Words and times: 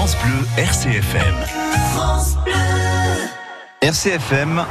France 0.00 0.16
Bleu 0.24 0.46
RCFM. 0.56 1.34
France 1.92 2.36
Bleu. 2.42 2.54
RCFM, 3.82 4.64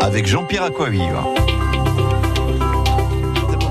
avec 0.00 0.26
Jean-Pierre 0.26 0.62
Acquaviva. 0.62 1.24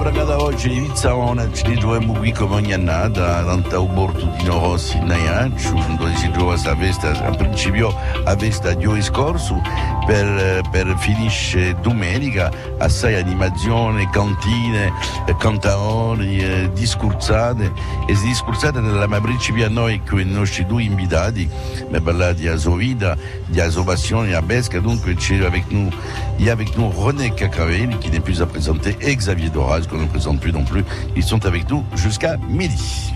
Bragada 0.02 0.42
oggi 0.42 0.76
inizia 0.76 1.14
una 1.14 1.48
ci 1.52 1.78
giochiamo 1.78 2.14
qui 2.14 2.32
come 2.32 2.56
ogni 2.56 2.74
annata 2.74 3.44
tanta 3.44 3.80
bordo 3.82 4.34
di 4.36 4.48
Rossi 4.48 4.98
in 4.98 5.06
Naiaccio 5.06 5.74
dove 5.96 6.16
si 6.16 6.32
gioca 6.32 6.46
questa 6.46 6.76
festa 6.76 7.12
a 7.28 7.30
principio 7.36 7.96
a 8.24 8.36
festa 8.36 8.74
di 8.74 8.88
oggi 8.88 9.04
scorso 9.04 9.62
per, 10.08 10.62
per 10.72 10.96
finisce 10.98 11.76
domenica 11.82 12.52
assai 12.80 13.14
animazione 13.14 14.10
cantine 14.10 14.92
cantaori 15.38 16.40
eh, 16.40 16.72
discursate 16.74 17.72
e 18.08 18.16
si 18.16 18.26
discursate 18.26 18.80
nella 18.80 19.06
ma 19.06 19.22
principio 19.22 19.68
a 19.68 19.70
noi 19.70 20.02
con 20.04 20.20
i 20.20 20.26
nostri 20.26 20.66
due 20.66 20.82
invitati 20.82 21.48
mi 21.90 22.02
parlati 22.02 22.48
a 22.48 22.58
sua 22.58 22.76
vita 22.76 23.16
di 23.46 23.60
a 23.60 23.70
sua 23.70 23.84
passione 23.84 24.34
a 24.34 24.42
Besca 24.42 24.80
dunque 24.80 25.14
c'è 25.14 25.46
avec 25.46 25.70
nous 25.70 25.94
il 26.40 26.46
y 26.46 26.50
a 26.50 26.54
avec 26.54 26.76
nous 26.76 26.90
René 26.90 27.30
Cacavelli 27.30 27.96
qui 27.98 28.10
n'est 28.10 28.20
plus 28.20 28.42
à 28.42 28.48
présenter 28.48 28.98
et 29.00 29.16
Xavier 29.16 29.50
Doraz 29.50 29.86
qu'on 29.92 29.98
ne 29.98 30.08
présente 30.08 30.40
plus 30.40 30.54
non 30.54 30.64
plus. 30.64 30.84
Ils 31.16 31.24
sont 31.24 31.46
avec 31.46 31.70
nous 31.70 31.84
jusqu'à 31.96 32.38
midi. 32.38 33.14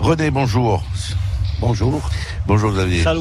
René, 0.00 0.30
bonjour. 0.30 0.82
Bonjour. 1.60 2.00
Bonjour 2.46 2.72
Xavier. 2.72 3.02
Salut. 3.02 3.20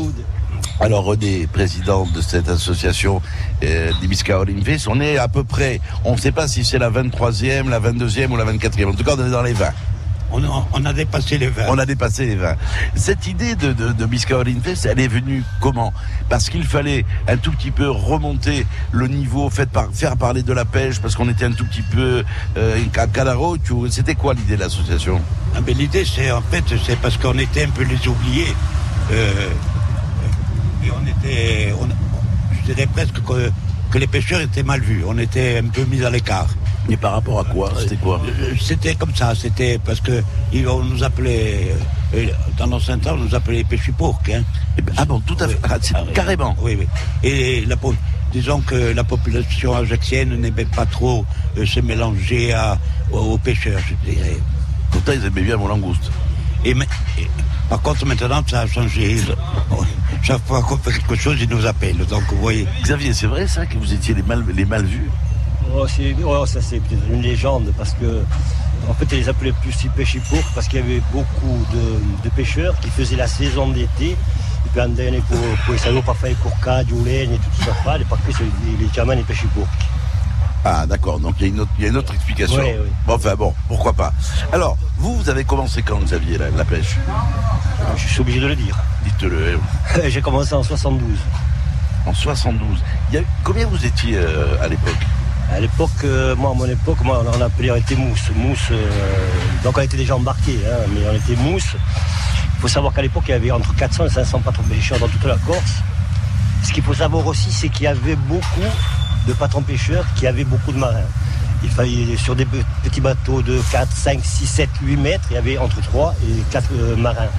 Alors 0.79 1.03
René, 1.03 1.47
président 1.47 2.05
de 2.05 2.21
cette 2.21 2.49
association 2.49 3.21
euh, 3.63 3.91
d'Ibisca 3.99 4.39
Olympus, 4.39 4.87
on 4.87 5.01
est 5.01 5.17
à 5.17 5.27
peu 5.27 5.43
près, 5.43 5.81
on 6.05 6.13
ne 6.13 6.19
sait 6.19 6.31
pas 6.31 6.47
si 6.47 6.63
c'est 6.63 6.77
la 6.77 6.91
23e, 6.91 7.67
la 7.67 7.79
22e 7.79 8.29
ou 8.29 8.37
la 8.37 8.45
24e, 8.45 8.85
en 8.85 8.93
tout 8.93 9.03
cas 9.03 9.15
on 9.17 9.25
est 9.25 9.31
dans 9.31 9.41
les 9.41 9.53
20. 9.53 9.69
On 10.31 10.43
a, 10.43 10.67
on 10.73 10.85
a 10.85 10.93
dépassé 10.93 11.37
les 11.37 11.47
20. 11.47 11.63
On 11.69 11.77
a 11.77 11.85
dépassé 11.85 12.25
les 12.25 12.35
20. 12.35 12.55
Cette 12.95 13.27
idée 13.27 13.55
de, 13.55 13.71
de, 13.71 13.91
de 13.93 14.05
elle 14.85 14.99
est 14.99 15.07
venue 15.07 15.43
comment? 15.61 15.93
Parce 16.29 16.49
qu'il 16.49 16.65
fallait 16.65 17.05
un 17.27 17.37
tout 17.37 17.51
petit 17.51 17.71
peu 17.71 17.89
remonter 17.89 18.65
le 18.91 19.07
niveau, 19.07 19.49
fait 19.49 19.69
par, 19.69 19.87
faire 19.93 20.17
parler 20.17 20.43
de 20.43 20.53
la 20.53 20.65
pêche, 20.65 20.99
parce 20.99 21.15
qu'on 21.15 21.29
était 21.29 21.45
un 21.45 21.51
tout 21.51 21.65
petit 21.65 21.81
peu 21.81 22.23
euh, 22.57 22.77
à. 22.77 23.57
C'était 23.89 24.15
quoi 24.15 24.33
l'idée 24.33 24.55
de 24.55 24.61
l'association? 24.61 25.21
Ah 25.55 25.61
ben, 25.61 25.75
L'idée, 25.77 26.05
c'est 26.05 26.31
en 26.31 26.41
fait, 26.41 26.63
c'est 26.85 26.99
parce 26.99 27.17
qu'on 27.17 27.37
était 27.37 27.63
un 27.63 27.69
peu 27.69 27.83
les 27.83 28.07
oubliés. 28.07 28.53
Euh, 29.11 29.49
et 30.85 30.89
on 30.91 31.07
était, 31.07 31.73
on, 31.79 31.87
je 32.53 32.73
dirais 32.73 32.87
presque 32.87 33.23
que, 33.23 33.51
que 33.91 33.97
les 33.97 34.07
pêcheurs 34.07 34.41
étaient 34.41 34.63
mal 34.63 34.81
vus. 34.81 35.03
On 35.07 35.17
était 35.17 35.57
un 35.57 35.67
peu 35.67 35.83
mis 35.85 36.03
à 36.03 36.09
l'écart. 36.09 36.47
Et 36.89 36.95
par 36.95 37.13
rapport 37.13 37.39
à 37.41 37.43
quoi? 37.43 37.71
C'était 37.77 37.97
quoi? 37.97 38.21
C'était 38.59 38.95
comme 38.95 39.13
ça, 39.13 39.35
c'était 39.35 39.77
parce 39.77 39.99
que 39.99 40.23
on 40.67 40.83
nous 40.83 41.03
appelait, 41.03 41.75
dans 42.57 42.67
l'ancien 42.67 42.97
temps, 42.97 43.13
on 43.13 43.25
nous 43.25 43.35
appelait 43.35 43.63
pêchipourques. 43.63 44.29
Hein. 44.29 44.43
Ah 44.95 45.05
bon, 45.05 45.19
tout 45.21 45.35
à 45.39 45.47
fait, 45.47 45.59
ah, 45.69 45.77
ah, 45.93 46.03
carrément. 46.13 46.55
Oui, 46.61 46.77
oui. 46.79 46.87
Et 47.23 47.65
la, 47.65 47.75
disons 48.31 48.61
que 48.61 48.93
la 48.93 49.03
population 49.03 49.75
ajaxienne 49.75 50.39
n'aimait 50.39 50.65
pas 50.65 50.85
trop 50.85 51.25
euh, 51.57 51.65
se 51.65 51.81
mélanger 51.81 52.53
à, 52.53 52.77
aux, 53.11 53.33
aux, 53.33 53.37
pêcheurs, 53.37 53.79
je 53.79 54.11
dirais. 54.11 54.37
Pourtant, 54.91 55.11
ils 55.13 55.25
aimaient 55.25 55.41
bien 55.41 55.57
mon 55.57 55.67
langouste. 55.67 56.09
Et, 56.63 56.71
et, 56.71 57.27
par 57.69 57.81
contre, 57.81 58.05
maintenant, 58.05 58.41
ça 58.47 58.61
a 58.61 58.67
changé. 58.67 59.17
Chaque 60.23 60.45
fois 60.45 60.61
qu'on 60.61 60.77
fait 60.77 60.91
quelque 60.93 61.15
chose, 61.15 61.37
ils 61.41 61.49
nous 61.49 61.65
appellent. 61.65 62.05
Donc, 62.05 62.23
vous 62.29 62.37
voyez. 62.37 62.67
Xavier, 62.83 63.13
c'est 63.13 63.27
vrai 63.27 63.47
ça 63.47 63.65
que 63.65 63.77
vous 63.77 63.93
étiez 63.93 64.13
les 64.13 64.23
mal, 64.23 64.43
les 64.53 64.65
mal 64.65 64.85
vus? 64.85 65.09
Oh, 65.75 65.85
oh, 66.25 66.45
ça 66.45 66.61
c'est 66.61 66.79
peut-être 66.79 67.03
une 67.11 67.21
légende 67.21 67.73
parce 67.77 67.91
que 67.91 68.23
en 68.89 68.93
fait 68.93 69.05
ils 69.11 69.17
les 69.19 69.29
appelaient 69.29 69.53
plus 69.61 69.73
si 69.73 69.89
pêchipours 69.89 70.43
parce 70.55 70.67
qu'il 70.67 70.79
y 70.79 70.81
avait 70.81 71.01
beaucoup 71.11 71.65
de, 71.73 72.23
de, 72.23 72.29
pêcheurs 72.33 72.79
qui 72.79 72.89
faisaient 72.89 73.17
la 73.17 73.27
saison 73.27 73.67
d'été 73.67 74.11
et 74.11 74.69
puis 74.71 74.79
andaient 74.79 75.11
pour, 75.27 75.37
pour 75.65 75.73
les 75.73 75.79
salauds 75.79 76.01
parfois 76.01 76.29
pour 76.41 76.57
cadre, 76.61 76.89
et 77.07 77.27
tout 77.27 77.63
ça, 77.63 77.97
et 77.99 78.05
parce 78.05 78.21
que 78.21 78.43
les, 78.43 78.85
les 78.85 78.93
chamans 78.93 79.11
et 79.11 79.23
pêchipours. 79.23 79.67
Ah 80.69 80.85
d'accord, 80.85 81.17
donc 81.17 81.35
il 81.39 81.47
y, 81.47 81.49
il 81.49 81.83
y, 81.83 81.85
a 81.85 81.87
une 81.87 81.95
autre 81.95 82.13
explication. 82.13 82.59
Oui, 82.59 82.71
oui. 82.77 82.89
Bon, 83.05 83.13
enfin 83.13 83.35
bon, 83.35 83.53
pourquoi 83.69 83.93
pas. 83.93 84.11
Alors, 84.51 84.77
vous, 84.97 85.15
vous 85.15 85.29
avez 85.29 85.45
commencé 85.45 85.81
quand, 85.81 85.97
Xavier, 85.99 86.37
la, 86.37 86.49
la 86.49 86.65
pêche? 86.65 86.97
Je 87.95 88.05
suis 88.05 88.19
obligé 88.19 88.41
de 88.41 88.47
le 88.47 88.55
dire. 88.57 88.77
Dites-le. 89.05 89.57
J'ai 90.09 90.21
commencé 90.21 90.53
en 90.53 90.63
72. 90.63 91.01
En 92.05 92.13
72. 92.13 92.79
Il 93.09 93.15
y 93.15 93.17
a, 93.17 93.21
combien 93.45 93.65
vous 93.65 93.85
étiez 93.85 94.17
euh, 94.17 94.61
à 94.61 94.67
l'époque? 94.67 94.97
À 95.53 95.61
l'époque, 95.61 96.03
euh, 96.03 96.35
moi, 96.35 96.51
à 96.51 96.53
mon 96.53 96.65
époque, 96.65 96.99
moi, 97.01 97.23
on, 97.25 97.41
appelait, 97.41 97.71
on 97.71 97.77
était 97.77 97.95
mousse. 97.95 98.29
Mousse, 98.35 98.67
euh, 98.71 98.89
donc 99.63 99.77
on 99.77 99.81
était 99.81 99.95
déjà 99.95 100.17
embarqués, 100.17 100.59
hein, 100.67 100.85
mais 100.93 100.99
on 101.09 101.15
était 101.15 101.41
mousse. 101.41 101.77
Il 102.55 102.59
faut 102.59 102.67
savoir 102.67 102.91
qu'à 102.93 103.03
l'époque, 103.03 103.23
il 103.29 103.31
y 103.31 103.35
avait 103.35 103.51
entre 103.51 103.73
400 103.73 104.07
et 104.07 104.09
500 104.09 104.41
patrons 104.41 104.63
pêcheurs 104.63 104.99
dans 104.99 105.07
toute 105.07 105.23
la 105.23 105.37
Corse. 105.37 105.81
Ce 106.63 106.73
qu'il 106.73 106.83
faut 106.83 106.93
savoir 106.93 107.25
aussi, 107.25 107.53
c'est 107.53 107.69
qu'il 107.69 107.83
y 107.83 107.87
avait 107.87 108.17
beaucoup 108.17 108.67
de 109.27 109.33
patrons 109.33 109.61
pêcheurs 109.61 110.05
qui 110.15 110.25
avaient 110.25 110.43
beaucoup 110.45 110.71
de 110.71 110.77
marins. 110.77 111.09
Il 111.63 111.69
fallait, 111.69 112.17
sur 112.17 112.35
des 112.35 112.47
petits 112.83 113.01
bateaux 113.01 113.41
de 113.41 113.59
4, 113.71 113.91
5, 113.91 114.19
6, 114.23 114.47
7, 114.47 114.69
8 114.83 114.97
mètres, 114.97 115.25
il 115.31 115.33
y 115.33 115.37
avait 115.37 115.57
entre 115.57 115.81
3 115.81 116.15
et 116.23 116.41
4 116.51 116.69
euh, 116.71 116.95
marins. 116.95 117.29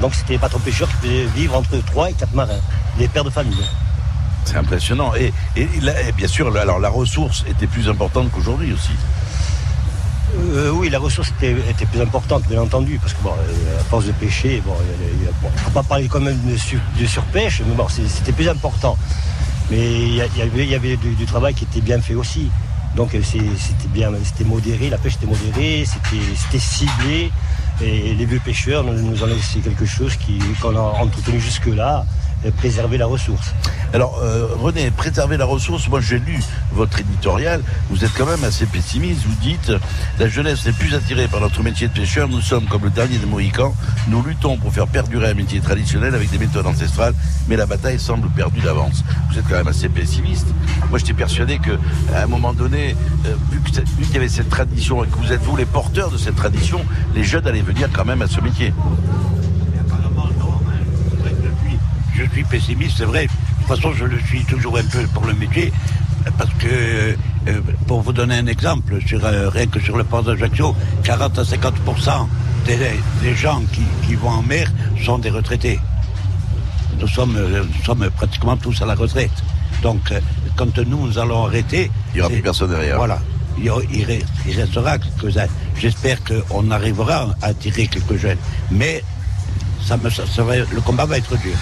Donc 0.00 0.14
c'était 0.14 0.34
les 0.34 0.38
patrons 0.38 0.60
pêcheurs 0.60 0.88
qui 0.88 0.94
pouvaient 0.96 1.26
vivre 1.34 1.56
entre 1.56 1.76
3 1.84 2.10
et 2.10 2.12
4 2.14 2.34
marins, 2.34 2.60
des 2.98 3.08
pères 3.08 3.24
de 3.24 3.30
famille. 3.30 3.64
C'est 4.44 4.56
impressionnant. 4.56 5.12
Et, 5.14 5.32
et, 5.56 5.68
là, 5.80 5.92
et, 6.02 6.12
bien 6.12 6.28
sûr, 6.28 6.54
alors 6.56 6.78
la 6.80 6.88
ressource 6.88 7.44
était 7.48 7.66
plus 7.66 7.88
importante 7.88 8.30
qu'aujourd'hui 8.32 8.72
aussi. 8.72 8.92
Euh, 10.54 10.70
oui, 10.70 10.88
la 10.90 10.98
ressource 10.98 11.32
était, 11.36 11.54
était, 11.68 11.86
plus 11.86 12.00
importante, 12.00 12.44
bien 12.48 12.62
entendu, 12.62 12.98
parce 13.00 13.14
que 13.14 13.22
bon, 13.22 13.32
à 13.32 13.84
force 13.84 14.06
de 14.06 14.12
pêcher, 14.12 14.62
bon, 14.64 14.74
il 15.20 15.26
ne 15.26 15.60
faut 15.60 15.70
pas 15.70 15.82
parler 15.82 16.06
quand 16.08 16.20
même 16.20 16.38
de, 16.44 16.56
sur, 16.56 16.78
de 16.98 17.06
surpêche, 17.06 17.62
mais 17.66 17.74
bon, 17.74 17.86
c'était 17.88 18.32
plus 18.32 18.48
important. 18.48 18.96
Mais 19.70 20.02
il 20.02 20.14
y, 20.14 20.74
avait, 20.74 20.96
du, 20.96 21.26
travail 21.26 21.54
qui 21.54 21.64
était 21.64 21.80
bien 21.80 22.00
fait 22.00 22.14
aussi. 22.14 22.50
Donc 22.96 23.10
c'était 23.22 23.88
bien, 23.88 24.10
c'était 24.24 24.44
modéré, 24.44 24.90
la 24.90 24.98
pêche 24.98 25.14
était 25.14 25.26
modérée, 25.26 25.84
c'était 25.86 26.58
ciblé. 26.58 27.30
Et 27.82 28.14
les 28.14 28.24
vieux 28.26 28.40
pêcheurs 28.44 28.84
nous, 28.84 28.92
nous 28.92 29.22
ont 29.22 29.26
laissé 29.26 29.60
quelque 29.60 29.86
chose 29.86 30.18
qu'on 30.60 30.76
a 30.76 30.80
entretenu 30.80 31.40
jusque-là, 31.40 32.04
préserver 32.56 32.98
la 32.98 33.06
ressource. 33.06 33.52
Alors, 33.92 34.18
euh, 34.22 34.46
René, 34.58 34.90
préserver 34.90 35.36
la 35.36 35.44
ressource, 35.44 35.88
moi 35.88 36.00
j'ai 36.00 36.18
lu 36.18 36.40
votre 36.72 37.00
éditorial, 37.00 37.60
vous 37.90 38.04
êtes 38.04 38.12
quand 38.16 38.26
même 38.26 38.44
assez 38.44 38.66
pessimiste, 38.66 39.22
vous 39.26 39.34
dites, 39.42 39.72
la 40.18 40.28
jeunesse 40.28 40.64
n'est 40.64 40.72
plus 40.72 40.94
attirée 40.94 41.26
par 41.26 41.40
notre 41.40 41.62
métier 41.62 41.88
de 41.88 41.92
pêcheur, 41.92 42.28
nous 42.28 42.40
sommes 42.40 42.66
comme 42.66 42.84
le 42.84 42.90
dernier 42.90 43.18
des 43.18 43.26
Mohicans, 43.26 43.74
nous 44.08 44.22
luttons 44.22 44.56
pour 44.56 44.72
faire 44.72 44.86
perdurer 44.86 45.30
un 45.30 45.34
métier 45.34 45.60
traditionnel 45.60 46.14
avec 46.14 46.30
des 46.30 46.38
méthodes 46.38 46.66
ancestrales, 46.66 47.14
mais 47.48 47.56
la 47.56 47.66
bataille 47.66 47.98
semble 47.98 48.28
perdue 48.30 48.60
d'avance. 48.60 49.02
Vous 49.30 49.38
êtes 49.38 49.44
quand 49.48 49.56
même 49.56 49.68
assez 49.68 49.88
pessimiste. 49.88 50.46
Moi 50.88 50.98
j'étais 50.98 51.14
persuadé 51.14 51.58
que 51.58 51.72
à 52.14 52.22
un 52.22 52.26
moment 52.26 52.52
donné, 52.52 52.94
euh, 53.26 53.34
vu 53.50 53.60
qu'il 53.60 54.14
y 54.14 54.16
avait 54.16 54.28
cette 54.28 54.50
tradition 54.50 55.04
et 55.04 55.08
que 55.08 55.16
vous 55.16 55.32
êtes 55.32 55.42
vous 55.42 55.56
les 55.56 55.66
porteurs 55.66 56.10
de 56.10 56.16
cette 56.16 56.36
tradition, 56.36 56.80
les 57.14 57.24
jeunes 57.24 57.46
allaient 57.46 57.60
venir 57.60 57.88
quand 57.92 58.04
même 58.04 58.22
à 58.22 58.28
ce 58.28 58.40
métier. 58.40 58.72
Je 62.24 62.30
suis 62.30 62.44
pessimiste, 62.44 62.98
c'est 62.98 63.04
vrai. 63.04 63.26
De 63.26 63.30
toute 63.66 63.76
façon, 63.76 63.92
je 63.92 64.04
le 64.04 64.18
suis 64.20 64.44
toujours 64.44 64.76
un 64.76 64.84
peu 64.84 65.06
pour 65.08 65.24
le 65.24 65.34
métier, 65.34 65.72
parce 66.38 66.52
que, 66.54 66.66
euh, 67.48 67.60
pour 67.86 68.02
vous 68.02 68.12
donner 68.12 68.36
un 68.36 68.46
exemple, 68.46 68.98
sur, 69.06 69.24
euh, 69.24 69.48
rien 69.48 69.66
que 69.66 69.80
sur 69.80 69.96
le 69.96 70.04
port 70.04 70.22
d'Ajaccio, 70.22 70.74
40 71.04 71.38
à 71.38 71.44
50 71.44 71.74
des, 72.66 72.76
des 73.22 73.34
gens 73.34 73.62
qui, 73.72 73.82
qui, 74.06 74.14
vont 74.14 74.28
en 74.28 74.42
mer 74.42 74.70
sont 75.02 75.18
des 75.18 75.30
retraités. 75.30 75.80
Nous 77.00 77.08
sommes, 77.08 77.38
nous 77.38 77.84
sommes 77.84 78.10
pratiquement 78.10 78.56
tous 78.56 78.82
à 78.82 78.86
la 78.86 78.94
retraite. 78.94 79.30
Donc, 79.82 80.12
euh, 80.12 80.20
quand 80.56 80.76
nous, 80.78 81.06
nous 81.06 81.18
allons 81.18 81.46
arrêter... 81.46 81.90
Il 82.12 82.16
n'y 82.16 82.20
aura 82.20 82.30
plus 82.30 82.42
personne 82.42 82.70
derrière. 82.70 82.96
Voilà. 82.96 83.18
Il, 83.58 83.72
il, 83.92 84.22
il 84.46 84.60
restera 84.60 84.98
quelques-uns. 84.98 85.46
J'espère 85.78 86.18
qu'on 86.22 86.70
arrivera 86.70 87.34
à 87.40 87.46
attirer 87.46 87.86
quelques 87.86 88.16
jeunes. 88.16 88.38
Mais 88.70 89.02
ça 89.84 89.96
me, 89.96 90.10
ça, 90.10 90.24
ça 90.26 90.42
va, 90.42 90.56
le 90.56 90.80
combat 90.80 91.06
va 91.06 91.18
être 91.18 91.36
dur. 91.38 91.54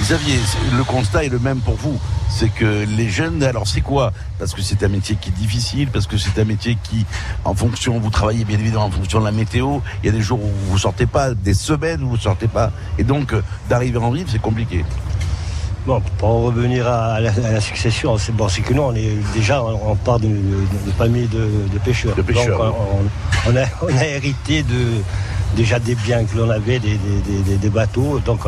Xavier, 0.00 0.38
le 0.76 0.84
constat 0.84 1.24
est 1.24 1.28
le 1.28 1.38
même 1.38 1.58
pour 1.58 1.74
vous. 1.74 1.98
C'est 2.30 2.48
que 2.50 2.86
les 2.96 3.08
jeunes, 3.08 3.42
alors 3.42 3.66
c'est 3.66 3.80
quoi 3.80 4.12
Parce 4.38 4.54
que 4.54 4.62
c'est 4.62 4.82
un 4.84 4.88
métier 4.88 5.16
qui 5.20 5.30
est 5.30 5.32
difficile, 5.32 5.88
parce 5.88 6.06
que 6.06 6.16
c'est 6.16 6.38
un 6.38 6.44
métier 6.44 6.78
qui, 6.84 7.04
en 7.44 7.54
fonction, 7.54 7.98
vous 7.98 8.10
travaillez 8.10 8.44
bien 8.44 8.58
évidemment 8.58 8.84
en 8.84 8.90
fonction 8.90 9.18
de 9.20 9.24
la 9.24 9.32
météo. 9.32 9.80
Il 10.02 10.06
y 10.06 10.08
a 10.08 10.12
des 10.12 10.22
jours 10.22 10.40
où 10.40 10.50
vous 10.70 10.78
sortez 10.78 11.06
pas, 11.06 11.34
des 11.34 11.54
semaines 11.54 12.02
où 12.02 12.10
vous 12.10 12.16
sortez 12.16 12.46
pas, 12.46 12.70
et 12.96 13.02
donc 13.02 13.34
d'arriver 13.68 13.98
en 13.98 14.12
vivre, 14.12 14.28
c'est 14.30 14.40
compliqué. 14.40 14.84
Bon, 15.86 16.02
pour 16.18 16.28
en 16.28 16.42
revenir 16.42 16.86
à 16.86 17.18
la, 17.18 17.30
à 17.30 17.52
la 17.52 17.60
succession, 17.60 18.18
c'est 18.18 18.32
bon, 18.32 18.48
c'est 18.48 18.60
que 18.60 18.74
nous, 18.74 18.82
on 18.82 18.94
est 18.94 19.16
déjà, 19.34 19.62
on 19.64 19.96
part 19.96 20.20
de, 20.20 20.28
de, 20.28 20.32
de 20.86 20.90
famille 20.96 21.26
de, 21.28 21.48
de, 21.72 21.78
pêcheurs. 21.78 22.14
De 22.14 22.22
pêcheurs. 22.22 22.58
Donc, 22.58 22.74
on, 23.46 23.50
on, 23.50 23.56
a, 23.56 23.64
on 23.82 23.96
a 23.96 24.04
hérité 24.04 24.62
de 24.62 25.02
déjà 25.56 25.78
des 25.78 25.94
biens 25.94 26.24
que 26.24 26.36
l'on 26.36 26.50
avait, 26.50 26.78
des, 26.78 27.68
bateaux. 27.68 28.20
Donc 28.24 28.40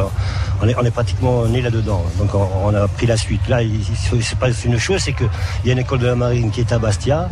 on 0.62 0.68
est, 0.68 0.74
on 0.76 0.84
est 0.84 0.90
pratiquement 0.90 1.46
né 1.46 1.60
là-dedans. 1.60 2.04
Donc 2.18 2.30
on, 2.34 2.74
a 2.74 2.88
pris 2.88 3.06
la 3.06 3.16
suite. 3.16 3.46
Là, 3.48 3.58
c'est 4.20 4.38
pas 4.38 4.48
une 4.64 4.78
chose, 4.78 5.00
c'est 5.00 5.12
qu'il 5.12 5.28
y 5.64 5.70
a 5.70 5.72
une 5.72 5.78
école 5.78 5.98
de 5.98 6.06
la 6.06 6.16
marine 6.16 6.50
qui 6.50 6.60
est 6.60 6.72
à 6.72 6.78
Bastia. 6.78 7.30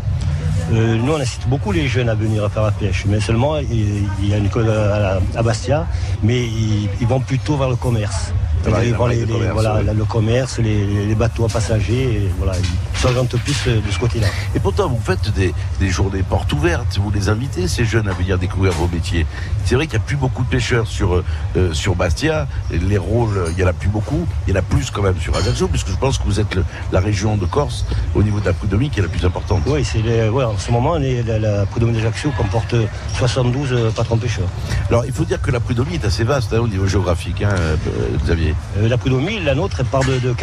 Euh, 0.73 0.97
nous, 0.97 1.13
on 1.15 1.21
incite 1.21 1.49
beaucoup 1.49 1.73
les 1.73 1.89
jeunes 1.89 2.11
à 2.11 2.15
venir 2.15 2.51
faire 2.51 2.65
la 2.65 2.71
pêche, 2.71 3.05
mais 3.07 3.21
seulement 3.21 3.57
il 3.59 4.29
y 4.29 4.35
a 4.35 4.37
une 4.37 4.47
école 4.47 4.69
à, 4.69 5.43
Bastia, 5.43 5.87
mais 6.23 6.45
ils, 6.45 7.07
vont 7.07 7.21
plutôt 7.21 7.57
vers 7.57 7.71
le 7.71 7.77
commerce. 7.77 8.33
Les, 8.67 8.93
voilà, 8.93 9.83
le 9.83 10.05
commerce, 10.05 10.59
les, 10.59 11.15
bateaux 11.15 11.45
à 11.45 11.49
passagers, 11.49 12.25
et 12.25 12.31
voilà, 12.39 12.53
ils 12.59 12.99
s'orientent 12.99 13.37
plus 13.39 13.57
euh, 13.67 13.81
de 13.81 13.91
ce 13.91 13.99
côté-là. 13.99 14.29
Et 14.55 14.61
pourtant, 14.61 14.89
vous 14.89 15.01
faites 15.03 15.33
des, 15.35 15.53
journées 15.89 16.23
portes 16.23 16.53
ouvertes, 16.53 16.99
vous 16.99 17.11
les 17.11 17.29
invitez, 17.29 17.67
ces 17.67 17.85
jeunes, 17.85 18.09
à 18.09 18.13
venir 18.13 18.39
découvrir 18.39 18.73
vos 18.73 18.87
métiers. 18.89 19.27
C'est 19.65 19.75
vrai 19.75 19.87
qu'il 19.87 19.99
n'y 19.99 20.05
a 20.05 20.07
plus 20.07 20.17
beaucoup 20.17 20.45
de 20.45 20.49
pêcheurs 20.49 20.87
sur, 20.87 21.23
euh, 21.57 21.73
sur 21.73 21.97
Bastia, 21.97 22.47
les 22.71 22.99
rôles, 22.99 23.47
il 23.51 23.57
n'y 23.57 23.65
en 23.65 23.69
a 23.69 23.73
plus 23.73 23.89
beaucoup, 23.89 24.27
il 24.47 24.55
y 24.55 24.57
en 24.57 24.61
a 24.61 24.63
plus 24.63 24.91
quand 24.91 25.03
même 25.03 25.19
sur 25.19 25.37
Ajaccio, 25.37 25.69
puisque 25.69 25.89
je 25.91 25.97
pense 25.97 26.19
que 26.19 26.25
vous 26.25 26.41
êtes 26.41 26.57
la 26.93 27.01
région 27.01 27.37
de 27.37 27.47
Corse, 27.47 27.85
au 28.15 28.23
niveau 28.23 28.41
de 28.41 28.47
la 28.47 28.53
prud'homie, 28.53 28.91
qui 28.91 29.01
est 29.01 29.03
la 29.03 29.09
plus 29.09 29.25
importante. 29.25 29.63
Oui, 29.67 29.85
c'est 29.85 29.99
en 30.29 30.59
ce 30.59 30.71
moment, 30.71 30.97
la, 30.99 31.39
la 31.39 31.67
prud'homie 31.67 31.93
d'Ajaccio 31.93 32.31
comporte 32.37 32.75
72 33.19 33.73
euh, 33.73 33.91
patrons 33.91 34.17
pêcheurs. 34.17 34.49
Alors, 34.89 35.05
il 35.05 35.13
faut 35.13 35.25
dire 35.25 35.41
que 35.41 35.51
la 35.51 35.61
prud'homie 35.61 35.95
est 35.95 36.05
assez 36.05 36.25
vaste 36.25 36.53
hein, 36.53 36.61
au 36.61 36.69
niveau 36.69 36.87
géographique, 36.87 37.43
hein, 37.43 37.51
euh, 37.51 38.48
Euh, 38.79 38.89
la 38.89 38.97
prud'homie, 38.99 39.41
la 39.41 39.55
nôtre, 39.55 39.77
elle 39.81 39.87
part 39.87 40.05
de, 40.05 40.19
de 40.19 40.35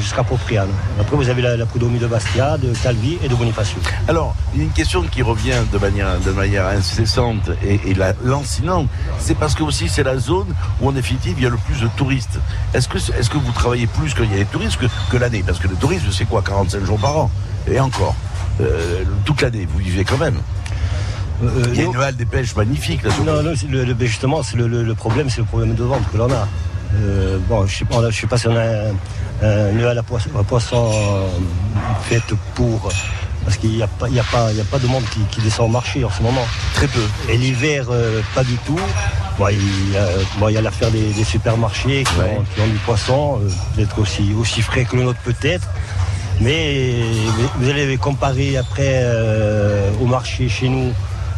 jusqu'à 0.00 0.22
Popriane. 0.24 0.68
Après, 1.00 1.16
vous 1.16 1.28
avez 1.28 1.42
la, 1.42 1.56
la 1.56 1.66
prud'homie 1.66 1.98
de 1.98 2.06
Bastia, 2.06 2.58
de 2.58 2.72
Calvi 2.82 3.18
et 3.22 3.28
de 3.28 3.34
Bonifacio. 3.34 3.78
Alors, 4.08 4.34
il 4.54 4.58
y 4.60 4.62
a 4.62 4.64
une 4.64 4.72
question 4.72 5.02
qui 5.02 5.22
revient 5.22 5.60
de 5.72 5.78
manière, 5.78 6.18
de 6.20 6.30
manière 6.30 6.66
incessante 6.66 7.50
et, 7.64 7.80
et 7.90 7.96
lancinante, 8.24 8.88
c'est 9.18 9.36
parce 9.36 9.54
que 9.54 9.62
aussi 9.62 9.88
c'est 9.88 10.02
la 10.02 10.18
zone 10.18 10.54
où 10.80 10.88
en 10.88 10.92
définitive 10.92 11.34
il 11.38 11.44
y 11.44 11.46
a 11.46 11.50
le 11.50 11.56
plus 11.56 11.80
de 11.80 11.88
touristes. 11.96 12.38
Est-ce 12.74 12.88
que, 12.88 12.98
est 12.98 13.28
que 13.28 13.38
vous 13.38 13.52
travaillez 13.52 13.86
plus 13.86 14.14
qu'il 14.14 14.30
y 14.30 14.34
a 14.34 14.38
des 14.38 14.44
touristes 14.44 14.78
que, 14.78 14.86
que 15.10 15.16
l'année? 15.16 15.42
Parce 15.46 15.58
que 15.58 15.68
le 15.68 15.76
tourisme, 15.76 16.06
c'est 16.10 16.24
quoi 16.26 16.42
45 16.42 16.84
jours 16.84 16.98
par 16.98 17.16
an? 17.16 17.30
Et 17.70 17.80
encore. 17.80 18.14
Euh, 18.60 19.02
toute 19.24 19.42
l'année, 19.42 19.66
vous 19.70 19.78
vivez 19.78 20.04
quand 20.04 20.18
même. 20.18 20.38
Euh, 21.42 21.64
Il 21.72 21.80
y 21.80 21.82
a 21.82 21.84
une 21.86 21.96
halle 21.96 22.16
des 22.16 22.26
pêches 22.26 22.54
magnifique. 22.54 23.02
Là, 23.02 23.10
non, 23.24 23.42
non 23.42 23.52
le, 23.68 24.06
justement, 24.06 24.42
c'est 24.42 24.56
le, 24.56 24.94
problème, 24.94 25.28
c'est 25.30 25.40
le 25.40 25.46
problème 25.46 25.74
de 25.74 25.82
vente 25.82 26.02
que 26.12 26.16
l'on 26.16 26.30
a. 26.30 26.46
Euh, 26.94 27.38
bon, 27.48 27.66
je 27.66 27.84
ne 27.84 28.10
sais, 28.10 28.26
pas 28.26 28.36
si 28.38 28.48
on 28.48 28.56
a 28.56 29.70
une 29.70 29.84
halle 29.84 29.98
à 29.98 30.02
poisson, 30.02 30.90
faite 32.02 32.34
pour 32.54 32.90
parce 33.44 33.58
qu'il 33.58 33.70
n'y 33.70 33.82
a, 33.82 33.86
pas, 33.86 34.06
a, 34.06 34.22
pas, 34.32 34.48
a 34.48 34.64
pas 34.70 34.78
de 34.78 34.86
monde 34.86 35.02
qui, 35.30 35.40
descend 35.42 35.66
au 35.66 35.72
marché 35.72 36.02
en 36.02 36.10
ce 36.10 36.22
moment. 36.22 36.46
Très 36.72 36.88
peu. 36.88 37.02
Et 37.28 37.36
l'hiver, 37.36 37.88
pas 38.34 38.42
du 38.42 38.56
tout. 38.58 38.80
il 39.50 40.52
y 40.52 40.56
a, 40.56 40.60
l'affaire 40.62 40.90
des, 40.90 41.24
supermarchés 41.24 42.04
qui, 42.04 42.60
ont, 42.60 42.66
du 42.66 42.78
poisson, 42.78 43.40
peut-être 43.74 43.98
aussi, 43.98 44.32
aussi 44.38 44.62
frais 44.62 44.84
que 44.84 44.96
le 44.96 45.02
nôtre 45.02 45.20
peut-être. 45.24 45.68
Mais 46.40 46.94
vous 47.58 47.68
allez 47.68 47.96
comparer 47.96 48.56
après 48.56 49.00
euh, 49.02 49.90
au 50.00 50.06
marché 50.06 50.48
chez 50.48 50.68
nous 50.68 50.92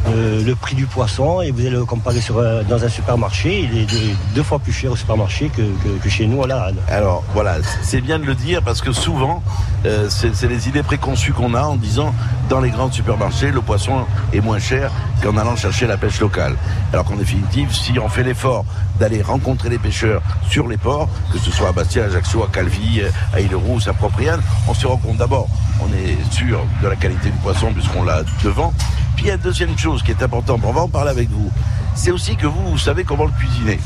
euh, 0.08 0.44
le 0.44 0.54
prix 0.54 0.76
du 0.76 0.86
poisson 0.86 1.40
et 1.40 1.50
vous 1.50 1.60
allez 1.60 1.70
le 1.70 1.84
comparer 1.84 2.20
sur, 2.20 2.36
dans 2.64 2.84
un 2.84 2.88
supermarché, 2.88 3.60
il 3.60 3.78
est 3.78 3.86
deux, 4.34 4.42
fois 4.42 4.58
plus 4.58 4.72
cher 4.72 4.92
au 4.92 4.96
supermarché 4.96 5.50
que, 5.50 6.08
chez 6.08 6.26
nous 6.26 6.44
à 6.44 6.46
la 6.46 6.62
Halle. 6.64 6.76
Alors 6.88 7.24
voilà, 7.34 7.56
c'est 7.82 8.00
bien 8.00 8.18
de 8.18 8.24
le 8.24 8.34
dire 8.34 8.62
parce 8.62 8.80
que 8.80 8.92
souvent, 8.92 9.42
euh, 9.84 10.08
c'est 10.08 10.48
les 10.48 10.68
idées 10.68 10.82
préconçues 10.82 11.32
qu'on 11.32 11.54
a 11.54 11.62
en 11.62 11.76
disant 11.76 12.14
dans 12.48 12.60
les 12.60 12.70
grands 12.70 12.90
supermarchés, 12.90 13.50
le 13.50 13.60
poisson 13.60 14.06
est 14.32 14.40
moins 14.40 14.60
cher 14.60 14.92
qu'en 15.22 15.36
allant 15.36 15.56
chercher 15.56 15.86
la 15.86 15.96
pêche 15.96 16.20
locale. 16.20 16.54
Alors 16.92 17.04
qu'en 17.04 17.16
définitive, 17.16 17.74
si 17.74 17.98
on 17.98 18.08
fait 18.08 18.22
l'effort 18.22 18.64
d'aller 19.00 19.22
rencontrer 19.22 19.68
les 19.68 19.78
pêcheurs 19.78 20.22
sur 20.48 20.68
les 20.68 20.76
ports, 20.76 21.08
que 21.32 21.38
ce 21.38 21.50
soit 21.50 21.68
à 21.68 21.72
Bastia, 21.72 22.04
à 22.04 22.06
Ajaccio, 22.06 22.44
à 22.44 22.48
Calvi, 22.52 23.02
à 23.32 23.40
Île-Rousse, 23.40 23.88
à 23.88 23.92
Propriane, 23.92 24.40
on 24.68 24.74
se 24.74 24.86
rend 24.86 24.96
compte 24.96 25.16
d'abord, 25.16 25.48
on 25.80 25.88
est 25.88 26.32
sûr 26.32 26.60
de 26.82 26.88
la 26.88 26.96
qualité 26.96 27.30
du 27.30 27.38
poisson 27.38 27.72
puisqu'on 27.72 28.04
l'a 28.04 28.22
devant, 28.44 28.72
puis 29.16 29.24
il 29.24 29.28
y 29.28 29.30
a 29.30 29.34
une 29.34 29.40
deuxième 29.40 29.76
chose 29.76 30.02
qui 30.02 30.12
est 30.12 30.22
importante, 30.22 30.60
on 30.64 30.72
va 30.72 30.82
en 30.82 30.88
parler 30.88 31.10
avec 31.10 31.30
vous, 31.30 31.50
c'est 31.94 32.10
aussi 32.10 32.36
que 32.36 32.46
vous, 32.46 32.70
vous 32.70 32.78
savez 32.78 33.04
comment 33.04 33.24
le 33.24 33.32
cuisiner. 33.32 33.78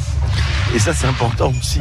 Et 0.75 0.79
ça, 0.79 0.93
c'est 0.93 1.07
important 1.07 1.53
aussi. 1.59 1.81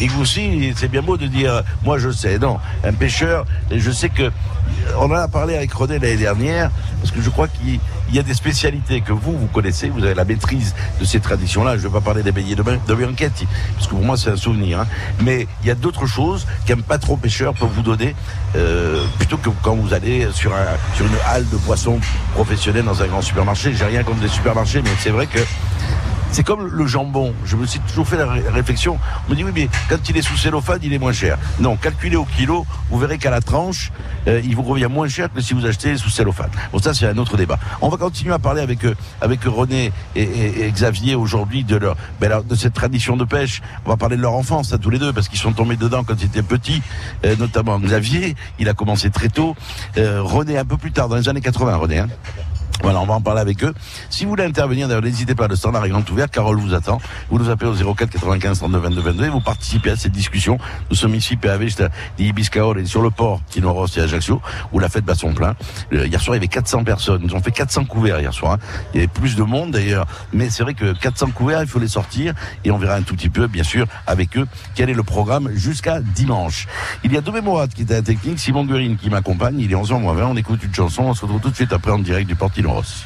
Et 0.00 0.08
vous 0.08 0.22
aussi, 0.22 0.72
c'est 0.76 0.88
bien 0.88 1.02
beau 1.02 1.16
de 1.16 1.26
dire, 1.26 1.62
moi 1.82 1.98
je 1.98 2.10
sais. 2.10 2.38
Non, 2.38 2.58
un 2.84 2.92
pêcheur, 2.92 3.44
je 3.70 3.90
sais 3.90 4.08
que, 4.08 4.30
on 4.98 5.04
en 5.06 5.12
a 5.12 5.28
parlé 5.28 5.56
avec 5.56 5.72
René 5.72 5.98
l'année 5.98 6.16
dernière, 6.16 6.70
parce 7.00 7.12
que 7.12 7.20
je 7.20 7.30
crois 7.30 7.48
qu'il 7.48 7.80
y 8.12 8.18
a 8.18 8.22
des 8.22 8.34
spécialités 8.34 9.00
que 9.00 9.12
vous, 9.12 9.36
vous 9.36 9.46
connaissez, 9.46 9.88
vous 9.88 10.04
avez 10.04 10.14
la 10.14 10.24
maîtrise 10.24 10.74
de 11.00 11.04
ces 11.04 11.20
traditions-là. 11.20 11.76
Je 11.76 11.82
ne 11.82 11.88
vais 11.88 11.94
pas 11.94 12.00
parler 12.00 12.22
des 12.22 12.32
beignets 12.32 12.54
de, 12.54 12.62
de 12.62 12.94
Bianchetti, 12.94 13.46
parce 13.74 13.86
que 13.86 13.94
pour 13.94 14.04
moi, 14.04 14.16
c'est 14.16 14.30
un 14.30 14.36
souvenir. 14.36 14.80
Hein. 14.80 14.86
Mais 15.22 15.46
il 15.62 15.68
y 15.68 15.70
a 15.70 15.74
d'autres 15.74 16.06
choses 16.06 16.46
qu'un 16.66 16.78
patron 16.78 17.16
pêcheur 17.16 17.54
peut 17.54 17.66
vous 17.66 17.82
donner, 17.82 18.14
euh, 18.56 19.04
plutôt 19.18 19.36
que 19.36 19.50
quand 19.62 19.74
vous 19.74 19.92
allez 19.92 20.28
sur, 20.32 20.54
un, 20.54 20.66
sur 20.94 21.06
une 21.06 21.12
halle 21.26 21.48
de 21.48 21.56
poissons 21.56 22.00
professionnelle 22.34 22.84
dans 22.84 23.02
un 23.02 23.06
grand 23.06 23.22
supermarché. 23.22 23.72
J'ai 23.74 23.84
rien 23.84 24.02
contre 24.02 24.20
des 24.20 24.28
supermarchés, 24.28 24.82
mais 24.82 24.90
c'est 24.98 25.10
vrai 25.10 25.26
que 25.26 25.38
c'est 26.30 26.44
comme 26.44 26.66
le 26.66 26.86
jambon. 26.86 27.34
Je 27.44 27.56
me 27.56 27.66
suis 27.66 27.80
toujours 27.80 28.06
fait 28.06 28.16
la 28.16 28.26
réflexion. 28.26 28.98
On 29.26 29.30
me 29.30 29.36
dit 29.36 29.44
oui, 29.44 29.52
mais 29.54 29.68
quand 29.88 30.08
il 30.08 30.16
est 30.16 30.22
sous 30.22 30.36
cellophane, 30.36 30.80
il 30.82 30.92
est 30.92 30.98
moins 30.98 31.12
cher. 31.12 31.38
Non, 31.60 31.76
calculez 31.76 32.16
au 32.16 32.24
kilo, 32.24 32.66
vous 32.90 32.98
verrez 32.98 33.18
qu'à 33.18 33.30
la 33.30 33.40
tranche, 33.40 33.92
euh, 34.26 34.40
il 34.44 34.54
vous 34.54 34.62
revient 34.62 34.88
moins 34.90 35.08
cher 35.08 35.32
que 35.32 35.40
si 35.40 35.54
vous 35.54 35.66
achetez 35.66 35.96
sous 35.96 36.10
cellophane. 36.10 36.50
Bon, 36.72 36.78
ça, 36.78 36.94
c'est 36.94 37.06
un 37.06 37.16
autre 37.18 37.36
débat. 37.36 37.58
On 37.80 37.88
va 37.88 37.96
continuer 37.96 38.34
à 38.34 38.38
parler 38.38 38.60
avec, 38.60 38.84
euh, 38.84 38.94
avec 39.20 39.44
René 39.44 39.92
et, 40.14 40.70
Xavier 40.70 41.14
aujourd'hui 41.14 41.64
de, 41.64 41.76
leur, 41.76 41.96
ben, 42.20 42.42
de 42.42 42.54
cette 42.54 42.74
tradition 42.74 43.16
de 43.16 43.24
pêche. 43.24 43.62
On 43.84 43.90
va 43.90 43.96
parler 43.96 44.16
de 44.16 44.22
leur 44.22 44.34
enfance, 44.34 44.72
à 44.72 44.78
tous 44.78 44.90
les 44.90 44.98
deux, 44.98 45.12
parce 45.12 45.28
qu'ils 45.28 45.38
sont 45.38 45.52
tombés 45.52 45.76
dedans 45.76 46.04
quand 46.04 46.14
ils 46.20 46.26
étaient 46.26 46.42
petits, 46.42 46.82
euh, 47.24 47.36
notamment 47.36 47.78
Xavier. 47.78 48.36
Il 48.58 48.68
a 48.68 48.74
commencé 48.74 49.10
très 49.10 49.28
tôt. 49.28 49.56
René, 49.96 50.58
un 50.58 50.64
peu 50.64 50.76
plus 50.76 50.92
tard, 50.92 51.08
dans 51.08 51.16
les 51.16 51.28
années 51.28 51.40
80, 51.40 51.76
René. 51.76 51.98
Hein. 51.98 52.08
Voilà, 52.82 53.00
on 53.00 53.06
va 53.06 53.14
en 53.14 53.20
parler 53.20 53.40
avec 53.40 53.64
eux. 53.64 53.74
Si 54.08 54.24
vous 54.24 54.30
voulez 54.30 54.44
intervenir, 54.44 54.86
d'ailleurs, 54.86 55.02
n'hésitez 55.02 55.34
pas, 55.34 55.48
le 55.48 55.56
standard 55.56 55.84
est 55.84 55.88
grand 55.90 56.08
ouvert. 56.10 56.30
Carole 56.30 56.58
vous 56.58 56.74
attend. 56.74 57.00
Vous 57.28 57.38
nous 57.38 57.50
appelez 57.50 57.70
au 57.70 57.94
04 57.94 58.10
95 58.10 58.58
32 58.58 58.78
22 58.78 59.00
22 59.00 59.24
et 59.24 59.28
vous 59.28 59.40
participez 59.40 59.90
à 59.90 59.96
cette 59.96 60.12
discussion. 60.12 60.58
Nous 60.90 60.96
sommes 60.96 61.14
ici, 61.14 61.36
PAV, 61.36 61.68
et 62.18 62.84
sur 62.86 63.02
le 63.02 63.10
port, 63.10 63.40
Tino 63.50 63.86
et 63.96 64.00
Ajaccio, 64.00 64.40
où 64.72 64.78
la 64.78 64.88
fête 64.88 65.04
bat 65.04 65.14
son 65.14 65.34
plein. 65.34 65.54
Euh, 65.92 66.06
hier 66.06 66.20
soir, 66.20 66.36
il 66.36 66.38
y 66.38 66.40
avait 66.40 66.48
400 66.48 66.84
personnes. 66.84 67.22
Ils 67.24 67.34
ont 67.34 67.42
fait 67.42 67.50
400 67.50 67.84
couverts 67.84 68.20
hier 68.20 68.32
soir. 68.32 68.52
Hein. 68.52 68.58
Il 68.94 68.96
y 68.96 69.00
avait 69.00 69.12
plus 69.12 69.34
de 69.34 69.42
monde, 69.42 69.72
d'ailleurs. 69.72 70.06
Mais 70.32 70.48
c'est 70.50 70.62
vrai 70.62 70.74
que 70.74 70.92
400 70.92 71.30
couverts, 71.34 71.62
il 71.62 71.68
faut 71.68 71.80
les 71.80 71.88
sortir. 71.88 72.34
Et 72.64 72.70
on 72.70 72.78
verra 72.78 72.94
un 72.94 73.02
tout 73.02 73.14
petit 73.14 73.28
peu, 73.28 73.46
bien 73.48 73.64
sûr, 73.64 73.86
avec 74.06 74.36
eux, 74.36 74.46
quel 74.74 74.90
est 74.90 74.94
le 74.94 75.02
programme 75.02 75.50
jusqu'à 75.52 76.00
dimanche. 76.00 76.66
Il 77.04 77.12
y 77.12 77.16
a 77.16 77.20
Domé 77.20 77.40
Mourad 77.40 77.72
qui 77.72 77.82
est 77.82 77.90
à 77.90 77.96
la 77.96 78.02
technique, 78.02 78.38
Simon 78.38 78.64
Guerine 78.64 78.96
qui 78.96 79.10
m'accompagne. 79.10 79.58
Il 79.58 79.72
est 79.72 79.76
11h 79.76 80.00
moins 80.00 80.14
20. 80.14 80.26
On 80.26 80.36
écoute 80.36 80.62
une 80.62 80.74
chanson. 80.74 81.04
On 81.04 81.14
se 81.14 81.22
retrouve 81.22 81.40
tout 81.40 81.50
de 81.50 81.56
suite 81.56 81.72
après 81.72 81.90
en 81.90 81.98
direct 81.98 82.28
du 82.28 82.36
Portino 82.58 82.74
Rossi. 82.74 83.04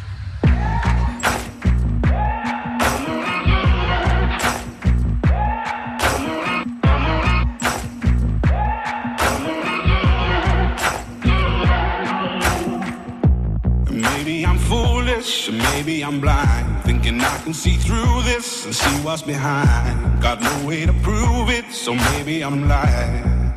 Maybe 13.90 14.46
I'm 14.46 14.58
foolish, 14.58 15.50
maybe 15.50 16.02
I'm 16.04 16.20
blind. 16.20 16.84
Thinking 16.84 17.20
I 17.20 17.38
can 17.38 17.54
see 17.54 17.76
through 17.76 18.22
this 18.22 18.64
and 18.64 18.74
see 18.74 19.04
what's 19.04 19.22
behind. 19.22 20.22
Got 20.22 20.40
no 20.40 20.66
way 20.66 20.86
to 20.86 20.92
prove 20.92 21.50
it, 21.50 21.70
so 21.72 21.94
maybe 21.94 22.42
I'm 22.42 22.68
lying. 22.68 23.54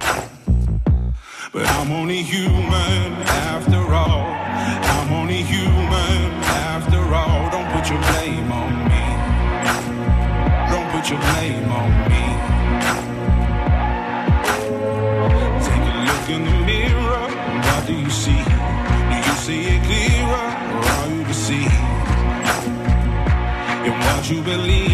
But 1.53 1.67
I'm 1.67 1.91
only 1.91 2.21
human 2.21 3.13
after 3.23 3.93
all. 3.93 4.44
Only 5.25 5.41
human 5.41 6.33
after 6.69 6.99
all. 6.99 7.49
Don't 7.49 7.67
put 7.73 7.89
your 7.89 7.99
blame 8.09 8.51
on 8.51 8.73
me. 8.91 9.05
Don't 10.69 10.87
put 10.91 11.09
your 11.09 11.17
blame 11.17 11.71
on 11.81 11.89
me. 12.11 12.25
Take 15.65 15.85
a 15.91 15.95
look 16.09 16.29
in 16.29 16.45
the 16.45 16.57
mirror. 16.69 17.25
What 17.65 17.87
do 17.87 17.93
you 17.93 18.11
see? 18.11 18.43
Do 19.09 19.15
you 19.27 19.35
see 19.45 19.61
it 19.73 19.81
clearer 19.87 20.47
or 20.75 20.85
are 20.93 21.07
you 21.07 21.23
deceived? 21.23 21.73
In 23.87 23.93
what 24.05 24.29
you 24.29 24.43
believe. 24.43 24.84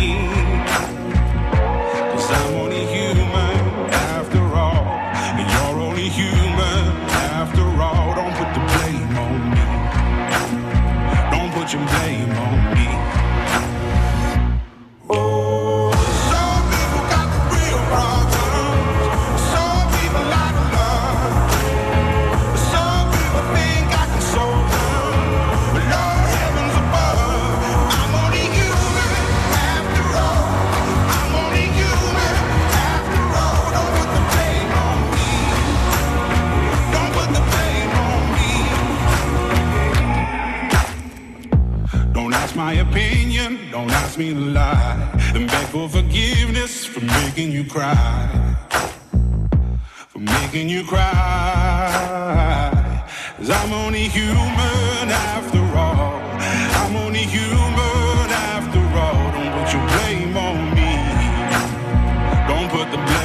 Making 47.32 47.54
you 47.54 47.64
cry. 47.64 48.28
For 50.10 50.20
making 50.20 50.68
you 50.68 50.84
cry. 50.84 51.08
Cause 53.38 53.50
I'm 53.50 53.72
only 53.72 54.10
human 54.10 55.10
after 55.10 55.64
all. 55.78 56.20
I'm 56.82 56.96
only 56.98 57.24
human 57.24 58.30
after 58.52 58.82
all. 59.00 59.32
Don't 59.32 59.54
put 59.56 59.72
your 59.74 59.86
blame 59.92 60.36
on 60.36 60.76
me. 60.76 60.92
Don't 62.50 62.70
put 62.70 62.92
the 62.92 62.98
blame 62.98 63.21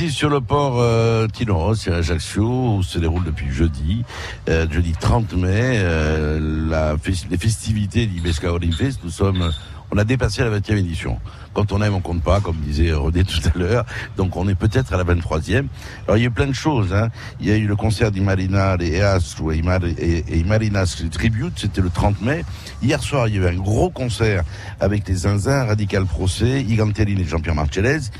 ici 0.00 0.12
sur 0.12 0.30
le 0.30 0.40
port 0.40 0.76
euh, 0.78 1.26
Tino 1.26 1.56
Ross, 1.56 1.88
à 1.88 1.96
Ajaccio, 1.96 2.76
où 2.76 2.82
se 2.84 3.00
déroule 3.00 3.24
depuis 3.24 3.50
jeudi, 3.50 4.04
euh, 4.48 4.64
jeudi 4.70 4.92
30 4.92 5.32
mai, 5.32 5.50
euh, 5.78 6.68
la 6.70 6.94
les 7.28 7.36
festivités 7.36 8.06
d'Ibesca 8.06 8.52
Olympfest. 8.52 8.98
Nous 9.02 9.10
sommes, 9.10 9.50
on 9.90 9.98
a 9.98 10.04
dépassé 10.04 10.44
la 10.44 10.56
20e 10.56 10.76
édition. 10.76 11.18
Quand 11.52 11.72
on 11.72 11.82
aime, 11.82 11.94
on 11.94 12.00
compte 12.00 12.22
pas, 12.22 12.40
comme 12.40 12.54
disait 12.58 12.92
Rodé 12.92 13.24
tout 13.24 13.40
à 13.52 13.58
l'heure. 13.58 13.84
Donc 14.16 14.36
on 14.36 14.46
est 14.46 14.54
peut-être 14.54 14.92
à 14.92 14.98
la 14.98 15.02
23e. 15.02 15.66
Alors 16.06 16.16
il 16.16 16.20
y 16.20 16.24
a 16.24 16.28
eu 16.28 16.30
plein 16.30 16.46
de 16.46 16.52
choses. 16.52 16.94
Hein. 16.94 17.08
Il 17.40 17.48
y 17.48 17.50
a 17.50 17.56
eu 17.56 17.66
le 17.66 17.74
concert 17.74 18.12
d'Imarina 18.12 18.76
et 18.80 19.00
et, 19.00 20.24
et 20.28 20.38
Imarinas 20.38 21.02
Tribute, 21.10 21.58
c'était 21.58 21.80
le 21.80 21.90
30 21.90 22.22
mai. 22.22 22.44
Hier 22.82 23.02
soir, 23.02 23.26
il 23.26 23.34
y 23.34 23.38
a 23.38 23.50
eu 23.50 23.52
un 23.52 23.58
gros 23.58 23.90
concert 23.90 24.44
avec 24.78 25.08
les 25.08 25.14
Zinzins, 25.14 25.64
Radical 25.64 26.04
Procès, 26.04 26.62
Iganteline 26.62 27.18
et 27.18 27.24
Jean-Pierre 27.24 27.56
Marcellez. 27.56 28.10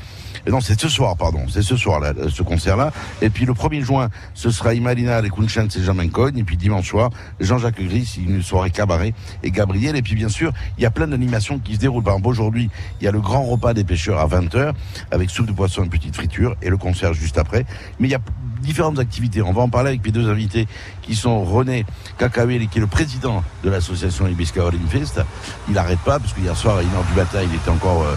Et 0.45 0.51
non, 0.51 0.61
c'est 0.61 0.79
ce 0.79 0.89
soir, 0.89 1.15
pardon. 1.17 1.41
C'est 1.49 1.61
ce 1.61 1.75
soir, 1.75 1.99
là, 1.99 2.13
ce 2.29 2.43
concert-là. 2.43 2.91
Et 3.21 3.29
puis 3.29 3.45
le 3.45 3.53
1er 3.53 3.81
juin, 3.81 4.09
ce 4.33 4.51
sera 4.51 4.73
Imalina, 4.73 5.21
les 5.21 5.29
Kunchans 5.29 5.67
et 5.67 5.81
Jean 5.81 5.95
Cogne. 6.09 6.37
Et 6.37 6.43
puis 6.43 6.57
dimanche 6.57 6.89
soir, 6.89 7.09
Jean-Jacques 7.39 7.81
Gris, 7.81 8.19
une 8.25 8.41
soirée 8.41 8.71
cabaret 8.71 9.13
et 9.43 9.51
Gabriel. 9.51 9.95
Et 9.95 10.01
puis 10.01 10.15
bien 10.15 10.29
sûr, 10.29 10.51
il 10.77 10.83
y 10.83 10.85
a 10.85 10.91
plein 10.91 11.07
d'animations 11.07 11.59
qui 11.59 11.75
se 11.75 11.79
déroulent. 11.79 12.03
Par 12.03 12.13
exemple, 12.13 12.29
aujourd'hui, 12.29 12.69
il 13.01 13.05
y 13.05 13.07
a 13.07 13.11
le 13.11 13.21
grand 13.21 13.43
repas 13.43 13.73
des 13.73 13.83
pêcheurs 13.83 14.19
à 14.19 14.27
20h 14.27 14.73
avec 15.11 15.29
soupe 15.29 15.47
de 15.47 15.51
poisson 15.51 15.83
et 15.83 15.89
petite 15.89 16.15
friture 16.15 16.55
et 16.61 16.69
le 16.69 16.77
concert 16.77 17.13
juste 17.13 17.37
après. 17.37 17.65
Mais 17.99 18.07
il 18.07 18.11
y 18.11 18.15
a 18.15 18.21
différentes 18.61 18.99
activités. 18.99 19.41
On 19.41 19.53
va 19.53 19.61
en 19.61 19.69
parler 19.69 19.89
avec 19.89 20.05
mes 20.05 20.11
deux 20.11 20.29
invités 20.29 20.67
qui 21.01 21.15
sont 21.15 21.43
René 21.43 21.85
Cacahuel, 22.17 22.67
qui 22.67 22.77
est 22.77 22.81
le 22.81 22.87
président 22.87 23.43
de 23.63 23.69
l'association 23.69 24.27
Ibisca 24.27 24.61
Fest. 24.89 25.21
Il 25.67 25.73
n'arrête 25.73 25.99
pas 25.99 26.19
parce 26.19 26.33
que 26.33 26.41
hier 26.41 26.55
soir 26.55 26.77
à 26.77 26.81
1h 26.81 27.07
du 27.09 27.13
matin, 27.15 27.39
il 27.41 27.55
était 27.55 27.69
encore 27.69 28.03
euh, 28.03 28.15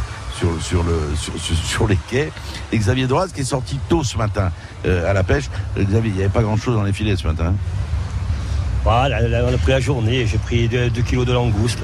sur, 0.60 0.82
le, 0.82 0.98
sur, 1.16 1.32
sur- 1.38 1.88
les 1.88 1.98
quais. 2.08 2.30
Et 2.72 2.78
Xavier 2.78 3.06
Doraz 3.06 3.28
qui 3.28 3.40
est 3.40 3.44
sorti 3.44 3.78
tôt 3.88 4.02
ce 4.04 4.16
matin 4.16 4.50
euh, 4.86 5.08
à 5.08 5.12
la 5.12 5.22
pêche. 5.22 5.44
Euh, 5.76 5.84
Xavier, 5.84 6.10
il 6.10 6.16
n'y 6.16 6.22
avait 6.22 6.32
pas 6.32 6.42
grand-chose 6.42 6.74
dans 6.76 6.82
les 6.82 6.92
filets 6.92 7.16
ce 7.16 7.26
matin. 7.26 7.46
hein? 7.48 7.54
Voilà, 8.84 9.20
là, 9.28 9.44
on 9.48 9.54
a 9.54 9.58
pris 9.58 9.70
la 9.72 9.80
journée, 9.80 10.26
j'ai 10.26 10.38
pris 10.38 10.68
2 10.68 10.88
kilos 11.02 11.24
de 11.26 11.32
langoustes. 11.32 11.78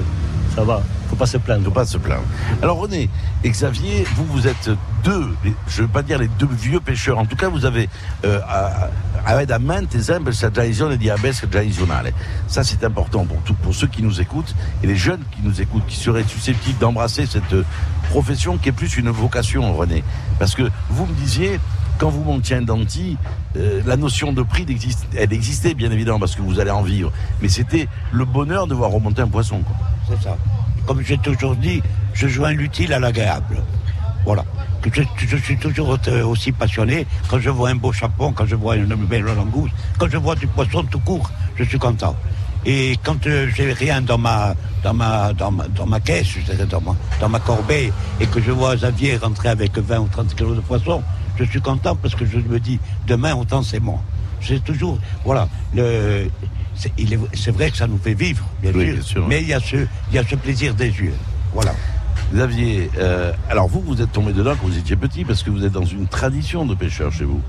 Faut 1.09 1.15
pas 1.15 1.25
se 1.25 1.37
plaindre. 1.37 1.63
faut 1.65 1.71
pas 1.71 1.85
se 1.85 1.97
plaindre. 1.97 2.23
Alors 2.61 2.77
René 2.79 3.09
et 3.43 3.49
Xavier, 3.49 4.05
vous, 4.15 4.25
vous 4.25 4.47
êtes 4.47 4.69
deux, 5.03 5.33
je 5.67 5.81
ne 5.81 5.87
veux 5.87 5.91
pas 5.91 6.03
dire 6.03 6.19
les 6.19 6.27
deux 6.27 6.47
vieux 6.51 6.79
pêcheurs, 6.79 7.17
en 7.17 7.25
tout 7.25 7.35
cas 7.35 7.49
vous 7.49 7.65
avez 7.65 7.89
euh, 8.25 8.39
à- 8.47 8.89
avete 9.25 9.51
a 9.51 9.59
mente 9.59 9.99
sempre 10.01 10.31
questa 10.31 10.49
tradizione 10.51 10.97
di 10.97 11.09
abesca 11.09 11.47
tradizionale. 11.47 12.13
Ça 12.47 12.63
c'est 12.63 12.83
important 12.83 13.25
pour, 13.25 13.37
pour 13.55 13.73
ceux 13.73 13.87
qui 13.87 14.01
nous 14.03 14.19
écoutent 14.21 14.53
et 14.83 14.87
les 14.87 14.95
jeunes 14.95 15.21
qui 15.31 15.41
nous 15.41 15.61
écoutent, 15.61 15.85
qui 15.87 15.97
seraient 15.97 16.23
susceptibles 16.27 16.77
d'embrasser 16.79 17.25
cette 17.25 17.53
euh, 17.53 17.63
profession 18.09 18.57
qui 18.57 18.69
est 18.69 18.73
plus 18.73 18.97
une 18.97 19.09
vocation, 19.09 19.73
René. 19.75 20.03
Parce 20.37 20.53
que 20.55 20.63
vous 20.89 21.05
me 21.05 21.13
disiez, 21.13 21.59
quand 21.97 22.09
vous 22.09 22.23
montiez 22.23 22.55
un 22.57 22.61
denti, 22.61 23.17
euh, 23.57 23.81
la 23.85 23.97
notion 23.97 24.31
de 24.33 24.41
prix, 24.41 24.65
elle 25.15 25.33
existait 25.33 25.73
bien 25.73 25.91
évidemment 25.91 26.19
parce 26.19 26.35
que 26.35 26.41
vous 26.41 26.59
allez 26.59 26.71
en 26.71 26.81
vivre, 26.81 27.11
mais 27.41 27.49
c'était 27.49 27.87
le 28.11 28.25
bonheur 28.25 28.67
de 28.67 28.73
voir 28.75 28.91
remonter 28.91 29.21
un 29.21 29.27
poisson. 29.27 29.61
Ça. 30.21 30.37
Comme 30.85 31.01
j'ai 31.01 31.17
toujours 31.17 31.55
dit, 31.55 31.81
je 32.13 32.27
joins 32.27 32.51
l'utile 32.51 32.93
à 32.93 32.99
l'agréable. 32.99 33.63
Voilà. 34.25 34.43
Je, 34.93 35.01
je 35.17 35.37
suis 35.37 35.57
toujours 35.57 35.97
aussi 36.25 36.51
passionné 36.51 37.05
quand 37.27 37.39
je 37.39 37.49
vois 37.49 37.69
un 37.69 37.75
beau 37.75 37.91
chapon, 37.91 38.31
quand 38.31 38.45
je 38.45 38.55
vois 38.55 38.75
une 38.75 38.95
belle 38.95 39.23
langouste, 39.23 39.73
quand 39.97 40.09
je 40.09 40.17
vois 40.17 40.35
du 40.35 40.47
poisson 40.47 40.83
tout 40.83 40.99
court, 40.99 41.29
je 41.57 41.63
suis 41.63 41.77
content. 41.77 42.15
Et 42.65 42.97
quand 43.03 43.25
euh, 43.25 43.47
j'ai 43.55 43.71
rien 43.71 44.01
dans 44.01 44.17
ma, 44.17 44.53
dans 44.83 44.93
ma, 44.93 45.33
dans 45.33 45.51
ma, 45.51 45.67
dans 45.67 45.85
ma 45.85 45.99
caisse, 45.99 46.27
dans 46.69 46.81
ma, 46.81 46.95
dans 47.19 47.29
ma 47.29 47.39
corbeille, 47.39 47.91
et 48.19 48.25
que 48.25 48.41
je 48.41 48.51
vois 48.51 48.75
Xavier 48.75 49.17
rentrer 49.17 49.49
avec 49.49 49.77
20 49.77 49.99
ou 49.99 50.07
30 50.07 50.35
kilos 50.35 50.55
de 50.55 50.61
poisson, 50.61 51.01
je 51.37 51.45
suis 51.45 51.61
content 51.61 51.95
parce 51.95 52.15
que 52.15 52.25
je 52.25 52.37
me 52.37 52.59
dis, 52.59 52.79
demain, 53.07 53.35
autant 53.35 53.63
c'est 53.63 53.79
moi. 53.79 53.99
C'est 54.41 54.63
toujours, 54.63 54.97
voilà, 55.23 55.47
le, 55.73 56.29
c'est 56.79 56.91
il 56.97 57.13
est- 57.13 57.19
c'est 57.35 57.51
vrai 57.51 57.69
que 57.69 57.77
ça 57.77 57.87
nous 57.87 57.97
fait 57.97 58.13
vivre, 58.13 58.43
bien, 58.61 58.71
Oui, 58.73 58.85
sûr, 58.85 58.93
bien 58.93 59.01
sûr. 59.03 59.27
mais 59.27 59.41
il 59.41 59.47
y, 59.49 59.53
a 59.53 59.59
ce, 59.59 59.75
il 59.75 60.15
y 60.15 60.17
a 60.17 60.23
ce 60.23 60.35
plaisir 60.35 60.73
des 60.73 60.85
yeux. 60.87 61.13
Voilà. 61.53 61.73
Xavier, 62.33 62.89
euh, 62.97 63.31
alors 63.49 63.67
vous, 63.67 63.81
vous 63.81 64.01
êtes 64.01 64.11
tombé 64.11 64.33
dedans 64.33 64.53
quand 64.59 64.67
vous 64.67 64.77
étiez 64.77 64.95
petit 64.95 65.25
parce 65.25 65.43
que 65.43 65.49
vous 65.49 65.65
êtes 65.65 65.71
dans 65.71 65.85
une 65.85 66.07
tradition 66.07 66.65
de 66.65 66.75
pêcheur 66.75 67.11
chez 67.11 67.25
vous. 67.25 67.41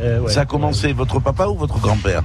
Euh, 0.00 0.20
ouais, 0.20 0.32
Ça 0.32 0.42
a 0.42 0.44
commencé 0.46 0.92
votre 0.92 1.20
papa 1.20 1.46
ou 1.46 1.56
votre 1.56 1.78
grand-père? 1.78 2.22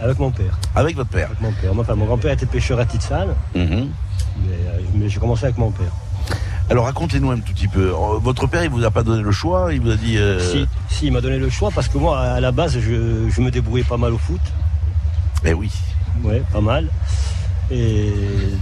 Avec 0.00 0.18
mon 0.18 0.30
père. 0.30 0.58
Avec 0.74 0.96
votre 0.96 1.10
père. 1.10 1.26
Avec 1.28 1.40
mon 1.40 1.52
père. 1.52 1.70
Enfin, 1.78 1.94
mon 1.94 2.06
grand-père 2.06 2.32
était 2.32 2.46
pêcheur 2.46 2.78
à 2.80 2.84
Titsane, 2.84 3.34
Mhm. 3.54 3.64
mais, 3.64 4.52
euh, 4.52 4.80
mais 4.94 5.08
j'ai 5.08 5.20
commencé 5.20 5.44
avec 5.44 5.58
mon 5.58 5.70
père. 5.70 5.92
Alors 6.70 6.84
racontez-nous 6.86 7.30
un 7.30 7.38
tout 7.40 7.52
petit 7.52 7.68
peu. 7.68 7.92
Votre 8.22 8.46
père, 8.46 8.64
il 8.64 8.70
vous 8.70 8.84
a 8.84 8.90
pas 8.90 9.02
donné 9.02 9.22
le 9.22 9.32
choix? 9.32 9.72
Il 9.74 9.80
vous 9.80 9.90
a 9.90 9.96
dit. 9.96 10.16
euh, 10.16 10.38
Si, 10.40 10.66
si, 10.88 11.06
il 11.06 11.12
m'a 11.12 11.20
donné 11.20 11.38
le 11.38 11.50
choix 11.50 11.70
parce 11.74 11.88
que 11.88 11.98
moi, 11.98 12.18
à 12.20 12.40
la 12.40 12.50
base, 12.52 12.78
je, 12.78 13.28
je 13.28 13.40
me 13.40 13.50
débrouillais 13.50 13.84
pas 13.84 13.96
mal 13.96 14.12
au 14.12 14.18
foot. 14.18 14.40
Eh 15.44 15.52
oui. 15.54 15.70
Ouais, 16.22 16.42
pas 16.52 16.60
mal. 16.60 16.88
Et 17.70 18.12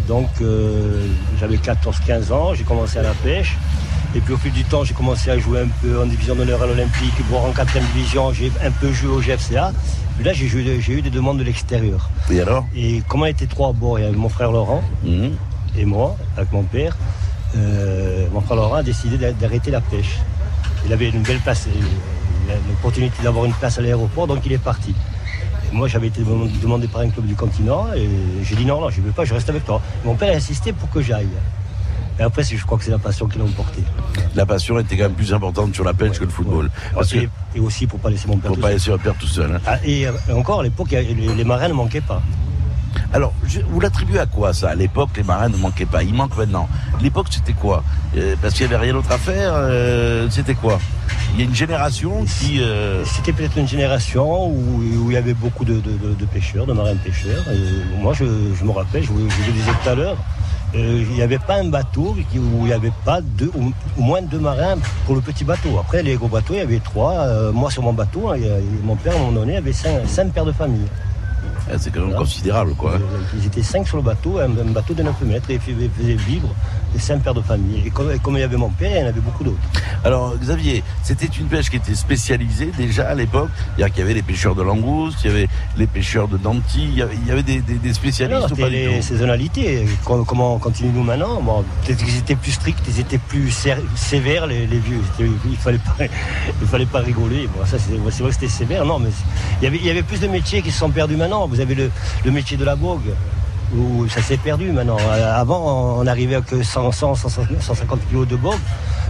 donc, 0.07 0.29
euh, 0.41 1.07
j'avais 1.41 1.57
14-15 1.57 2.33
ans, 2.33 2.55
j'ai 2.55 2.65
commencé 2.65 2.99
à 2.99 3.03
la 3.03 3.13
pêche. 3.13 3.57
Et 4.15 4.21
puis 4.21 4.35
au 4.35 4.37
fil 4.37 4.53
du 4.53 4.65
temps, 4.65 4.83
j'ai 4.85 4.95
commencé 4.95 5.31
à 5.31 5.39
jouer 5.39 5.61
un 5.61 5.69
peu 5.83 6.01
en 6.01 6.07
division 6.07 6.35
d'honneur 6.35 6.63
à 6.63 6.67
l'Olympique, 6.67 7.15
voire 7.29 7.45
en 7.45 7.53
4 7.53 7.73
division, 7.95 8.33
j'ai 8.33 8.51
un 8.65 8.71
peu 8.71 8.93
joué 8.93 9.09
au 9.11 9.21
GFCA. 9.21 9.73
Puis 10.17 10.25
là, 10.25 10.33
j'ai 10.33 10.47
eu 10.93 11.03
des 11.03 11.11
demandes 11.11 11.39
de 11.39 11.45
l'extérieur. 11.45 12.11
Et 12.31 12.41
alors? 12.41 12.67
Et 12.75 13.03
comme 13.09 13.23
on 13.23 13.27
était 13.27 13.47
trois 13.47 13.71
à 13.71 13.73
bord, 13.73 13.99
il 13.99 14.03
y 14.03 14.05
avait 14.09 14.17
mon 14.17 14.29
frère 14.29 14.51
Laurent 14.53 14.83
Mhm. 15.05 15.33
et 15.79 15.85
moi, 15.85 16.17
avec 16.37 16.53
mon 16.53 16.63
père, 16.65 16.97
euh, 17.57 18.27
mon 18.33 18.41
frère 18.41 18.57
Laurent 18.57 18.75
a 18.77 18.83
décidé 18.83 19.17
d'a- 19.17 19.33
d'arrêter 19.33 19.71
la 19.71 19.81
pêche. 19.81 20.19
Il 20.87 20.93
avait 20.93 21.09
une 21.09 21.23
belle 21.23 21.39
place, 21.39 21.69
l'opportunité 22.69 23.23
d'avoir 23.23 23.45
une 23.45 23.53
place 23.55 23.79
à 23.79 23.83
l'aéroport, 23.83 24.27
donc 24.27 24.45
il 24.45 24.53
est 24.53 24.59
parti. 24.59 24.95
Moi, 25.73 25.89
j'avais 25.89 26.09
été 26.09 26.23
demandé 26.63 26.89
par 26.89 27.03
un 27.03 27.11
club 27.11 27.27
du 27.27 27.35
continent 27.35 27.87
et 27.95 28.09
j'ai 28.43 28.57
dit 28.57 28.65
non, 28.65 28.81
non, 28.81 28.91
je 28.91 29.01
ne 29.01 29.07
veux 29.07 29.13
pas, 29.13 29.25
je 29.25 29.35
reste 29.35 29.49
avec 29.49 29.65
toi. 29.65 29.81
Mon 30.05 30.15
père 30.15 30.33
a 30.33 30.37
insisté 30.37 30.73
pour 30.73 30.91
que 30.91 31.01
j'aille. 31.01 31.29
Et 32.19 32.23
après, 32.23 32.43
je 32.43 32.65
crois 32.67 32.77
que 32.77 32.85
c'est 32.85 32.91
la 32.91 32.99
passion 32.99 33.27
qui 33.27 33.39
l'a 33.39 33.45
emporté. 33.45 33.83
La 34.35 34.45
passion 34.45 34.79
était 34.79 34.95
quand 34.97 35.05
même 35.05 35.15
plus 35.15 35.33
importante 35.33 35.75
sur 35.75 35.85
la 35.85 35.95
pêche 35.95 36.19
que 36.19 36.25
le 36.25 36.31
football. 36.31 36.71
Parce 36.93 37.15
et, 37.15 37.21
que, 37.21 37.59
et, 37.59 37.61
aussi 37.61 37.87
pour 37.87 37.99
pas 37.99 38.11
laisser 38.11 38.29
mon 38.29 38.37
père 38.37 38.49
pour 38.49 38.57
tout 38.57 38.61
pas 38.61 38.69
seul. 38.69 38.75
laisser 38.77 38.91
le 38.91 38.99
père 38.99 39.15
tout 39.19 39.27
seul. 39.27 39.51
Hein. 39.55 39.61
Ah, 39.67 39.79
et, 39.85 40.03
et, 40.03 40.33
encore, 40.33 40.61
à 40.61 40.63
l'époque, 40.63 40.91
les, 40.91 41.15
les, 41.15 41.45
marins 41.45 41.69
ne 41.69 41.73
manquaient 41.73 42.03
pas. 42.03 42.21
Alors, 43.13 43.33
vous 43.69 43.81
l'attribuez 43.81 44.19
à 44.19 44.27
quoi 44.27 44.53
ça? 44.53 44.71
À 44.71 44.75
l'époque, 44.75 45.11
les 45.17 45.23
marins 45.23 45.49
ne 45.49 45.57
manquaient 45.57 45.87
pas. 45.87 46.03
Ils 46.03 46.15
manquent 46.15 46.37
maintenant. 46.37 46.69
L'époque, 47.03 47.27
c'était 47.31 47.53
quoi? 47.53 47.83
Euh, 48.17 48.35
Parce 48.41 48.55
qu'il 48.55 48.67
n'y 48.67 48.75
avait 48.75 48.85
rien 48.85 48.93
d'autre 48.93 49.11
à 49.11 49.19
faire. 49.19 49.53
Euh, 49.55 50.29
c'était 50.31 50.55
quoi? 50.55 50.79
Il 51.35 51.41
y 51.41 51.43
a 51.43 51.47
une 51.47 51.55
génération 51.55 52.25
qui. 52.25 52.61
Euh... 52.61 53.05
C'était 53.05 53.33
peut-être 53.33 53.57
une 53.57 53.69
génération 53.69 54.49
où, 54.49 54.83
il 55.09 55.13
y 55.13 55.17
avait 55.17 55.35
beaucoup 55.35 55.65
de, 55.65 55.81
pêcheurs, 56.33 56.67
de 56.67 56.73
marins 56.73 56.97
pêcheurs. 56.97 57.45
Moi, 57.99 58.13
je, 58.15 58.25
me 58.25 58.71
rappelle, 58.71 59.03
je 59.03 59.09
vous, 59.09 59.19
le 59.19 59.53
disais 59.53 59.71
tout 59.83 59.89
à 59.89 59.95
l'heure, 59.95 60.17
il 60.75 61.09
n'y 61.11 61.23
avait 61.23 61.39
pas 61.39 61.57
un 61.57 61.69
bateau 61.69 62.17
où 62.17 62.37
il 62.37 62.65
n'y 62.65 62.73
avait 62.73 62.93
pas 63.05 63.21
ou, 63.57 63.73
moins 63.97 64.23
de 64.23 64.27
deux 64.29 64.39
marins 64.39 64.77
pour 65.07 65.15
le 65.15 65.21
petit 65.21 65.45
bateau. 65.45 65.79
Après, 65.81 66.03
les 66.03 66.15
gros 66.15 66.29
bateaux, 66.29 66.55
il 66.55 66.59
y 66.59 66.63
avait 66.63 66.81
trois. 66.81 67.53
Moi, 67.53 67.71
sur 67.71 67.83
mon 67.83 67.93
bateau, 67.93 68.31
hein, 68.31 68.37
mon 68.83 68.97
père, 68.97 69.15
à 69.15 69.17
un 69.17 69.19
moment 69.21 69.41
donné, 69.41 69.57
avait 69.57 69.73
cinq, 69.73 70.33
paires 70.33 70.45
de 70.45 70.53
famille. 70.53 70.87
Ah, 71.71 71.77
c'est 71.79 71.91
quand 71.91 72.01
même 72.01 72.09
voilà. 72.11 72.21
considérable, 72.21 72.75
quoi. 72.75 72.99
Ils 73.37 73.47
étaient 73.47 73.63
cinq 73.63 73.87
sur 73.87 73.97
le 73.97 74.03
bateau, 74.03 74.39
un, 74.39 74.49
bateau 74.49 74.95
de 74.95 75.03
9 75.03 75.21
mètres, 75.23 75.51
et 75.51 75.55
ils 75.55 75.61
faisaient 75.61 76.15
vivre 76.15 76.49
les 76.93 76.99
cinq 77.01 77.23
paires 77.23 77.35
de 77.35 77.43
famille. 77.43 77.83
Et 77.87 77.91
comme, 77.91 78.11
et 78.11 78.19
comme, 78.19 78.37
il 78.37 78.41
y 78.41 78.43
avait 78.43 78.57
mon 78.57 78.71
père, 78.71 78.91
il 78.91 79.01
y 79.01 79.05
en 79.05 79.09
avait 79.09 79.21
beaucoup 79.21 79.45
d'autres. 79.45 79.59
Alors, 80.05 80.37
Xavier, 80.37 80.83
c'était 81.03 81.27
une 81.27 81.47
pêche 81.47 81.71
qui 81.71 81.77
était 81.77 81.95
spécialisée 81.95 82.73
déjà 82.77 83.09
à 83.09 83.15
l'époque. 83.15 83.51
Qu'il 83.77 83.99
y 83.99 84.03
avait 84.03 84.15
les 84.15 84.23
pêcheurs 84.23 84.55
de 84.55 84.63
langoustes, 84.63 85.19
il 85.25 85.31
y 85.31 85.31
avait 85.31 85.49
les 85.77 85.87
pêcheurs 85.87 86.29
de 86.29 86.37
dentilles, 86.37 86.91
il 86.91 86.99
y 86.99 87.03
avait, 87.03 87.15
il 87.15 87.27
y 87.27 87.31
avait 87.31 87.43
des, 87.43 87.61
des, 87.61 87.75
des, 87.75 87.93
spécialistes. 87.93 88.57
Les 88.57 89.03
saisonnalités. 89.03 89.87
Comment 90.05 90.55
on 90.55 90.59
continue 90.59 90.93
nous 90.93 91.03
maintenant? 91.03 91.41
Bon, 91.41 91.65
Peut-être 91.85 92.05
qu'ils 92.05 92.19
étaient 92.19 92.37
plus 92.37 92.53
stricts, 92.53 92.83
ils 92.89 93.01
étaient 93.01 93.19
plus 93.19 93.51
sévères, 93.97 94.47
les, 94.47 94.67
les 94.67 94.79
vieux. 94.79 95.01
Il 95.19 95.57
fallait 95.57 95.79
pas, 95.79 96.05
il 96.61 96.67
fallait 96.67 96.87
pas 96.87 97.01
rigoler. 97.01 97.49
Bon, 97.49 97.65
ça, 97.65 97.79
c'est 97.79 97.97
vrai 97.97 98.29
que 98.29 98.35
c'était 98.35 98.49
sévère. 98.49 98.85
Non, 98.85 98.99
mais 98.99 99.11
il 99.61 99.65
y, 99.65 99.67
avait, 99.67 99.79
il 99.79 99.87
y 99.87 99.91
avait 99.91 100.03
plus 100.03 100.21
de 100.21 100.29
métiers 100.29 100.63
qui 100.63 100.71
se 100.71 100.79
sont 100.79 100.91
perdus 100.91 101.17
maintenant. 101.17 101.30
Vous 101.49 101.61
avez 101.61 101.75
le, 101.75 101.91
le 102.25 102.31
métier 102.31 102.57
de 102.57 102.65
la 102.65 102.77
bogue 102.77 103.13
où 103.77 104.09
ça 104.09 104.21
s'est 104.21 104.37
perdu 104.37 104.73
maintenant. 104.73 104.97
Avant, 105.35 105.99
on 105.99 106.07
arrivait 106.07 106.35
avec 106.35 106.65
100, 106.65 106.91
100 106.93 107.15
150 107.15 108.01
kilos 108.09 108.27
de 108.27 108.37
bogue. 108.37 108.59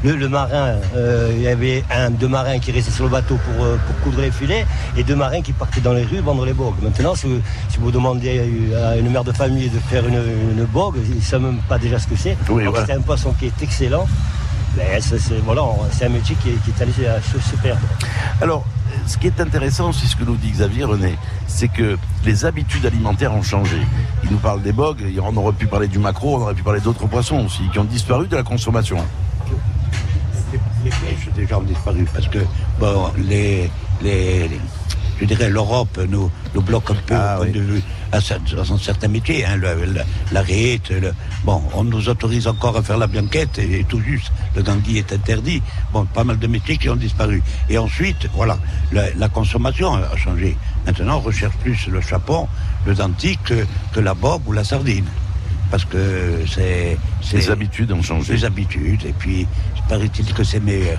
Le, 0.03 0.17
le 0.17 0.29
marin, 0.29 0.77
euh, 0.97 1.31
il 1.35 1.43
y 1.43 1.49
avait 1.49 1.85
un, 1.95 2.11
deux 2.11 2.29
marins 2.29 2.59
qui 2.59 2.73
restaient 2.73 2.91
sur 2.91 3.05
le 3.05 3.11
bateau 3.11 3.37
pour, 3.37 3.65
euh, 3.65 3.77
pour 3.87 3.97
coudre 4.01 4.23
les 4.23 4.31
filets 4.31 4.65
et 4.97 5.03
deux 5.03 5.15
marins 5.17 5.43
qui 5.43 5.53
partaient 5.53 5.81
dans 5.83 5.93
les 5.93 6.05
rues 6.05 6.21
vendre 6.21 6.47
les 6.47 6.55
bogues. 6.55 6.77
Maintenant, 6.83 7.15
si 7.15 7.27
vous, 7.27 7.41
si 7.69 7.79
vous 7.79 7.91
demandez 7.91 8.73
à 8.75 8.97
une 8.97 9.11
mère 9.11 9.25
de 9.25 9.33
famille 9.33 9.69
de 9.69 9.79
faire 9.79 10.07
une, 10.07 10.23
une 10.53 10.65
bogue, 10.65 10.97
ils 11.07 11.17
ne 11.17 11.21
savent 11.21 11.43
même 11.43 11.61
pas 11.69 11.79
déjà 11.79 11.99
ce 11.99 12.07
que 12.07 12.17
c'est. 12.17 12.37
Oui. 12.49 12.65
C'est 12.87 12.93
un 12.95 13.01
poisson 13.03 13.35
qui 13.39 13.47
est 13.47 13.63
excellent. 13.63 14.07
Mais 14.77 15.01
c'est, 15.01 15.19
voilà, 15.45 15.63
c'est 15.91 16.07
un 16.07 16.11
métier 16.11 16.37
qui 16.43 16.51
est, 16.51 16.59
qui 16.65 16.71
est 16.71 16.83
allé 16.83 16.93
se, 16.93 17.39
se 17.51 17.57
perdre. 17.57 17.81
Alors, 18.41 18.65
ce 19.07 19.19
qui 19.19 19.27
est 19.27 19.41
intéressant, 19.41 19.93
c'est 19.93 20.07
ce 20.07 20.17
que 20.17 20.25
nous 20.25 20.37
dit 20.37 20.51
Xavier 20.51 20.85
René, 20.85 21.17
c'est 21.47 21.69
que 21.69 21.99
les 22.25 22.45
habitudes 22.45 22.87
alimentaires 22.87 23.35
ont 23.35 23.43
changé. 23.43 23.79
Il 24.25 24.31
nous 24.31 24.39
parle 24.39 24.63
des 24.63 24.73
bogues, 24.73 25.03
on 25.23 25.37
aurait 25.37 25.53
pu 25.53 25.67
parler 25.67 25.89
du 25.89 25.99
maquereau, 25.99 26.37
on 26.39 26.43
aurait 26.43 26.55
pu 26.55 26.63
parler 26.63 26.81
d'autres 26.81 27.07
poissons 27.07 27.45
aussi, 27.47 27.63
qui 27.73 27.79
ont 27.79 27.85
disparu 27.85 28.27
de 28.29 28.37
la 28.37 28.43
consommation. 28.43 28.99
Les 30.85 30.91
pêches 30.91 31.29
déjà 31.37 31.59
ont 31.59 31.63
disparu 31.63 32.07
parce 32.13 32.29
que 32.29 32.39
bon, 32.79 33.11
les, 33.19 33.71
les, 34.03 34.49
les 34.49 34.61
je 35.21 35.27
dirais 35.27 35.51
l'Europe 35.51 36.01
nous, 36.09 36.31
nous 36.55 36.63
bloque 36.63 36.91
un 36.91 36.95
peu 36.95 37.15
Ah, 37.15 37.35
au 37.35 37.39
point 37.43 37.47
oui. 37.49 37.53
de 37.53 37.61
vue 37.61 37.83
à, 38.11 38.21
certains 38.23 39.09
métiers. 39.09 39.45
Hein, 39.45 39.57
le, 39.57 39.85
le- 39.85 40.01
la 40.33 40.41
rite, 40.41 40.89
le- 40.91 41.13
bon, 41.45 41.63
on 41.75 41.85
nous 41.85 42.09
autorise 42.09 42.47
encore 42.47 42.77
à 42.77 42.83
faire 42.83 42.99
la 42.99 43.07
bianquette 43.07 43.59
et, 43.59 43.81
et 43.81 43.85
tout 43.85 44.01
juste, 44.01 44.31
le 44.57 44.63
gangui 44.63 44.99
est 44.99 45.13
interdit. 45.13 45.63
Bon, 45.93 46.05
pas 46.07 46.25
mal 46.25 46.39
de 46.39 46.47
métiers 46.47 46.77
qui 46.77 46.89
ont 46.89 46.97
disparu. 46.97 47.43
Et 47.69 47.79
ensuite, 47.79 48.29
voilà, 48.35 48.59
la, 48.93 49.13
la 49.15 49.29
consommation 49.29 49.95
a 49.95 50.17
changé. 50.17 50.57
Maintenant, 50.87 51.17
on 51.19 51.21
recherche 51.21 51.57
plus 51.57 51.87
le 51.89 52.01
chapon, 52.01 52.49
le 52.87 52.95
denti 52.95 53.39
que, 53.45 53.67
que 53.93 54.01
la 54.01 54.15
bobe 54.15 54.43
ou 54.47 54.53
la 54.53 54.65
sardine. 54.65 55.07
Parce 55.71 55.85
que 55.85 56.45
c'est- 56.53 56.99
Les 57.33 57.49
habitudes 57.51 57.93
ont 57.93 58.03
changé. 58.03 58.33
les 58.35 58.45
habitudes, 58.45 59.05
et 59.05 59.13
puis 59.13 59.47
paraît-il 59.89 60.33
que 60.35 60.43
c'est 60.43 60.59
meilleur. 60.61 60.99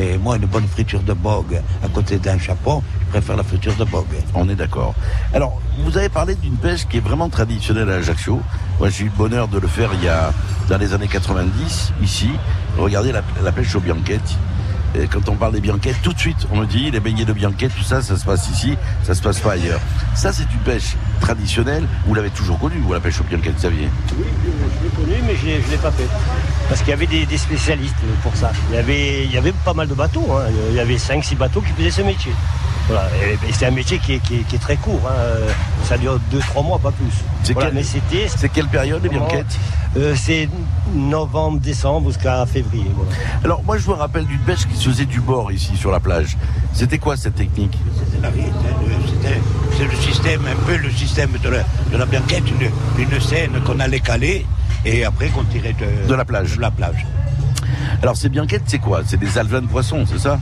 Mais 0.00 0.16
moi, 0.16 0.36
une 0.36 0.46
bonne 0.46 0.66
friture 0.66 1.02
de 1.02 1.12
bogue 1.12 1.60
à 1.84 1.88
côté 1.88 2.16
d'un 2.16 2.38
chapon, 2.38 2.82
je 3.02 3.06
préfère 3.10 3.36
la 3.36 3.42
friture 3.42 3.74
de 3.76 3.84
bogue. 3.84 4.16
On 4.34 4.48
est 4.48 4.54
d'accord. 4.54 4.94
Alors, 5.34 5.60
vous 5.80 5.98
avez 5.98 6.08
parlé 6.08 6.36
d'une 6.36 6.56
pêche 6.56 6.88
qui 6.88 6.96
est 6.96 7.00
vraiment 7.00 7.28
traditionnelle 7.28 7.90
à 7.90 7.96
Ajaccio. 7.96 8.40
Moi, 8.78 8.88
j'ai 8.88 9.04
eu 9.04 9.08
le 9.08 9.14
bonheur 9.14 9.46
de 9.48 9.58
le 9.58 9.68
faire 9.68 9.90
il 9.92 10.02
y 10.02 10.08
a, 10.08 10.32
dans 10.70 10.78
les 10.78 10.94
années 10.94 11.06
90, 11.06 11.92
ici. 12.02 12.30
Regardez 12.78 13.12
la, 13.12 13.20
la 13.44 13.52
pêche 13.52 13.76
aux 13.76 13.80
bianquettes. 13.80 14.38
Et 14.94 15.06
quand 15.06 15.28
on 15.28 15.36
parle 15.36 15.52
des 15.52 15.60
bianquettes, 15.60 16.02
tout 16.02 16.12
de 16.12 16.18
suite, 16.18 16.46
on 16.50 16.58
me 16.58 16.66
dit, 16.66 16.90
les 16.90 17.00
beignets 17.00 17.24
de 17.24 17.32
bianquettes, 17.32 17.74
tout 17.76 17.84
ça, 17.84 18.02
ça 18.02 18.16
se 18.16 18.24
passe 18.24 18.48
ici, 18.50 18.76
ça 19.04 19.14
se 19.14 19.22
passe 19.22 19.38
pas 19.40 19.52
ailleurs. 19.52 19.80
Ça, 20.14 20.32
c'est 20.32 20.50
une 20.52 20.60
pêche 20.60 20.96
traditionnelle. 21.20 21.86
Vous 22.06 22.14
l'avez 22.14 22.30
toujours 22.30 22.58
connue, 22.58 22.80
vous, 22.80 22.92
la 22.92 23.00
pêche 23.00 23.20
aux 23.20 23.24
bianquettes, 23.24 23.56
Xavier? 23.56 23.88
Oui, 24.18 24.24
je, 24.44 24.84
l'ai 24.84 24.90
connu, 24.90 25.22
mais 25.26 25.36
je 25.36 25.46
ne 25.46 25.70
l'ai 25.70 25.78
pas 25.78 25.92
fait. 25.92 26.08
Parce 26.68 26.80
qu'il 26.80 26.90
y 26.90 26.94
avait 26.94 27.06
des, 27.06 27.24
des, 27.24 27.38
spécialistes 27.38 27.94
pour 28.22 28.34
ça. 28.34 28.50
Il 28.70 28.76
y 28.76 28.78
avait, 28.78 29.24
il 29.24 29.32
y 29.32 29.38
avait 29.38 29.52
pas 29.64 29.74
mal 29.74 29.86
de 29.86 29.94
bateaux. 29.94 30.26
Hein. 30.32 30.50
Il 30.70 30.76
y 30.76 30.80
avait 30.80 30.96
5-6 30.96 31.36
bateaux 31.36 31.60
qui 31.60 31.72
faisaient 31.72 31.90
ce 31.90 32.02
métier. 32.02 32.32
Voilà. 32.90 33.08
C'est 33.52 33.66
un 33.66 33.70
métier 33.70 33.98
qui 33.98 34.14
est, 34.14 34.18
qui 34.18 34.36
est, 34.36 34.42
qui 34.42 34.56
est 34.56 34.58
très 34.58 34.76
court. 34.76 35.00
Hein. 35.08 35.46
Ça 35.84 35.96
dure 35.96 36.18
2-3 36.32 36.64
mois, 36.64 36.78
pas 36.78 36.90
plus. 36.90 37.06
C'est 37.42 37.52
Voilà. 37.52 37.68
quel- 37.70 37.76
Mais 37.78 37.82
c'était. 37.84 38.26
C'est 38.28 38.48
quelle 38.48 38.66
période, 38.68 39.02
les 39.02 39.08
bianquettes 39.08 39.58
euh, 39.96 40.14
C'est 40.16 40.48
novembre, 40.94 41.60
décembre 41.60 42.08
jusqu'à 42.08 42.44
février. 42.46 42.90
Voilà. 42.94 43.10
Alors, 43.44 43.62
moi, 43.64 43.78
je 43.78 43.88
me 43.88 43.94
rappelle 43.94 44.24
d'une 44.26 44.38
pêche 44.40 44.66
qui 44.66 44.76
se 44.76 44.88
faisait 44.88 45.04
du 45.06 45.20
bord 45.20 45.50
ici, 45.52 45.76
sur 45.76 45.90
la 45.90 46.00
plage. 46.00 46.36
C'était 46.72 46.98
quoi 46.98 47.16
cette 47.16 47.34
technique? 47.36 47.78
C'était- 48.22 49.40
le 49.84 49.96
système, 49.96 50.42
un 50.46 50.56
peu 50.66 50.76
le 50.76 50.90
système 50.90 51.30
de 51.42 51.48
la, 51.48 51.62
de 51.90 51.96
la 51.96 52.04
bianquette, 52.04 52.42
une, 52.50 53.02
une 53.02 53.20
scène 53.20 53.52
qu'on 53.64 53.80
allait 53.80 54.00
caler 54.00 54.44
et 54.84 55.04
après 55.06 55.28
qu'on 55.28 55.44
tirait 55.44 55.72
de, 55.74 56.06
De 56.08 56.14
la 56.14 56.24
plage. 56.26 56.56
de 56.56 56.60
la 56.60 56.70
plage. 56.70 57.06
Alors, 58.02 58.16
ces 58.16 58.28
bianquettes, 58.28 58.64
c'est 58.66 58.78
quoi? 58.78 59.00
C'est 59.06 59.18
des 59.18 59.38
alevins 59.38 59.62
de 59.62 59.66
poisson, 59.66 60.04
c'est 60.06 60.18
ça? 60.18 60.38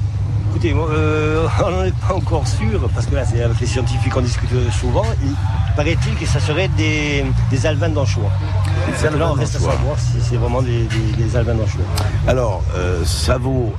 Écoutez, 0.51 0.75
euh, 0.75 1.47
on 1.65 1.71
n'en 1.71 1.85
est 1.85 1.95
pas 2.07 2.15
encore 2.15 2.47
sûr, 2.47 2.89
parce 2.95 3.07
que 3.07 3.15
là, 3.15 3.25
c'est 3.25 3.43
avec 3.43 3.61
les 3.61 3.67
scientifiques 3.67 4.13
qu'on 4.13 4.21
discute 4.23 4.49
souvent. 4.73 5.05
Il 5.23 5.35
paraît-il 5.77 6.15
que 6.17 6.27
ça 6.27 6.41
serait 6.41 6.69
des, 6.69 7.25
des 7.51 7.67
alevins 7.67 7.91
d'anchois. 7.91 8.31
Là, 9.19 9.31
on 9.31 9.35
reste 9.35 9.57
à 9.57 9.61
savoir 9.61 9.99
si 9.99 10.21
c'est 10.21 10.37
vraiment 10.37 10.63
des, 10.63 10.85
des, 10.85 11.23
des 11.25 11.37
alevins 11.37 11.55
d'anchois. 11.55 11.85
Alors, 12.27 12.63
euh, 12.77 13.05
ça 13.05 13.39
vaut 13.39 13.75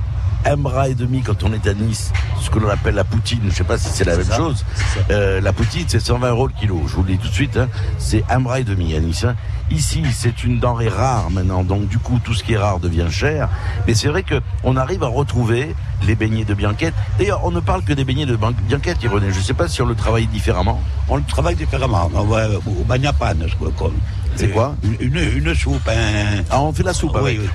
un 0.46 0.56
bras 0.56 0.88
et 0.88 0.94
demi 0.94 1.20
quand 1.20 1.42
on 1.42 1.52
est 1.52 1.66
à 1.66 1.74
Nice, 1.74 2.12
ce 2.40 2.48
que 2.48 2.58
l'on 2.58 2.70
appelle 2.70 2.94
la 2.94 3.04
poutine. 3.04 3.40
Je 3.42 3.46
ne 3.48 3.50
sais 3.52 3.64
pas 3.64 3.76
si 3.76 3.88
c'est 3.90 4.04
la 4.04 4.16
même 4.16 4.24
ça, 4.24 4.36
chose. 4.36 4.64
Euh, 5.10 5.38
la 5.42 5.52
poutine, 5.52 5.84
c'est 5.86 6.00
120 6.00 6.30
euros 6.30 6.46
le 6.46 6.54
kilo. 6.58 6.80
Je 6.86 6.94
vous 6.94 7.02
le 7.02 7.10
dis 7.12 7.18
tout 7.18 7.28
de 7.28 7.32
suite. 7.34 7.56
hein. 7.58 7.68
C'est 7.98 8.24
un 8.30 8.40
bras 8.40 8.60
et 8.60 8.64
demi 8.64 8.94
à 8.96 9.00
Nice. 9.00 9.24
hein. 9.24 9.34
Ici, 9.70 10.02
c'est 10.12 10.42
une 10.42 10.58
denrée 10.58 10.88
rare 10.88 11.30
maintenant. 11.30 11.62
Donc, 11.62 11.86
du 11.88 11.98
coup, 11.98 12.18
tout 12.22 12.34
ce 12.34 12.42
qui 12.42 12.54
est 12.54 12.58
rare 12.58 12.80
devient 12.80 13.06
cher. 13.10 13.48
Mais 13.86 13.94
c'est 13.94 14.08
vrai 14.08 14.22
que 14.24 14.40
on 14.64 14.76
arrive 14.76 15.02
à 15.04 15.06
retrouver 15.08 15.74
les 16.06 16.14
beignets 16.16 16.44
de 16.44 16.54
bianquette. 16.54 16.94
D'ailleurs, 17.18 17.40
on 17.44 17.50
ne 17.52 17.60
parle 17.60 17.82
que 17.84 17.92
des 17.92 18.04
beignets 18.04 18.26
de 18.26 18.36
bianquette, 18.68 18.98
René. 19.08 19.30
Je 19.32 19.38
ne 19.38 19.44
sais 19.44 19.54
pas 19.54 19.68
si 19.68 19.80
on 19.82 19.86
le 19.86 19.94
travaille 19.94 20.26
différemment. 20.26 20.80
On 21.08 21.16
le 21.16 21.22
travaille 21.22 21.54
différemment. 21.54 22.10
On 22.14 22.24
va 22.24 22.48
au 22.66 22.84
bagnapan, 22.84 23.34
ce 23.48 23.54
qu'on- 23.54 23.70
qu'on- 23.70 23.92
C'est 24.36 24.48
quoi 24.48 24.74
une, 25.00 25.16
une 25.18 25.54
soupe, 25.54 25.86
un... 25.88 26.42
Ah, 26.50 26.60
on 26.62 26.72
fait 26.72 26.82
la 26.84 26.92
soupe 26.94 27.12
oui, 27.14 27.20
avec. 27.20 27.40
oui. 27.40 27.48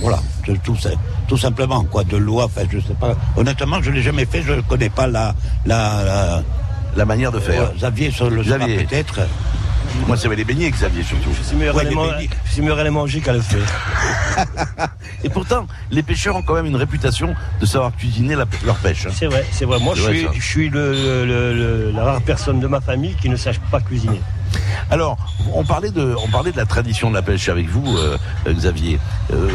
Voilà, 0.00 0.18
tout, 1.28 1.36
simplement, 1.38 1.84
quoi, 1.84 2.02
de 2.04 2.16
l'eau, 2.16 2.40
enfin, 2.42 2.62
je 2.70 2.78
sais 2.80 2.94
pas. 2.94 3.14
Honnêtement, 3.36 3.80
je 3.80 3.90
l'ai 3.92 4.02
jamais 4.02 4.26
fait, 4.26 4.42
je 4.42 4.52
ne 4.54 4.60
connais 4.60 4.88
pas 4.90 5.06
la... 5.06 5.34
la, 5.66 6.04
la- 6.04 6.42
La 6.96 7.04
manière 7.04 7.32
de 7.32 7.40
faire. 7.40 7.62
Ouais, 7.70 7.76
Xavier, 7.76 8.10
sur 8.12 8.30
le 8.30 8.40
Xavier. 8.42 8.84
peut-être. 8.84 9.20
Moi, 10.06 10.16
c'est 10.16 10.28
les 10.34 10.44
beignets, 10.44 10.70
Xavier, 10.70 11.02
surtout. 11.02 11.30
Suis 11.42 11.56
meilleur, 11.56 11.74
Ouais, 11.76 11.84
meilleur 12.58 12.78
à 12.78 12.84
les 12.84 12.90
manger 12.90 13.20
qu'à 13.20 13.32
le 13.32 13.40
faire. 13.40 13.66
Et 15.22 15.28
pourtant, 15.28 15.66
les 15.90 16.02
pêcheurs 16.02 16.36
ont 16.36 16.42
quand 16.42 16.54
même 16.54 16.66
une 16.66 16.76
réputation 16.76 17.34
de 17.60 17.66
savoir 17.66 17.92
cuisiner 17.96 18.34
la- 18.34 18.44
leur 18.64 18.76
pêche. 18.76 19.06
hein. 19.06 19.10
C'est 19.14 19.26
vrai, 19.26 19.44
c'est 19.52 19.64
vrai. 19.64 19.78
Moi, 19.78 19.94
C'est 19.94 20.00
je 20.02 20.06
vrai, 20.06 20.14
suis, 20.16 20.24
ça. 20.26 20.30
je 20.34 20.42
suis 20.46 20.68
le, 20.70 20.92
le- 20.92 21.24
le- 21.24 21.54
le- 21.54 21.90
la 21.92 22.04
rare 22.04 22.22
personne 22.22 22.60
de 22.60 22.66
ma 22.66 22.80
famille 22.80 23.14
qui 23.20 23.28
ne 23.28 23.36
sache 23.36 23.58
pas 23.70 23.80
cuisiner. 23.80 24.20
Alors, 24.90 25.16
on 25.52 25.64
parlait 25.64 25.90
de, 25.90 26.14
on 26.22 26.28
parlait 26.28 26.52
de 26.52 26.56
la 26.56 26.66
tradition 26.66 27.10
de 27.10 27.14
la 27.14 27.22
pêche 27.22 27.48
avec 27.48 27.68
vous, 27.68 27.96
euh, 27.96 28.16
Xavier. 28.48 28.98
Euh, 29.32 29.48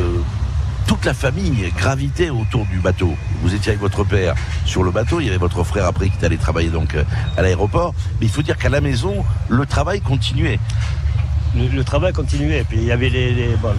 toute 0.89 1.06
la 1.06 1.13
famille 1.13 1.71
gravitait 1.78 2.32
autour 2.32 2.65
du 2.65 2.80
bateau. 2.80 3.13
Vous 3.43 3.54
étiez 3.54 3.69
avec 3.73 3.80
votre 3.80 4.04
père 4.04 4.34
sur 4.65 4.82
le 4.84 4.89
bateau, 4.89 5.19
il 5.19 5.28
y 5.28 5.30
avait 5.30 5.38
votre 5.38 5.63
frère 5.63 5.86
après 5.86 6.10
qui 6.10 6.17
est 6.19 6.25
allé 6.25 6.38
travailler 6.38 6.69
donc 6.69 6.95
euh, 6.95 7.04
à 7.38 7.43
l'aéroport. 7.43 7.93
Mais 8.19 8.25
il 8.25 8.32
faut 8.32 8.41
dire 8.41 8.58
qu'à 8.58 8.69
la 8.69 8.82
maison, 8.82 9.23
le 9.49 9.67
travail 9.67 10.02
continuait. 10.02 10.60
Le, 11.56 11.67
le 11.67 11.84
travail 11.84 12.12
continuait. 12.12 12.63
Puis 12.67 12.80
il 12.80 12.86
y 12.86 12.91
avait 12.91 13.10
les, 13.10 13.32
les- 13.36 13.56
bon, 13.58 13.69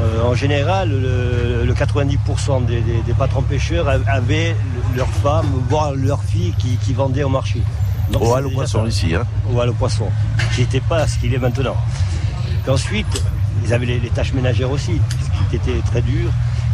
euh, 0.00 0.22
en 0.22 0.34
général, 0.36 0.90
le, 0.90 1.64
le 1.64 1.74
90% 1.74 2.64
des, 2.66 2.80
des- 2.82 3.02
des 3.04 3.14
patrons 3.14 3.42
pêcheurs 3.42 3.88
avaient 4.06 4.54
leurs 4.94 5.08
femmes, 5.24 5.50
voire 5.68 5.92
leurs 5.94 6.22
filles 6.22 6.54
qui, 6.56 6.76
qui 6.76 6.92
vendaient 6.92 7.24
au 7.24 7.28
marché. 7.30 7.60
Donc, 8.12 8.22
Au 8.22 8.36
déjà 8.36 8.48
poisson 8.54 8.86
ici. 8.86 9.12
Hein. 9.16 9.24
Au 9.52 9.58
halo 9.60 9.72
poisson, 9.72 10.06
qui 10.54 10.60
n'était 10.60 10.80
pas 10.80 11.08
ce 11.08 11.18
qu'il 11.18 11.34
est 11.34 11.38
maintenant. 11.38 11.76
Puis 12.62 12.70
ensuite, 12.70 13.24
ils 13.64 13.74
avaient 13.74 13.86
les, 13.86 13.98
tâches 14.10 14.32
ménagères 14.34 14.70
aussi, 14.70 15.00
ce 15.24 15.50
qui 15.50 15.56
était 15.56 15.80
très 15.90 16.02
dur. 16.02 16.30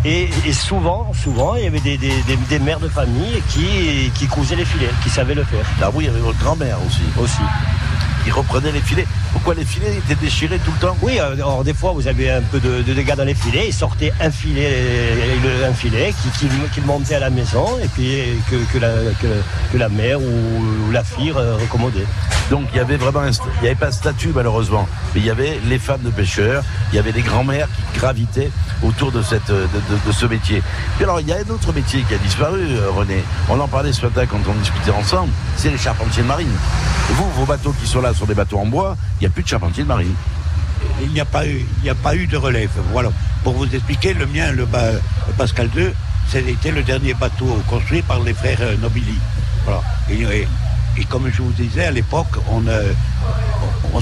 Et, 0.06 0.52
souvent, 0.52 1.12
souvent, 1.12 1.56
il 1.56 1.64
y 1.64 1.66
avait 1.66 1.80
des, 1.80 2.58
mères 2.60 2.78
de 2.78 2.88
famille 2.88 3.42
qui, 3.48 4.08
qui 4.14 4.28
cousaient 4.28 4.54
les 4.54 4.64
filets, 4.64 4.90
qui 5.02 5.10
savaient 5.10 5.34
le 5.34 5.42
faire. 5.42 5.66
Ah 5.82 5.90
oui, 5.92 6.04
il 6.04 6.06
y 6.06 6.10
avait 6.10 6.20
votre 6.20 6.38
grand-mère 6.38 6.78
aussi. 6.86 7.02
Aussi. 7.18 7.42
Qui 8.26 8.32
reprenait 8.32 8.72
les 8.72 8.80
filets. 8.80 9.06
Pourquoi 9.32 9.54
les 9.54 9.64
filets 9.64 9.94
étaient 9.96 10.20
déchirés 10.20 10.58
tout 10.58 10.72
le 10.72 10.78
temps 10.78 10.96
Oui, 11.00 11.20
euh, 11.20 11.34
alors 11.34 11.62
des 11.62 11.74
fois 11.74 11.92
vous 11.92 12.08
avez 12.08 12.28
un 12.28 12.42
peu 12.42 12.58
de, 12.58 12.82
dégâts 12.82 13.14
dans 13.14 13.22
les 13.22 13.34
filets, 13.34 13.68
ils 13.68 13.72
sortaient 13.72 14.12
un 14.20 14.32
filet, 14.32 14.82
un 15.64 15.72
filet 15.72 16.12
qui, 16.36 16.48
qui, 16.72 16.80
montait 16.80 17.14
à 17.14 17.20
la 17.20 17.30
maison 17.30 17.66
et 17.80 17.86
puis 17.86 18.22
que, 18.50 18.78
la, 18.78 18.88
que, 19.20 19.78
la 19.78 19.88
mère 19.88 20.20
ou, 20.20 20.90
la 20.90 21.04
fille 21.04 21.30
recommandait. 21.30 22.06
Donc 22.50 22.66
il 22.72 22.78
y 22.78 22.80
avait 22.80 22.96
vraiment, 22.96 23.22
il 23.24 23.62
n'y 23.62 23.68
avait 23.68 23.76
pas 23.76 23.90
de 23.90 23.94
statut 23.94 24.32
malheureusement, 24.34 24.88
mais 25.14 25.20
il 25.20 25.26
y 25.26 25.30
avait 25.30 25.60
les 25.68 25.78
femmes 25.78 26.02
de 26.02 26.10
pêcheurs, 26.10 26.64
il 26.90 26.96
y 26.96 26.98
avait 26.98 27.12
les 27.12 27.22
grands-mères 27.22 27.68
qui 27.92 28.00
gravitaient 28.00 28.50
autour 28.82 29.12
de, 29.12 29.22
cette, 29.22 29.52
de, 29.52 30.12
ce 30.12 30.26
métier. 30.26 30.62
Puis 30.96 31.04
alors 31.04 31.20
il 31.20 31.28
y 31.28 31.32
a 31.32 31.36
un 31.36 31.54
autre 31.54 31.72
métier 31.72 32.02
qui 32.08 32.14
a 32.14 32.18
disparu, 32.18 32.60
euh, 32.60 32.90
René. 32.90 33.22
On 33.48 33.60
en 33.60 33.68
parlait 33.68 33.92
ce 33.92 34.04
matin 34.04 34.26
quand 34.26 34.40
on 34.48 34.54
discutait 34.54 34.90
ensemble, 34.90 35.30
c'est 35.56 35.70
les 35.70 35.78
charpentiers 35.78 36.24
de 36.24 36.28
marine. 36.28 36.56
Vous, 37.10 37.30
vos 37.36 37.44
bateaux 37.44 37.74
qui 37.80 37.86
sont 37.86 38.00
là 38.00 38.12
sont 38.16 38.26
des 38.26 38.34
bateaux 38.34 38.58
en 38.58 38.66
bois, 38.66 38.96
il 39.20 39.24
n'y 39.24 39.26
a 39.26 39.30
plus 39.30 39.42
de 39.42 39.48
charpentiers 39.48 39.82
de 39.82 39.88
marine. 39.88 40.14
Il 41.02 41.10
n'y 41.10 41.20
a, 41.20 41.24
pas 41.24 41.46
eu, 41.46 42.26
de 42.26 42.36
relève. 42.36 42.70
Voilà. 42.92 43.10
Pour 43.42 43.54
vous 43.54 43.66
expliquer, 43.66 44.14
le 44.14 44.26
mien, 44.26 44.52
le, 44.52 44.66
Pascal 45.36 45.68
II, 45.76 45.88
c'était 46.28 46.70
le 46.70 46.82
dernier 46.82 47.14
bateau 47.14 47.46
construit 47.68 48.02
par 48.02 48.20
les 48.20 48.34
frères 48.34 48.58
euh, 48.60 48.76
Nobili. 48.76 49.18
Voilà. 49.64 49.82
Et, 50.10 50.46
comme 51.08 51.30
je 51.30 51.42
vous 51.42 51.52
disais, 51.52 51.86
à 51.86 51.90
l'époque, 51.90 52.38
on, 52.50 52.66
euh, 52.66 52.92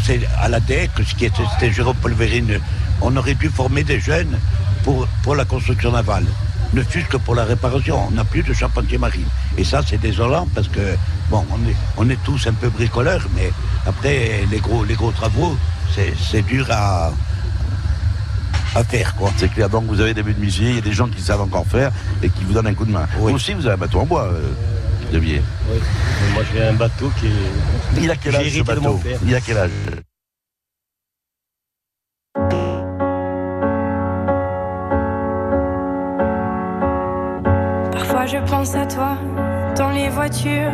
sait 0.02 0.20
à 0.40 0.48
la 0.48 0.60
DEC, 0.60 0.90
ce 1.06 1.14
qui 1.14 1.24
était, 1.26 1.72
Jérôme 1.72 1.96
Polverine, 1.96 2.60
on 3.00 3.16
aurait 3.16 3.34
dû 3.34 3.48
former 3.48 3.82
des 3.82 4.00
jeunes 4.00 4.38
pour 4.84 5.34
la 5.34 5.44
construction 5.44 5.92
navale 5.92 6.26
ne 6.74 6.82
fût-ce 6.82 7.06
que 7.06 7.16
pour 7.16 7.34
la 7.34 7.44
réparation. 7.44 7.98
On 8.08 8.10
n'a 8.10 8.24
plus 8.24 8.42
de 8.42 8.52
charpentier 8.52 8.98
marine. 8.98 9.26
Et 9.56 9.64
ça, 9.64 9.80
c'est 9.86 9.98
désolant 10.00 10.46
parce 10.54 10.68
que, 10.68 10.96
bon, 11.30 11.44
on 11.50 11.68
est, 11.68 11.76
on 11.96 12.08
est 12.10 12.18
tous 12.24 12.46
un 12.46 12.52
peu 12.52 12.68
bricoleurs, 12.68 13.26
mais 13.34 13.50
après, 13.86 14.44
les 14.50 14.58
gros, 14.58 14.84
les 14.84 14.94
gros 14.94 15.12
travaux, 15.12 15.56
c'est 15.94 16.42
dur 16.42 16.66
à, 16.70 17.12
à 18.74 18.84
faire. 18.84 19.14
Quoi. 19.14 19.30
C'est 19.36 19.52
clair. 19.52 19.68
Donc 19.70 19.84
vous 19.86 20.00
avez 20.00 20.14
des 20.14 20.22
buts 20.22 20.34
de 20.34 20.40
musée, 20.40 20.64
il 20.70 20.74
y 20.74 20.78
a 20.78 20.80
des 20.80 20.92
gens 20.92 21.06
qui 21.08 21.22
savent 21.22 21.40
encore 21.42 21.66
faire 21.66 21.92
et 22.22 22.28
qui 22.28 22.42
vous 22.44 22.52
donnent 22.52 22.66
un 22.66 22.74
coup 22.74 22.84
de 22.84 22.90
main. 22.92 23.06
Vous 23.18 23.28
aussi, 23.30 23.54
vous 23.54 23.66
avez 23.66 23.74
un 23.74 23.78
bateau 23.78 24.00
en 24.00 24.06
bois, 24.06 24.24
euh, 24.24 24.50
Oui. 25.12 25.40
Moi, 26.34 26.42
j'ai 26.52 26.62
un 26.66 26.72
bateau 26.72 27.10
qui 27.20 27.26
est. 27.26 28.02
Il 28.02 28.10
a 28.10 28.16
quel 28.16 28.34
âge 28.34 28.52
ce 28.52 28.62
bateau 28.62 29.00
Il 29.24 29.34
a 29.34 29.40
quel 29.40 29.58
âge? 29.58 29.70
Je 38.26 38.38
pense 38.50 38.74
à 38.74 38.86
toi 38.86 39.16
dans 39.76 39.90
les 39.90 40.08
voitures 40.08 40.72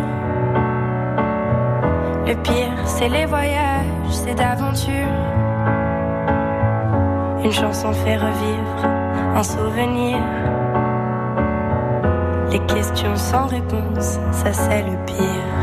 le 2.31 2.37
pire, 2.43 2.87
c'est 2.87 3.09
les 3.09 3.27
voyages, 3.27 4.13
c'est 4.13 4.37
d'aventure. 4.37 4.93
Une 7.45 7.51
chanson 7.51 7.93
fait 7.93 8.17
revivre 8.17 8.85
un 9.35 9.43
souvenir. 9.43 10.19
Les 12.53 12.61
questions 12.67 13.17
sans 13.17 13.47
réponse, 13.47 14.21
ça 14.31 14.53
c'est 14.53 14.83
le 14.83 14.97
pire. 15.07 15.60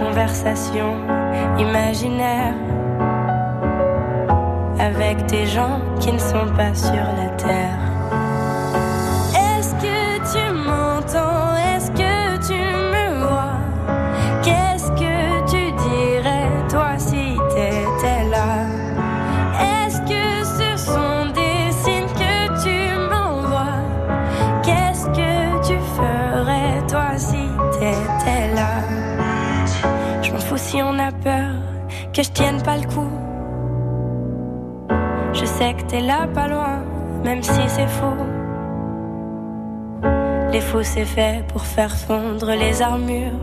Conversations 0.00 0.96
imaginaires 1.58 2.54
avec 4.78 5.26
des 5.26 5.46
gens 5.46 5.78
qui 6.00 6.10
ne 6.12 6.18
sont 6.18 6.48
pas 6.56 6.74
sur 6.74 6.94
la 6.94 7.28
terre. 7.36 7.89
Le 32.76 32.86
coup. 32.86 33.10
Je 35.32 35.44
sais 35.44 35.74
que 35.74 35.82
t'es 35.82 36.00
là 36.00 36.26
pas 36.34 36.48
loin, 36.48 36.82
même 37.24 37.42
si 37.42 37.60
c'est 37.68 37.86
faux. 37.86 38.16
Les 40.52 40.60
faux 40.60 40.82
c'est 40.82 41.04
fait 41.04 41.44
pour 41.48 41.62
faire 41.62 41.94
fondre 41.96 42.50
les 42.52 42.82
armures, 42.82 43.38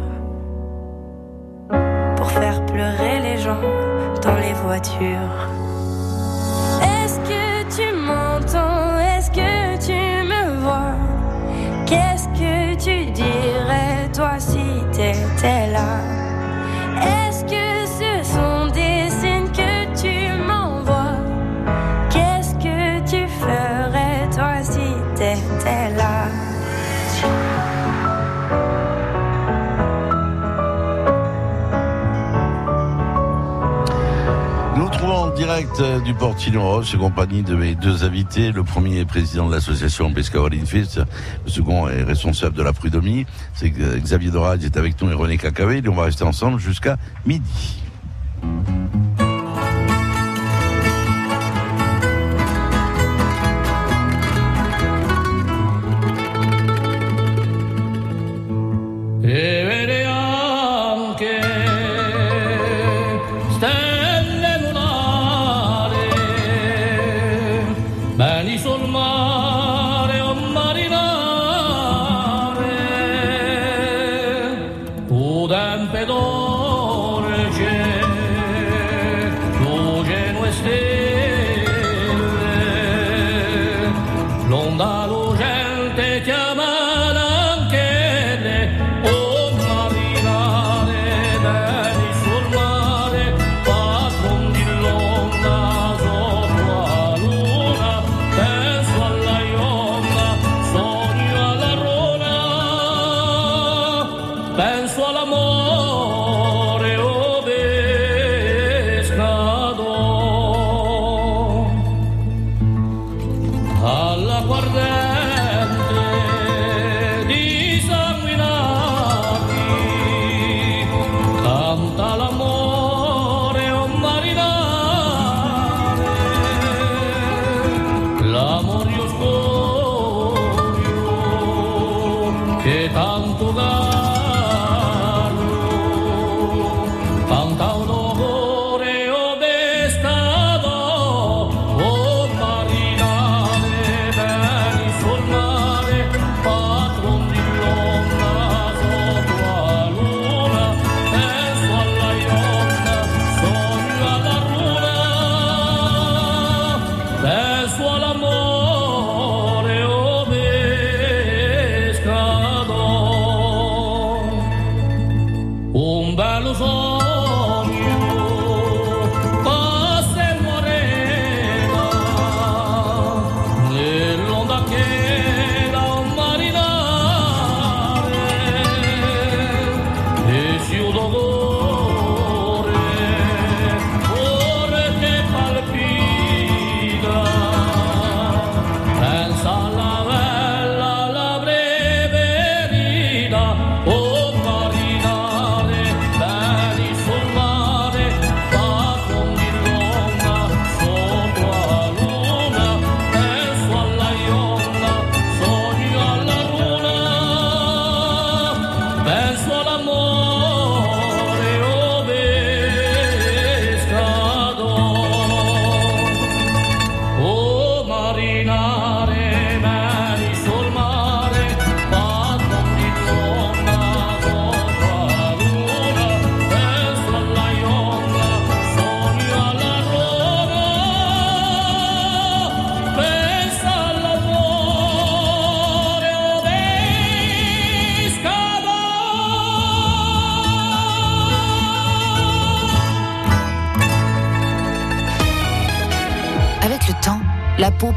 euh, 36.48 36.52
Portino 36.52 36.62
Roche, 36.62 36.96
compagnie 36.98 37.44
de 37.44 37.56
mes 37.56 37.76
deux 37.76 38.04
invités. 38.04 38.52
Le 38.52 38.64
premier 38.64 39.00
est 39.00 39.06
président 39.06 39.48
de 39.48 39.54
l'association 39.54 40.14
Pescaroline 40.14 40.66
Fist. 40.66 41.02
Le 41.46 41.52
second 41.52 41.90
est 41.90 42.04
responsable 42.04 42.56
de 42.56 42.64
la 42.64 42.74
prud'homie. 42.74 43.26
C'est 43.54 43.70
Xavier 43.70 44.32
Dorade 44.32 44.64
est 44.64 44.78
avec 44.78 45.02
nous 45.02 45.12
et 45.12 45.14
René 45.14 45.38
Cacavé. 45.38 45.82
Et 45.84 45.90
on 45.90 45.96
va 45.96 46.04
rester 46.04 46.24
ensemble 46.24 46.60
jusqu'à 46.60 46.98
midi. 47.26 47.77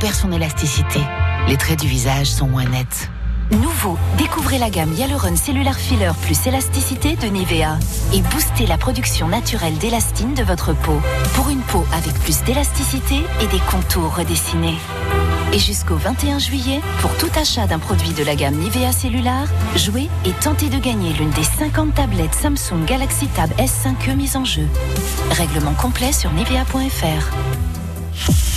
Perd 0.01 0.15
son 0.15 0.33
élasticité. 0.33 1.01
Les 1.47 1.57
traits 1.57 1.79
du 1.79 1.87
visage 1.87 2.27
sont 2.27 2.47
moins 2.47 2.65
nets. 2.65 3.11
Nouveau, 3.51 3.99
découvrez 4.17 4.59
la 4.59 4.71
gamme 4.71 4.95
Hyaluron 4.95 5.37
Cellular 5.37 5.75
Filler 5.75 6.13
plus 6.23 6.47
élasticité 6.47 7.17
de 7.17 7.27
Nivea 7.27 7.79
et 8.15 8.23
boostez 8.23 8.67
la 8.67 8.79
production 8.79 9.29
naturelle 9.29 9.77
d'élastine 9.77 10.35
de 10.35 10.43
votre 10.43 10.73
peau 10.73 11.01
pour 11.35 11.51
une 11.51 11.61
peau 11.61 11.85
avec 11.93 12.15
plus 12.21 12.43
d'élasticité 12.45 13.17
et 13.43 13.47
des 13.49 13.61
contours 13.71 14.17
redessinés. 14.17 14.79
Et 15.53 15.59
jusqu'au 15.59 15.97
21 15.97 16.39
juillet, 16.39 16.81
pour 17.01 17.15
tout 17.17 17.31
achat 17.39 17.67
d'un 17.67 17.81
produit 17.81 18.13
de 18.13 18.25
la 18.25 18.37
gamme 18.37 18.55
Nivea 18.55 18.93
Cellular, 18.93 19.47
jouez 19.77 20.09
et 20.25 20.33
tentez 20.41 20.69
de 20.69 20.79
gagner 20.79 21.13
l'une 21.13 21.31
des 21.31 21.43
50 21.43 21.95
tablettes 21.95 22.35
Samsung 22.35 22.87
Galaxy 22.87 23.27
Tab 23.27 23.51
S5e 23.59 24.15
mises 24.15 24.37
en 24.37 24.45
jeu. 24.45 24.69
Règlement 25.33 25.75
complet 25.75 26.13
sur 26.13 26.33
nivea.fr. 26.33 28.50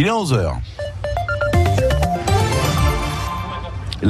Il 0.00 0.06
est 0.06 0.10
11h. 0.10 0.54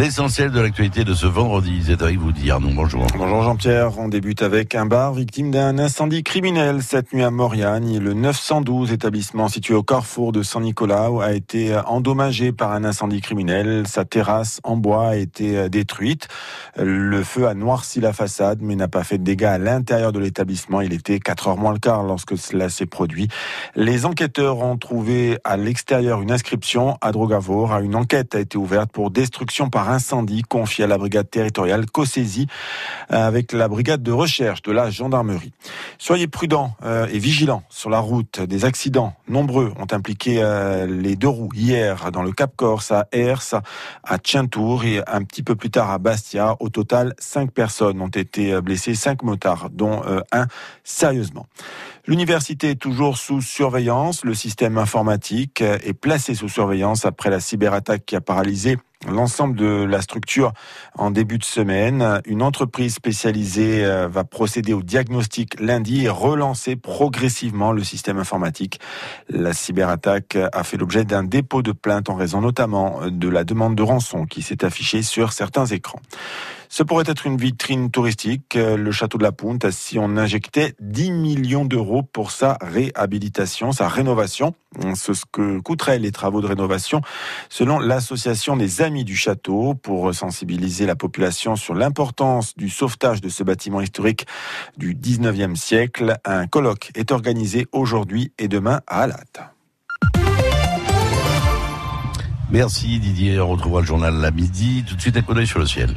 L'essentiel 0.00 0.50
de 0.50 0.58
l'actualité 0.58 1.04
de 1.04 1.12
ce 1.12 1.26
vendredi, 1.26 1.82
c'est 1.84 2.00
avec 2.00 2.16
vous 2.16 2.32
dire. 2.32 2.58
Nous 2.58 2.72
bonjour. 2.72 3.06
Bonjour 3.18 3.42
Jean-Pierre. 3.42 3.98
On 3.98 4.08
débute 4.08 4.40
avec 4.40 4.74
un 4.74 4.86
bar 4.86 5.12
victime 5.12 5.50
d'un 5.50 5.78
incendie 5.78 6.22
criminel 6.22 6.82
cette 6.82 7.12
nuit 7.12 7.22
à 7.22 7.30
Mauriagne. 7.30 7.98
Le 7.98 8.14
912 8.14 8.92
établissement 8.92 9.48
situé 9.48 9.74
au 9.74 9.82
carrefour 9.82 10.32
de 10.32 10.42
Saint-Nicolas 10.42 11.10
a 11.20 11.32
été 11.34 11.78
endommagé 11.84 12.50
par 12.50 12.72
un 12.72 12.84
incendie 12.84 13.20
criminel. 13.20 13.86
Sa 13.86 14.06
terrasse 14.06 14.58
en 14.64 14.78
bois 14.78 15.08
a 15.08 15.16
été 15.16 15.68
détruite. 15.68 16.28
Le 16.78 17.22
feu 17.22 17.46
a 17.46 17.52
noirci 17.52 18.00
la 18.00 18.14
façade 18.14 18.60
mais 18.62 18.76
n'a 18.76 18.88
pas 18.88 19.04
fait 19.04 19.18
de 19.18 19.24
dégâts 19.24 19.44
à 19.44 19.58
l'intérieur 19.58 20.12
de 20.12 20.18
l'établissement. 20.18 20.80
Il 20.80 20.94
était 20.94 21.20
4 21.20 21.48
heures 21.48 21.58
moins 21.58 21.74
le 21.74 21.78
quart 21.78 22.04
lorsque 22.04 22.38
cela 22.38 22.70
s'est 22.70 22.86
produit. 22.86 23.28
Les 23.76 24.06
enquêteurs 24.06 24.60
ont 24.60 24.78
trouvé 24.78 25.36
à 25.44 25.58
l'extérieur 25.58 26.22
une 26.22 26.32
inscription 26.32 26.96
à 27.02 27.12
Drogavor. 27.12 27.76
Une 27.80 27.96
enquête 27.96 28.34
a 28.34 28.40
été 28.40 28.56
ouverte 28.56 28.90
pour 28.92 29.10
destruction 29.10 29.68
par 29.68 29.89
incendie 29.90 30.42
confié 30.42 30.84
à 30.84 30.86
la 30.86 30.98
brigade 30.98 31.28
territoriale 31.28 31.86
Cossaisie 31.86 32.46
avec 33.08 33.52
la 33.52 33.68
brigade 33.68 34.02
de 34.02 34.12
recherche 34.12 34.62
de 34.62 34.72
la 34.72 34.90
gendarmerie. 34.90 35.52
Soyez 35.98 36.26
prudents 36.26 36.74
euh, 36.84 37.06
et 37.12 37.18
vigilants 37.18 37.62
sur 37.68 37.90
la 37.90 37.98
route. 37.98 38.40
Des 38.40 38.64
accidents 38.64 39.14
nombreux 39.28 39.72
ont 39.78 39.86
impliqué 39.92 40.42
euh, 40.42 40.86
les 40.86 41.16
deux 41.16 41.28
roues 41.28 41.50
hier 41.54 42.10
dans 42.12 42.22
le 42.22 42.32
Cap 42.32 42.52
Corse, 42.56 42.92
à 42.92 43.08
Ers, 43.12 43.60
à 44.04 44.18
Tchintour 44.18 44.84
et 44.84 45.02
un 45.06 45.22
petit 45.22 45.42
peu 45.42 45.56
plus 45.56 45.70
tard 45.70 45.90
à 45.90 45.98
Bastia. 45.98 46.56
Au 46.60 46.68
total, 46.68 47.14
cinq 47.18 47.50
personnes 47.50 48.00
ont 48.00 48.08
été 48.08 48.60
blessées, 48.60 48.94
cinq 48.94 49.22
motards, 49.22 49.70
dont 49.70 50.02
euh, 50.06 50.20
un 50.32 50.46
sérieusement. 50.84 51.46
L'université 52.06 52.70
est 52.70 52.80
toujours 52.80 53.18
sous 53.18 53.40
surveillance. 53.40 54.24
Le 54.24 54.34
système 54.34 54.78
informatique 54.78 55.60
est 55.60 55.92
placé 55.92 56.34
sous 56.34 56.48
surveillance 56.48 57.04
après 57.04 57.30
la 57.30 57.40
cyberattaque 57.40 58.04
qui 58.06 58.16
a 58.16 58.20
paralysé 58.20 58.78
l'ensemble 59.08 59.56
de 59.56 59.84
la 59.84 60.02
structure 60.02 60.52
en 60.96 61.10
début 61.10 61.38
de 61.38 61.44
semaine. 61.44 62.20
Une 62.26 62.42
entreprise 62.42 62.94
spécialisée 62.94 63.84
va 64.08 64.24
procéder 64.24 64.72
au 64.72 64.82
diagnostic 64.82 65.58
lundi 65.60 66.04
et 66.04 66.08
relancer 66.08 66.76
progressivement 66.76 67.72
le 67.72 67.82
système 67.82 68.18
informatique. 68.18 68.80
La 69.28 69.52
cyberattaque 69.52 70.36
a 70.52 70.64
fait 70.64 70.76
l'objet 70.76 71.04
d'un 71.04 71.24
dépôt 71.24 71.62
de 71.62 71.72
plainte 71.72 72.10
en 72.10 72.14
raison 72.14 72.40
notamment 72.40 73.00
de 73.06 73.28
la 73.28 73.44
demande 73.44 73.74
de 73.74 73.82
rançon 73.82 74.26
qui 74.26 74.42
s'est 74.42 74.64
affichée 74.64 75.02
sur 75.02 75.32
certains 75.32 75.66
écrans. 75.66 76.00
Ce 76.72 76.84
pourrait 76.84 77.04
être 77.08 77.26
une 77.26 77.36
vitrine 77.36 77.90
touristique. 77.90 78.54
Le 78.54 78.92
château 78.92 79.18
de 79.18 79.24
la 79.24 79.32
Punte, 79.32 79.68
si 79.72 79.98
on 79.98 80.16
injectait 80.16 80.74
10 80.78 81.10
millions 81.10 81.64
d'euros 81.64 82.04
pour 82.04 82.30
sa 82.30 82.58
réhabilitation, 82.60 83.72
sa 83.72 83.88
rénovation. 83.88 84.54
C'est 84.94 85.14
ce 85.14 85.24
que 85.32 85.58
coûteraient 85.58 85.98
les 85.98 86.12
travaux 86.12 86.40
de 86.40 86.46
rénovation 86.46 87.00
selon 87.48 87.80
l'association 87.80 88.56
des 88.56 88.82
Amis 88.82 88.89
du 88.90 89.16
Château 89.16 89.74
pour 89.74 90.12
sensibiliser 90.14 90.84
la 90.84 90.96
population 90.96 91.54
sur 91.56 91.74
l'importance 91.74 92.56
du 92.56 92.68
sauvetage 92.68 93.20
de 93.20 93.28
ce 93.28 93.44
bâtiment 93.44 93.80
historique 93.80 94.26
du 94.76 94.94
19e 94.94 95.54
siècle. 95.54 96.18
Un 96.24 96.46
colloque 96.46 96.90
est 96.94 97.12
organisé 97.12 97.66
aujourd'hui 97.72 98.32
et 98.38 98.48
demain 98.48 98.80
à 98.86 99.02
Alat. 99.02 99.54
Merci 102.50 102.98
Didier, 102.98 103.40
on 103.40 103.48
retrouvera 103.48 103.80
le 103.80 103.86
journal 103.86 104.24
à 104.24 104.30
midi. 104.32 104.84
Tout 104.86 104.96
de 104.96 105.00
suite 105.00 105.16
un 105.16 105.22
coup 105.22 105.34
d'œil 105.34 105.46
sur 105.46 105.60
le 105.60 105.66
ciel. 105.66 105.94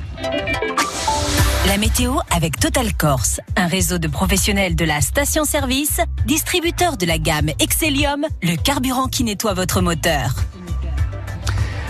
La 1.67 1.77
météo 1.77 2.15
avec 2.29 2.59
Total 2.59 2.93
Corse, 2.93 3.39
un 3.55 3.67
réseau 3.67 3.97
de 3.97 4.07
professionnels 4.07 4.75
de 4.75 4.85
la 4.85 5.01
station-service, 5.01 6.01
distributeur 6.27 6.97
de 6.97 7.05
la 7.05 7.17
gamme 7.17 7.49
Excellium, 7.59 8.25
le 8.43 8.55
carburant 8.55 9.07
qui 9.07 9.23
nettoie 9.23 9.53
votre 9.53 9.81
moteur. 9.81 10.35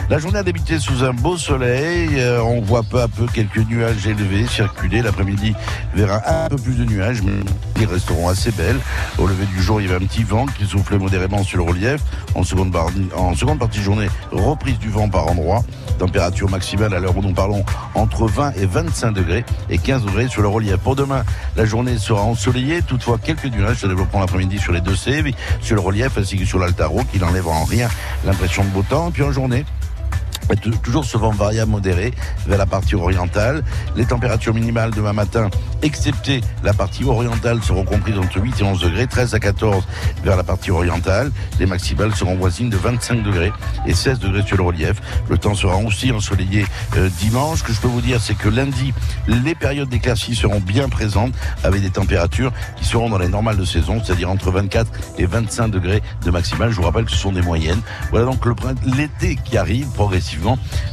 La 0.09 0.19
journée 0.19 0.37
a 0.37 0.43
débuté 0.43 0.79
sous 0.79 1.03
un 1.03 1.13
beau 1.13 1.37
soleil. 1.37 2.09
Euh, 2.17 2.41
on 2.41 2.61
voit 2.61 2.83
peu 2.83 3.01
à 3.01 3.07
peu 3.07 3.25
quelques 3.25 3.65
nuages 3.69 4.05
élevés 4.05 4.45
circuler. 4.47 5.01
L'après-midi 5.01 5.55
verra 5.95 6.21
un 6.27 6.49
peu 6.49 6.57
plus 6.57 6.75
de 6.75 6.83
nuages, 6.83 7.21
mais 7.23 7.31
ils 7.79 7.87
resteront 7.87 8.27
assez 8.27 8.51
belles. 8.51 8.79
Au 9.17 9.25
lever 9.25 9.45
du 9.45 9.61
jour, 9.61 9.79
il 9.79 9.87
y 9.87 9.89
avait 9.91 10.03
un 10.03 10.07
petit 10.07 10.23
vent 10.23 10.45
qui 10.45 10.65
soufflait 10.65 10.97
modérément 10.97 11.41
sur 11.43 11.57
le 11.57 11.63
relief. 11.63 12.01
En 12.35 12.43
seconde, 12.43 12.73
partie 12.73 13.79
de 13.79 13.83
journée, 13.83 14.09
reprise 14.31 14.77
du 14.77 14.89
vent 14.89 15.07
par 15.07 15.27
endroits. 15.27 15.63
Température 15.97 16.49
maximale 16.49 16.93
à 16.93 16.99
l'heure 16.99 17.15
où 17.15 17.21
nous 17.21 17.33
parlons 17.33 17.63
entre 17.95 18.27
20 18.27 18.53
et 18.57 18.65
25 18.65 19.13
degrés 19.13 19.45
et 19.69 19.77
15 19.77 20.03
degrés 20.03 20.27
sur 20.27 20.41
le 20.41 20.49
relief. 20.49 20.77
Pour 20.77 20.97
demain, 20.97 21.23
la 21.55 21.65
journée 21.65 21.97
sera 21.97 22.21
ensoleillée. 22.21 22.81
Toutefois, 22.81 23.17
quelques 23.23 23.45
nuages 23.45 23.77
se 23.77 23.87
développeront 23.87 24.19
l'après-midi 24.19 24.59
sur 24.59 24.73
les 24.73 24.81
deux 24.81 24.97
C, 24.97 25.23
sur 25.61 25.75
le 25.75 25.81
relief 25.81 26.17
ainsi 26.17 26.37
que 26.37 26.45
sur 26.45 26.59
l'Altaro, 26.59 27.01
qui 27.11 27.19
n'enlève 27.19 27.47
en 27.47 27.63
rien 27.63 27.87
l'impression 28.25 28.65
de 28.65 28.69
beau 28.69 28.83
temps. 28.83 29.09
Puis 29.11 29.23
en 29.23 29.31
journée, 29.31 29.65
toujours 30.81 31.05
ce 31.05 31.17
vent 31.17 31.31
variable 31.31 31.71
modéré 31.71 32.13
vers 32.47 32.57
la 32.57 32.65
partie 32.65 32.95
orientale. 32.95 33.63
Les 33.95 34.05
températures 34.05 34.53
minimales 34.53 34.91
demain 34.91 35.13
matin, 35.13 35.49
excepté 35.81 36.41
la 36.63 36.73
partie 36.73 37.03
orientale, 37.03 37.61
seront 37.63 37.83
comprises 37.83 38.17
entre 38.17 38.41
8 38.41 38.59
et 38.59 38.63
11 38.63 38.79
degrés, 38.79 39.07
13 39.07 39.33
à 39.33 39.39
14 39.39 39.83
vers 40.23 40.37
la 40.37 40.43
partie 40.43 40.71
orientale. 40.71 41.31
Les 41.59 41.65
maximales 41.65 42.15
seront 42.15 42.35
voisines 42.35 42.69
de 42.69 42.77
25 42.77 43.23
degrés 43.23 43.51
et 43.85 43.93
16 43.93 44.19
degrés 44.19 44.43
sur 44.43 44.57
le 44.57 44.63
relief. 44.63 45.01
Le 45.29 45.37
temps 45.37 45.55
sera 45.55 45.77
aussi 45.77 46.11
ensoleillé 46.11 46.65
euh, 46.97 47.09
dimanche. 47.19 47.59
Ce 47.59 47.63
que 47.63 47.73
je 47.73 47.81
peux 47.81 47.87
vous 47.87 48.01
dire, 48.01 48.19
c'est 48.21 48.37
que 48.37 48.49
lundi, 48.49 48.93
les 49.27 49.55
périodes 49.55 49.89
d'éclaircie 49.89 50.35
seront 50.35 50.59
bien 50.59 50.89
présentes 50.89 51.33
avec 51.63 51.81
des 51.81 51.89
températures 51.89 52.51
qui 52.77 52.85
seront 52.85 53.09
dans 53.09 53.17
les 53.17 53.29
normales 53.29 53.57
de 53.57 53.65
saison, 53.65 54.01
c'est-à-dire 54.03 54.29
entre 54.29 54.51
24 54.51 54.91
et 55.17 55.25
25 55.25 55.69
degrés 55.69 56.01
de 56.23 56.31
maximale. 56.31 56.71
Je 56.71 56.75
vous 56.75 56.83
rappelle 56.83 57.05
que 57.05 57.11
ce 57.11 57.17
sont 57.17 57.31
des 57.31 57.41
moyennes. 57.41 57.81
Voilà 58.11 58.25
donc 58.25 58.43
l'été 58.85 59.37
qui 59.43 59.57
arrive 59.57 59.87
progressivement 59.87 60.32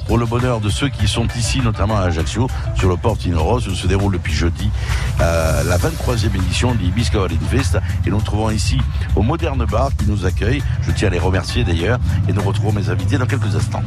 pour 0.07 0.19
le 0.19 0.27
bonheur 0.27 0.61
de 0.61 0.69
ceux 0.69 0.89
qui 0.89 1.09
sont 1.09 1.27
ici, 1.37 1.61
notamment 1.61 1.97
à 1.97 2.03
Ajaccio, 2.03 2.49
sur 2.75 2.89
le 2.89 2.97
port 2.97 3.17
Rose, 3.35 3.69
où 3.69 3.75
se 3.75 3.87
déroule 3.87 4.13
depuis 4.13 4.33
jeudi 4.33 4.71
euh, 5.21 5.63
la 5.65 5.79
23e 5.79 6.35
édition 6.35 6.75
de 6.75 6.79
l'Ibisca 6.79 7.19
Fest. 7.51 7.79
Et 8.07 8.11
nous 8.11 8.21
trouvons 8.21 8.51
ici 8.51 8.79
au 9.17 9.23
Moderne 9.23 9.65
Bar 9.65 9.91
qui 9.97 10.07
nous 10.07 10.27
accueille. 10.27 10.63
Je 10.83 10.93
tiens 10.93 11.09
à 11.09 11.11
les 11.11 11.19
remercier 11.19 11.65
d'ailleurs. 11.65 11.99
Et 12.29 12.33
nous 12.33 12.43
retrouvons 12.43 12.73
mes 12.73 12.89
invités 12.89 13.19
dans 13.19 13.27
quelques 13.27 13.55
instants. 13.55 13.83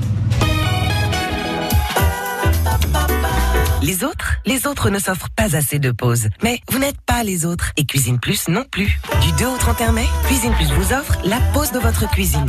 Les 3.81 4.05
autres 4.05 4.37
Les 4.45 4.65
autres 4.65 4.89
ne 4.89 4.97
s'offrent 4.99 5.29
pas 5.35 5.55
assez 5.55 5.77
de 5.77 5.91
pauses. 5.91 6.29
Mais 6.41 6.59
vous 6.71 6.79
n'êtes 6.79 7.01
pas 7.05 7.23
les 7.23 7.45
autres. 7.45 7.71
Et 7.75 7.85
Cuisine 7.85 8.19
Plus 8.19 8.47
non 8.47 8.63
plus. 8.69 8.99
Du 9.21 9.31
2 9.33 9.45
au 9.45 9.57
31 9.57 9.91
mai, 9.91 10.05
Cuisine 10.25 10.53
Plus 10.53 10.71
vous 10.71 10.93
offre 10.93 11.17
la 11.25 11.39
pause 11.53 11.71
de 11.71 11.79
votre 11.79 12.09
cuisine. 12.09 12.47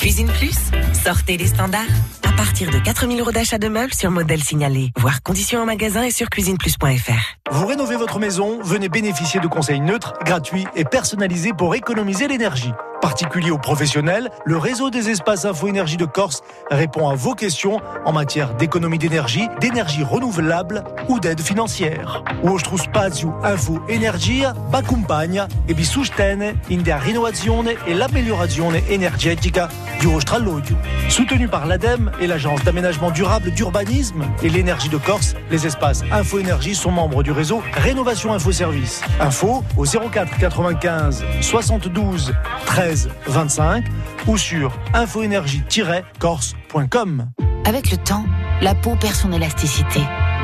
Cuisine 0.00 0.28
Plus, 0.28 0.56
sortez 0.94 1.36
les 1.36 1.48
standards. 1.48 2.29
Partir 2.40 2.70
de 2.70 2.78
4000 2.78 3.20
euros 3.20 3.32
d'achat 3.32 3.58
de 3.58 3.68
meubles 3.68 3.92
sur 3.92 4.10
modèle 4.10 4.42
signalé. 4.42 4.92
Voir 4.96 5.22
conditions 5.22 5.60
en 5.60 5.66
magasin 5.66 6.04
et 6.04 6.10
sur 6.10 6.30
cuisineplus.fr. 6.30 7.36
Vous 7.50 7.66
rénovez 7.66 7.96
votre 7.96 8.18
maison, 8.18 8.62
venez 8.62 8.88
bénéficier 8.88 9.40
de 9.40 9.46
conseils 9.46 9.80
neutres, 9.80 10.14
gratuits 10.24 10.64
et 10.74 10.86
personnalisés 10.86 11.52
pour 11.52 11.74
économiser 11.74 12.28
l'énergie. 12.28 12.72
Particulier 13.00 13.50
ou 13.50 13.56
professionnel, 13.56 14.30
le 14.44 14.58
réseau 14.58 14.90
des 14.90 15.08
espaces 15.08 15.46
Info 15.46 15.66
Énergie 15.68 15.96
de 15.96 16.04
Corse 16.04 16.42
répond 16.70 17.08
à 17.08 17.14
vos 17.14 17.34
questions 17.34 17.80
en 18.04 18.12
matière 18.12 18.54
d'économie 18.54 18.98
d'énergie, 18.98 19.48
d'énergie 19.58 20.02
renouvelable 20.02 20.84
ou 21.08 21.18
d'aide 21.18 21.40
financière. 21.40 22.22
Vostro 22.42 22.76
spazio 22.76 23.34
Info 23.42 23.80
Energia 23.88 24.54
accompagna 24.72 25.48
e 25.66 25.72
vi 25.72 25.84
sostiene 25.84 26.60
in 26.70 26.82
der 26.82 27.00
rinnovazione 27.00 27.76
e 27.86 27.94
l'améliorazione 27.94 28.82
energetica 28.88 29.68
du 30.00 30.08
vostro 30.08 30.36
alloggio. 30.36 30.76
Soutenu 31.08 31.48
par 31.48 31.66
l'ADEME 31.66 32.10
et 32.20 32.26
l'Agence 32.30 32.62
d'aménagement 32.62 33.10
durable 33.10 33.50
d'urbanisme 33.50 34.24
et 34.42 34.48
l'énergie 34.48 34.88
de 34.88 34.96
Corse, 34.98 35.34
les 35.50 35.66
espaces 35.66 36.04
Info 36.12 36.38
Énergie 36.38 36.76
sont 36.76 36.92
membres 36.92 37.24
du 37.24 37.32
réseau 37.32 37.60
Rénovation 37.74 38.32
Info 38.32 38.52
Service. 38.52 39.02
Info 39.18 39.64
au 39.76 39.84
04 39.84 40.38
95 40.38 41.24
72 41.40 42.32
13 42.66 43.08
25 43.26 43.84
ou 44.28 44.38
sur 44.38 44.78
infoénergie-corse.com. 44.94 47.26
Avec 47.64 47.90
le 47.90 47.96
temps, 47.96 48.24
la 48.62 48.76
peau 48.76 48.94
perd 48.94 49.16
son 49.16 49.32
élasticité. 49.32 49.98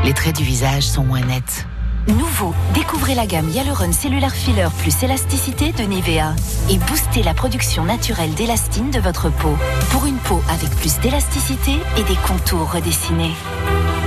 Les 0.05 0.13
traits 0.13 0.35
du 0.37 0.43
visage 0.43 0.83
sont 0.83 1.05
moins 1.05 1.21
nets. 1.21 1.69
Nouveau, 2.09 2.55
découvrez 2.73 3.17
la 3.17 3.27
gamme 3.27 3.49
Hyaluron 3.49 3.91
Cellular 3.91 4.31
Filler 4.31 4.69
plus 4.79 5.03
élasticité 5.03 5.73
de 5.73 5.83
Nivea 5.83 6.35
et 6.71 6.79
boostez 6.79 7.25
la 7.25 7.35
production 7.35 7.85
naturelle 7.85 8.33
d'élastine 8.35 8.91
de 8.91 9.01
votre 9.01 9.29
peau 9.29 9.57
pour 9.91 10.07
une 10.07 10.19
peau 10.19 10.41
avec 10.49 10.71
plus 10.77 11.01
d'élasticité 11.01 11.73
et 11.97 12.03
des 12.05 12.17
contours 12.27 12.73
redessinés. 12.73 13.33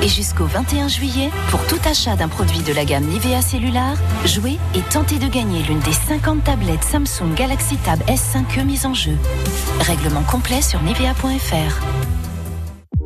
Et 0.02 0.08
jusqu'au 0.08 0.46
21 0.46 0.88
juillet, 0.88 1.30
pour 1.50 1.60
tout 1.68 1.80
achat 1.84 2.16
d'un 2.16 2.30
produit 2.30 2.62
de 2.62 2.72
la 2.72 2.86
gamme 2.86 3.04
Nivea 3.04 3.42
Cellular, 3.42 3.96
jouez 4.24 4.58
et 4.76 4.82
tentez 4.94 5.20
de 5.20 5.28
gagner 5.28 5.62
l'une 5.64 5.80
des 5.80 5.92
50 5.92 6.46
tablettes 6.46 6.86
Samsung 6.86 7.36
Galaxy 7.36 7.76
Tab 7.78 8.00
S5e 8.04 8.64
mises 8.64 8.86
en 8.86 8.94
jeu. 8.94 9.18
Règlement 9.82 10.24
complet 10.24 10.62
sur 10.62 10.82
nivea.fr. 10.84 11.99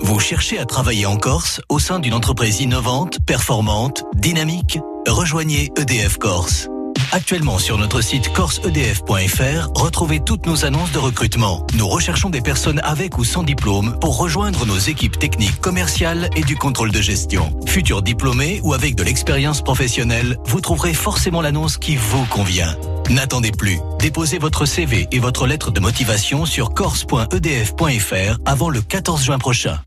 Vous 0.03 0.19
cherchez 0.19 0.59
à 0.59 0.65
travailler 0.65 1.05
en 1.05 1.15
Corse 1.15 1.61
au 1.69 1.79
sein 1.79 1.99
d'une 1.99 2.13
entreprise 2.13 2.59
innovante, 2.59 3.19
performante, 3.25 4.03
dynamique? 4.13 4.79
Rejoignez 5.07 5.71
EDF 5.77 6.17
Corse. 6.17 6.67
Actuellement 7.13 7.57
sur 7.57 7.77
notre 7.77 8.01
site 8.01 8.33
corseedf.fr, 8.33 9.69
retrouvez 9.75 10.19
toutes 10.19 10.45
nos 10.45 10.65
annonces 10.65 10.91
de 10.91 10.99
recrutement. 10.99 11.65
Nous 11.77 11.87
recherchons 11.87 12.29
des 12.29 12.41
personnes 12.41 12.81
avec 12.83 13.17
ou 13.17 13.23
sans 13.23 13.43
diplôme 13.43 13.97
pour 14.01 14.17
rejoindre 14.17 14.65
nos 14.65 14.77
équipes 14.77 15.17
techniques 15.17 15.61
commerciales 15.61 16.29
et 16.35 16.41
du 16.41 16.57
contrôle 16.57 16.91
de 16.91 17.01
gestion. 17.01 17.57
Futurs 17.65 18.01
diplômés 18.01 18.59
ou 18.63 18.73
avec 18.73 18.95
de 18.95 19.03
l'expérience 19.03 19.61
professionnelle, 19.61 20.37
vous 20.45 20.59
trouverez 20.59 20.93
forcément 20.93 21.41
l'annonce 21.41 21.77
qui 21.77 21.95
vous 21.95 22.25
convient. 22.25 22.75
N'attendez 23.09 23.51
plus. 23.51 23.79
Déposez 23.99 24.37
votre 24.37 24.65
CV 24.65 25.07
et 25.11 25.19
votre 25.19 25.47
lettre 25.47 25.71
de 25.71 25.79
motivation 25.79 26.45
sur 26.45 26.73
corse.edf.fr 26.73 28.37
avant 28.45 28.69
le 28.69 28.81
14 28.81 29.23
juin 29.23 29.37
prochain. 29.37 29.79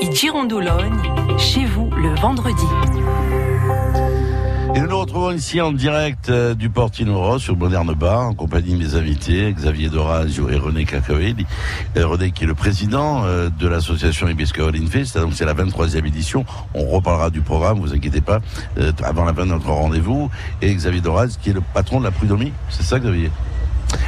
I 0.00 0.14
Girondologne, 0.14 1.00
chez 1.38 1.64
vous 1.64 1.90
le 1.90 2.14
vendredi. 2.20 2.64
Et 4.74 4.80
nous 4.80 4.86
nous 4.86 4.98
retrouvons 4.98 5.32
ici 5.32 5.60
en 5.60 5.72
direct 5.72 6.28
euh, 6.28 6.54
du 6.54 6.70
Portino 6.70 7.18
Ross 7.20 7.42
sur 7.42 7.56
Moderne 7.56 7.92
Bar 7.94 8.28
en 8.28 8.34
compagnie 8.34 8.74
de 8.74 8.78
mes 8.78 8.94
invités 8.94 9.52
Xavier 9.52 9.88
Dorazio 9.88 10.48
et 10.50 10.56
René 10.56 10.84
Cacaoelli. 10.84 11.46
Euh, 11.96 12.06
René 12.06 12.30
qui 12.30 12.44
est 12.44 12.46
le 12.46 12.54
président 12.54 13.24
euh, 13.24 13.48
de 13.50 13.66
l'association 13.66 14.28
In 14.28 14.86
Fest, 14.88 15.18
donc 15.18 15.32
c'est 15.34 15.44
la 15.44 15.54
23e 15.54 16.06
édition. 16.06 16.44
On 16.74 16.86
reparlera 16.86 17.30
du 17.30 17.40
programme, 17.40 17.80
vous 17.80 17.92
inquiétez 17.92 18.20
pas, 18.20 18.40
avant 19.02 19.24
la 19.24 19.34
fin 19.34 19.46
de 19.46 19.50
notre 19.50 19.70
rendez-vous. 19.70 20.30
Et 20.62 20.72
Xavier 20.72 21.00
Doraz 21.00 21.36
qui 21.40 21.50
est 21.50 21.54
le 21.54 21.62
patron 21.74 21.98
de 21.98 22.04
la 22.04 22.12
Prud'homie, 22.12 22.52
c'est 22.70 22.84
ça 22.84 23.00
Xavier? 23.00 23.30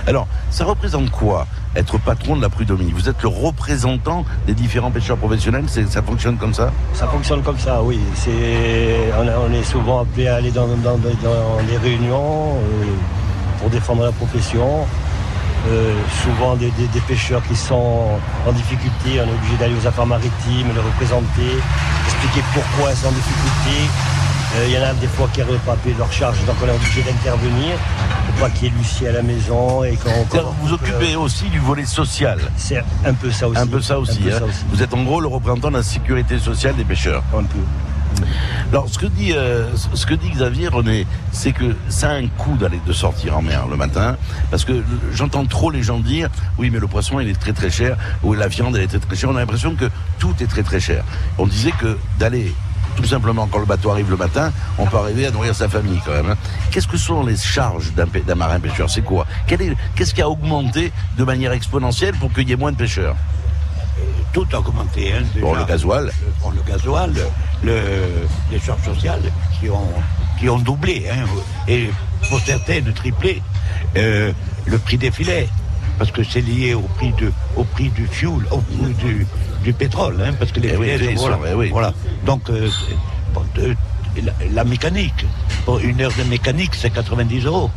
Alors, 0.06 0.26
ça 0.50 0.64
représente 0.64 1.10
quoi 1.10 1.46
être 1.76 1.98
patron 1.98 2.36
de 2.36 2.42
la 2.42 2.48
prud'homie 2.48 2.92
Vous 2.92 3.08
êtes 3.08 3.22
le 3.22 3.28
représentant 3.28 4.24
des 4.46 4.54
différents 4.54 4.90
pêcheurs 4.90 5.16
professionnels 5.16 5.64
Ça 5.68 6.02
fonctionne 6.02 6.36
comme 6.36 6.52
ça? 6.54 6.70
Ça 6.94 7.06
fonctionne 7.06 7.42
comme 7.42 7.58
ça, 7.58 7.80
oui. 7.82 7.98
C'est, 8.14 9.12
on, 9.18 9.52
est 9.52 9.62
souvent 9.62 10.00
appelé 10.02 10.26
à 10.28 10.36
aller 10.36 10.50
dans, 10.50 10.66
dans- 10.66 10.98
des 10.98 11.76
réunions 11.76 12.54
euh, 12.56 12.84
pour 13.60 13.70
défendre 13.70 14.04
la 14.04 14.12
profession. 14.12 14.86
Euh, 15.68 15.92
souvent 16.22 16.56
des, 16.56 16.70
des- 16.70 17.00
pêcheurs 17.06 17.42
qui 17.46 17.54
sont 17.54 18.06
en 18.48 18.52
difficulté, 18.52 19.20
on 19.20 19.28
est 19.28 19.34
obligé 19.34 19.56
d'aller 19.58 19.74
aux 19.82 19.86
affaires 19.86 20.06
maritimes, 20.06 20.68
les 20.74 20.80
représenter, 20.80 21.52
expliquer 22.06 22.42
pourquoi 22.54 22.90
elles 22.90 22.96
sont 22.96 23.08
en 23.08 23.12
difficulté. 23.12 23.90
Euh, 24.56 24.66
Il 24.66 24.72
y 24.74 24.78
en 24.78 24.82
a 24.82 24.92
des 24.94 25.06
fois 25.06 25.28
qui 25.32 25.40
n'arrivent 25.40 25.58
pas 25.60 25.72
à 25.72 25.76
payer 25.76 25.94
leur 25.96 26.12
charge, 26.12 26.44
donc 26.44 26.56
on 26.62 26.66
est 26.66 26.74
obligé 26.74 27.02
d'intervenir 27.02 27.76
pour 28.26 28.34
pas 28.40 28.50
qu'il 28.50 28.64
y 28.64 28.66
ait 28.68 28.74
l'huissier 28.76 29.08
à 29.08 29.12
la 29.12 29.22
maison 29.22 29.84
et 29.84 29.96
que 29.96 30.08
Vous 30.62 30.72
occupez 30.72 31.16
aussi 31.16 31.48
du 31.48 31.58
volet 31.58 31.84
social 31.84 32.38
C'est 32.56 32.82
un 33.04 33.14
peu 33.14 33.30
ça 33.30 33.48
aussi. 33.48 33.60
Un 33.60 33.66
peu 33.66 33.80
ça 33.80 33.98
aussi. 33.98 34.18
Un 34.18 34.22
peu 34.22 34.34
hein. 34.34 34.38
ça 34.38 34.44
aussi. 34.44 34.64
Vous 34.72 34.82
êtes 34.82 34.94
en 34.94 35.02
gros 35.02 35.20
le 35.20 35.28
représentant 35.28 35.70
de 35.70 35.76
la 35.76 35.82
sécurité 35.82 36.38
sociale 36.38 36.74
des 36.76 36.84
pêcheurs. 36.84 37.22
Un 37.36 37.44
peu. 37.44 37.58
Alors, 38.72 38.88
ce 38.88 38.98
que 38.98 39.06
dit, 39.06 39.32
euh, 39.32 39.68
ce 39.94 40.06
que 40.06 40.14
dit 40.14 40.30
Xavier 40.30 40.68
René, 40.68 41.06
c'est 41.32 41.52
que 41.52 41.76
ça 41.88 42.10
a 42.10 42.14
un 42.14 42.26
coût 42.26 42.56
d'aller 42.56 42.80
de 42.86 42.92
sortir 42.92 43.36
en 43.36 43.42
mer 43.42 43.66
le 43.68 43.76
matin, 43.76 44.16
parce 44.50 44.64
que 44.64 44.82
j'entends 45.12 45.46
trop 45.46 45.70
les 45.70 45.82
gens 45.82 45.98
dire, 45.98 46.28
oui, 46.58 46.70
mais 46.70 46.78
le 46.78 46.86
poisson 46.86 47.20
il 47.20 47.28
est 47.28 47.38
très 47.38 47.52
très 47.52 47.70
cher, 47.70 47.96
ou 48.22 48.34
la 48.34 48.48
viande 48.48 48.76
elle 48.76 48.82
est 48.82 48.88
très 48.88 48.98
très 48.98 49.16
chère. 49.16 49.30
On 49.30 49.36
a 49.36 49.40
l'impression 49.40 49.74
que 49.74 49.86
tout 50.18 50.34
est 50.40 50.46
très 50.46 50.62
très 50.62 50.80
cher. 50.80 51.04
On 51.38 51.46
disait 51.46 51.72
que 51.72 51.98
d'aller 52.18 52.54
tout 52.96 53.04
simplement 53.04 53.46
quand 53.46 53.58
le 53.58 53.66
bateau 53.66 53.90
arrive 53.90 54.10
le 54.10 54.16
matin, 54.16 54.52
on 54.78 54.86
peut 54.86 54.96
arriver 54.98 55.26
à 55.26 55.30
nourrir 55.30 55.54
sa 55.54 55.68
famille 55.68 56.00
quand 56.04 56.12
même. 56.12 56.30
hein. 56.30 56.36
Qu'est-ce 56.70 56.88
que 56.88 56.96
sont 56.96 57.24
les 57.24 57.36
charges 57.36 57.92
d'un 57.94 58.34
marin 58.34 58.60
pêcheur? 58.60 58.88
C'est 58.90 59.02
quoi? 59.02 59.26
Qu'est-ce 59.46 60.14
qui 60.14 60.22
a 60.22 60.28
augmenté 60.28 60.92
de 61.16 61.24
manière 61.24 61.52
exponentielle 61.52 62.14
pour 62.16 62.32
qu'il 62.32 62.48
y 62.48 62.52
ait 62.52 62.56
moins 62.56 62.72
de 62.72 62.76
pêcheurs? 62.76 63.16
Tout 64.32 64.46
a 64.52 64.58
augmenté. 64.58 65.12
Hein, 65.12 65.22
déjà. 65.34 65.44
Bon, 65.46 65.54
le 65.54 65.64
gasoil. 65.64 66.04
Le, 66.06 66.12
bon, 66.42 66.50
le 66.50 66.62
gasoil, 66.62 67.12
le, 67.64 67.80
les 68.52 68.60
charges 68.60 68.84
sociales 68.84 69.22
qui 69.58 69.68
ont, 69.68 69.92
qui 70.38 70.48
ont 70.48 70.58
doublé. 70.58 71.06
hein, 71.10 71.26
et 71.66 71.90
pour 72.28 72.40
certaines, 72.40 72.92
triplé. 72.92 73.42
Euh, 73.96 74.32
le 74.66 74.78
prix 74.78 74.98
des 74.98 75.10
filets. 75.10 75.48
Parce 76.00 76.10
que 76.12 76.24
c'est 76.24 76.40
lié 76.40 76.72
au 76.72 76.80
prix, 76.96 77.12
de, 77.20 77.30
au 77.56 77.64
prix 77.64 77.90
du 77.90 78.06
fuel, 78.06 78.40
au 78.50 78.56
prix 78.62 78.94
du, 79.04 79.26
du 79.62 79.72
pétrole. 79.74 80.16
hein, 80.24 80.32
parce 80.38 80.50
que 80.50 80.58
les 80.58 80.70
Eh 80.72 80.76
oui, 80.78 81.16
sont- 81.18 81.26
voilà, 81.28 81.38
eh 81.50 81.54
oui. 81.54 81.68
voilà. 81.70 81.92
Donc, 82.24 82.48
euh, 82.48 82.70
bon, 83.34 83.42
de- 83.54 83.76
la, 84.24 84.32
la 84.50 84.64
mécanique. 84.64 85.26
Pour 85.66 85.78
une 85.80 86.00
heure 86.00 86.12
de 86.18 86.24
mécanique, 86.24 86.70
c'est 86.74 86.88
90 86.88 87.44
euros. 87.44 87.70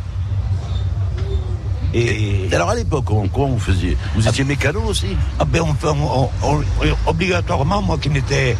Et, 1.92 2.48
Alors 2.52 2.70
à 2.70 2.74
l'époque, 2.74 3.04
comment 3.32 3.48
vous 3.48 3.58
faisiez? 3.58 3.96
Vous 4.16 4.26
étiez 4.26 4.42
mécano 4.44 4.80
aussi? 4.84 5.08
Ah 5.38 5.44
ben 5.44 5.60
on, 5.62 5.74
fait- 5.74 5.86
on- 5.88 6.24
on- 6.42 6.60
on- 6.82 7.10
obligatoirement, 7.10 7.82
moi 7.82 7.98
qui 7.98 8.08
n'étais 8.10 8.56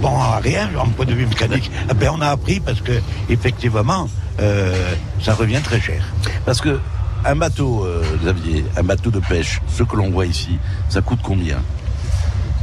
bon 0.00 0.16
à 0.18 0.38
rien 0.38 0.70
en 0.78 0.86
point 0.90 1.04
de 1.04 1.12
vue 1.12 1.26
mécanique, 1.26 1.70
ah 1.90 1.92
ben 1.94 2.10
on 2.14 2.20
a 2.22 2.28
appris 2.28 2.60
parce 2.60 2.80
que 2.80 2.92
effectivement, 3.28 4.08
euh, 4.40 4.94
ça 5.20 5.34
revient 5.34 5.60
très 5.62 5.80
cher. 5.80 6.02
Parce 6.46 6.60
que 6.62 6.80
un 7.24 7.36
bateau, 7.36 7.84
euh, 7.84 8.02
Xavier, 8.22 8.64
un 8.76 8.82
bateau 8.82 9.10
de 9.10 9.20
pêche, 9.20 9.60
ce 9.68 9.82
que 9.82 9.96
l'on 9.96 10.10
voit 10.10 10.26
ici, 10.26 10.58
ça 10.88 11.00
coûte 11.00 11.20
combien? 11.22 11.58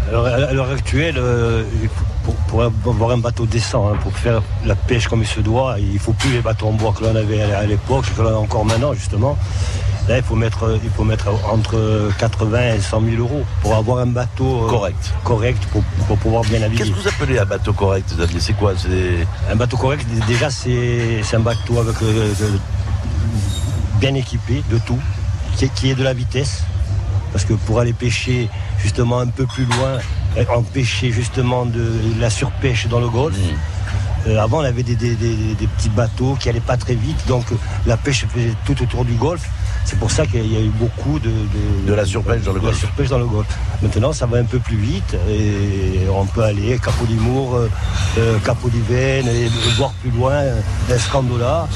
Alors, 0.07 0.27
à 0.27 0.53
l'heure 0.53 0.69
actuelle, 0.69 1.15
euh, 1.17 1.63
pour, 2.23 2.35
pour 2.35 2.63
avoir 2.63 3.11
un 3.11 3.17
bateau 3.17 3.45
décent, 3.45 3.89
hein, 3.89 3.97
pour 4.03 4.13
faire 4.13 4.41
la 4.63 4.75
pêche 4.75 5.07
comme 5.07 5.21
il 5.21 5.27
se 5.27 5.39
doit, 5.39 5.77
il 5.79 5.97
faut 5.97 6.13
plus 6.13 6.31
les 6.31 6.41
bateaux 6.41 6.67
en 6.67 6.73
bois 6.73 6.93
que 6.95 7.03
l'on 7.03 7.15
avait 7.15 7.41
à 7.41 7.65
l'époque, 7.65 8.05
que 8.15 8.21
l'on 8.21 8.29
a 8.29 8.37
encore 8.37 8.65
maintenant 8.65 8.93
justement. 8.93 9.35
Là, 10.07 10.17
il 10.17 10.23
faut 10.23 10.35
mettre, 10.35 10.79
il 10.83 10.89
faut 10.91 11.03
mettre 11.03 11.29
entre 11.51 12.11
80 12.19 12.75
et 12.75 12.79
100 12.79 13.01
000 13.01 13.15
euros 13.17 13.43
pour 13.63 13.73
avoir 13.73 13.97
un 13.97 14.05
bateau 14.05 14.65
euh, 14.65 14.69
Correct. 14.69 15.13
correct 15.23 15.63
pour, 15.71 15.81
pour 16.07 16.17
pouvoir 16.19 16.43
bien 16.43 16.59
naviguer. 16.59 16.83
Qu'est-ce 16.83 16.91
que 16.95 17.01
vous 17.01 17.07
appelez 17.07 17.39
un 17.39 17.45
bateau 17.45 17.73
correct, 17.73 18.13
Xavier? 18.15 18.39
C'est 18.39 18.53
quoi? 18.53 18.73
Un 19.51 19.55
bateau 19.55 19.77
correct, 19.77 20.05
déjà, 20.27 20.51
c'est 20.51 21.23
un 21.33 21.39
bateau 21.39 21.79
avec 21.79 21.95
euh, 22.03 22.31
bien 23.99 24.13
équipé 24.15 24.63
de 24.71 24.77
tout, 24.79 24.99
qui, 25.75 25.89
est 25.89 25.95
de 25.95 26.03
la 26.03 26.13
vitesse. 26.13 26.63
Parce 27.31 27.43
que 27.45 27.53
pour 27.53 27.79
aller 27.79 27.93
pêcher 27.93 28.49
justement 28.81 29.19
un 29.19 29.27
peu 29.27 29.45
plus 29.45 29.65
loin, 29.65 29.99
euh, 30.37 30.45
empêcher 30.55 31.11
justement 31.11 31.65
de 31.65 31.85
la 32.19 32.29
surpêche 32.29 32.87
dans 32.87 32.99
le 32.99 33.09
golfe. 33.09 33.35
euh, 34.27 34.39
avant, 34.41 34.59
on 34.59 34.63
avait 34.63 34.83
des, 34.83 34.95
des- 34.95 35.15
des- 35.15 35.53
des 35.53 35.67
petits 35.67 35.89
bateaux 35.89 36.35
qui 36.39 36.49
allaient 36.49 36.59
pas 36.59 36.77
très 36.77 36.95
vite, 36.95 37.27
donc 37.27 37.43
euh, 37.51 37.55
la 37.85 37.95
pêche 37.97 38.25
faisait 38.33 38.53
tout 38.65 38.81
autour 38.81 39.05
du 39.05 39.13
golfe. 39.13 39.47
C'est 39.85 39.99
pour 39.99 40.09
ça 40.09 40.25
qu'il 40.25 40.51
y 40.51 40.57
a 40.57 40.61
eu 40.61 40.69
beaucoup 40.79 41.19
de, 41.19 41.31
De 41.85 41.93
la 41.93 42.05
surpêche 42.05 42.41
dans 42.43 42.53
le 42.53 42.59
de 42.59 42.65
la 42.65 42.71
golfe. 42.71 42.79
surpêche 42.79 43.09
dans 43.09 43.19
le 43.19 43.27
golfe. 43.27 43.47
Maintenant, 43.83 44.13
ça 44.13 44.25
va 44.25 44.39
un 44.39 44.43
peu 44.45 44.57
plus 44.59 44.77
vite 44.77 45.15
et 45.29 46.07
on 46.11 46.25
peut 46.25 46.41
aller 46.43 46.79
Capo 46.79 47.05
d'Imour, 47.05 47.53
euh, 47.55 47.69
euh, 48.17 48.39
Capo 48.39 48.67
voir 49.77 49.91
plus 50.01 50.09
loin, 50.09 50.31
euh, 50.33 50.59
Escandola, 50.89 51.67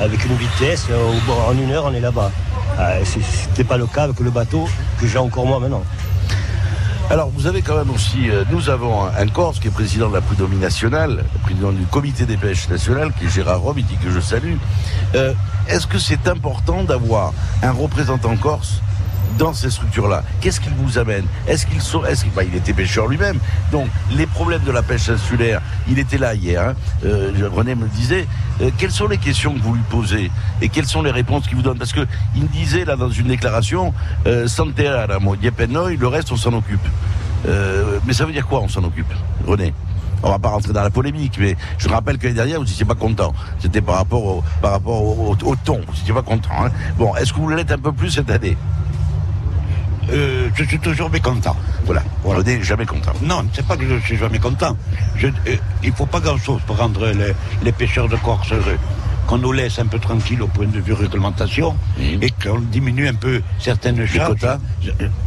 avec 0.00 0.24
une 0.24 0.36
vitesse. 0.36 0.86
euh, 0.90 1.12
en 1.48 1.52
une 1.56 1.70
heure, 1.72 1.84
on 1.86 1.94
est 1.94 2.00
là-bas. 2.00 2.30
Ah, 2.78 2.92
c'est- 3.04 3.20
C'était 3.22 3.64
pas 3.64 3.76
le 3.76 3.86
cas 3.86 4.04
avec 4.04 4.20
le 4.20 4.30
bateau 4.30 4.68
que 5.00 5.06
j'ai 5.06 5.18
encore 5.18 5.46
moi 5.46 5.58
maintenant. 5.58 5.82
Alors, 7.10 7.30
vous 7.34 7.46
avez 7.46 7.62
quand 7.62 7.76
même 7.76 7.90
aussi, 7.90 8.28
euh, 8.28 8.44
nous 8.50 8.68
avons 8.68 9.04
un, 9.06 9.26
Corse 9.28 9.60
qui 9.60 9.68
est 9.68 9.70
président 9.70 10.10
de 10.10 10.14
la 10.14 10.20
Prud'homie 10.20 10.58
nationale, 10.58 11.24
président 11.42 11.72
du 11.72 11.84
comité 11.86 12.26
des 12.26 12.36
pêches 12.36 12.68
nationales, 12.68 13.12
qui 13.18 13.24
est 13.24 13.28
Gérard 13.30 13.60
Robiti, 13.60 13.96
que 13.96 14.10
je 14.10 14.20
salue. 14.20 14.56
Euh, 15.14 15.32
Est-ce 15.68 15.86
que 15.86 15.98
c'est 15.98 16.28
important 16.28 16.84
d'avoir 16.84 17.32
un 17.62 17.72
représentant 17.72 18.36
corse 18.36 18.80
dans 19.36 19.52
ces 19.52 19.70
structures-là 19.70 20.22
Qu'est-ce 20.40 20.60
qu'il 20.60 20.72
vous 20.74 20.98
amène? 20.98 21.24
Est-ce 21.46 21.66
qu'il 21.66 21.80
sont, 21.80 22.04
est-ce 22.04 22.24
qu'il, 22.24 22.32
bah, 22.32 22.42
était 22.44 22.72
pêcheur 22.72 23.06
lui-même, 23.08 23.38
donc 23.72 23.88
les 24.12 24.26
problèmes 24.26 24.62
de 24.62 24.70
la 24.72 24.82
pêche 24.82 25.08
insulaire, 25.08 25.60
il 25.88 25.98
était 25.98 26.18
là 26.18 26.34
hier. 26.34 26.62
hein. 26.62 26.74
Euh, 27.04 27.30
René 27.52 27.74
me 27.74 27.82
le 27.84 27.90
disait. 27.90 28.26
Euh, 28.60 28.70
quelles 28.76 28.90
sont 28.90 29.06
les 29.06 29.18
questions 29.18 29.54
que 29.54 29.60
vous 29.60 29.74
lui 29.74 29.82
posez? 29.88 30.30
Et 30.60 30.68
quelles 30.68 30.86
sont 30.86 31.02
les 31.02 31.12
réponses 31.12 31.46
qu'il 31.46 31.56
vous 31.56 31.62
donne? 31.62 31.78
Parce 31.78 31.92
que 31.92 32.06
il 32.34 32.42
me 32.42 32.48
disait 32.48 32.84
là 32.84 32.96
dans 32.96 33.10
une 33.10 33.28
déclaration, 33.28 33.94
euh, 34.26 34.48
Diepenoy, 35.40 35.96
le 35.96 36.06
reste 36.08 36.32
on 36.32 36.36
s'en 36.36 36.52
occupe. 36.52 36.80
Euh, 37.46 37.98
mais 38.06 38.12
ça 38.12 38.24
veut 38.24 38.32
dire 38.32 38.46
quoi 38.46 38.60
on 38.60 38.68
s'en 38.68 38.82
occupe, 38.82 39.12
René? 39.46 39.72
On 40.24 40.30
va 40.30 40.40
pas 40.40 40.48
rentrer 40.48 40.72
dans 40.72 40.82
la 40.82 40.90
polémique, 40.90 41.36
mais 41.38 41.56
je 41.78 41.88
rappelle 41.88 42.18
que 42.18 42.24
l'année 42.24 42.34
dernière, 42.34 42.58
vous 42.58 42.64
n'étiez 42.66 42.84
pas 42.84 42.96
content. 42.96 43.32
C'était 43.60 43.80
par 43.80 43.94
rapport 43.96 44.24
au 44.24 44.42
ton. 45.64 45.80
Vous 45.86 45.92
n'étiez 45.96 46.12
pas 46.12 46.22
content. 46.22 46.50
hein. 46.64 46.70
Bon, 46.96 47.14
est-ce 47.14 47.32
que 47.32 47.38
vous 47.38 47.48
l'êtes 47.50 47.70
un 47.70 47.78
peu 47.78 47.92
plus 47.92 48.10
cette 48.10 48.28
année? 48.28 48.56
Euh, 50.10 50.48
je 50.54 50.64
suis 50.64 50.78
toujours 50.78 51.10
mécontent. 51.10 51.56
Voilà. 51.84 52.02
voilà. 52.22 52.40
René, 52.40 52.62
jamais 52.62 52.86
content. 52.86 53.12
Non, 53.22 53.44
c'est 53.52 53.66
pas 53.66 53.76
que 53.76 53.86
je 53.88 53.98
suis 54.04 54.16
jamais 54.16 54.38
content. 54.38 54.76
Je, 55.16 55.26
euh, 55.28 55.56
il 55.82 55.92
faut 55.92 56.06
pas 56.06 56.20
grand-chose 56.20 56.60
pour 56.66 56.76
rendre 56.78 57.06
les, 57.08 57.32
les 57.62 57.72
pêcheurs 57.72 58.08
de 58.08 58.16
Corse 58.16 58.52
heureux 58.52 58.78
qu'on 59.26 59.36
nous 59.38 59.52
laisse 59.52 59.78
un 59.78 59.84
peu 59.86 59.98
tranquille 59.98 60.40
au 60.40 60.46
point 60.46 60.66
de 60.66 60.80
vue 60.80 60.94
réglementation 60.94 61.76
et 62.22 62.30
qu'on 62.30 62.60
diminue 62.60 63.08
un 63.08 63.14
peu 63.14 63.42
certaines 63.58 64.06
charges. 64.06 64.28
quotas. 64.40 64.58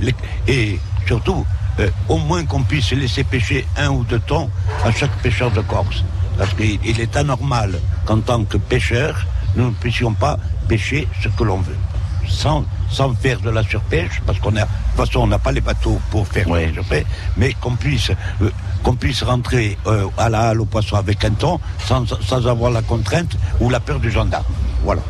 Les- 0.01 0.15
et 0.47 0.79
surtout, 1.05 1.45
euh, 1.79 1.87
au 2.09 2.17
moins 2.17 2.43
qu'on 2.45 2.63
puisse 2.63 2.91
laisser 2.93 3.23
pêcher 3.23 3.63
un 3.77 3.89
ou 3.89 4.03
deux 4.03 4.17
tons 4.19 4.49
à 4.83 4.91
chaque 4.91 5.11
pêcheur 5.21 5.51
de 5.51 5.61
Corse. 5.61 6.03
Parce 6.39 6.51
qu'il 6.55 6.79
il 6.83 6.99
est 6.99 7.15
anormal 7.15 7.79
qu'en 8.05 8.19
tant 8.21 8.43
que 8.43 8.57
pêcheur, 8.57 9.23
nous 9.55 9.65
ne 9.65 9.71
puissions 9.75 10.13
pas 10.13 10.39
pêcher 10.67 11.07
ce 11.21 11.27
que 11.29 11.43
l'on 11.43 11.57
veut. 11.59 11.77
Sans, 12.31 12.63
sans 12.89 13.13
faire 13.13 13.39
de 13.41 13.49
la 13.49 13.61
surpêche, 13.61 14.21
parce 14.25 14.39
qu'on 14.39 14.55
a, 14.55 14.61
de 14.61 14.65
toute 14.95 15.05
façon, 15.05 15.19
on 15.19 15.27
n'a 15.27 15.37
pas 15.37 15.51
les 15.51 15.61
bateaux 15.61 15.99
pour 16.09 16.25
faire 16.27 16.47
de 16.47 16.53
la 16.55 16.73
surpêche, 16.73 17.05
mais 17.37 17.53
qu'on 17.59 17.75
puisse, 17.75 18.09
euh, 18.41 18.49
qu'on 18.83 18.95
puisse 18.95 19.21
rentrer 19.23 19.77
euh, 19.85 20.05
à 20.17 20.29
la 20.29 20.49
halle 20.49 20.61
au 20.61 20.65
poisson 20.65 20.95
avec 20.95 21.23
un 21.25 21.31
ton 21.31 21.59
sans, 21.85 22.05
sans 22.07 22.47
avoir 22.47 22.71
la 22.71 22.81
contrainte 22.81 23.35
ou 23.59 23.69
la 23.69 23.79
peur 23.79 23.99
du 23.99 24.09
gendarme. 24.09 24.45
Voilà. 24.83 25.01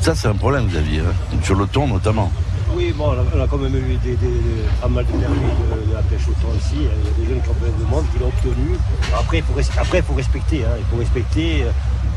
Ça, 0.00 0.14
c'est 0.14 0.28
un 0.28 0.34
problème, 0.34 0.66
Xavier, 0.66 1.00
hein, 1.00 1.36
sur 1.42 1.54
le 1.54 1.66
thon 1.66 1.86
notamment. 1.86 2.30
Oui, 2.74 2.92
bon, 2.96 3.06
on 3.08 3.12
a, 3.12 3.24
on 3.40 3.44
a 3.44 3.46
quand 3.48 3.56
même 3.56 3.74
eu 3.76 3.96
des, 3.96 4.10
des- 4.10 4.16
des- 4.16 4.64
pas 4.80 4.88
mal 4.88 5.06
de 5.06 5.10
permis 5.12 5.36
de, 5.36 5.88
de 5.90 5.94
la 5.94 6.02
pêche 6.02 6.28
au 6.28 6.32
thon 6.42 6.52
ici. 6.58 6.74
Il 6.76 6.82
y 6.82 6.86
a 6.86 6.90
des 7.18 7.26
jeunes 7.34 7.42
qui 7.42 7.48
ont 7.48 7.54
plein 7.54 7.68
de 7.70 7.90
monde 7.90 8.04
qui 8.12 8.18
l'ont 8.18 8.28
obtenu. 8.28 8.76
Après, 9.18 9.38
il 9.38 9.44
faut, 9.44 9.54
res- 9.58 9.80
après, 9.80 10.02
faut 10.02 10.14
respecter. 10.14 10.64
hein. 10.64 10.76
Il 10.78 10.84
faut 10.90 10.96
respecter. 10.98 11.62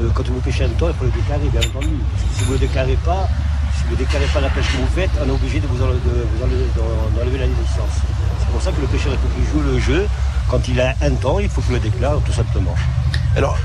euh, 0.02 0.10
quand 0.14 0.28
vous 0.28 0.40
pêchez 0.42 0.66
un 0.66 0.70
thon, 0.78 0.90
il 0.90 0.96
faut 0.96 1.06
le 1.06 1.12
déclarer, 1.12 1.48
bien 1.52 1.62
entendu. 1.62 1.96
Parce 2.12 2.24
que 2.24 2.38
si 2.38 2.44
vous 2.44 2.50
ne 2.54 2.56
le 2.56 2.60
déclarez 2.68 2.98
pas, 3.06 3.28
si 3.78 3.84
vous 3.86 3.92
ne 3.92 3.98
déclarez 3.98 4.26
pas 4.34 4.42
la 4.42 4.50
pêche 4.50 4.68
que 4.68 4.78
vous 4.78 4.88
faites, 4.94 5.12
on 5.22 5.28
est 5.28 5.32
obligé 5.32 5.60
de 5.60 5.68
vous 5.68 5.82
enlever, 5.84 6.00
d'enlever 7.18 7.38
la 7.38 7.48
licence. 7.48 8.02
C'est 8.40 8.50
pour 8.52 8.62
ça 8.62 8.72
que 8.72 8.82
le 8.82 8.88
pêcheur, 8.88 9.14
il 9.38 9.46
joue 9.46 9.62
le 9.62 9.80
jeu. 9.80 10.08
Quand 10.50 10.68
il 10.68 10.80
a 10.82 10.94
un 11.02 11.12
thon, 11.12 11.40
il 11.40 11.50
faut 11.50 11.62
qu'il 11.62 11.74
le 11.74 11.80
déclare, 11.80 12.20
tout 12.26 12.34
simplement. 12.34 12.76
Alors, 13.36 13.58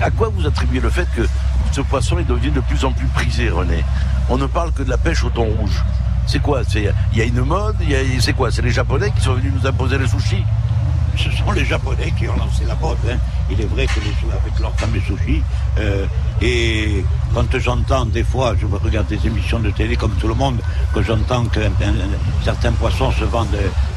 à 0.00 0.10
quoi 0.10 0.30
vous 0.34 0.46
attribuez 0.46 0.80
le 0.80 0.90
fait 0.90 1.08
que 1.16 1.26
ce 1.72 1.80
poisson 1.80 2.16
il 2.18 2.26
devient 2.26 2.50
de 2.50 2.60
plus 2.60 2.84
en 2.84 2.92
plus 2.92 3.06
prisé, 3.08 3.50
René? 3.50 3.84
On 4.28 4.38
ne 4.38 4.46
parle 4.46 4.72
que 4.72 4.82
de 4.82 4.90
la 4.90 4.98
pêche 4.98 5.24
au 5.24 5.30
thon 5.30 5.44
rouge. 5.44 5.82
C'est 6.26 6.40
quoi? 6.40 6.62
Il 6.74 7.18
y 7.18 7.20
a 7.20 7.24
une 7.24 7.42
mode 7.42 7.76
C'est 8.20 8.32
quoi? 8.34 8.52
C'est 8.52 8.62
les 8.62 8.70
Japonais 8.70 9.10
qui 9.16 9.22
sont 9.22 9.34
venus 9.34 9.52
nous 9.60 9.66
imposer 9.66 9.98
les 9.98 10.06
sushis 10.06 10.44
ce 11.16 11.30
sont 11.30 11.52
les 11.52 11.64
Japonais 11.64 12.12
qui 12.18 12.28
ont 12.28 12.36
lancé 12.36 12.64
la 12.66 12.74
mode. 12.76 12.96
hein. 13.10 13.16
Il 13.50 13.60
est 13.60 13.66
vrai 13.66 13.86
que 13.86 14.00
les, 14.00 14.32
avec 14.32 14.58
leur 14.60 14.72
fameux 14.78 15.00
sushi, 15.00 15.42
euh, 15.78 16.06
et 16.40 17.04
quand 17.34 17.58
j'entends 17.58 18.06
des 18.06 18.22
fois, 18.24 18.54
je 18.58 18.66
regarde 18.66 19.06
des 19.08 19.26
émissions 19.26 19.58
de 19.60 19.70
télé 19.70 19.96
comme 19.96 20.12
tout 20.12 20.28
le 20.28 20.34
monde, 20.34 20.60
que 20.94 21.02
j'entends 21.02 21.44
que 21.46 21.60
un- 21.60 21.64
un- 21.88 22.44
certains 22.44 22.72
poissons 22.72 23.12
se 23.12 23.24
vendent 23.24 23.48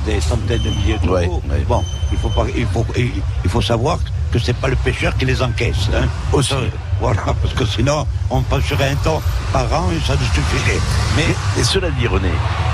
des 0.05 0.20
centaines 0.20 0.61
de 0.61 0.70
milliers 0.70 0.97
d'euros, 1.24 1.41
bon, 1.68 1.84
il 2.11 2.18
faut, 2.18 2.30
pas, 2.30 2.45
il, 2.55 2.66
faut, 2.68 2.86
il, 2.97 3.11
il 3.43 3.49
faut 3.49 3.61
savoir 3.61 3.97
que 4.32 4.39
c'est 4.39 4.55
pas 4.57 4.68
le 4.68 4.76
pêcheur 4.76 5.16
qui 5.18 5.26
les 5.26 5.41
encaisse. 5.41 5.89
Hein. 5.95 6.07
Ça, 6.43 6.57
Voilà, 7.02 7.22
parce 7.41 7.54
que 7.54 7.66
sinon, 7.66 8.06
on 8.30 8.41
pêcherait 8.41 8.89
un 8.91 8.96
temps 8.96 9.22
par 9.52 9.64
an 9.74 9.86
et 9.91 10.00
ça 10.06 10.14
ne 10.14 10.20
suffirait. 10.20 10.80
Mais 11.16 11.26
Et 11.60 11.64
cela 11.64 11.89
dit, 11.91 12.08
René, 12.08 12.30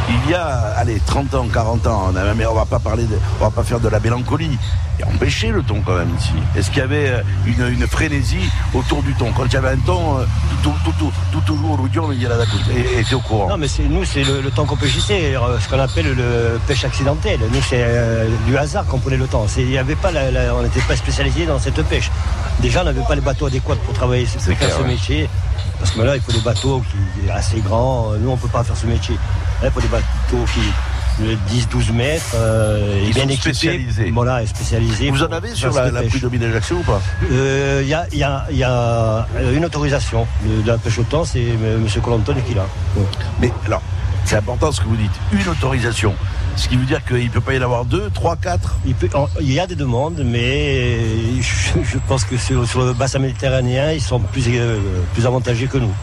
il 0.09 0.31
y 0.31 0.33
a, 0.33 0.73
allez, 0.77 0.99
30 1.05 1.33
ans, 1.35 1.47
40 1.51 1.87
ans, 1.87 2.09
on 2.11 2.15
a- 2.15 2.33
mais 2.33 2.45
on 2.45 2.53
va 2.55 2.65
pas 2.65 2.79
parler, 2.79 3.03
de, 3.05 3.17
on 3.39 3.43
va 3.45 3.51
pas 3.51 3.63
faire 3.63 3.79
de 3.79 3.89
la 3.89 3.99
mélancolie. 3.99 4.57
Et 4.99 5.03
on 5.05 5.17
pêchait 5.17 5.47
le 5.49 5.63
thon 5.63 5.81
quand 5.83 5.95
même 5.95 6.13
ici. 6.19 6.33
Est-ce 6.55 6.69
qu'il 6.69 6.77
y 6.79 6.81
avait 6.81 7.09
euh, 7.09 7.21
une, 7.47 7.65
une 7.73 7.87
frénésie 7.87 8.47
autour 8.73 9.01
du 9.01 9.15
thon 9.15 9.31
Quand 9.35 9.45
il 9.45 9.53
y 9.53 9.57
avait 9.57 9.69
un 9.69 9.77
thon, 9.77 10.19
euh, 10.19 10.25
tout, 10.61 10.73
tout, 10.85 10.93
tout, 10.99 11.11
tout 11.31 11.41
toujours 11.41 11.77
l'audion, 11.77 12.11
il 12.11 12.21
y 12.21 12.25
a 12.27 12.29
la 12.29 12.35
et 12.75 12.99
était 12.99 13.15
au 13.15 13.19
courant? 13.21 13.49
Non, 13.49 13.57
mais 13.57 13.67
c'est, 13.67 13.83
nous, 13.83 14.05
c'est 14.05 14.23
le, 14.23 14.41
le 14.41 14.51
temps 14.51 14.65
qu'on 14.65 14.75
pêchissait, 14.75 15.35
euh, 15.35 15.59
ce 15.59 15.67
qu'on 15.69 15.79
appelle 15.79 16.13
le 16.13 16.59
pêche 16.67 16.83
accidentelle. 16.85 17.39
Nous, 17.51 17.61
c'est 17.67 17.81
euh, 17.81 18.27
du 18.45 18.55
hasard 18.57 18.85
qu'on 18.85 18.99
prenait 18.99 19.17
le 19.17 19.25
il 19.57 19.71
y 19.71 19.77
avait 19.77 19.95
pas 19.95 20.11
la- 20.11 20.29
la- 20.29 20.53
on 20.53 20.61
n'était 20.61 20.81
pas 20.81 20.95
spécialisé 20.95 21.45
dans 21.45 21.57
cette 21.57 21.81
pêche. 21.85 22.11
Déjà, 22.59 22.81
on 22.81 22.85
n'avait 22.85 23.01
pas 23.07 23.15
les 23.15 23.21
bateaux 23.21 23.45
adéquats 23.47 23.75
pour 23.85 23.93
travailler, 23.93 24.10
pour 24.49 24.57
faire 24.57 24.67
clair, 24.67 24.77
ce 24.77 24.81
ouais. 24.83 24.87
métier. 24.89 25.29
Parce 25.79 25.91
que 25.91 26.01
là, 26.01 26.15
il 26.15 26.21
faut 26.21 26.31
des 26.31 26.39
bateaux 26.39 26.81
qui 26.81 27.27
sont 27.27 27.33
assez 27.33 27.59
grands. 27.59 28.11
Nous, 28.19 28.29
on 28.29 28.35
ne 28.35 28.39
peut 28.39 28.47
pas 28.47 28.63
faire 28.63 28.77
ce 28.77 28.85
métier. 28.85 29.15
Là, 29.61 29.67
il 29.69 29.71
faut 29.71 29.81
des 29.81 29.87
bateaux 29.87 30.45
qui 30.53 30.61
de 31.19 31.35
10-12 31.49 31.91
mètres, 31.93 32.23
euh, 32.35 33.05
et 33.05 33.11
bien 33.11 33.23
équipés. 33.25 33.53
spécialisés. 33.53 34.11
Voilà, 34.11 34.45
spécialisés. 34.47 35.11
Vous 35.11 35.21
en 35.21 35.31
avez 35.31 35.49
faire 35.49 35.57
sur 35.57 35.73
la, 35.73 35.91
la 35.91 36.01
pêche. 36.01 36.21
d'Ajaccio 36.39 36.77
ou 36.77 36.83
pas? 36.83 37.01
Euh, 37.31 37.81
Il 37.83 37.89
y, 37.89 37.93
a, 37.93 38.05
il 38.11 38.17
y 38.17 38.23
a- 38.23 38.45
il 38.49 38.57
y 38.57 38.63
a 38.63 39.27
une 39.53 39.65
autorisation 39.65 40.25
de, 40.45 40.61
de 40.61 40.67
la 40.67 40.77
pêche 40.77 40.97
au 40.99 41.03
temps, 41.03 41.25
c'est 41.25 41.41
M. 41.41 41.85
Colanton 42.01 42.33
qui 42.47 42.53
l'a. 42.53 42.65
Mais 43.39 43.51
alors, 43.65 43.81
c'est 44.25 44.37
important 44.37 44.71
ce 44.71 44.79
que 44.81 44.85
vous 44.87 44.95
dites. 44.95 45.11
Une 45.33 45.47
autorisation. 45.49 46.15
Ce 46.55 46.67
qui 46.67 46.75
veut 46.77 46.85
dire 46.85 47.03
qu'il 47.05 47.23
ne 47.25 47.29
peut 47.29 47.41
pas 47.41 47.53
y 47.53 47.59
en 47.59 47.63
avoir 47.63 47.85
deux, 47.85 48.09
trois, 48.13 48.35
quatre 48.35 48.75
Il, 48.85 48.93
peut- 48.93 49.09
en- 49.13 49.27
il 49.39 49.51
y 49.51 49.59
a 49.59 49.65
des 49.67 49.75
demandes, 49.75 50.21
mais 50.23 51.41
je, 51.41 51.81
je 51.83 51.97
pense 52.07 52.23
que 52.23 52.37
sur, 52.37 52.67
sur 52.67 52.83
le 52.85 52.93
bassin 52.93 53.19
méditerranéen, 53.19 53.91
ils 53.93 54.01
sont 54.01 54.19
plus, 54.19 54.43
euh, 54.49 54.79
plus 55.13 55.25
avantagés 55.25 55.67
que 55.67 55.77
nous. 55.77 55.93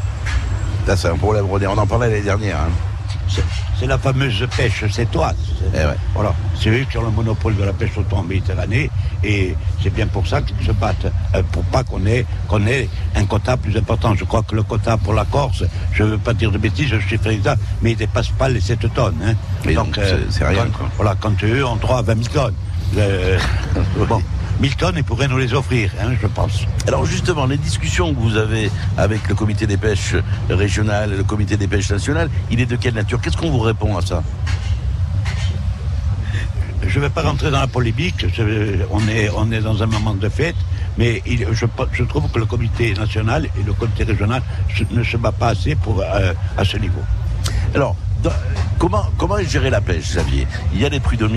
Là, 0.86 0.96
c'est 0.96 1.08
un 1.08 1.16
problème, 1.16 1.46
René. 1.46 1.66
On 1.66 1.76
en 1.78 1.86
parlait 1.86 2.08
l'année 2.08 2.22
dernière. 2.22 2.56
hein. 2.60 3.40
C'est- 3.78 3.86
la 3.86 3.98
fameuse 3.98 4.46
pêche 4.56 4.84
sétoise. 4.90 5.34
Eh 5.74 5.76
ouais. 5.78 5.96
Voilà, 6.14 6.34
c'est 6.60 6.70
eux 6.70 6.84
qui 6.90 6.98
ont 6.98 7.02
le 7.04 7.10
monopole 7.10 7.56
de 7.56 7.64
la 7.64 7.72
pêche 7.72 7.96
au 7.96 8.02
thon 8.02 8.18
en 8.18 8.22
Méditerranée 8.22 8.90
et 9.24 9.54
c'est 9.82 9.92
bien 9.92 10.06
pour 10.06 10.26
ça 10.26 10.42
qu'ils 10.42 10.66
se 10.66 10.72
battent, 10.72 11.06
euh, 11.34 11.42
pour 11.52 11.62
pas 11.64 11.84
qu'on 11.84 12.04
ait, 12.06 12.26
qu'on 12.48 12.66
ait 12.66 12.88
un 13.16 13.24
quota 13.24 13.56
plus 13.56 13.76
important. 13.76 14.14
Je 14.14 14.24
crois 14.24 14.42
que 14.42 14.54
le 14.54 14.62
quota 14.62 14.96
pour 14.96 15.14
la 15.14 15.24
Corse, 15.24 15.64
je 15.92 16.02
ne 16.02 16.08
veux 16.10 16.18
pas 16.18 16.34
dire 16.34 16.50
de 16.50 16.58
bêtises, 16.58 16.88
je 16.88 16.98
chiffre 17.00 17.28
exact, 17.28 17.60
mais 17.82 17.90
il 17.90 17.94
ne 17.94 17.98
dépasse 17.98 18.28
pas 18.28 18.48
les 18.48 18.60
7 18.60 18.92
tonnes. 18.94 19.16
hein. 19.24 19.34
Donc, 19.74 19.96
c'est- 20.08 20.30
c'est 20.30 20.44
rien, 20.46 20.64
quand- 20.72 20.78
quoi. 20.78 20.88
Voilà, 20.96 21.14
quand 21.20 21.44
eux 21.44 21.64
ont 21.64 21.76
droit 21.76 21.98
à 21.98 22.02
20 22.02 22.22
000 22.22 22.34
tonnes. 22.34 22.54
Euh, 22.96 23.38
bon, 24.08 24.22
1000 24.60 24.76
tonnes, 24.76 24.94
ils 24.96 25.04
pourraient 25.04 25.28
nous 25.28 25.38
les 25.38 25.54
offrir, 25.54 25.90
hein, 26.00 26.12
je 26.20 26.26
pense. 26.26 26.62
Alors 26.86 27.04
justement, 27.04 27.46
les 27.46 27.56
discussions 27.58 28.12
que 28.14 28.18
vous 28.18 28.36
avez 28.36 28.70
avec 28.96 29.28
le 29.28 29.34
comité 29.34 29.66
des 29.66 29.76
pêches 29.76 30.16
régionales 30.48 31.12
et 31.12 31.16
le 31.16 31.24
comité 31.24 31.56
des 31.56 31.68
pêches 31.68 31.90
nationales, 31.90 32.30
il 32.50 32.60
est 32.60 32.66
de 32.66 32.76
quelle 32.76 32.94
nature? 32.94 33.20
Qu'est-ce 33.20 33.36
qu'on 33.36 33.50
vous 33.50 33.60
répond 33.60 33.96
à 33.96 34.02
ça? 34.02 34.22
Je 36.86 36.98
ne 36.98 37.04
vais 37.04 37.10
pas 37.10 37.22
rentrer 37.22 37.50
dans 37.50 37.60
la 37.60 37.66
polémique, 37.66 38.24
on 38.90 39.08
est, 39.08 39.60
dans 39.60 39.82
un 39.82 39.86
moment 39.86 40.14
de 40.14 40.28
fête, 40.28 40.56
mais 40.96 41.22
je, 41.26 42.04
trouve 42.04 42.30
que 42.30 42.38
le 42.38 42.46
comité 42.46 42.94
national 42.94 43.44
et 43.44 43.62
le 43.62 43.72
comité 43.74 44.04
régional 44.04 44.42
ne 44.90 45.02
se 45.02 45.16
bat 45.16 45.32
pas 45.32 45.48
assez 45.48 45.76
euh, 45.86 46.34
à 46.56 46.64
ce 46.64 46.76
niveau. 46.78 47.02
Alors, 47.74 47.94
dans- 48.22 48.30
comment, 48.78 49.04
comment 49.16 49.38
est 49.38 49.48
gérée 49.48 49.70
la 49.70 49.80
pêche, 49.80 50.08
Xavier? 50.10 50.46
Il 50.74 50.80
y 50.80 50.84
a 50.86 50.88
les 50.88 51.00
prud'hommes, 51.00 51.36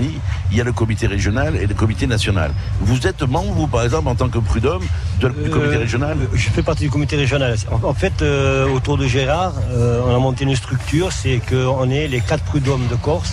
il 0.50 0.56
y 0.56 0.60
a 0.60 0.64
le 0.64 0.72
comité 0.72 1.06
régional 1.06 1.56
et 1.56 1.66
le 1.66 1.74
comité 1.74 2.06
national. 2.06 2.50
Vous 2.80 3.06
êtes 3.06 3.22
membre, 3.22 3.52
vous, 3.52 3.66
par 3.66 3.82
exemple, 3.84 4.08
en 4.08 4.14
tant 4.14 4.28
que 4.28 4.38
prud'homme 4.38 4.82
du 5.20 5.50
comité 5.50 5.76
Euh, 5.76 5.78
régional? 5.78 6.16
Je 6.32 6.48
fais 6.50 6.62
partie 6.62 6.84
du 6.84 6.90
comité 6.90 7.16
régional. 7.16 7.56
En, 7.70 7.88
en 7.88 7.94
fait, 7.94 8.22
euh, 8.22 8.68
autour 8.68 8.96
de 8.98 9.06
Gérard, 9.06 9.54
euh, 9.70 10.00
on 10.06 10.14
a 10.14 10.18
monté 10.18 10.44
une 10.44 10.56
structure, 10.56 11.12
c'est 11.12 11.40
qu'on 11.48 11.88
est 11.90 12.08
les 12.08 12.20
quatre 12.20 12.44
prud'hommes 12.44 12.86
de 12.88 12.96
Corse. 12.96 13.32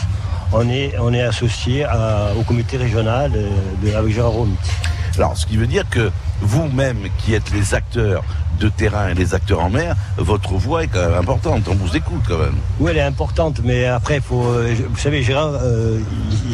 On 0.52 0.68
est, 0.70 0.96
on 1.00 1.14
est 1.14 1.22
associés 1.22 1.84
à- 1.86 2.30
au 2.38 2.42
comité 2.44 2.78
régional 2.78 3.32
de, 3.32 3.94
avec 3.94 4.14
Gérard 4.14 4.32
Romit. 4.32 4.58
Alors, 5.18 5.38
ce 5.38 5.46
qui 5.46 5.58
veut 5.58 5.68
dire 5.68 5.84
que 5.90 6.12
vous-même, 6.42 6.98
qui 7.20 7.34
êtes 7.34 7.52
les 7.52 7.74
acteurs 7.74 8.24
de 8.60 8.68
terrain 8.70 9.10
et 9.10 9.14
les 9.14 9.34
acteurs 9.34 9.62
en 9.62 9.70
mer, 9.70 9.96
votre 10.18 10.54
voix 10.56 10.84
est 10.84 10.88
quand 10.88 11.00
même 11.08 11.14
importante. 11.18 11.64
On 11.70 11.76
vous 11.76 11.96
écoute 11.96 12.22
quand 12.28 12.38
même. 12.38 12.56
Oui, 12.80 12.92
elle 12.92 12.98
est 12.98 13.02
importante, 13.02 13.62
mais 13.64 13.86
après, 13.86 14.16
il 14.18 14.22
faut. 14.22 14.44
euh, 14.44 14.74
Vous 14.90 14.98
savez, 14.98 15.24
Gérard, 15.24 15.54
euh, 15.62 16.00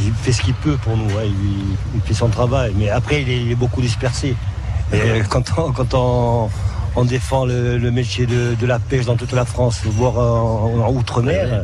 il, 0.05 0.13
fait 0.13 0.31
ce 0.31 0.41
qu'il 0.41 0.53
peut 0.53 0.77
pour 0.77 0.95
nous. 0.97 1.09
hein, 1.17 1.23
il, 1.25 1.75
il 1.95 2.01
fait 2.01 2.13
son 2.13 2.29
travail, 2.29 2.73
mais 2.77 2.89
après, 2.89 3.21
il 3.23 3.29
est, 3.29 3.41
il 3.41 3.51
est 3.51 3.55
beaucoup 3.55 3.81
dispersé. 3.81 4.35
Et 4.93 4.97
euh, 5.01 5.23
quand 5.29 5.43
on, 5.57 5.71
quand 5.71 5.93
on, 5.95 6.49
on 6.95 7.05
défend 7.05 7.45
le, 7.45 7.77
le 7.79 7.91
métier 7.91 8.27
de, 8.27 8.53
de 8.59 8.65
la 8.67 8.77
pêche 8.77 9.05
dans 9.05 9.15
toute 9.15 9.31
la 9.33 9.45
France, 9.45 9.81
voire 9.85 10.17
en, 10.17 10.85
en 10.87 10.91
outre-mer, 10.93 11.63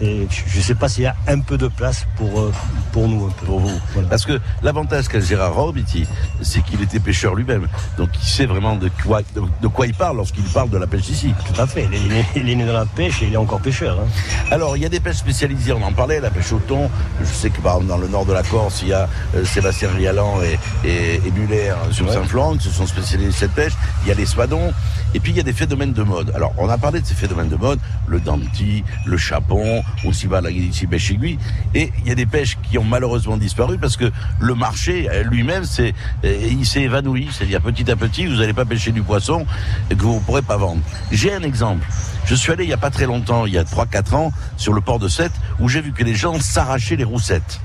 et 0.00 0.26
je 0.30 0.58
ne 0.58 0.62
sais 0.62 0.74
pas 0.74 0.88
s'il 0.88 1.04
y 1.04 1.06
a 1.06 1.14
un 1.28 1.40
peu 1.40 1.56
de 1.58 1.68
place 1.68 2.06
pour, 2.16 2.40
euh, 2.40 2.52
pour 2.92 3.08
nous. 3.08 3.26
Un 3.26 3.30
peu. 3.30 3.46
Pour 3.46 3.60
vous. 3.60 3.80
Parce 4.10 4.24
que 4.24 4.40
l'avantage 4.62 5.08
qu'a 5.08 5.20
Gérard 5.20 5.54
Robiti, 5.54 6.06
c'est 6.42 6.62
qu'il 6.64 6.80
était 6.82 7.00
pêcheur 7.00 7.34
lui-même. 7.34 7.66
Donc 7.98 8.10
il 8.20 8.26
sait 8.28 8.46
vraiment 8.46 8.76
de 8.76 8.90
quoi, 9.04 9.22
de, 9.34 9.42
de 9.62 9.68
quoi 9.68 9.86
il 9.86 9.94
parle 9.94 10.16
lorsqu'il 10.16 10.44
parle 10.44 10.70
de 10.70 10.78
la 10.78 10.86
pêche 10.86 11.08
ici. 11.08 11.32
Tout 11.52 11.60
à 11.60 11.66
fait. 11.66 11.88
Il 11.90 11.94
est, 11.94 12.08
né- 12.14 12.26
il 12.36 12.48
est 12.50 12.54
né 12.54 12.64
dans 12.66 12.72
la 12.72 12.86
pêche 12.86 13.22
et 13.22 13.26
il 13.26 13.34
est 13.34 13.38
encore 13.38 13.60
pêcheur. 13.60 13.98
hein. 14.00 14.06
Alors, 14.50 14.76
il 14.76 14.82
y 14.82 14.86
a 14.86 14.88
des 14.88 15.00
pêches 15.00 15.16
spécialisées, 15.16 15.72
on 15.72 15.82
en 15.82 15.92
parlait, 15.92 16.20
la 16.20 16.30
pêche 16.30 16.52
au 16.52 16.58
thon. 16.58 16.90
Je 17.20 17.26
sais 17.26 17.50
que 17.50 17.60
par 17.60 17.74
exemple, 17.76 17.88
dans 17.90 17.98
le 17.98 18.08
nord 18.08 18.26
de 18.26 18.32
la 18.32 18.42
Corse, 18.42 18.82
il 18.82 18.88
y 18.88 18.92
a 18.92 19.08
euh, 19.34 19.44
Sébastien 19.44 19.88
Rialan 19.90 20.40
et, 20.42 20.58
et, 20.88 21.14
et 21.26 21.30
Muller 21.30 21.74
sur 21.92 22.10
Saint-Florent 22.12 22.56
qui 22.56 22.64
se 22.64 22.70
sont 22.70 22.86
spécialisés 22.86 23.32
cette 23.32 23.52
pêche. 23.52 23.72
Il 24.02 24.08
y 24.08 24.12
a 24.12 24.14
les 24.14 24.26
spadons. 24.26 24.72
Et 25.14 25.20
puis, 25.20 25.32
il 25.32 25.36
y 25.36 25.40
a 25.40 25.44
des 25.44 25.52
phénomènes 25.52 25.92
de 25.92 26.02
mode. 26.02 26.32
Alors, 26.34 26.52
on 26.58 26.68
a 26.68 26.76
parlé 26.78 27.00
de 27.00 27.06
ces 27.06 27.14
phénomènes 27.14 27.48
de 27.48 27.56
mode, 27.56 27.78
le 28.06 28.20
danti, 28.20 28.84
le 29.06 29.16
chapon, 29.16 29.82
aussi 30.04 30.26
va 30.26 30.40
ici 30.50 30.86
pêche 30.86 31.10
aiguille. 31.10 31.38
Et 31.74 31.92
il 32.02 32.08
y 32.08 32.10
a 32.10 32.14
des 32.14 32.26
pêches 32.26 32.58
qui 32.68 32.78
ont 32.78 32.84
malheureusement 32.84 33.36
disparu 33.36 33.78
parce 33.78 33.96
que 33.96 34.10
le 34.40 34.54
marché 34.54 35.08
euh, 35.10 35.22
lui-même, 35.24 35.64
c'est, 35.64 35.94
euh, 36.24 36.48
il 36.50 36.66
s'est 36.66 36.82
évanoui. 36.82 37.28
C'est-à-dire 37.32 37.60
petit 37.60 37.90
à 37.90 37.96
petit, 37.96 38.26
vous 38.26 38.36
n'allez 38.36 38.52
pas 38.52 38.64
pêcher 38.64 38.92
du 38.92 39.02
poisson 39.02 39.46
que 39.88 39.94
vous 40.02 40.14
ne 40.14 40.20
pourrez 40.20 40.42
pas 40.42 40.56
vendre. 40.56 40.80
J'ai 41.10 41.32
un 41.32 41.42
exemple. 41.42 41.86
Je 42.26 42.34
suis 42.34 42.52
allé 42.52 42.64
il 42.64 42.68
n'y 42.68 42.72
a 42.72 42.78
pas 42.78 42.90
très 42.90 43.06
longtemps, 43.06 43.46
il 43.46 43.52
y 43.52 43.58
a 43.58 43.64
3-4 43.64 44.14
ans, 44.14 44.32
sur 44.56 44.72
le 44.72 44.80
port 44.80 44.98
de 44.98 45.08
Sète, 45.08 45.32
où 45.60 45.68
j'ai 45.68 45.80
vu 45.80 45.92
que 45.92 46.02
les 46.02 46.14
gens 46.14 46.40
s'arrachaient 46.40 46.96
les 46.96 47.04
roussettes. 47.04 47.60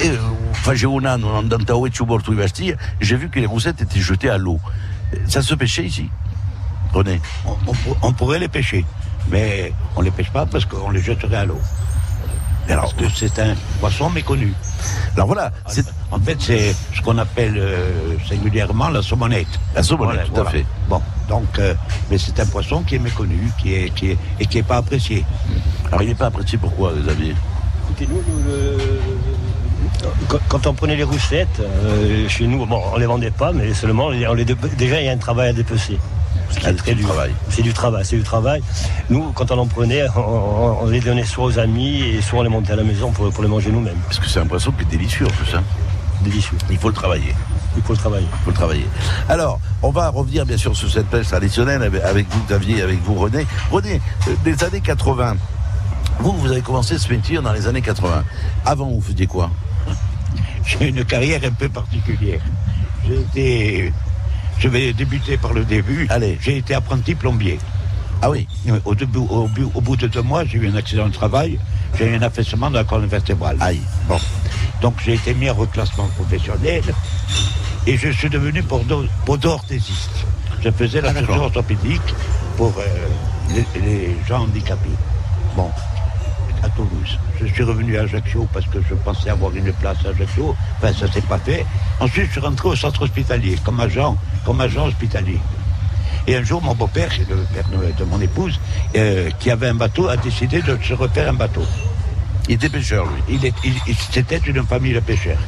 Et 0.00 0.12
j'ai 3.00 3.16
vu 3.16 3.28
que 3.28 3.40
les 3.40 3.46
roussettes 3.46 3.82
étaient 3.82 4.00
jetées 4.00 4.30
à 4.30 4.38
l'eau. 4.38 4.60
Ça 5.26 5.42
se 5.42 5.54
pêchait 5.54 5.84
ici 5.84 6.10
René 6.92 7.20
on, 8.02 8.12
pourrait 8.12 8.38
les 8.38 8.48
pêcher, 8.48 8.84
mais 9.30 9.72
on 9.96 10.00
ne 10.00 10.06
les 10.06 10.10
pêche 10.10 10.30
pas 10.30 10.46
parce 10.46 10.64
qu'on 10.64 10.90
les 10.90 11.00
jetterait 11.00 11.36
à 11.36 11.44
l'eau. 11.44 11.60
Parce 12.68 12.94
que 12.94 13.04
c'est 13.14 13.38
un 13.38 13.54
poisson 13.80 14.10
méconnu. 14.10 14.52
Alors 15.14 15.28
voilà. 15.28 15.52
En 16.10 16.18
fait, 16.18 16.36
c'est 16.40 16.74
ce 16.94 17.00
qu'on 17.00 17.16
appelle 17.18 17.54
euh, 17.56 18.18
singulièrement 18.28 18.88
la 18.88 19.02
saumonette. 19.02 19.46
La 19.74 19.82
saumonette, 19.82 20.32
tout 20.32 20.40
à 20.40 20.46
fait. 20.46 20.66
Bon, 20.88 21.00
donc, 21.28 21.58
euh, 21.58 21.74
mais 22.10 22.18
c'est 22.18 22.38
un 22.40 22.46
poisson 22.46 22.82
qui 22.82 22.96
est 22.96 22.98
méconnu, 22.98 23.50
qui 23.60 23.74
est, 23.74 23.90
qui 23.90 24.10
est, 24.10 24.18
et 24.40 24.46
qui 24.46 24.56
n'est 24.56 24.62
pas 24.64 24.78
apprécié. 24.78 25.24
Alors 25.86 26.02
il 26.02 26.08
n'est 26.08 26.14
pas 26.14 26.26
apprécié 26.26 26.58
pourquoi, 26.58 26.92
Xavier? 26.92 27.34
Écoutez, 27.84 28.08
nous, 28.12 28.22
quand, 30.48 30.66
on 30.66 30.74
prenait 30.74 30.96
les 30.96 31.04
roussettes, 31.04 31.60
euh, 31.60 32.28
chez 32.28 32.46
nous, 32.46 32.66
bon, 32.66 32.82
on 32.92 32.96
les 32.96 33.06
vendait 33.06 33.30
pas, 33.30 33.52
mais 33.52 33.72
seulement, 33.74 34.06
on 34.06 34.34
les, 34.34 34.44
déjà, 34.44 35.00
il 35.00 35.06
y 35.06 35.08
a 35.08 35.12
un 35.12 35.18
travail 35.18 35.50
à 35.50 35.52
dépecer. 35.52 35.98
C'est 36.50 36.94
du 36.94 37.02
travail. 37.02 37.32
C'est 37.48 37.62
du 37.62 37.72
travail, 37.72 38.04
c'est 38.04 38.16
du 38.16 38.22
travail. 38.22 38.62
Nous, 39.10 39.32
quand 39.32 39.50
on 39.50 39.58
en 39.58 39.66
prenait, 39.66 40.06
on, 40.16 40.86
les 40.86 41.00
donnait 41.00 41.24
soit 41.24 41.44
aux 41.44 41.58
amis 41.58 42.02
et 42.02 42.22
soit 42.22 42.40
on 42.40 42.42
les 42.42 42.48
montait 42.48 42.72
à 42.72 42.76
la 42.76 42.84
maison 42.84 43.10
pour, 43.10 43.42
les 43.42 43.48
manger 43.48 43.70
nous-mêmes. 43.70 43.98
Parce 44.06 44.18
que 44.18 44.28
c'est 44.28 44.40
un 44.40 44.46
poisson 44.46 44.72
qui 44.72 44.82
est 44.82 44.96
délicieux 44.96 45.26
en 45.26 45.30
plus. 45.30 45.54
Hein. 45.54 45.62
Délicieux. 46.22 46.56
Il 46.70 46.78
faut 46.78 46.88
le 46.88 46.94
travailler. 46.94 47.34
Il 47.76 47.82
faut 47.82 47.92
le 47.92 47.98
travailler. 47.98 48.26
Il 48.32 48.44
faut 48.44 48.50
le 48.50 48.56
travailler. 48.56 48.86
Alors, 49.28 49.60
on 49.82 49.90
va 49.90 50.08
revenir 50.08 50.46
bien 50.46 50.56
sûr 50.56 50.74
sur 50.74 50.90
cette 50.90 51.06
pêche 51.06 51.26
traditionnelle 51.26 51.82
avec 52.04 52.26
vous, 52.30 52.40
Xavier, 52.46 52.82
avec 52.82 53.02
vous, 53.02 53.14
René. 53.14 53.46
René, 53.70 54.00
euh, 54.28 54.34
des 54.44 54.64
années 54.64 54.80
80, 54.80 55.36
vous, 56.20 56.32
vous 56.32 56.50
avez 56.50 56.62
commencé 56.62 56.98
ce 56.98 57.08
métier 57.10 57.38
dans 57.40 57.52
les 57.52 57.66
années 57.66 57.82
80. 57.82 58.24
Avant, 58.64 58.88
vous 58.88 59.00
faisiez 59.00 59.26
quoi? 59.26 59.50
J'ai 60.64 60.88
une 60.88 61.04
carrière 61.04 61.40
un 61.44 61.52
peu 61.52 61.68
particulière. 61.68 62.40
J'ai 63.06 63.20
été 63.20 63.92
je 64.58 64.68
vais 64.68 64.92
débuter 64.92 65.36
par 65.36 65.52
le 65.52 65.64
début. 65.64 66.06
Allez. 66.10 66.38
J'ai 66.40 66.58
été 66.58 66.74
apprenti 66.74 67.14
plombier. 67.14 67.58
Ah 68.22 68.30
oui 68.30 68.48
au, 68.84 68.94
début, 68.94 69.18
au, 69.18 69.46
bout 69.80 69.96
de 69.96 70.06
deux 70.06 70.22
mois, 70.22 70.44
j'ai 70.44 70.58
eu 70.58 70.68
un 70.68 70.76
accident 70.76 71.08
de 71.08 71.12
travail. 71.12 71.58
J'ai 71.98 72.06
eu 72.06 72.16
un 72.16 72.22
affaissement 72.22 72.70
de 72.70 72.76
la 72.76 72.84
colonne 72.84 73.08
vertébrale. 73.08 73.56
Aïe. 73.60 73.80
Bon. 74.08 74.18
Donc 74.80 74.94
j'ai 75.04 75.14
été 75.14 75.34
mis 75.34 75.50
en 75.50 75.54
reclassement 75.54 76.08
professionnel 76.16 76.82
et 77.86 77.96
je 77.96 78.08
suis 78.10 78.30
devenu 78.30 78.62
podo-orthésiste. 78.62 80.26
Je 80.62 80.70
faisais 80.70 81.00
la 81.00 81.12
ah, 81.16 81.32
orthopédique 81.38 82.14
pour 82.56 82.72
euh, 82.78 83.54
les, 83.54 83.80
les 83.80 84.16
gens 84.26 84.42
handicapés. 84.42 84.88
Bon, 85.54 85.70
à 86.66 86.68
Toulouse. 86.70 87.18
Je 87.40 87.46
suis 87.46 87.62
revenu 87.62 87.96
à 87.96 88.02
Ajaccio 88.02 88.46
parce 88.52 88.66
que 88.66 88.78
je 88.88 88.94
pensais 88.94 89.30
avoir 89.30 89.54
une 89.54 89.72
place 89.72 89.98
à 90.04 90.10
Ajaccio. 90.10 90.54
Enfin, 90.76 90.92
ça 90.92 91.10
s'est 91.10 91.22
pas 91.22 91.38
fait. 91.38 91.64
Ensuite, 92.00 92.26
je 92.26 92.32
suis 92.32 92.40
rentré 92.40 92.68
au 92.68 92.76
centre 92.76 93.02
hospitalier 93.02 93.56
comme 93.64 93.80
agent, 93.80 94.16
comme 94.44 94.60
agent 94.60 94.86
hospitalier. 94.86 95.38
Et 96.26 96.36
un 96.36 96.42
jour, 96.42 96.60
mon 96.60 96.74
beau-père, 96.74 97.08
c'est 97.12 97.28
le 97.28 97.36
père 97.54 97.64
de, 97.98 98.04
mon 98.04 98.20
épouse, 98.20 98.58
euh, 98.96 99.30
qui 99.38 99.50
avait 99.50 99.68
un 99.68 99.74
bateau, 99.74 100.08
a 100.08 100.16
décidé 100.16 100.60
de 100.60 100.76
se 100.82 100.94
refaire 100.94 101.28
un 101.30 101.34
bateau. 101.34 101.64
Il 102.48 102.54
était 102.54 102.68
pêcheur, 102.68 103.06
lui. 103.06 103.38
Il, 103.42 103.94
c'était 104.10 104.38
une 104.38 104.64
famille 104.64 104.92
de 104.92 105.00
pêcheurs. 105.00 105.38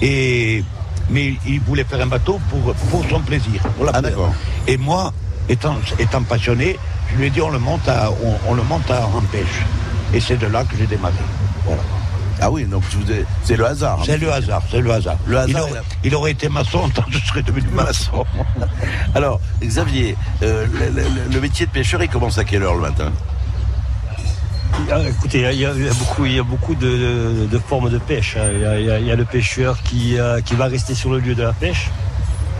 Et, 0.00 0.64
mais 1.10 1.34
il 1.46 1.60
voulait 1.60 1.84
faire 1.84 2.00
un 2.00 2.06
bateau 2.06 2.40
pour, 2.48 2.74
pour 2.90 3.04
son 3.10 3.20
plaisir. 3.20 3.62
ah, 3.92 4.00
d'accord. 4.00 4.32
Et 4.66 4.78
moi, 4.78 5.12
étant, 5.48 5.76
étant 5.98 6.22
passionné, 6.22 6.78
je 7.10 7.18
lui 7.18 7.26
ai 7.26 7.30
dit 7.30 7.42
on 7.42 7.50
le 7.50 7.58
monte, 7.58 7.86
à, 7.88 8.10
on, 8.48 8.54
le 8.54 8.62
monte 8.62 8.90
en 8.90 9.20
pêche. 9.30 9.62
Et 10.14 10.20
c'est 10.20 10.36
de 10.36 10.46
là 10.46 10.64
que 10.64 10.76
j'ai 10.76 10.86
démarré. 10.86 11.14
Voilà. 11.64 11.82
Ah 12.40 12.50
oui, 12.50 12.64
donc 12.64 12.82
c'est 13.44 13.56
le 13.56 13.66
hasard. 13.66 14.02
C'est 14.04 14.18
le 14.18 14.32
hasard, 14.32 14.62
c'est 14.68 14.80
le 14.80 14.90
hasard. 14.90 15.16
Le 15.26 15.38
hasard 15.38 15.68
il, 16.02 16.14
aurait, 16.14 16.32
été 16.32 16.48
maçon, 16.48 16.88
tant 16.88 17.04
je 17.10 17.18
serais 17.18 17.42
devenu 17.42 17.68
maçon. 17.68 18.24
Alors, 19.14 19.40
Xavier, 19.62 20.16
euh, 20.42 20.66
le, 21.30 21.40
métier 21.40 21.66
de 21.66 21.70
pêcheur, 21.70 22.02
il 22.02 22.08
commence 22.08 22.38
à 22.38 22.44
quelle 22.44 22.64
heure 22.64 22.74
le 22.74 22.80
matin? 22.80 23.12
Ah, 24.90 24.98
Écoutez, 25.08 25.48
il 25.52 25.60
y, 25.60 25.66
a, 25.66 25.72
beaucoup, 25.72 26.24
il 26.24 26.32
y 26.32 26.38
a 26.40 26.42
beaucoup 26.42 26.74
de, 26.74 27.60
formes 27.68 27.90
de 27.90 27.98
pêche. 27.98 28.36
Hein. 28.36 28.48
Il 28.76 29.06
y 29.06 29.10
a, 29.10 29.16
le 29.16 29.24
pêcheur 29.24 29.80
qui, 29.82 30.18
euh, 30.18 30.40
qui 30.40 30.56
va 30.56 30.66
rester 30.66 30.96
sur 30.96 31.10
le 31.10 31.20
lieu 31.20 31.36
de 31.36 31.44
la 31.44 31.52
pêche 31.52 31.90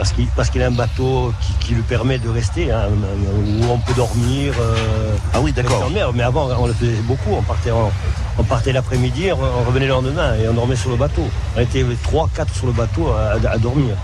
parce 0.03 0.15
qu'il 0.15 0.27
parce 0.35 0.51
qu'il 0.51 0.61
a 0.65 0.67
un 0.67 0.73
bateau 0.73 1.33
qui, 1.61 1.75
lui 1.75 1.83
permet 1.83 2.19
de 2.19 2.29
rester, 2.29 2.73
hein, 2.73 2.89
où 2.91 3.65
on 3.71 3.79
peut 3.79 3.95
dormir. 3.95 4.53
Euh, 4.61 5.15
ah 5.33 5.41
oui, 5.41 5.53
d'accord. 5.53 5.89
Mais 6.13 6.23
avant, 6.23 6.49
on 6.59 6.67
le 6.67 6.73
faisait 6.73 7.01
beaucoup. 7.03 7.31
On 7.31 7.43
partait, 7.43 7.71
on, 7.71 8.43
partait 8.43 8.73
l'après-midi, 8.73 9.31
on, 9.31 9.65
revenait 9.65 9.87
le 9.87 9.93
lendemain 9.93 10.35
et 10.35 10.49
on 10.49 10.55
dormait 10.55 10.75
sur 10.75 10.91
le 10.91 10.97
bateau. 10.97 11.23
On 11.57 11.61
était 11.61 11.85
3-4 11.85 12.53
sur 12.53 12.67
le 12.67 12.73
bateau 12.73 13.13
à, 13.13 13.59
dormir. 13.59 13.95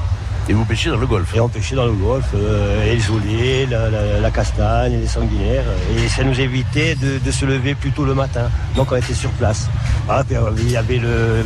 Et 0.49 0.53
vous 0.53 0.65
pêchiez 0.65 0.93
dans 0.93 0.99
le 0.99 1.07
golfe 1.07 1.35
Et 1.35 1.41
on 1.41 1.49
pêchait 1.49 1.75
dans 1.75 1.85
le 1.85 1.93
golfe, 1.93 2.31
euh, 2.37 2.97
les 3.25 3.67
la, 3.67 4.31
castagne, 4.31 5.01
les 5.01 5.09
sanguinaires. 5.09 5.65
Et 5.97 6.09
ça 6.09 6.23
nous 6.23 6.41
évitait 6.41 6.95
de, 6.95 7.31
se 7.33 7.45
lever 7.45 7.75
plus 7.75 7.91
tôt 7.91 8.05
le 8.05 8.15
matin. 8.15 8.49
Donc 8.77 8.93
on 8.93 8.97
était 8.97 9.15
sur 9.15 9.31
place. 9.31 9.69
Ah, 10.09 10.23
il 10.31 10.71
y 10.71 10.77
avait 10.77 11.01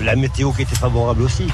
la 0.05 0.15
météo 0.15 0.53
qui 0.53 0.61
était 0.61 0.77
favorable 0.77 1.23
aussi. 1.23 1.49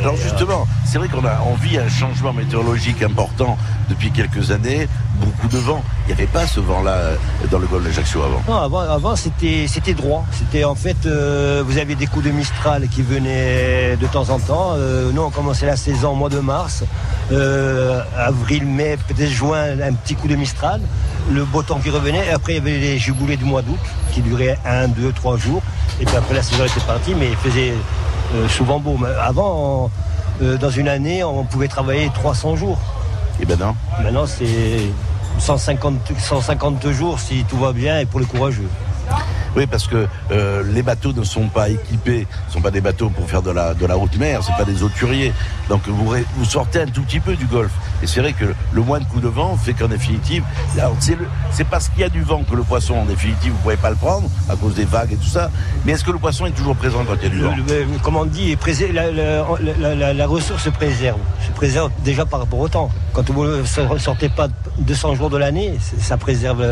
Alors 0.00 0.16
justement, 0.16 0.66
c'est 0.84 0.98
vrai 0.98 1.08
qu'on 1.08 1.24
a 1.24 1.40
envie 1.40 1.78
un 1.78 1.88
changement 1.88 2.32
météorologique 2.32 3.02
important 3.02 3.56
depuis 3.88 4.10
quelques 4.10 4.50
années, 4.50 4.88
beaucoup 5.20 5.48
de 5.48 5.58
vent. 5.58 5.82
Il 6.04 6.14
n'y 6.14 6.20
avait 6.20 6.30
pas 6.30 6.46
ce 6.46 6.60
vent-là 6.60 6.92
euh, 6.92 7.16
dans 7.50 7.58
le 7.58 7.66
golfe 7.66 7.84
d'Ajaccio 7.84 8.22
avant. 8.22 8.42
Non, 8.48 8.78
avant, 8.88 9.16
c'était, 9.16 9.66
c'était 9.68 9.94
droit. 9.94 10.24
C'était 10.32 10.64
en 10.64 10.74
fait, 10.74 10.96
euh, 11.06 11.62
vous 11.66 11.78
avez 11.78 11.94
des 11.94 12.06
coups 12.06 12.24
de 12.26 12.30
Mistral 12.30 12.88
qui 12.88 13.02
venaient 13.02 13.96
de 13.96 14.06
temps 14.06 14.28
en 14.30 14.38
temps. 14.38 14.72
Euh, 14.74 15.10
nous, 15.12 15.22
on 15.22 15.30
commençait 15.30 15.66
la 15.66 15.76
saison 15.76 16.10
au 16.10 16.14
mois 16.14 16.28
de 16.28 16.40
mars. 16.40 16.84
avril, 18.16 18.66
mai, 18.66 18.96
peut-être 19.08 19.30
juin, 19.30 19.80
un 19.80 19.92
petit 19.94 20.14
coup 20.14 20.28
de 20.28 20.36
Mistral. 20.36 20.80
Le 21.30 21.44
beau 21.44 21.62
temps 21.62 21.80
qui 21.80 21.90
revenait. 21.90 22.26
Et 22.26 22.30
après, 22.30 22.52
il 22.52 22.56
y 22.56 22.60
avait 22.60 22.78
les 22.78 22.98
juboulés 22.98 23.36
du 23.36 23.44
mois 23.44 23.62
d'août 23.62 23.78
qui 24.12 24.20
duraient 24.20 24.58
un, 24.64 24.88
deux, 24.88 25.12
trois 25.12 25.36
jours. 25.36 25.62
Et 26.00 26.04
puis 26.04 26.16
après, 26.16 26.34
la 26.34 26.42
saison 26.42 26.64
était 26.64 26.80
partie, 26.86 27.14
mais 27.14 27.30
il 27.30 27.36
faisait 27.36 27.72
souvent 28.48 28.78
beau. 28.78 28.96
Mais 28.98 29.08
avant, 29.20 29.90
euh, 30.42 30.56
dans 30.58 30.70
une 30.70 30.88
année, 30.88 31.24
on 31.24 31.44
pouvait 31.44 31.68
travailler 31.68 32.10
300 32.12 32.56
jours. 32.56 32.78
Et 33.40 33.46
maintenant 33.46 33.76
Maintenant, 34.02 34.26
c'est 34.26 34.80
150, 35.38 36.12
150 36.18 36.90
jours 36.90 37.20
si 37.20 37.44
tout 37.44 37.56
va 37.56 37.72
bien 37.72 38.00
et 38.00 38.06
pour 38.06 38.20
les 38.20 38.26
courageux. 38.26 38.68
Oui, 39.56 39.66
parce 39.66 39.86
que 39.86 40.06
euh, 40.30 40.62
les 40.72 40.82
bateaux 40.82 41.14
ne 41.14 41.24
sont 41.24 41.48
pas 41.48 41.70
équipés, 41.70 42.26
ne 42.48 42.52
sont 42.52 42.60
pas 42.60 42.70
des 42.70 42.82
bateaux 42.82 43.08
pour 43.08 43.28
faire 43.28 43.40
de 43.40 43.50
la, 43.50 43.72
de 43.72 43.86
la 43.86 43.96
haute 43.96 44.16
mer, 44.18 44.42
c'est 44.42 44.56
pas 44.56 44.70
des 44.70 44.82
auturiers. 44.82 45.32
Donc 45.70 45.88
vous, 45.88 46.14
vous 46.36 46.44
sortez 46.44 46.80
un 46.80 46.86
tout 46.86 47.02
petit 47.02 47.20
peu 47.20 47.34
du 47.36 47.46
golfe. 47.46 47.72
Et 48.02 48.06
c'est 48.06 48.20
vrai 48.20 48.34
que 48.34 48.44
le 48.72 48.82
moins 48.82 49.00
de 49.00 49.04
coups 49.04 49.22
de 49.22 49.28
vent 49.28 49.56
fait 49.56 49.72
qu'en 49.72 49.88
définitive, 49.88 50.44
c'est 51.50 51.64
parce 51.64 51.88
qu'il 51.88 52.00
y 52.00 52.04
a 52.04 52.10
du 52.10 52.22
vent 52.22 52.42
que 52.42 52.54
le 52.54 52.62
poisson, 52.62 52.94
en 52.96 53.04
définitive, 53.06 53.52
vous 53.52 53.58
ne 53.58 53.62
pouvez 53.62 53.76
pas 53.76 53.90
le 53.90 53.96
prendre 53.96 54.28
à 54.48 54.56
cause 54.56 54.74
des 54.74 54.84
vagues 54.84 55.12
et 55.12 55.16
tout 55.16 55.28
ça. 55.28 55.50
Mais 55.84 55.92
est-ce 55.92 56.04
que 56.04 56.10
le 56.10 56.18
poisson 56.18 56.44
est 56.44 56.50
toujours 56.50 56.76
présent 56.76 57.04
quand 57.06 57.16
il 57.22 57.22
y 57.22 57.26
a 57.26 57.30
du 57.30 57.40
vent? 57.40 57.54
Comme 58.02 58.16
on 58.16 58.26
dit, 58.26 58.56
la, 58.92 59.10
la, 59.10 60.12
la, 60.12 60.26
ressource 60.26 60.64
se 60.64 60.70
préserve. 60.70 61.18
Se 61.46 61.52
préserve 61.52 61.90
déjà 62.04 62.26
par 62.26 62.40
rapport 62.40 62.58
au 62.60 62.68
temps. 62.68 62.90
Quand 63.16 63.30
vous 63.30 63.46
ne 63.46 63.98
sortez 63.98 64.28
pas 64.28 64.48
200 64.80 65.14
jours 65.14 65.30
de 65.30 65.38
l'année, 65.38 65.78
ça 65.80 66.18
préserve 66.18 66.62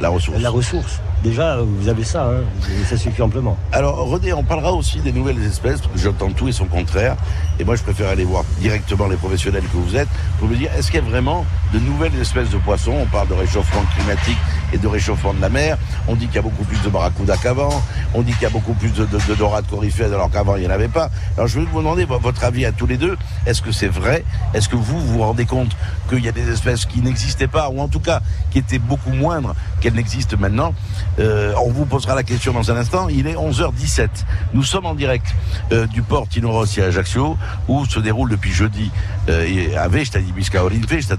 la 0.00 0.50
ressource 0.50 1.00
déjà, 1.24 1.56
vous 1.62 1.88
avez 1.88 2.04
ça, 2.04 2.26
hein, 2.26 2.44
ça 2.86 2.98
suffit 2.98 3.22
amplement. 3.22 3.56
Alors, 3.72 3.96
René, 4.06 4.34
on 4.34 4.44
parlera 4.44 4.72
aussi 4.72 5.00
des 5.00 5.10
nouvelles 5.10 5.42
espèces, 5.42 5.80
parce 5.80 5.92
que 5.94 5.98
j'entends 5.98 6.30
tout 6.30 6.48
et 6.48 6.52
son 6.52 6.66
contraire. 6.66 7.16
Et 7.58 7.64
moi, 7.64 7.76
je 7.76 7.82
préfère 7.82 8.10
aller 8.10 8.24
voir 8.24 8.44
directement 8.60 9.08
les 9.08 9.16
professionnels 9.16 9.62
que 9.62 9.76
vous 9.76 9.96
êtes 9.96 10.08
pour 10.38 10.48
me 10.48 10.54
dire, 10.54 10.70
est-ce 10.76 10.90
qu'il 10.90 11.00
y 11.00 11.02
a 11.02 11.08
vraiment 11.08 11.46
de 11.72 11.78
nouvelles 11.78 12.14
espèces 12.20 12.50
de 12.50 12.58
poissons? 12.58 12.94
On 13.00 13.06
parle 13.06 13.28
de 13.28 13.34
réchauffement 13.34 13.82
climatique 13.96 14.36
et 14.72 14.78
de 14.78 14.86
réchauffement 14.86 15.32
de 15.32 15.40
la 15.40 15.48
mer. 15.48 15.78
On 16.08 16.14
dit 16.14 16.26
qu'il 16.26 16.36
y 16.36 16.38
a 16.38 16.42
beaucoup 16.42 16.64
plus 16.64 16.80
de 16.82 16.90
barracuda 16.90 17.36
qu'avant. 17.38 17.82
On 18.12 18.20
dit 18.20 18.32
qu'il 18.32 18.42
y 18.42 18.46
a 18.46 18.50
beaucoup 18.50 18.74
plus 18.74 18.92
de, 18.92 19.06
de, 19.06 19.34
dorades 19.34 19.66
coryphèses 19.66 20.12
alors 20.12 20.30
qu'avant, 20.30 20.56
il 20.56 20.60
n'y 20.62 20.66
en 20.66 20.70
avait 20.70 20.88
pas. 20.88 21.08
Alors, 21.36 21.48
je 21.48 21.58
vais 21.58 21.64
vous 21.64 21.78
demander 21.78 22.04
votre 22.04 22.44
avis 22.44 22.66
à 22.66 22.72
tous 22.72 22.86
les 22.86 22.98
deux. 22.98 23.16
Est-ce 23.46 23.62
que 23.62 23.72
c'est 23.72 23.88
vrai? 23.88 24.24
Est-ce 24.52 24.68
que 24.68 24.76
vous 24.76 25.00
vous 25.00 25.22
rendez 25.22 25.46
compte 25.46 25.70
qu'il 26.08 26.24
y 26.24 26.28
a 26.28 26.32
des 26.32 26.50
espèces 26.50 26.84
qui 26.86 27.00
n'existaient 27.00 27.46
pas, 27.48 27.68
ou 27.68 27.80
en 27.80 27.88
tout 27.88 28.00
cas 28.00 28.20
qui 28.50 28.58
étaient 28.58 28.78
beaucoup 28.78 29.10
moindres 29.10 29.54
qu'elles 29.80 29.94
n'existent 29.94 30.36
maintenant 30.38 30.74
Euh, 31.20 31.52
on 31.64 31.70
vous 31.70 31.84
posera 31.86 32.14
la 32.16 32.24
question 32.24 32.52
dans 32.52 32.70
un 32.72 32.76
instant. 32.76 33.08
Il 33.08 33.26
est 33.28 33.34
11h17. 33.34 34.08
Nous 34.52 34.64
sommes 34.64 34.84
en 34.86 34.94
direct 34.94 35.26
euh, 35.70 35.86
du 35.86 36.02
port 36.02 36.28
Tino 36.28 36.50
Rossi 36.50 36.80
à 36.80 36.86
Ajaccio, 36.86 37.36
où 37.68 37.84
se 37.86 38.00
déroule 38.00 38.30
depuis 38.30 38.52
jeudi 38.52 38.90
euh, 39.28 39.76
à 39.78 39.86
Vesta 39.88 40.18
di. 40.18 40.32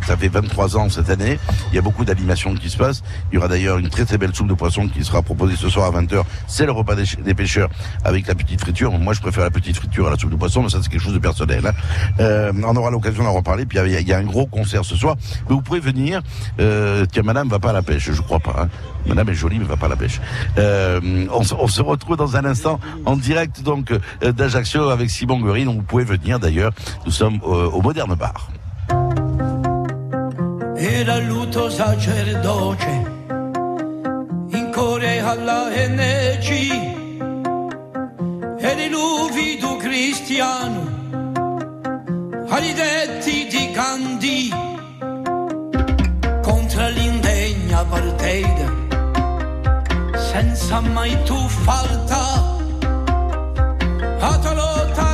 Ça 0.06 0.18
fait 0.18 0.28
23 0.28 0.78
ans 0.78 0.90
cette 0.90 1.10
année. 1.10 1.40
Il 1.72 1.76
y 1.76 1.80
a 1.80 1.82
beaucoup 1.82 2.04
d'animations 2.04 2.54
qui 2.56 2.70
se 2.70 2.78
passent. 2.78 3.04
Il 3.32 3.36
y 3.36 3.38
aura 3.38 3.48
d'ailleurs 3.48 3.78
une 3.78 3.90
très 3.90 4.04
très 4.06 4.18
belle 4.18 4.36
soupe 4.36 4.48
de 4.50 4.54
poisson 4.54 4.88
qui 4.88 5.04
sera 5.06 5.22
proposée 5.22 5.56
ce 5.56 5.70
soir 5.70 5.96
à 5.96 6.02
20h. 6.02 6.24
C'est 6.48 6.66
le 6.66 6.72
repas 6.74 6.96
des, 6.96 7.34
pêcheurs 7.34 7.70
avec 8.04 8.28
la 8.28 8.36
petite 8.36 8.62
friture. 8.62 8.92
Moi, 8.92 9.14
je 9.14 9.22
préfère 9.22 9.44
la 9.44 9.52
petite 9.52 9.78
friture 9.78 10.08
à 10.08 10.12
la 10.12 10.18
soupe 10.18 10.32
de 10.32 10.36
poisson, 10.36 10.64
mais 10.64 10.70
ça 10.70 10.80
c'est 10.82 10.90
quelque 10.90 11.02
chose 11.02 11.14
de 11.14 11.20
personnel. 11.20 11.66
hein. 11.66 11.74
Euh, 12.20 12.52
on 12.66 12.76
aura 12.76 12.92
l'occasion 12.92 13.24
d'en 13.24 13.34
reparler. 13.34 13.66
Puis 13.66 13.78
il 13.80 14.00
y, 14.02 14.04
y 14.04 14.14
a 14.14 14.18
un 14.18 14.24
gros 14.24 14.46
concert 14.56 14.84
ce 14.86 14.96
soir. 14.96 15.16
Mais 15.48 15.56
vous 15.56 15.62
pouvez 15.62 15.80
venir. 15.80 16.22
Euh, 16.60 17.06
tiens, 17.12 17.24
madame 17.24 17.48
va 17.50 17.60
pas 17.60 17.70
à 17.72 17.74
la 17.74 17.82
pêche, 17.82 18.12
je 18.12 18.22
crois 18.22 18.40
pas. 18.40 18.56
hein. 18.64 18.70
Madame 19.06 19.30
est 19.30 19.34
jolie, 19.36 19.60
mais 19.60 19.66
va 19.66 19.78
pas 19.78 19.86
à 19.86 19.90
la 19.90 19.96
pêche. 19.96 20.20
Euh, 20.58 21.00
on, 21.32 21.44
se- 21.44 21.82
retrouve 21.82 22.18
dans 22.18 22.36
un 22.36 22.46
instant 22.46 22.80
en 23.06 23.16
direct 23.16 23.62
donc 23.62 23.92
euh, 23.92 24.32
d'Ajaccio 24.32 24.90
avec 24.90 25.10
Simon 25.10 25.40
Guerin. 25.40 25.66
Vous 25.66 25.82
pouvez 25.84 26.06
venir 26.06 26.40
d'ailleurs. 26.40 26.72
Nous 27.06 27.12
sommes 27.12 27.40
au 27.44 27.82
Moderne 27.82 28.16
Bar. 28.16 28.50
Era 30.78 31.20
luto 31.20 31.70
in 34.52 34.72
core 34.72 35.20
alla 35.20 35.74
e 35.74 35.88
cristiano 39.80 40.95
agli 42.56 42.74
detti 42.74 43.48
di 43.48 43.72
Gandhi 43.72 44.50
contro 46.42 46.88
l'indegna 46.88 47.84
partita 47.84 48.72
senza 50.32 50.80
mai 50.80 51.22
tu 51.24 51.36
falta 51.50 52.56
la 54.20 55.05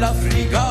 l'Africa 0.00 0.69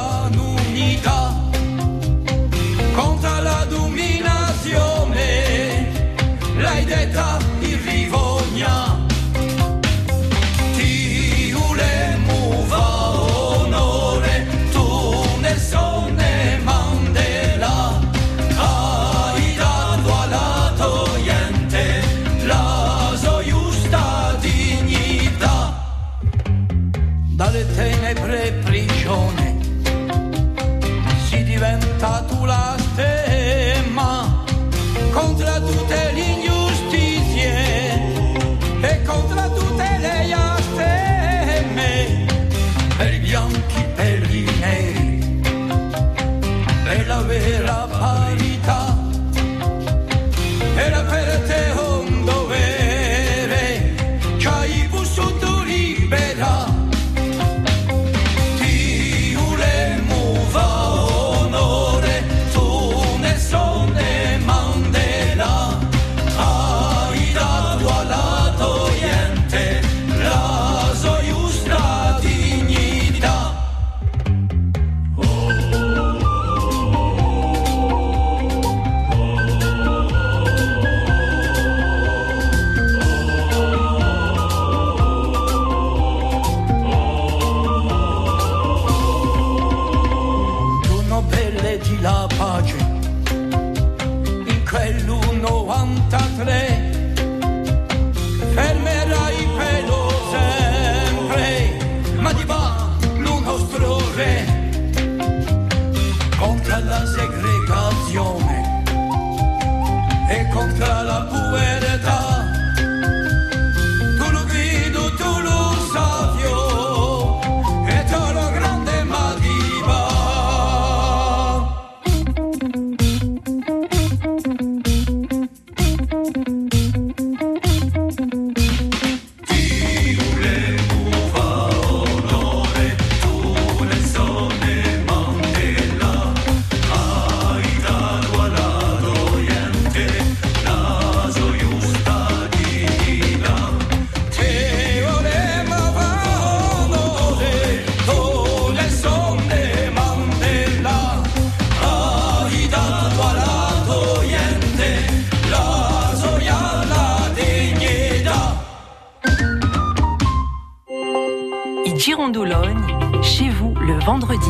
Girondoulogne, 162.00 162.80
chez 163.22 163.50
vous 163.50 163.76
le 163.76 164.00
vendredi. 164.00 164.48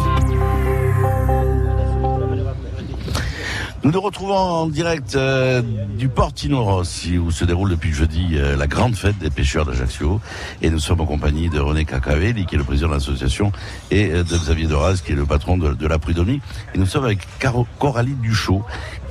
Nous 3.84 3.92
nous 3.92 4.02
retrouvons 4.02 4.36
en 4.36 4.68
direct 4.68 5.16
euh, 5.16 5.64
du 5.98 6.10
Portino 6.10 6.64
Rossi 6.64 7.18
où 7.18 7.32
se 7.32 7.46
déroule 7.46 7.72
depuis 7.72 7.92
jeudi 7.92 8.34
euh, 8.34 8.56
la 8.56 8.68
grande 8.68 8.96
fête 8.96 9.18
des 9.18 9.32
pêcheurs 9.32 9.66
d'Ajaccio. 9.66 10.22
Et 10.62 10.70
nous 10.70 10.78
sommes 10.78 11.02
en 11.02 11.08
compagnie 11.08 11.50
de 11.50 11.60
René 11.60 11.86
Cacavelli 11.86 12.46
qui 12.46 12.54
est 12.54 12.58
le 12.60 12.64
président 12.64 12.90
de 12.90 12.94
l'association 12.94 13.52
et 13.90 14.12
euh, 14.12 14.24
de 14.24 14.38
Xavier 14.38 14.68
Doraz 14.68 15.02
qui 15.04 15.14
est 15.14 15.16
le 15.16 15.26
patron 15.26 15.58
de, 15.58 15.88
la 15.88 15.98
Prud'homme 15.98 16.30
et 16.30 16.78
nous 16.78 16.86
sommes 16.86 17.06
avec 17.06 17.20
Caro- 17.40 17.66
Coralie 17.80 18.16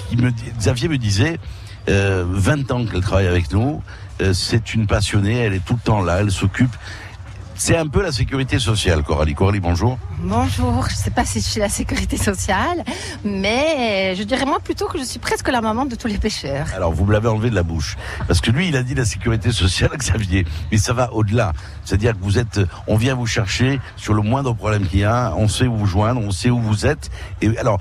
qui 0.09 0.17
me 0.17 0.31
Xavier 0.59 0.89
me 0.89 0.97
disait 0.99 1.41
euh, 1.89 2.25
20 2.29 2.71
ans 2.71 2.85
qu'elle 2.87 3.01
travaille 3.01 3.27
avec 3.27 3.53
nous. 3.53 3.83
C'est 4.33 4.75
une 4.75 4.87
passionnée 4.87 5.37
elle 5.39 5.55
est 5.55 5.65
tout 5.65 5.75
le 5.75 5.81
temps 5.81 6.03
là 6.03 6.19
elle 6.21 6.31
s'occupe 6.33 6.75
C'est 7.61 7.77
un 7.77 7.89
peu 7.89 8.03
la 8.03 8.13
sécurité 8.13 8.61
sociale, 8.61 9.03
Coralie. 9.03 9.35
Coralie, 9.35 9.59
bonjour. 9.59 9.99
Bonjour, 10.21 10.87
je 10.89 10.95
ne 10.95 10.99
sais 10.99 11.11
pas 11.11 11.25
si 11.25 11.41
je 11.41 11.45
suis 11.45 11.61
la 11.61 11.69
sécurité 11.69 12.17
sociale, 12.17 12.85
mais 13.25 14.15
je 14.15 14.23
dirais 14.23 14.45
moi 14.47 14.61
plutôt 14.63 14.87
que 14.87 14.97
je 14.97 15.03
suis 15.03 15.19
presque 15.19 15.49
la 15.49 15.61
maman 15.61 15.85
de 15.85 15.97
tous 15.97 16.07
les 16.07 16.19
pêcheurs. 16.19 16.69
Alors, 16.77 16.93
vous 16.93 17.05
me 17.05 17.13
l'avez 17.13 17.27
enlevé 17.27 17.51
de 17.51 17.57
la 17.57 17.65
bouche. 17.65 17.97
Parce 18.29 18.41
que 18.41 18.53
lui, 18.53 18.69
il 18.69 18.77
a 18.77 18.85
dit 18.85 18.95
la 18.95 19.05
sécurité 19.05 19.51
sociale, 19.51 19.91
Xavier. 19.97 20.47
Mais 20.71 20.79
ça 20.79 20.93
va 20.93 21.13
au-delà. 21.13 21.53
C'est-à-dire 21.85 22.13
que 22.13 22.23
vous 22.23 22.39
êtes, 22.39 22.61
on 22.87 22.97
vient 22.97 23.17
vous 23.17 23.27
chercher 23.27 23.81
sur 23.97 24.15
le 24.15 24.23
moindre 24.23 24.55
problème 24.55 24.87
qu'il 24.87 25.01
y 25.01 25.05
a, 25.05 25.35
on 25.37 25.49
sait 25.49 25.67
où 25.67 25.75
vous 25.75 25.87
joindre, 25.87 26.21
on 26.21 26.31
sait 26.31 26.51
où 26.51 26.61
vous 26.61 26.87
êtes. 26.87 27.11
Et 27.43 27.59
alors, 27.59 27.81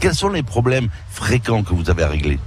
quels 0.00 0.14
sont 0.14 0.30
les 0.30 0.42
problèmes 0.42 0.88
fréquents 1.10 1.62
que 1.62 1.74
vous 1.74 1.90
avez 1.90 2.04
à 2.04 2.08
régler? 2.08 2.38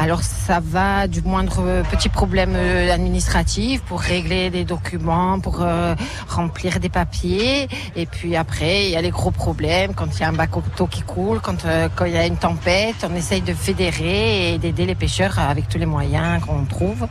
Alors 0.00 0.22
ça 0.22 0.60
va 0.62 1.08
du 1.08 1.22
moindre 1.22 1.82
petit 1.90 2.08
problème 2.08 2.52
euh, 2.54 2.94
administratif 2.94 3.82
pour 3.82 4.00
régler 4.00 4.48
des 4.48 4.64
documents, 4.64 5.40
pour 5.40 5.58
euh, 5.60 5.96
remplir 6.28 6.78
des 6.78 6.88
papiers. 6.88 7.66
Et 7.96 8.06
puis 8.06 8.36
après, 8.36 8.84
il 8.86 8.90
y 8.92 8.96
a 8.96 9.02
les 9.02 9.10
gros 9.10 9.32
problèmes 9.32 9.94
quand 9.94 10.06
il 10.14 10.20
y 10.20 10.22
a 10.22 10.28
un 10.28 10.32
bateau 10.32 10.86
qui 10.86 11.02
coule, 11.02 11.40
quand, 11.40 11.64
euh, 11.64 11.88
quand 11.96 12.04
il 12.04 12.12
y 12.12 12.16
a 12.16 12.26
une 12.26 12.36
tempête. 12.36 13.04
On 13.10 13.16
essaye 13.16 13.40
de 13.40 13.52
fédérer 13.52 14.54
et 14.54 14.58
d'aider 14.58 14.86
les 14.86 14.94
pêcheurs 14.94 15.36
avec 15.40 15.68
tous 15.68 15.78
les 15.78 15.86
moyens 15.96 16.44
qu'on 16.44 16.64
trouve. 16.64 17.08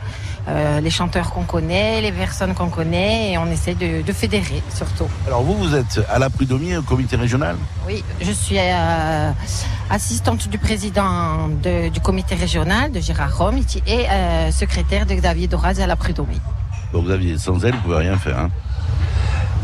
Euh, 0.48 0.80
les 0.80 0.88
chanteurs 0.88 1.30
qu'on 1.32 1.44
connaît, 1.44 2.00
les 2.00 2.10
personnes 2.12 2.54
qu'on 2.54 2.70
connaît, 2.70 3.32
et 3.32 3.38
on 3.38 3.50
essaye 3.50 3.74
de, 3.74 4.00
de 4.00 4.12
fédérer 4.14 4.62
surtout. 4.74 5.08
Alors, 5.26 5.42
vous, 5.42 5.56
vous 5.58 5.74
êtes 5.74 6.00
à 6.08 6.18
la 6.18 6.30
prud'homie, 6.30 6.74
au 6.74 6.82
comité 6.82 7.16
régional? 7.16 7.56
Oui, 7.86 8.02
je 8.22 8.32
suis 8.32 8.56
euh, 8.58 9.30
assistante 9.90 10.48
du 10.48 10.56
président 10.56 11.48
de- 11.62 11.90
du 11.90 12.00
comité 12.00 12.34
régional 12.34 12.77
de 12.88 13.00
Gérard 13.00 13.36
Rome 13.36 13.58
et 13.86 14.06
euh, 14.08 14.52
secrétaire 14.52 15.04
de 15.06 15.14
Xavier 15.14 15.48
Doraz 15.48 15.80
à 15.80 15.86
la 15.86 15.96
prud'homie. 15.96 16.40
Donc, 16.92 17.06
Xavier, 17.06 17.36
sans 17.38 17.64
elle, 17.64 17.74
vous 17.74 17.80
pouvez 17.80 17.96
rien 17.96 18.16
faire. 18.16 18.38
Hein. 18.38 18.50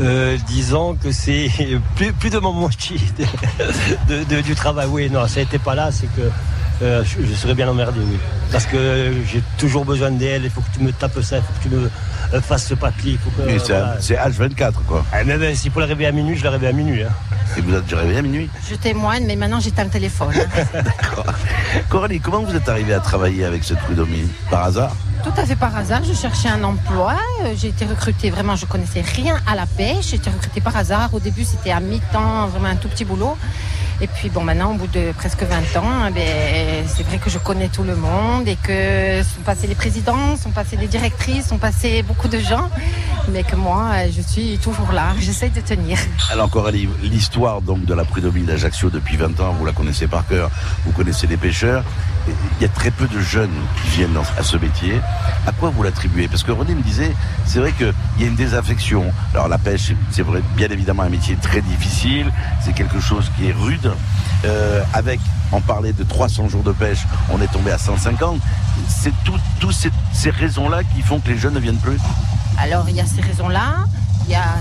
Euh, 0.00 0.36
disons 0.48 0.96
que 0.96 1.12
c'est 1.12 1.48
plus, 1.94 2.12
plus 2.12 2.30
de 2.30 2.38
mon 2.40 2.52
moitié 2.52 2.96
de, 3.18 4.14
de- 4.14 4.24
de- 4.24 4.40
du 4.40 4.54
travail. 4.56 4.88
Oui, 4.90 5.08
non, 5.08 5.28
ça 5.28 5.40
n'était 5.40 5.60
pas 5.60 5.74
là, 5.76 5.90
c'est 5.92 6.08
que 6.16 6.28
euh, 6.82 7.02
je, 7.04 7.24
je 7.26 7.34
serais 7.34 7.54
bien 7.54 7.68
emmerdé, 7.68 8.00
oui. 8.00 8.18
Parce 8.52 8.66
que 8.66 9.12
j'ai 9.26 9.42
toujours 9.58 9.84
besoin 9.84 10.10
d'elle, 10.10 10.44
il 10.44 10.50
faut 10.50 10.60
que 10.60 10.70
tu 10.76 10.80
me 10.80 10.92
tapes 10.92 11.20
ça, 11.22 11.36
il 11.38 11.42
faut 11.42 11.52
que 11.58 11.62
tu 11.62 11.68
me 11.68 11.90
euh, 12.34 12.40
fasses 12.40 12.66
ce 12.66 12.74
papier. 12.74 13.12
il 13.12 13.18
faut 13.18 13.30
que, 13.30 13.42
Mais 13.46 13.58
c'est 13.58 13.72
voilà. 13.72 13.96
c'est 14.00 14.14
H24, 14.16 14.72
quoi. 14.86 15.04
Ah, 15.12 15.24
mais 15.24 15.36
ben, 15.38 15.54
s'il 15.54 15.70
faut 15.70 15.80
le 15.80 15.86
réveiller 15.86 16.08
à 16.08 16.12
minuit, 16.12 16.36
je 16.36 16.42
le 16.42 16.48
réveille 16.50 16.68
à 16.70 16.72
minuit. 16.72 17.02
hein. 17.02 17.08
Et 17.56 17.60
vous 17.60 17.74
êtes 17.74 17.84
déjà 17.84 17.98
réveillé 17.98 18.18
à 18.18 18.22
minuit 18.22 18.50
Je 18.68 18.74
témoigne, 18.74 19.24
mais 19.26 19.36
maintenant 19.36 19.60
j'éteins 19.60 19.84
le 19.84 19.90
téléphone. 19.90 20.32
hein. 20.74 20.82
Coralie, 21.88 22.20
comment 22.20 22.40
vous 22.42 22.54
êtes 22.56 22.68
arrivé 22.68 22.94
à 22.94 23.00
travailler 23.00 23.44
avec 23.44 23.64
cette 23.64 23.78
prud'homie 23.80 24.28
Par 24.50 24.64
hasard 24.64 24.94
Tout 25.22 25.32
à 25.36 25.44
fait 25.46 25.56
par 25.56 25.76
hasard, 25.76 26.02
je 26.04 26.12
cherchais 26.14 26.48
un 26.48 26.62
emploi. 26.64 27.16
euh, 27.44 27.52
J'ai 27.56 27.68
été 27.68 27.84
recrutée, 27.86 28.30
vraiment, 28.30 28.56
je 28.56 28.66
connaissais 28.66 29.02
rien 29.02 29.36
à 29.46 29.54
la 29.54 29.66
pêche. 29.66 30.08
J'ai 30.10 30.16
été 30.16 30.30
recrutée 30.30 30.60
par 30.60 30.76
hasard. 30.76 31.10
Au 31.14 31.20
début, 31.20 31.44
c'était 31.44 31.70
à 31.70 31.80
mi-temps, 31.80 32.46
vraiment 32.48 32.68
un 32.68 32.76
tout 32.76 32.88
petit 32.88 33.04
boulot. 33.04 33.36
Et 34.00 34.06
puis, 34.06 34.28
bon, 34.28 34.42
maintenant, 34.42 34.72
au 34.72 34.74
bout 34.74 34.88
de 34.88 35.12
presque 35.12 35.42
20 35.42 35.80
ans, 35.80 36.06
eh 36.08 36.10
ben, 36.10 36.84
c'est 36.86 37.04
vrai 37.04 37.18
que 37.18 37.30
je 37.30 37.38
connais 37.38 37.68
tout 37.68 37.84
le 37.84 37.94
monde 37.94 38.48
et 38.48 38.56
que 38.56 39.22
sont 39.22 39.42
passés 39.44 39.66
les 39.66 39.74
présidents, 39.74 40.36
sont 40.36 40.50
passés 40.50 40.76
les 40.76 40.88
directrices, 40.88 41.46
sont 41.48 41.58
passés 41.58 42.02
beaucoup 42.02 42.28
de 42.28 42.38
gens. 42.38 42.68
Mais 43.28 43.42
que 43.42 43.56
moi, 43.56 43.90
je 44.14 44.20
suis 44.20 44.58
toujours 44.58 44.92
là. 44.92 45.14
J'essaie 45.18 45.48
de 45.48 45.60
tenir. 45.60 45.98
Alors 46.30 46.50
Coralie, 46.50 46.88
l'histoire 47.02 47.62
donc 47.62 47.84
de 47.84 47.94
la 47.94 48.04
prud'homie 48.04 48.42
d'Ajaccio 48.42 48.90
depuis 48.90 49.16
20 49.16 49.40
ans, 49.40 49.54
vous 49.58 49.64
la 49.64 49.72
connaissez 49.72 50.06
par 50.06 50.26
cœur, 50.26 50.50
vous 50.84 50.92
connaissez 50.92 51.26
les 51.26 51.36
pêcheurs. 51.36 51.84
Il 52.26 52.62
y 52.62 52.64
a 52.64 52.68
très 52.68 52.90
peu 52.90 53.06
de 53.06 53.20
jeunes 53.20 53.54
qui 53.82 53.96
viennent 53.98 54.16
à 54.38 54.42
ce 54.42 54.56
métier. 54.56 55.00
À 55.46 55.52
quoi 55.52 55.70
vous 55.70 55.82
l'attribuez? 55.82 56.28
Parce 56.28 56.42
que 56.42 56.52
René 56.52 56.74
me 56.74 56.82
disait, 56.82 57.14
c'est 57.44 57.58
vrai 57.58 57.72
qu'il 57.72 57.92
y 58.18 58.24
a 58.24 58.26
une 58.26 58.36
désaffection. 58.36 59.12
Alors 59.34 59.48
la 59.48 59.58
pêche, 59.58 59.92
c'est 60.10 60.22
vrai, 60.22 60.42
bien 60.56 60.68
évidemment 60.68 61.02
un 61.02 61.10
métier 61.10 61.36
très 61.36 61.60
difficile, 61.60 62.30
c'est 62.62 62.72
quelque 62.72 63.00
chose 63.00 63.30
qui 63.36 63.48
est 63.48 63.52
rude. 63.52 63.92
Euh, 64.44 64.82
avec, 64.92 65.20
on 65.52 65.60
parlait 65.60 65.92
de 65.92 66.02
300 66.02 66.48
jours 66.48 66.62
de 66.62 66.72
pêche, 66.72 67.06
on 67.30 67.40
est 67.40 67.52
tombé 67.52 67.70
à 67.70 67.78
150. 67.78 68.40
C'est 68.88 69.12
toutes 69.24 69.40
tout 69.60 69.72
ces, 69.72 69.90
ces 70.12 70.30
raisons-là 70.30 70.82
qui 70.84 71.02
font 71.02 71.20
que 71.20 71.28
les 71.28 71.38
jeunes 71.38 71.54
ne 71.54 71.60
viennent 71.60 71.78
plus. 71.78 71.98
Alors 72.58 72.88
il 72.88 72.96
y 72.96 73.00
a 73.00 73.06
ces 73.06 73.20
raisons-là. 73.20 73.84
Il 74.26 74.32
y 74.32 74.36
a 74.36 74.54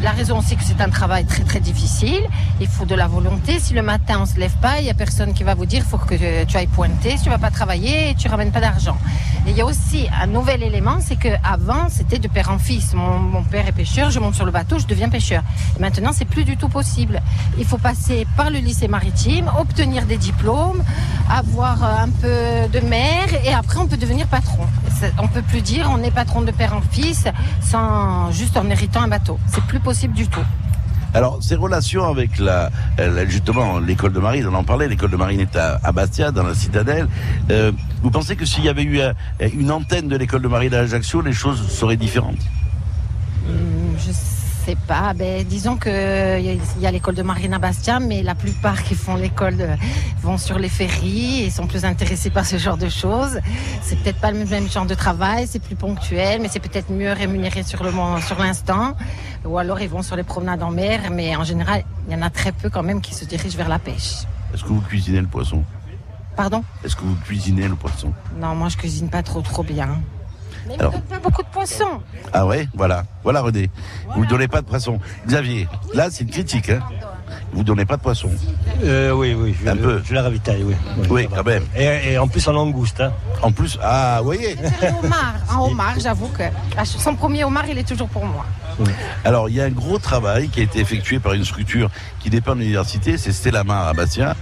la 0.00 0.10
raison 0.12 0.38
aussi 0.38 0.56
que 0.56 0.62
c'est 0.64 0.80
un 0.80 0.90
travail 0.90 1.24
très 1.24 1.42
très 1.42 1.60
difficile. 1.60 2.22
Il 2.60 2.68
faut 2.68 2.84
de 2.84 2.94
la 2.94 3.08
volonté. 3.08 3.58
Si 3.58 3.74
le 3.74 3.82
matin 3.82 4.20
on 4.22 4.26
se 4.26 4.38
lève 4.38 4.54
pas, 4.60 4.80
il 4.80 4.86
y 4.86 4.90
a 4.90 4.94
personne 4.94 5.32
qui 5.34 5.42
va 5.42 5.54
vous 5.54 5.66
dire 5.66 5.82
faut 5.82 5.98
que 5.98 6.44
tu 6.44 6.56
ailles 6.56 6.66
pointer. 6.68 7.16
Si 7.16 7.24
tu 7.24 7.30
vas 7.30 7.38
pas 7.38 7.50
travailler, 7.50 8.14
tu 8.16 8.28
ramènes 8.28 8.52
pas 8.52 8.60
d'argent. 8.60 8.96
Il 9.46 9.56
y 9.56 9.60
a 9.60 9.64
aussi 9.66 10.08
un 10.20 10.26
nouvel 10.26 10.62
élément, 10.62 10.98
c'est 11.00 11.16
que 11.16 11.28
avant 11.42 11.88
c'était 11.88 12.18
de 12.18 12.28
père 12.28 12.50
en 12.50 12.58
fils. 12.58 12.92
Mon, 12.94 13.42
père 13.42 13.66
est 13.66 13.72
pêcheur, 13.72 14.10
je 14.10 14.20
monte 14.20 14.34
sur 14.34 14.44
le 14.44 14.52
bateau, 14.52 14.78
je 14.78 14.86
deviens 14.86 15.08
pêcheur. 15.08 15.42
Maintenant 15.80 16.10
c'est 16.12 16.26
plus 16.26 16.44
du 16.44 16.56
tout 16.56 16.68
possible. 16.68 17.20
Il 17.58 17.64
faut 17.64 17.78
passer 17.78 18.26
par 18.36 18.50
le 18.50 18.58
lycée 18.58 18.88
maritime, 18.88 19.50
obtenir 19.58 20.06
des 20.06 20.18
diplômes, 20.18 20.82
avoir 21.30 21.82
un 21.82 22.08
peu 22.10 22.68
de 22.72 22.80
mer 22.86 23.26
et 23.44 23.52
après 23.52 23.78
on 23.78 23.86
peut 23.86 23.96
devenir 23.96 24.26
patron. 24.28 24.66
C'est- 24.98 25.12
On 25.20 25.26
peut 25.28 25.42
plus 25.42 25.62
dire 25.62 25.88
on 25.90 26.02
est 26.02 26.10
patron 26.10 26.42
de 26.42 26.50
père 26.50 26.74
en 26.74 26.80
fils 26.80 27.24
sans 27.60 28.30
juste 28.32 28.56
en 28.56 28.68
héritant 28.70 29.02
un 29.02 29.08
bateau. 29.08 29.38
C'est 29.48 29.64
du 30.08 30.28
tout. 30.28 30.44
Alors, 31.14 31.38
ces 31.40 31.54
relations 31.54 32.04
avec 32.04 32.38
la, 32.38 32.70
justement 33.26 33.78
l'école 33.78 34.12
de 34.12 34.20
marine, 34.20 34.46
on 34.46 34.54
en 34.54 34.64
parlait, 34.64 34.88
l'école 34.88 35.10
de 35.10 35.16
marine 35.16 35.40
est 35.40 35.56
à, 35.56 35.80
à 35.82 35.92
Bastia, 35.92 36.30
dans 36.30 36.42
la 36.42 36.54
citadelle. 36.54 37.08
Euh, 37.50 37.72
vous 38.02 38.10
pensez 38.10 38.36
que 38.36 38.44
s'il 38.44 38.64
y 38.64 38.68
avait 38.68 38.82
eu 38.82 39.00
euh, 39.00 39.12
une 39.54 39.72
antenne 39.72 40.08
de 40.08 40.16
l'école 40.16 40.42
de 40.42 40.48
marine 40.48 40.74
à 40.74 40.80
Ajaccio, 40.80 41.22
les 41.22 41.32
choses 41.32 41.66
seraient 41.70 41.96
différentes? 41.96 42.44
Je 43.46 44.12
sais 44.12 44.37
pas. 44.76 45.12
Ben, 45.14 45.44
disons 45.44 45.76
que 45.76 46.38
il 46.40 46.60
y 46.80 46.86
a- 46.86 46.90
l'école 46.90 47.14
de 47.14 47.22
marine 47.22 47.54
à 47.54 47.58
Bastia, 47.58 48.00
mais 48.00 48.22
la 48.22 48.34
plupart 48.34 48.82
qui 48.82 48.94
font 48.94 49.14
l'école 49.16 49.56
de- 49.56 49.68
vont 50.22 50.38
sur 50.38 50.58
les 50.58 50.68
ferries 50.68 51.42
et 51.44 51.50
sont 51.50 51.66
plus 51.66 51.84
intéressés 51.84 52.30
par 52.30 52.44
ce 52.46 52.56
genre 52.58 52.76
de 52.76 52.88
choses. 52.88 53.38
C'est 53.82 53.96
peut-être 54.02 54.20
pas 54.20 54.30
le 54.30 54.44
même 54.44 54.68
genre 54.68 54.86
de 54.86 54.94
travail, 54.94 55.46
c'est 55.46 55.58
plus 55.62 55.76
ponctuel, 55.76 56.40
mais 56.40 56.48
c'est 56.48 56.60
peut-être 56.60 56.90
mieux 56.90 57.12
rémunéré 57.12 57.62
sur 57.62 57.82
le 57.84 57.90
sur 58.26 58.38
l'instant. 58.38 58.94
Ou 59.44 59.58
alors 59.58 59.80
ils 59.80 59.88
vont 59.88 60.02
sur 60.02 60.16
les 60.16 60.22
promenades 60.24 60.62
en 60.62 60.70
mer, 60.70 61.10
mais 61.12 61.34
en 61.36 61.44
général, 61.44 61.84
il 62.08 62.12
y 62.12 62.16
en 62.16 62.22
a 62.22 62.30
très 62.30 62.52
peu 62.52 62.70
quand 62.70 62.82
même 62.82 63.00
qui 63.00 63.14
se 63.14 63.24
dirigent 63.24 63.56
vers 63.56 63.68
la 63.68 63.78
pêche. 63.78 64.24
Est-ce 64.52 64.62
que 64.64 64.68
vous 64.68 64.80
cuisinez 64.80 65.20
le 65.20 65.26
poisson? 65.26 65.62
Pardon? 66.36 66.62
Est-ce 66.84 66.94
que 66.96 67.02
vous 67.02 67.16
cuisinez 67.24 67.66
le 67.68 67.74
poisson? 67.74 68.12
Non, 68.40 68.54
moi 68.54 68.68
je 68.68 68.76
cuisine 68.76 69.08
pas 69.08 69.22
trop 69.22 69.40
trop 69.42 69.62
bien. 69.62 70.00
Mais 70.68 70.74
Alors- 70.78 70.92
donne 70.92 71.00
pas 71.02 71.18
beaucoup 71.18 71.42
de 71.42 71.48
poissons. 71.48 72.00
Ah 72.32 72.46
ouais, 72.46 72.68
voilà, 72.74 73.04
voilà 73.22 73.40
René. 73.40 73.70
Vous 74.14 74.24
ne 74.24 74.28
donnez 74.28 74.48
pas 74.48 74.60
de 74.60 74.66
poisson. 74.66 74.98
Xavier, 75.26 75.66
là 75.94 76.08
c'est 76.10 76.24
une 76.24 76.30
critique, 76.30 76.70
hein 76.70 76.80
Vous 77.52 77.62
donnez 77.64 77.84
pas 77.84 77.96
de 77.96 78.02
poisson. 78.02 78.30
Euh, 78.84 79.10
oui, 79.12 79.34
oui. 79.34 79.56
Je, 79.62 79.68
Un 79.68 79.76
peu. 79.76 80.00
Je 80.04 80.14
la 80.14 80.22
ravitaille, 80.22 80.62
oui. 80.64 80.74
Oui, 81.10 81.28
quand 81.34 81.44
même. 81.44 81.64
Et, 81.76 82.12
et 82.12 82.18
en 82.18 82.28
plus 82.28 82.46
en 82.48 82.52
langouste. 82.52 83.00
Hein. 83.00 83.12
En 83.42 83.50
plus, 83.52 83.78
ah, 83.82 84.18
vous 84.20 84.24
voyez 84.26 84.56
Un 84.82 85.04
homard, 85.04 85.34
un 85.50 85.58
homard, 85.58 85.94
j'avoue 85.98 86.28
que 86.28 86.44
ah, 86.76 86.84
son 86.84 87.14
premier 87.14 87.44
homard, 87.44 87.64
il 87.68 87.78
est 87.78 87.88
toujours 87.88 88.08
pour 88.08 88.24
moi. 88.24 88.44
Alors, 89.24 89.48
il 89.48 89.56
y 89.56 89.60
a 89.60 89.64
un 89.64 89.70
gros 89.70 89.98
travail 89.98 90.48
qui 90.48 90.60
a 90.60 90.62
été 90.62 90.78
effectué 90.78 91.18
par 91.18 91.32
une 91.32 91.44
structure 91.44 91.90
qui 92.20 92.30
dépend 92.30 92.54
de 92.54 92.60
l'université, 92.60 93.16
c'est 93.18 93.32
Stella 93.32 93.64
Mar 93.64 93.88
à 93.88 93.92
Bastia, 93.92 94.36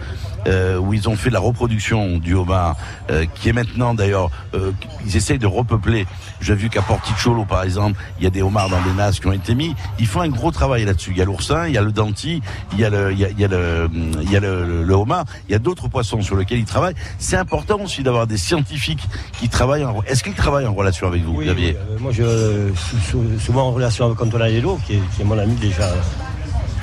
euh, 0.47 0.79
où 0.79 0.95
ils 0.95 1.09
ont 1.09 1.17
fait 1.17 1.31
la 1.31 1.41
reproduction 1.41 2.19
du 2.19 2.35
homard, 2.35 2.77
euh, 3.11 3.25
qui 3.35 3.49
est 3.49 3.53
maintenant 3.53 3.95
d'ailleurs, 3.95 4.31
euh, 4.55 4.71
ils 5.05 5.17
essayent 5.17 5.39
de 5.39 5.47
repeupler. 5.47 6.07
J'ai 6.41 6.55
vu 6.55 6.69
qu'à 6.69 6.83
Porticciolo, 6.83 7.45
par 7.45 7.63
exemple, 7.63 7.99
il 8.19 8.25
y 8.25 8.27
a 8.27 8.31
des 8.31 8.43
homards 8.43 8.69
dans 8.69 8.81
des 8.83 8.93
nasses 8.93 9.21
qui 9.21 9.27
ont 9.27 9.33
été 9.33 9.55
mis. 9.55 9.75
Ils 9.99 10.07
font 10.07 10.21
un 10.21 10.29
gros 10.29 10.51
travail 10.51 10.85
là-dessus. 10.85 11.11
Il 11.13 11.17
y 11.17 11.23
a 11.23 11.25
l'oursin, 11.25 11.67
il 11.67 11.75
y 11.75 11.79
a 11.79 11.83
le 11.83 11.93
denti, 11.93 12.43
il 12.75 12.81
y 12.81 12.85
a 12.85 12.91
le, 12.91 13.13
il 13.13 13.19
y 13.19 13.25
a, 13.25 13.29
il 13.31 13.41
y 13.41 13.45
a 13.45 13.49
le, 13.49 13.89
il 14.23 14.31
y 14.31 14.37
a 14.37 14.41
le, 14.41 14.85
le- 14.85 14.95
homard, 14.95 15.25
il 15.49 15.53
y 15.53 15.55
a 15.55 15.59
d'autres 15.59 15.89
poissons 15.89 16.23
sur 16.23 16.37
lesquels 16.37 16.59
ils 16.59 16.65
travaillent. 16.65 16.95
C'est 17.19 17.37
important 17.37 17.79
aussi 17.81 18.03
d'avoir 18.03 18.27
des 18.27 18.37
scientifiques 18.39 19.03
qui 19.39 19.49
travaillent. 19.49 19.85
En... 19.85 20.03
Est-ce 20.07 20.23
qu'ils 20.23 20.35
travaillent 20.35 20.67
en 20.67 20.75
relation 20.75 21.07
avec 21.07 21.23
vous, 21.23 21.35
Oui, 21.37 21.47
Xavier? 21.47 21.77
oui, 21.79 21.95
euh, 21.95 21.99
moi, 22.01 22.13
je 22.13 22.73
suis 22.77 23.11
sou- 23.11 23.25
souvent 23.41 23.69
en 23.69 23.73
relation 23.73 24.07
avec 24.07 24.21
Antoine 24.21 24.43
Lello, 24.49 24.79
qui 24.87 24.95
est, 24.95 25.01
qui 25.15 25.23
est 25.23 25.25
mon 25.25 25.39
ami 25.39 25.55
déjà. 25.55 25.89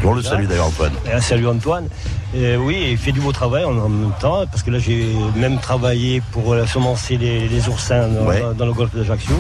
On 0.04 0.14
le 0.14 0.22
salue 0.22 0.46
d'ailleurs, 0.48 0.68
Antoine. 0.68 0.94
Et, 1.06 1.22
salut 1.22 1.48
Antoine. 1.48 1.88
Et 2.36 2.56
oui, 2.58 2.88
il 2.92 2.98
fait 2.98 3.12
du 3.12 3.20
beau 3.20 3.32
travail 3.32 3.64
en, 3.64 3.74
même 3.74 4.12
temps, 4.20 4.46
parce 4.48 4.64
que 4.64 4.72
là, 4.72 4.80
j'ai 4.80 5.08
même 5.36 5.60
travaillé 5.60 6.22
pour 6.32 6.56
semencer 6.68 7.18
les, 7.18 7.48
les 7.48 7.68
oursins 7.70 8.08
dans, 8.08 8.26
Ouais. 8.26 8.44
dans 8.58 8.66
le 8.66 8.74
golfe 8.74 8.96
d'Ajaccio. 8.96 9.36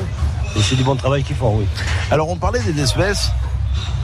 Et 0.55 0.61
c'est 0.61 0.75
du 0.75 0.83
bon 0.83 0.95
travail 0.95 1.23
qu'ils 1.23 1.35
font, 1.35 1.57
oui. 1.57 1.65
Alors 2.11 2.29
on 2.29 2.35
parlait 2.35 2.59
des 2.61 2.79
espèces 2.79 3.31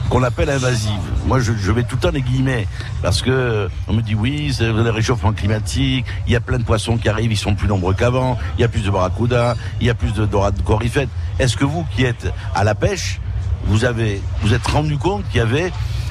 qu'on 0.08 0.24
appelle 0.24 0.50
invasives. 0.50 0.90
Moi 1.26 1.38
je, 1.38 1.52
je 1.52 1.70
mets 1.70 1.84
tout 1.84 1.94
le 1.94 2.00
temps 2.00 2.10
les 2.10 2.22
guillemets 2.22 2.66
parce 3.02 3.22
que 3.22 3.68
on 3.86 3.92
me 3.92 4.02
dit 4.02 4.16
oui 4.16 4.52
c'est 4.52 4.66
le 4.66 4.90
réchauffement 4.90 5.32
climatique, 5.32 6.04
il 6.26 6.32
y 6.32 6.36
a 6.36 6.40
plein 6.40 6.58
de 6.58 6.64
poissons 6.64 6.96
qui 6.96 7.08
arrivent, 7.08 7.30
ils 7.30 7.36
sont 7.38 7.54
plus 7.54 7.68
nombreux 7.68 7.94
qu'avant, 7.94 8.36
il 8.58 8.62
y 8.62 8.64
a 8.64 8.68
plus 8.68 8.82
de 8.82 8.90
barracuda, 8.90 9.54
il 9.80 9.86
y 9.86 9.90
a 9.90 9.94
plus 9.94 10.12
de 10.12 10.26
dorades 10.26 10.60
corifètes. 10.64 11.08
Est-ce 11.38 11.56
que 11.56 11.64
vous 11.64 11.86
qui 11.94 12.02
êtes 12.04 12.32
à 12.56 12.64
la 12.64 12.74
pêche, 12.74 13.20
vous 13.66 13.84
avez 13.84 14.20
vous 14.42 14.52
êtes 14.52 14.66
rendu 14.66 14.98
compte 14.98 15.22
qu'il 15.28 15.38
y 15.38 15.42
avait 15.42 15.70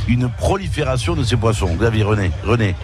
une 0.10 0.28
prolifération 0.30 1.16
de 1.16 1.24
ces 1.24 1.38
poissons 1.38 1.76
Xavier 1.80 2.04
René, 2.04 2.32
René. 2.46 2.76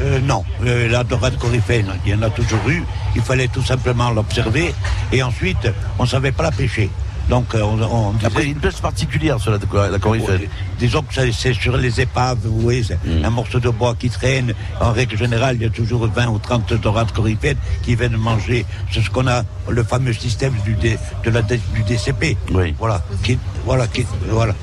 Euh, 0.00 0.18
non, 0.20 0.44
euh, 0.66 0.88
la 0.88 1.04
dorade 1.04 1.38
coryphène, 1.38 1.86
il 2.04 2.12
y 2.12 2.14
en 2.14 2.22
a 2.22 2.30
toujours 2.30 2.68
eu. 2.68 2.82
Il 3.14 3.22
fallait 3.22 3.48
tout 3.48 3.62
simplement 3.62 4.10
l'observer 4.10 4.74
et 5.12 5.22
ensuite, 5.22 5.68
on 5.98 6.02
ne 6.02 6.08
savait 6.08 6.32
pas 6.32 6.42
la 6.44 6.50
pêcher. 6.52 6.90
Donc, 7.28 7.54
euh, 7.54 7.60
on, 7.62 7.80
on 7.80 8.12
disait- 8.14 8.26
Après, 8.26 8.42
il 8.42 8.46
y 8.46 8.48
a 8.48 8.54
une 8.54 8.58
pêche 8.60 8.80
particulière 8.80 9.38
sur 9.38 9.52
la, 9.52 9.58
la. 9.90 9.98
Ouais, 10.08 10.48
Disons 10.80 11.02
que 11.02 11.14
c'est 11.32 11.52
sur 11.54 11.76
les 11.76 12.00
épaves, 12.00 12.38
vous 12.42 12.60
voyez, 12.60 12.82
c'est 12.82 12.98
Mm. 13.04 13.24
un 13.24 13.30
morceau 13.30 13.60
de 13.60 13.68
bois 13.68 13.94
qui 13.96 14.10
traîne. 14.10 14.52
En 14.80 14.90
règle 14.92 15.16
générale, 15.16 15.54
il 15.56 15.62
y 15.62 15.66
a 15.66 15.70
toujours 15.70 16.04
20 16.08 16.26
ou 16.28 16.38
30 16.40 16.72
dorades 16.74 17.12
coryphènes 17.12 17.58
qui 17.84 17.94
viennent 17.94 18.16
manger. 18.16 18.66
C'est 18.90 19.02
ce 19.02 19.08
qu'on 19.10 19.28
a, 19.28 19.44
le 19.68 19.84
fameux 19.84 20.12
système 20.12 20.54
du, 20.64 20.74
de 20.74 21.30
la, 21.30 21.42
du 21.42 21.82
DCP. 21.86 22.36
Oui. 22.52 22.74
Voilà. 22.76 23.00
Qui, 23.22 23.38
voilà, 23.64 23.86
qui, 23.86 24.04
voilà. 24.28 24.54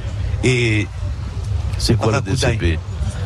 Et 0.44 0.86
C'est 1.80 1.98
quoi 1.98 2.12
le. 2.12 2.22
DCP 2.22 2.78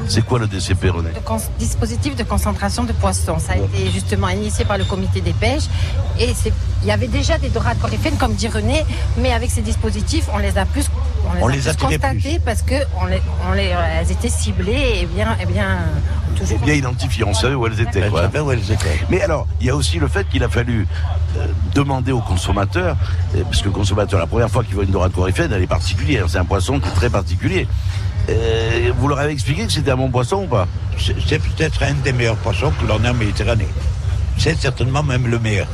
C'est 0.07 0.25
quoi 0.25 0.39
le 0.39 0.47
DCP, 0.47 0.89
René? 0.89 1.09
Le 1.09 1.59
dispositif 1.59 2.15
de 2.15 2.23
concentration 2.23 2.83
de 2.83 2.93
poissons. 2.93 3.39
Ça 3.39 3.53
a 3.53 3.57
été 3.57 3.91
justement 3.91 4.29
initié 4.29 4.63
par 4.63 4.77
le 4.77 4.85
comité 4.85 5.21
des 5.21 5.33
pêches. 5.33 5.67
Et 6.19 6.33
il 6.83 6.87
y 6.87 6.91
avait 6.91 7.07
déjà 7.07 7.37
des 7.37 7.49
dorades 7.49 7.79
coryphènes, 7.79 8.17
comme 8.17 8.33
dit 8.33 8.47
René, 8.47 8.85
mais 9.17 9.33
avec 9.33 9.49
ces 9.49 9.61
dispositifs, 9.61 10.25
on 10.33 10.37
les 10.37 10.57
a 10.57 10.65
plus, 10.65 10.85
on 11.29 11.33
les 11.33 11.41
On 11.41 11.47
a 11.47 11.51
les 11.51 11.57
plus 11.57 11.67
attirait 11.69 11.97
constatés 11.97 12.39
parce 12.43 12.61
que 12.61 12.75
on 13.01 13.05
les, 13.05 13.21
on 13.49 13.53
les, 13.53 13.73
elles 13.99 14.11
étaient 14.11 14.29
ciblées 14.29 15.01
et 15.01 15.05
bien, 15.05 15.35
et 15.41 15.45
bien 15.45 15.79
toujours. 16.33 16.59
bien 16.59 16.73
identifiées, 16.75 17.23
on 17.23 17.33
savait 17.33 17.55
où 17.55 17.65
elles 17.65 17.79
étaient. 17.79 18.05
On 18.07 18.11
quoi. 18.11 18.21
savait 18.23 18.39
où 18.39 18.51
elles 18.51 18.71
étaient. 18.71 18.99
Mais 19.09 19.21
alors, 19.21 19.47
il 19.61 19.67
y 19.67 19.69
a 19.69 19.75
aussi 19.75 19.99
le 19.99 20.07
fait 20.07 20.27
qu'il 20.29 20.43
a 20.43 20.49
fallu 20.49 20.87
euh, 21.37 21.47
demander 21.73 22.11
au 22.11 22.21
consommateur, 22.21 22.95
euh, 23.35 23.43
parce 23.43 23.61
que 23.61 23.65
le 23.65 23.71
consommateur, 23.71 24.19
la 24.19 24.27
première 24.27 24.49
fois 24.49 24.63
qu'il 24.63 24.75
voit 24.75 24.83
une 24.83 24.91
dorade 24.91 25.11
coryphène, 25.13 25.51
elle 25.51 25.63
est 25.63 25.67
particulière. 25.67 26.25
C'est 26.27 26.37
un 26.37 26.45
poisson 26.45 26.79
qui 26.79 26.87
est 26.87 26.93
très 26.93 27.09
particulier. 27.09 27.67
Euh, 28.29 28.91
vous 28.97 29.07
leur 29.07 29.19
avez 29.19 29.33
expliqué 29.33 29.65
que 29.65 29.71
c'était 29.71 29.91
un 29.91 29.97
bon 29.97 30.09
poisson 30.09 30.43
ou 30.43 30.47
pas 30.47 30.67
c'est 30.97 31.39
peut-être 31.39 31.83
un 31.83 31.93
des 32.03 32.13
meilleurs 32.13 32.35
poissons 32.37 32.71
que 32.79 32.85
l'on 32.85 33.03
a 33.03 33.11
en 33.11 33.13
Méditerranée. 33.13 33.67
C'est 34.37 34.57
certainement 34.59 35.03
même 35.03 35.27
le 35.27 35.39
meilleur. 35.39 35.67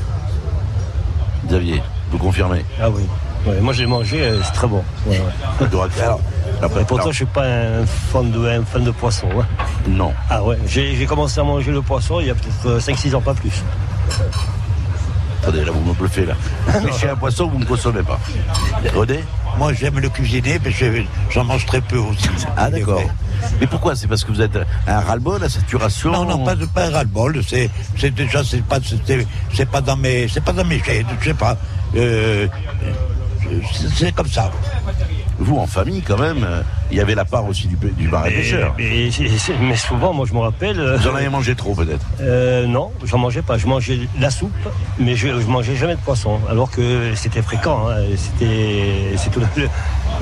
Xavier, 1.45 1.81
vous 2.11 2.17
confirmez? 2.17 2.65
Ah 2.81 2.89
oui. 2.89 3.03
Ouais, 3.45 3.59
moi, 3.61 3.73
je 3.73 3.81
l'ai 3.81 3.87
mangé, 3.87 4.21
euh, 4.21 4.41
c'est 4.43 4.51
très 4.51 4.67
bon. 4.67 4.83
Ouais, 5.05 5.19
ouais. 5.19 5.67
Alors, 6.01 6.19
après, 6.61 6.83
pourtant, 6.85 7.11
je 7.11 7.17
suis 7.17 7.25
pas 7.25 7.45
un 7.45 7.85
fan 7.85 8.31
de, 8.31 8.45
un 8.47 8.63
fan 8.65 8.83
de 8.83 8.91
poisson. 8.91 9.27
hein. 9.39 9.45
non. 9.87 10.13
Ah 10.29 10.43
ouais, 10.43 10.57
j'ai 10.67 10.95
j'ai 10.95 11.05
commencé 11.05 11.39
à 11.39 11.43
manger 11.43 11.71
le 11.71 11.81
poisson 11.81 12.19
il 12.19 12.27
y 12.27 12.29
a 12.29 12.35
peut-être 12.35 12.79
5-6 12.79 13.15
ans, 13.15 13.21
pas 13.21 13.33
plus. 13.33 13.63
Attendez, 15.49 15.65
là, 15.65 15.71
vous 15.71 15.81
me 15.83 15.93
bluffez, 15.95 16.25
là. 16.27 16.35
Pêchez 16.85 17.09
un 17.09 17.15
poisson, 17.15 17.47
vous 17.47 17.57
ne 17.57 17.65
consommez 17.65 18.03
pas. 18.03 18.19
René 18.95 19.19
Moi, 19.57 19.73
j'aime 19.73 19.97
le 19.99 20.07
cuisiner, 20.09 20.59
mais 20.63 20.69
je- 20.69 21.01
j'en 21.31 21.43
mange 21.43 21.65
très 21.65 21.81
peu 21.81 21.97
aussi. 21.97 22.29
Ah, 22.55 22.69
d'accord. 22.69 23.01
Mais 23.59 23.65
pourquoi? 23.65 23.95
C'est 23.95 24.07
parce 24.07 24.23
que 24.23 24.31
vous 24.31 24.41
êtes 24.41 24.57
un 24.85 24.99
ras-le-bol, 24.99 25.43
à 25.43 25.49
saturation? 25.49 26.11
Non, 26.11 26.25
non, 26.25 26.45
pas, 26.45 26.55
pas 26.73 26.85
un 26.85 26.91
ras-le-bol. 26.91 27.41
C'est, 27.47 27.69
déjà, 28.11 28.43
c'est 28.43 28.63
pas, 28.63 28.77
c'est 29.53 29.65
pas 29.69 29.81
dans 29.81 29.97
mes, 29.97 30.27
c'est 30.27 30.43
pas 30.43 30.53
dans 30.53 30.65
mes 30.65 30.79
gènes, 30.83 31.07
je 31.19 31.29
sais 31.29 31.33
pas. 31.33 31.57
Euh, 31.95 32.47
c'est, 33.95 34.11
comme 34.13 34.27
ça. 34.27 34.51
Vous, 35.37 35.57
en 35.57 35.67
famille, 35.67 36.01
quand 36.01 36.17
même, 36.17 36.43
euh, 36.43 36.61
il 36.91 36.97
y 36.97 36.99
avait 37.01 37.15
la 37.15 37.23
part 37.23 37.45
aussi 37.47 37.67
du, 37.67 37.77
du 37.77 38.07
bar 38.09 38.27
et 38.27 38.31
pêcheur. 38.31 38.75
Mais, 38.77 39.09
mais 39.61 39.75
souvent, 39.77 40.11
moi, 40.13 40.25
je 40.27 40.33
me 40.33 40.39
rappelle. 40.39 40.77
euh, 40.79 40.97
Vous 40.97 41.07
en 41.07 41.15
avez 41.15 41.29
mangé 41.29 41.55
trop, 41.55 41.73
peut-être 41.73 42.05
euh, 42.19 42.67
non, 42.67 42.91
j'en 43.05 43.17
mangeais 43.19 43.41
pas. 43.41 43.57
Je 43.57 43.65
mangeais 43.65 43.99
la 44.19 44.31
soupe, 44.31 44.51
mais 44.99 45.15
je, 45.15 45.27
je 45.27 45.47
mangeais 45.47 45.75
jamais 45.77 45.95
de 45.95 46.01
poisson. 46.01 46.39
Alors 46.49 46.69
que 46.69 47.13
c'était 47.15 47.41
fréquent. 47.41 47.87
hein. 47.89 47.95
C'était, 48.17 49.15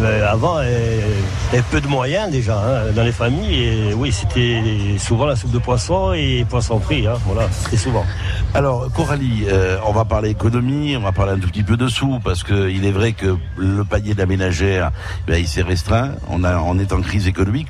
euh, 0.02 0.32
avant, 0.32 0.62
il 0.62 0.68
y 0.68 1.54
avait 1.54 1.64
peu 1.72 1.82
de 1.82 1.88
moyens 1.88 2.30
déjà 2.32 2.58
hein, 2.58 2.92
dans 2.96 3.04
les 3.04 3.12
familles. 3.12 3.64
Et 3.64 3.94
oui, 3.94 4.12
c'était 4.12 4.62
souvent 5.00 5.26
la 5.26 5.36
soupe 5.36 5.52
de 5.52 5.60
poisson 5.60 6.14
et 6.14 6.46
poisson 6.50 6.80
frit. 6.80 7.08
Hein, 7.08 7.16
voilà, 7.26 7.48
c'était 7.52 7.78
souvent. 7.78 8.06
Alors, 8.54 8.92
Coralie, 8.94 9.46
euh, 9.48 9.78
on 9.86 9.92
va 9.92 10.06
parler 10.06 10.30
économie, 10.30 10.96
on 10.98 11.02
va 11.02 11.12
parler 11.12 11.34
un 11.34 11.40
tout 11.40 11.48
petit 11.48 11.64
peu 11.64 11.78
de 11.78 11.88
sous, 11.88 12.20
parce 12.24 12.44
que 12.44 12.70
il 12.70 12.86
est 12.86 12.92
vrai 12.92 13.14
que 13.14 13.38
le 13.58 13.84
panier 13.84 14.14
de 14.14 14.20
la 14.20 14.26
ménagère, 14.26 14.92
ben, 15.28 15.38
il 15.40 15.48
s'est 15.48 15.62
restreint. 15.62 16.12
On, 16.30 16.44
a, 16.44 16.58
on 16.60 16.78
est 16.80 16.94
en 16.94 17.02
crise 17.02 17.28
économique. 17.28 17.68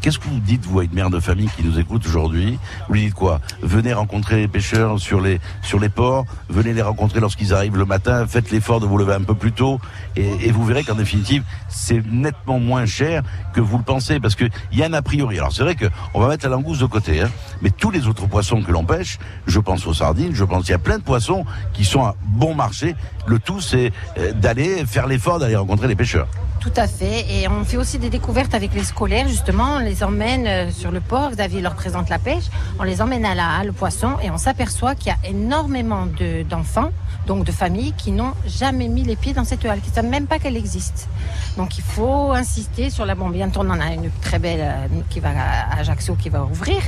Qu'est-ce 0.00 0.18
que 0.18 0.28
vous 0.28 0.40
dites, 0.40 0.64
vous, 0.64 0.80
à 0.80 0.84
une 0.84 0.94
mère 0.94 1.10
de 1.10 1.20
famille 1.20 1.50
qui 1.54 1.62
nous 1.62 1.78
écoute 1.78 2.06
aujourd'hui 2.06 2.58
Vous 2.88 2.94
lui 2.94 3.04
dites 3.06 3.14
quoi 3.14 3.38
Venez 3.60 3.92
rencontrer 3.92 4.36
les 4.36 4.48
pêcheurs 4.48 4.98
sur 4.98 5.20
les, 5.20 5.40
sur 5.62 5.78
les 5.78 5.90
ports, 5.90 6.24
venez 6.48 6.72
les 6.72 6.80
rencontrer 6.80 7.20
lorsqu'ils 7.20 7.52
arrivent 7.52 7.76
le 7.76 7.84
matin, 7.84 8.26
faites 8.26 8.50
l'effort 8.50 8.80
de 8.80 8.86
vous 8.86 8.96
lever 8.96 9.12
un 9.12 9.22
peu 9.22 9.34
plus 9.34 9.52
tôt, 9.52 9.78
et, 10.16 10.50
vous 10.50 10.64
verrez 10.64 10.84
qu'en 10.84 10.94
définitive, 10.94 11.44
c'est 11.68 12.02
nettement 12.10 12.58
moins 12.58 12.86
cher 12.86 13.22
que 13.52 13.60
vous 13.60 13.76
le 13.76 13.84
pensez, 13.84 14.20
parce 14.20 14.36
qu'il 14.36 14.50
y 14.72 14.82
a 14.82 14.86
un 14.86 14.92
a 14.94 15.02
priori. 15.02 15.38
Alors 15.38 15.52
c'est 15.52 15.64
vrai 15.64 15.76
qu'on 15.76 16.20
va 16.20 16.28
mettre 16.28 16.46
la 16.46 16.52
langouste 16.52 16.80
de 16.80 16.86
côté, 16.86 17.20
hein, 17.20 17.30
mais 17.60 17.70
tous 17.70 17.90
les 17.90 18.06
autres 18.06 18.26
poissons 18.26 18.62
que 18.62 18.72
l'on 18.72 18.84
pêche, 18.84 19.18
je 19.46 19.60
pense 19.60 19.86
aux 19.86 19.94
sardines, 19.94 20.34
je 20.34 20.44
pense 20.44 20.62
qu'il 20.62 20.72
y 20.72 20.74
a 20.74 20.78
plein 20.78 20.96
de 20.96 21.02
poissons 21.02 21.44
qui 21.74 21.84
sont 21.84 22.04
à 22.04 22.16
bon 22.24 22.54
marché. 22.54 22.96
Le 23.26 23.38
tout, 23.38 23.60
c'est 23.60 23.92
euh, 24.18 24.32
d'aller 24.32 24.86
faire 24.86 25.06
l'effort 25.06 25.38
d'aller 25.38 25.56
rencontrer 25.56 25.88
les 25.88 25.96
pêcheurs. 25.96 26.26
Tout 26.60 26.72
à 26.76 26.86
fait. 26.86 27.24
Et 27.30 27.48
on 27.48 27.64
fait 27.64 27.78
aussi 27.78 27.98
des 27.98 28.10
découvertes 28.10 28.54
avec 28.54 28.74
les 28.74 28.84
scolaires, 28.84 29.26
justement. 29.26 29.78
Les 29.90 30.04
emmène 30.04 30.46
euh, 30.46 30.70
sur 30.70 30.90
le 30.92 31.00
port. 31.00 31.30
Xavier 31.32 31.60
leur 31.60 31.74
présente 31.74 32.08
la 32.10 32.18
pêche. 32.18 32.44
On 32.78 32.84
les 32.84 33.02
emmène 33.02 33.24
à 33.24 33.34
la 33.34 33.56
halle 33.58 33.72
poisson 33.72 34.12
et 34.22 34.30
on 34.30 34.38
s'aperçoit 34.38 34.94
qu'il 34.94 35.08
y 35.08 35.10
a 35.10 35.28
énormément 35.28 36.06
de- 36.06 36.44
d'enfants, 36.44 36.90
donc 37.26 37.44
de 37.44 37.50
familles, 37.52 37.92
qui 37.98 38.12
n'ont 38.12 38.34
jamais 38.46 38.86
mis 38.88 39.02
les 39.02 39.16
pieds 39.16 39.32
dans 39.32 39.44
cette 39.44 39.64
halle, 39.64 39.80
qui 39.80 39.90
ne 39.90 39.94
savent 39.96 40.04
même 40.06 40.26
pas 40.26 40.38
qu'elle 40.38 40.56
existe. 40.56 41.08
Donc 41.56 41.76
il 41.76 41.82
faut 41.84 42.30
insister 42.32 42.88
sur 42.90 43.04
la 43.04 43.16
bombe. 43.16 43.32
Bientôt, 43.32 43.60
on 43.64 43.70
en 43.70 43.80
a 43.80 43.92
une 43.92 44.10
très 44.22 44.38
belle 44.38 44.60
euh, 44.62 44.86
qui 45.10 45.18
va 45.18 45.30
à 45.30 45.80
Ajaccio 45.80 46.14
qui 46.14 46.28
va 46.28 46.44
ouvrir. 46.44 46.80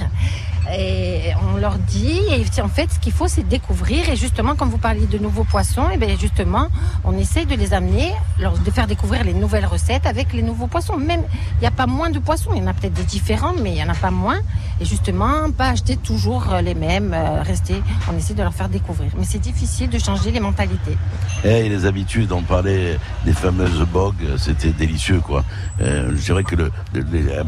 Et 0.71 1.33
on 1.53 1.57
leur 1.57 1.77
dit, 1.79 2.21
et 2.31 2.61
en 2.63 2.69
fait, 2.69 2.93
ce 2.93 2.99
qu'il 2.99 3.13
faut, 3.13 3.29
c'est 3.29 3.47
découvrir. 3.47 4.09
Et 4.09 4.17
justement, 4.17 4.55
comme 4.55 4.69
vous 4.69 4.79
parliez 4.79 5.07
de 5.07 5.19
nouveaux 5.19 5.45
poissons, 5.45 5.91
et 5.91 5.97
bien 5.97 6.17
justement, 6.19 6.69
on 7.05 7.17
essaye 7.19 7.47
de 7.47 7.55
les 7.55 7.75
amener, 7.75 8.13
de 8.39 8.71
faire 8.71 8.87
découvrir 8.87 9.25
les 9.25 9.35
nouvelles 9.35 9.67
recettes 9.67 10.07
avec 10.07 10.33
les 10.33 10.43
nouveaux 10.43 10.69
poissons. 10.69 10.97
Même, 10.97 11.23
il 11.57 11.61
n'y 11.61 11.67
a 11.67 11.73
pas 11.73 11.87
moins 11.87 12.11
de 12.11 12.19
poissons, 12.19 12.51
il 12.55 12.63
y 12.63 12.65
en 12.65 12.69
a 12.69 12.75
peut-être 12.75 12.95
des 12.95 13.03
différents, 13.03 13.55
mais 13.61 13.71
il 13.71 13.75
n'y 13.75 13.85
en 13.85 13.89
a 13.89 13.95
pas 13.95 14.11
moins. 14.11 14.39
Et 14.81 14.85
justement, 14.85 15.51
pas 15.51 15.69
acheter 15.69 15.97
toujours 15.97 16.53
euh, 16.53 16.61
les 16.61 16.75
mêmes, 16.75 17.13
euh, 17.15 17.43
rester, 17.43 17.83
on 18.11 18.17
essaie 18.17 18.35
de 18.35 18.43
leur 18.43 18.55
faire 18.55 18.69
découvrir. 18.69 19.11
Mais 19.19 19.25
c'est 19.25 19.39
difficile 19.39 19.91
de 19.91 19.99
changer 19.99 20.31
les 20.31 20.41
mentalités. 20.41 20.97
Eh, 21.45 21.67
et 21.67 21.69
les 21.69 21.87
habitudes, 21.87 22.33
on 22.33 22.43
parlait 22.43 22.99
des 23.25 23.33
fameuses 23.33 23.87
bogues, 23.93 24.37
c'était 24.37 24.71
délicieux 24.71 25.21
quoi. 25.21 25.45
Euh, 25.81 26.11
je 26.17 26.25
dirais 26.25 26.45
que 26.45 26.57
le, 26.57 26.71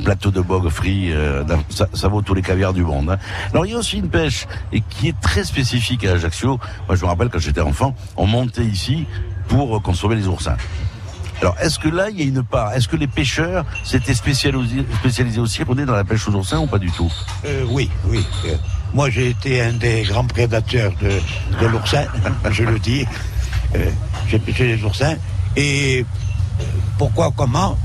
plateau 0.02 0.30
de 0.30 0.40
bogues 0.40 0.68
frit, 0.68 1.12
euh, 1.12 1.44
ça, 1.68 1.88
ça 1.92 2.08
vaut 2.08 2.22
tous 2.22 2.34
les 2.34 2.42
caviars 2.42 2.72
du 2.72 2.82
monde. 2.82 3.03
Hein. 3.10 3.18
Alors 3.50 3.66
il 3.66 3.72
y 3.72 3.74
a 3.74 3.78
aussi 3.78 3.98
une 3.98 4.08
pêche 4.08 4.46
qui 4.90 5.08
est 5.08 5.20
très 5.20 5.44
spécifique 5.44 6.04
à 6.04 6.12
Ajaccio. 6.12 6.58
Moi 6.86 6.96
je 6.96 7.02
me 7.02 7.08
rappelle 7.08 7.28
quand 7.28 7.38
j'étais 7.38 7.60
enfant, 7.60 7.94
on 8.16 8.26
montait 8.26 8.64
ici 8.64 9.06
pour 9.48 9.80
consommer 9.82 10.16
les 10.16 10.26
oursins. 10.26 10.56
Alors, 11.40 11.56
est-ce 11.60 11.78
que 11.78 11.88
là, 11.88 12.08
il 12.10 12.18
y 12.18 12.22
a 12.22 12.24
une 12.24 12.42
part? 12.42 12.72
Est-ce 12.72 12.88
que 12.88 12.96
les 12.96 13.06
pêcheurs 13.06 13.64
s'étaient 13.82 14.14
spécialisés, 14.14 15.40
aussi, 15.40 15.62
René, 15.62 15.84
dans 15.84 15.94
la 15.94 16.04
pêche 16.04 16.26
aux 16.28 16.32
oursins 16.32 16.58
ou 16.60 16.66
pas 16.66 16.78
du 16.78 16.90
tout? 16.90 17.12
Euh, 17.44 17.64
oui, 17.68 17.90
oui. 18.06 18.24
Euh, 18.46 18.56
moi, 18.94 19.10
j'ai 19.10 19.30
été 19.30 19.60
un 19.60 19.72
des 19.72 20.02
grands 20.02 20.26
prédateurs 20.26 20.92
de, 21.02 21.66
l'oursin, 21.66 22.04
je 22.50 22.62
le 22.62 22.78
dis. 22.78 23.04
Euh, 23.74 23.90
j'ai 24.28 24.38
pêché 24.38 24.76
les 24.76 24.84
oursins. 24.84 25.16
Et 25.56 26.06
pourquoi, 26.98 27.32
comment? 27.36 27.76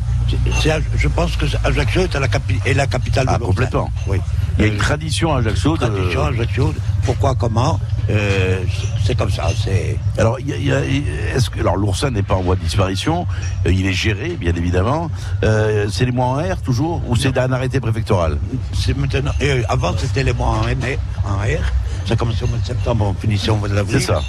Je 0.98 1.08
pense 1.08 1.36
que 1.36 1.46
Ajaccio 1.64 2.02
est, 2.02 2.16
à 2.16 2.20
la, 2.20 2.28
capi- 2.28 2.60
est 2.66 2.74
la 2.74 2.88
capitale 2.88 3.26
de 3.26 3.32
Ah, 3.34 3.40
complètement. 3.40 3.90
Oui. 4.08 4.18
Il 4.58 4.66
y 4.66 4.70
a 4.70 4.72
une 4.72 4.78
tradition 4.78 5.34
à 5.36 5.40
Ajaccio. 5.40 5.78
de- 5.78 5.86
Tradition 5.86 6.24
à 6.24 6.30
Ajaccio. 6.30 6.74
Pourquoi, 7.04 7.36
comment 7.36 7.80
Euh, 8.12 8.60
C'est 9.06 9.16
comme 9.16 9.30
ça. 9.30 9.48
C'est. 9.64 9.96
Alors, 10.18 10.40
y 10.40 10.52
a- 10.54 10.58
il 10.58 10.66
y 10.66 10.74
a- 10.74 10.84
est-ce 11.36 11.50
que 11.52 11.60
alors 11.60 11.78
l'oursin 11.78 12.10
n'est 12.10 12.24
pas 12.24 12.34
en 12.36 12.42
voie 12.42 12.56
de 12.56 12.62
disparition 12.62 13.28
euh, 13.68 13.72
Il 13.72 13.86
est 13.86 13.94
géré, 13.94 14.30
bien 14.30 14.54
évidemment. 14.56 15.12
Euh, 15.44 15.88
c'est 15.92 16.06
les 16.06 16.12
mois 16.12 16.26
en 16.26 16.36
R 16.38 16.60
toujours 16.64 17.02
ou 17.08 17.16
c'est 17.16 17.38
un 17.38 17.52
arrêté 17.52 17.80
préfectoral? 17.80 18.38
C'est 18.74 18.98
maintenant. 18.98 19.32
euh, 19.42 19.62
avant, 19.70 19.94
c'était 19.98 20.24
les 20.24 20.34
mois 20.34 20.48
en, 20.64 20.68
N- 20.68 20.80
en 21.24 21.38
R. 21.38 21.62
Ça 22.08 22.16
commençait 22.16 22.46
au 22.46 22.48
mois 22.48 22.58
de 22.58 22.66
septembre, 22.66 23.06
on 23.06 23.14
finissait 23.14 23.52
au 23.52 23.58
mois 23.58 23.70
d'avril. 23.70 24.00
C'est 24.02 24.08
ça. 24.08 24.22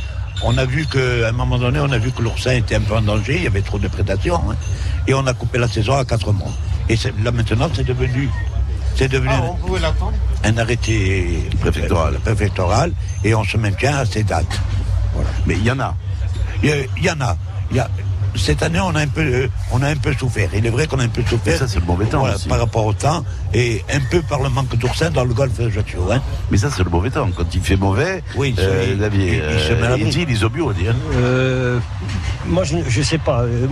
On 0.42 0.56
a 0.56 0.64
vu 0.64 0.86
qu'à 0.86 1.28
un 1.28 1.32
moment 1.32 1.58
donné, 1.58 1.80
on 1.80 1.90
a 1.92 1.98
vu 1.98 2.10
que 2.12 2.22
l'oursin 2.22 2.52
était 2.52 2.76
un 2.76 2.80
peu 2.80 2.96
en 2.96 3.02
danger, 3.02 3.36
il 3.36 3.42
y 3.44 3.46
avait 3.46 3.60
trop 3.62 3.78
de 3.78 3.88
prédation. 3.88 4.36
hein. 4.50 4.56
et 5.06 5.14
on 5.14 5.26
a 5.26 5.34
coupé 5.34 5.58
la 5.58 5.68
saison 5.68 5.96
à 5.96 6.04
quatre 6.04 6.32
mois. 6.32 6.52
Et 6.88 6.96
là 7.22 7.30
maintenant, 7.32 7.68
c'est 7.74 7.84
devenu. 7.84 8.28
C'est 8.96 9.08
devenu 9.08 9.28
un 10.44 10.58
arrêté 10.58 11.48
préfectoral. 11.60 12.14
préfectoral 12.20 12.92
et 13.24 13.34
on 13.34 13.44
se 13.44 13.56
maintient 13.56 13.96
à 13.98 14.04
ces 14.04 14.22
dates. 14.24 14.60
Voilà. 15.14 15.30
Mais 15.46 15.54
il 15.54 15.64
y 15.64 15.70
en 15.70 15.80
a. 15.80 15.94
Il 16.62 16.68
y, 16.68 16.72
a- 16.72 16.76
il 16.96 17.04
y 17.04 17.10
en 17.10 17.20
a. 17.20 17.36
Il 17.70 17.76
y 17.76 17.80
a- 17.80 17.88
cette 18.36 18.62
année, 18.62 18.80
on 18.80 18.94
a 18.94 19.00
un 19.00 19.06
peu, 19.08 19.20
euh, 19.22 19.48
on 19.72 19.82
a 19.82 19.88
un 19.88 19.96
peu 19.96 20.12
souffert. 20.14 20.48
Il 20.54 20.64
est 20.66 20.70
vrai 20.70 20.86
qu'on 20.86 20.98
a 20.98 21.04
un 21.04 21.08
peu 21.08 21.22
souffert. 21.24 21.58
ça, 21.58 21.68
c'est 21.68 21.80
le 21.80 21.86
mauvais 21.86 22.06
temps 22.06 22.20
Voilà, 22.20 22.36
aussi. 22.36 22.48
par 22.48 22.58
rapport 22.58 22.84
au 22.86 22.92
temps 22.92 23.24
et 23.54 23.84
un 23.92 24.00
peu 24.10 24.22
par 24.22 24.42
le 24.42 24.48
manque 24.48 24.76
d'oursins 24.76 25.10
dans 25.10 25.24
le 25.24 25.34
golfe 25.34 25.56
d'Ajaccio. 25.58 26.10
Hein. 26.12 26.20
Mais 26.50 26.56
ça, 26.58 26.68
c'est 26.70 26.84
le 26.84 26.90
mauvais 26.90 27.10
temps. 27.10 27.28
Quand 27.36 27.54
il 27.54 27.60
fait 27.60 27.76
mauvais, 27.76 28.22
Oui, 28.36 28.54
euh, 28.58 28.84
c'est- 28.86 28.96
Xavier, 28.96 29.42
il- 29.48 29.54
il 29.54 29.60
se 29.60 29.72
met 29.72 29.86
à 29.86 29.90
euh, 29.92 29.98
il 29.98 30.08
dit 30.08 30.24
les 30.26 30.44
obus, 30.44 30.62
on 30.62 30.70
dit. 30.72 30.88
hein. 30.88 30.94
Euh, 31.14 31.78
moi, 32.46 32.64
je 32.64 32.76
ne 32.76 33.04
sais 33.04 33.18
pas. 33.18 33.40
Euh, 33.42 33.66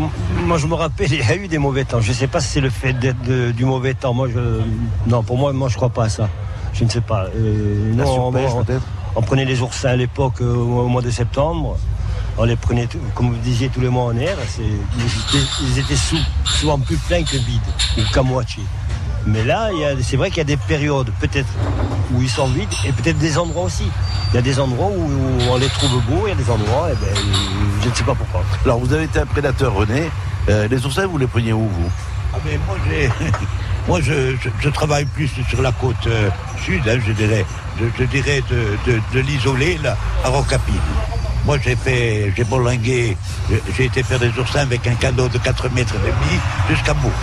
Moi, 0.44 0.58
je 0.58 0.66
me 0.66 0.74
rappelle, 0.74 1.12
il 1.12 1.18
y 1.18 1.22
a 1.22 1.36
eu 1.36 1.48
des 1.48 1.58
mauvais 1.58 1.84
temps. 1.84 2.00
Je 2.00 2.08
ne 2.10 2.14
sais 2.14 2.26
pas 2.26 2.40
si 2.40 2.48
c'est 2.48 2.60
le 2.60 2.70
fait 2.70 2.92
d'être 2.92 3.20
de- 3.22 3.50
du 3.52 3.64
mauvais 3.64 3.94
temps. 3.94 4.14
Moi, 4.14 4.28
je, 4.32 4.60
non, 5.10 5.22
pour 5.22 5.36
moi, 5.38 5.52
moi, 5.52 5.68
je 5.68 5.76
crois 5.76 5.90
pas 5.90 6.04
à 6.04 6.08
ça. 6.08 6.28
Je 6.72 6.84
ne 6.84 6.88
sais 6.90 7.00
pas. 7.00 7.24
Euh, 7.34 7.94
La 7.96 8.04
non, 8.04 8.14
surpêche, 8.32 8.50
on, 9.16 9.22
prenait 9.22 9.44
les 9.44 9.60
oursins 9.62 9.88
à 9.90 9.96
l'époque 9.96 10.40
euh, 10.40 10.54
au, 10.54 10.80
au 10.82 10.88
mois 10.88 11.02
de 11.02 11.10
septembre. 11.10 11.76
On 12.38 12.44
les 12.44 12.56
prenait, 12.56 12.88
comme 13.14 13.30
vous 13.30 13.36
disiez, 13.38 13.68
tous 13.68 13.80
les 13.80 13.88
mois 13.88 14.04
en 14.04 14.16
air. 14.16 14.36
c'est- 14.48 14.62
Ils 14.62 15.04
étaient, 15.04 15.46
ils 15.62 15.78
étaient 15.80 15.96
sous- 15.96 16.16
souvent 16.44 16.78
plus 16.78 16.96
pleins 16.96 17.22
que 17.24 17.36
vides, 17.36 17.60
ou 17.98 18.02
qu'à 18.12 18.22
moitié. 18.22 18.62
Mais 19.26 19.44
là, 19.44 19.70
il 19.72 19.80
y 19.80 19.84
a- 19.84 20.02
c'est 20.02 20.16
vrai 20.16 20.28
qu'il 20.30 20.38
y 20.38 20.40
a 20.42 20.44
des 20.44 20.56
périodes, 20.56 21.10
peut-être, 21.20 21.48
où 22.12 22.22
ils 22.22 22.30
sont 22.30 22.46
vides, 22.48 22.68
et 22.86 22.92
peut-être 22.92 23.18
des 23.18 23.36
endroits 23.36 23.64
aussi. 23.64 23.84
Il 24.32 24.36
y 24.36 24.38
a 24.38 24.42
des 24.42 24.58
endroits 24.60 24.88
où 24.88 25.10
on 25.50 25.56
les 25.56 25.68
trouve 25.68 26.00
beaux, 26.08 26.22
il 26.26 26.30
y 26.30 26.32
a 26.32 26.36
des 26.36 26.50
endroits, 26.50 26.88
eh 26.92 26.96
ben, 26.96 27.14
je 27.82 27.88
ne 27.88 27.94
sais 27.94 28.04
pas 28.04 28.14
pourquoi. 28.14 28.42
Alors, 28.64 28.78
vous 28.78 28.92
avez 28.92 29.04
été 29.04 29.18
un 29.18 29.26
prédateur, 29.26 29.74
René. 29.74 30.10
Euh, 30.48 30.66
les 30.68 30.86
oursins, 30.86 31.06
vous 31.06 31.18
les 31.18 31.26
preniez 31.26 31.52
où, 31.52 31.68
vous? 31.68 31.90
Ah 32.32 32.38
ben 32.44 32.58
moi, 33.88 34.00
je, 34.00 34.36
je- 34.36 34.48
je 34.60 34.68
travaille 34.68 35.04
plus 35.06 35.30
sur 35.48 35.60
la 35.62 35.72
côte 35.72 36.06
euh, 36.06 36.30
sud, 36.64 36.82
hein, 36.88 36.98
je 37.06 37.12
dirais, 37.12 37.44
je, 37.80 37.84
je 37.98 38.04
dirais 38.04 38.42
de, 38.50 38.76
de, 38.92 39.00
de 39.14 39.20
l'isolé 39.20 39.78
là, 39.82 39.96
à 40.24 40.28
Rocapine. 40.28 40.74
Moi 41.44 41.56
j'ai 41.62 41.76
fait, 41.76 42.32
j'ai 42.36 42.44
bolingué, 42.44 43.16
j'ai- 43.76 43.84
été 43.84 44.02
faire 44.02 44.18
des 44.18 44.30
oursins 44.38 44.60
avec 44.60 44.86
un 44.86 44.94
canot 44.94 45.28
de 45.28 45.38
4 45.38 45.68
mètres 45.70 45.94
et 45.94 45.98
demi 45.98 46.40
jusqu'à 46.68 46.92
Bourse. 46.94 47.14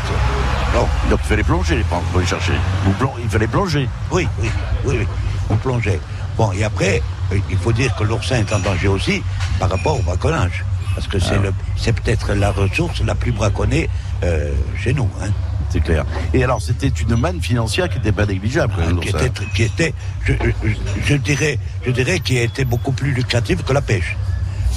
Non, 0.74 0.88
donc 1.10 1.20
il 1.24 1.28
fallait 1.28 1.44
plonger 1.44 1.84
pour 1.90 2.00
pour 2.02 2.20
les 2.20 2.26
chercher. 2.26 2.54
Vous 2.86 2.94
il 3.24 3.30
fallait 3.30 3.48
plonger. 3.48 3.88
Oui, 4.12 4.28
oui, 4.42 4.50
oui, 4.86 4.96
oui, 5.00 5.08
on 5.50 5.56
plongeait. 5.58 6.00
Bon, 6.38 6.52
et 6.54 6.64
après, 6.64 7.02
euh, 7.32 7.38
il 7.50 7.58
faut 7.58 7.72
dire 7.72 7.96
que 7.96 8.04
l'oursin 8.04 8.38
est 8.38 8.52
en 8.54 8.60
danger 8.60 8.88
aussi 8.88 9.24
par 9.60 9.70
rapport 9.70 10.00
au 10.00 10.02
braconnage. 10.02 10.66
Parce 10.96 11.08
que 11.08 11.20
c'est 11.20 11.36
Ah. 11.36 11.44
le- 11.44 11.54
c'est 11.78 11.94
peut-être 11.94 12.34
la 12.34 12.52
ressource 12.52 13.02
la 13.06 13.16
plus 13.16 13.32
braconnée 13.34 13.90
euh, 14.24 14.52
chez 14.82 14.94
nous. 14.94 15.10
Hein. 15.22 15.30
C'est 15.76 15.82
clair. 15.84 16.06
Et 16.34 16.42
alors, 16.42 16.62
c'était 16.62 16.88
une 16.88 17.18
manne 17.18 17.42
financière 17.42 17.90
qui 17.90 17.98
n'était 17.98 18.14
pas 18.14 18.26
négligeable. 18.26 18.74
qui 19.02 19.10
était, 19.10 19.30
qui 19.54 19.64
était 19.64 19.94
je, 20.24 20.32
je- 20.64 20.70
je 21.06 21.16
dirais, 21.16 21.60
je 21.86 21.92
dirais, 21.92 22.20
qui 22.22 22.38
était 22.38 22.64
beaucoup 22.64 22.94
plus 22.94 23.12
lucrative 23.12 23.62
que 23.64 23.74
la 23.74 23.82
pêche. 23.82 24.16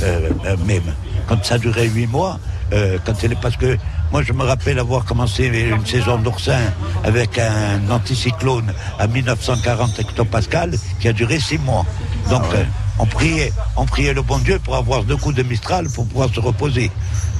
Euh, 0.03 0.31
euh, 0.45 0.57
même. 0.67 0.83
Quand 1.29 1.45
ça 1.45 1.57
durait 1.59 1.87
huit 1.87 2.09
mois, 2.09 2.41
euh, 2.73 2.99
quand 3.05 3.13
elle 3.23 3.33
est, 3.33 3.41
parce 3.41 3.57
que 3.57 3.77
moi 4.11 4.23
je 4.23 4.33
me 4.33 4.43
rappelle 4.43 4.79
avoir 4.81 5.05
commencé 5.05 5.47
une 5.47 5.87
saison 5.87 6.19
d'oursin 6.19 6.59
avec 7.05 7.39
un 7.39 7.89
anticyclone 7.91 8.73
à 8.99 9.07
1940 9.07 9.99
hectopascal 10.01 10.75
qui 11.01 11.07
a 11.09 11.13
duré 11.13 11.39
six 11.39 11.59
mois. 11.59 11.85
Donc 12.31 12.43
euh, 12.55 12.65
on 12.99 13.07
priait, 13.07 13.53
on 13.77 13.87
priait 13.87 14.15
le 14.15 14.23
bon 14.23 14.39
Dieu 14.39 14.59
pour 14.59 14.75
avoir 14.77 15.05
deux 15.05 15.17
coups 15.17 15.35
de 15.37 15.43
Mistral 15.45 15.89
pour 15.95 16.07
pouvoir 16.09 16.29
se 16.35 16.41
reposer. 16.41 16.91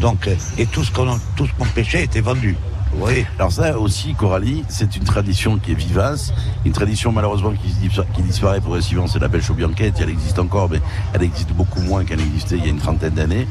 Donc 0.01 0.27
euh, 0.29 0.35
et 0.59 0.67
tout 0.67 0.85
ce 0.85 0.93
qu'on 0.93 1.19
tout 1.37 1.47
ce 1.47 1.53
qu'on 1.59 1.65
pêchait 1.67 2.05
était 2.05 2.21
vendu. 2.21 2.57
Voyez 2.95 3.27
Alors 3.39 3.53
ça 3.53 3.79
aussi, 3.79 4.15
Coralie, 4.15 4.65
c'est 4.69 4.97
une 4.97 5.05
tradition 5.05 5.59
qui 5.59 5.73
est 5.73 5.75
vivace, 5.75 6.33
une 6.65 6.73
tradition 6.73 7.13
malheureusement 7.13 7.53
qui, 7.53 8.23
disparaît 8.23 8.61
progressivement, 8.61 9.07
c'est 9.07 9.19
la 9.19 9.29
pêche 9.29 9.51
aux 9.51 9.55
bianquettes, 9.55 9.95
elle 10.01 10.11
existe 10.11 10.39
encore, 10.39 10.69
mais 10.71 10.81
elle 11.13 11.23
existe 11.23 11.53
beaucoup 11.53 11.81
moins 11.81 12.05
qu'elle 12.05 12.21
existait 12.21 12.57
il 12.57 12.65
y 12.65 12.67
a 12.67 12.71
une 12.71 12.79
trentaine 12.79 13.15
d'années. 13.15 13.47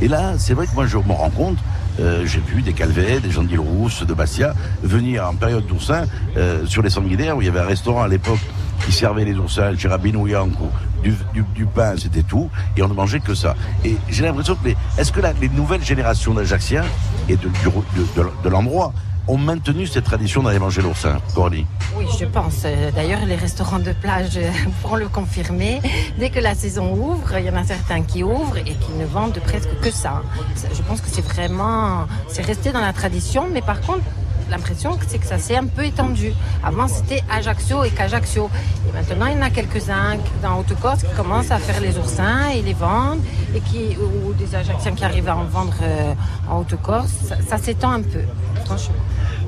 Et 0.00 0.08
là, 0.08 0.34
c'est 0.38 0.54
vrai 0.54 0.66
que 0.66 0.74
moi 0.74 0.86
je 0.86 0.96
me 0.98 1.12
rends 1.12 1.30
compte, 1.30 1.58
euh, 2.00 2.26
j'ai 2.26 2.40
vu 2.40 2.62
des 2.62 2.72
Calvets, 2.72 3.20
des 3.20 3.30
gens 3.30 3.42
d'île 3.42 3.60
Rousse, 3.60 4.04
de 4.04 4.14
Bastia, 4.14 4.54
venir 4.82 5.26
en 5.26 5.34
période 5.34 5.66
d'oursin 5.66 6.04
euh, 6.36 6.66
sur 6.66 6.82
les 6.82 6.90
sanguinaires, 6.90 7.36
où 7.36 7.42
il 7.42 7.46
y 7.46 7.48
avait 7.48 7.60
un 7.60 7.66
restaurant 7.66 8.02
à 8.02 8.08
l'époque 8.08 8.40
qui 8.84 8.92
servait 8.92 9.24
les 9.24 9.34
oursins, 9.36 9.70
le 9.72 9.88
Rabino 9.88 10.26
Yanko, 10.26 10.68
du, 11.02 11.14
du, 11.32 11.44
du 11.54 11.66
pain, 11.66 11.94
c'était 11.98 12.22
tout, 12.22 12.50
et 12.76 12.82
on 12.82 12.88
ne 12.88 12.94
mangeait 12.94 13.20
que 13.20 13.34
ça. 13.34 13.54
Et 13.84 13.96
j'ai 14.08 14.24
l'impression 14.24 14.54
que 14.56 14.68
les, 14.68 14.76
est-ce 14.98 15.12
que 15.12 15.20
les 15.40 15.48
nouvelles 15.50 15.84
générations 15.84 16.34
d'Ajacciens 16.34 16.84
et 17.28 17.36
de, 17.36 17.48
de, 17.48 18.22
de- 18.42 18.48
l'endroit 18.48 18.92
ont 19.28 19.36
maintenu 19.38 19.86
cette 19.86 20.04
tradition 20.04 20.42
d'aller 20.42 20.58
manger 20.58 20.82
l'oursin, 20.82 21.18
Coralie? 21.34 21.64
Oui, 21.96 22.04
je 22.18 22.24
pense. 22.24 22.62
Euh, 22.64 22.90
D'ailleurs, 22.90 23.24
les 23.26 23.36
restaurants 23.36 23.78
de 23.78 23.92
plage 23.92 24.36
euh, 24.36 24.50
pourront 24.82 24.96
le 24.96 25.08
confirmer. 25.08 25.80
Dès 26.18 26.30
que 26.30 26.40
la 26.40 26.54
saison 26.54 26.92
ouvre, 26.94 27.38
il 27.38 27.44
y 27.44 27.50
en 27.50 27.56
a 27.56 27.64
certains 27.64 28.02
qui 28.02 28.22
ouvrent 28.24 28.56
et 28.58 28.64
qui 28.64 28.92
ne 28.98 29.04
vendent 29.06 29.38
presque 29.44 29.68
que. 29.82 29.90
Ça, 29.90 30.22
Je 30.74 30.82
pense 30.82 31.00
que 31.00 31.08
c'est 31.10 31.24
vraiment, 31.24 32.06
c'est 32.28 32.42
resté 32.44 32.72
dans 32.72 32.80
la 32.80 32.92
tradition, 32.92 33.46
mais 33.52 33.62
par 33.62 33.80
contre, 33.82 34.02
l'impression 34.50 34.96
que 34.96 35.04
c'est 35.06 35.18
que 35.18 35.26
ça 35.26 35.38
s'est 35.38 35.56
un 35.56 35.66
peu 35.66 35.84
étendu. 35.84 36.32
Avant, 36.62 36.88
c'était 36.88 37.22
Ajaccio 37.30 37.84
et 37.84 37.90
qu'Ajaccio. 37.90 38.50
Et 38.88 38.92
maintenant, 38.92 39.26
il 39.26 39.36
y 39.36 39.38
en 39.38 39.42
a 39.42 39.50
quelques-uns 39.50 40.16
dans 40.42 40.58
Haute-Corse 40.58 41.02
qui 41.02 41.14
commencent 41.16 41.50
à 41.50 41.58
faire 41.58 41.80
les 41.80 41.96
oursins 41.98 42.48
et 42.48 42.62
les 42.62 42.74
vendent, 42.74 43.20
et 43.54 43.60
qui, 43.60 43.96
ou 43.98 44.32
des 44.34 44.54
Ajacciens 44.54 44.92
qui 44.92 45.04
arrivent 45.04 45.28
à 45.28 45.36
en 45.36 45.44
vendre 45.44 45.74
euh, 45.82 46.12
en 46.48 46.60
Haute-Corse. 46.60 47.32
Ça, 47.48 47.58
s'étend 47.58 47.92
un 47.92 48.02
peu, 48.02 48.22
franchement. 48.64 48.94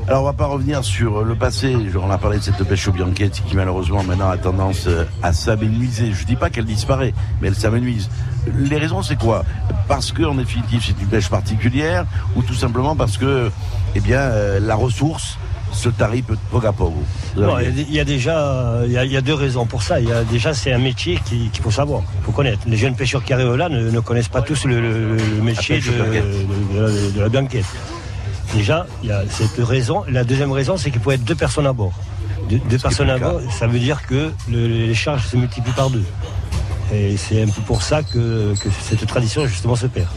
Alors 0.09 0.23
on 0.23 0.25
va 0.25 0.33
pas 0.33 0.47
revenir 0.47 0.83
sur 0.83 1.23
le 1.23 1.37
passé, 1.37 1.77
on 1.97 2.11
a 2.11 2.19
parlé 2.19 2.39
de 2.39 2.43
cette 2.43 2.63
pêche 2.65 2.89
aux 2.89 2.93
bianquettes 2.93 3.41
qui 3.47 3.55
malheureusement 3.55 4.03
maintenant 4.03 4.31
a 4.31 4.37
tendance 4.37 4.89
euh, 4.89 5.05
à 5.23 5.33
s'amenuiser. 5.33 6.13
Je 6.13 6.27
dis 6.27 6.35
pas 6.35 6.51
qu'elle 6.51 6.65
disparaît, 6.65 7.15
mais 7.41 7.49
elle 7.49 7.55
s'amenuise. 7.55 8.11
Les 8.57 8.79
raisons 8.79 9.03
c'est 9.03 9.17
quoi? 9.19 9.45
Parce 9.89 10.13
que 10.13 10.23
en 10.25 10.35
définitive 10.35 10.83
c'est 10.85 11.01
une 11.01 11.09
pêche 11.09 11.29
particulière 11.29 12.05
ou 12.37 12.43
tout 12.43 12.55
simplement 12.55 12.97
parce 12.97 13.17
que 13.19 13.51
eh 13.95 14.01
bien 14.01 14.19
euh, 14.21 14.59
la 14.61 14.75
ressource 14.75 15.39
se 15.73 15.89
tarit 15.89 16.23
peu 16.23 16.37
à 16.67 16.73
peu. 16.73 16.85
Non, 17.37 17.59
il 17.61 17.91
y 17.91 17.99
a- 17.99 18.05
déjà 18.05 18.39
euh, 18.39 18.83
il 18.87 18.93
y 18.93 18.99
a, 18.99 19.05
il 19.07 19.13
y 19.13 19.17
a 19.17 19.23
deux 19.23 19.33
raisons 19.33 19.65
pour 19.65 19.83
ça. 19.83 20.01
Il 20.01 20.09
y 20.09 20.13
a 20.13 20.23
déjà 20.25 20.53
c'est 20.53 20.71
un 20.73 20.79
métier 20.79 21.19
qui- 21.25 21.49
qu'il 21.51 21.63
faut 21.63 21.71
savoir, 21.71 22.03
il 22.21 22.25
faut 22.27 22.33
connaître. 22.33 22.61
Les 22.67 22.77
jeunes 22.77 22.95
pêcheurs 22.95 23.25
qui 23.25 23.33
arrivent 23.33 23.55
là 23.55 23.69
ne, 23.71 23.91
ne 23.91 24.01
connaissent 24.01 24.29
pas 24.29 24.43
tous 24.43 24.65
le, 24.67 24.81
le- 24.81 25.17
le 25.17 25.43
métier 25.43 25.77
de, 25.81 27.21
la- 27.21 27.29
bianquette. 27.31 27.65
Déjà, 28.55 28.87
il 29.03 29.09
y 29.09 29.13
a 29.13 29.23
cette 29.31 29.57
raison. 29.67 30.05
La 30.11 30.25
deuxième 30.25 30.53
raison, 30.53 30.77
c'est 30.77 30.91
qu'il 30.91 31.01
faut 31.01 31.13
être 31.13 31.25
deux 31.25 31.35
personnes 31.35 31.67
à 31.67 31.73
bord. 31.73 31.93
Deux, 32.51 32.59
deux 32.69 32.77
personnes 32.79 33.09
à 33.09 33.17
bord, 33.19 33.41
ça 33.51 33.67
veut 33.67 33.79
dire 33.79 34.03
que 34.07 34.31
le- 34.51 34.67
les 34.67 34.95
charges 34.95 35.27
se 35.27 35.37
multiplient 35.39 35.73
par 35.73 35.89
deux. 35.89 36.05
Et 36.93 37.17
c'est 37.17 37.43
un 37.43 37.47
peu 37.47 37.63
pour 37.63 37.83
ça 37.83 38.03
que, 38.03 38.55
cette 38.83 39.07
tradition 39.07 39.47
justement 39.47 39.77
se 39.77 39.87
perd. 39.87 40.09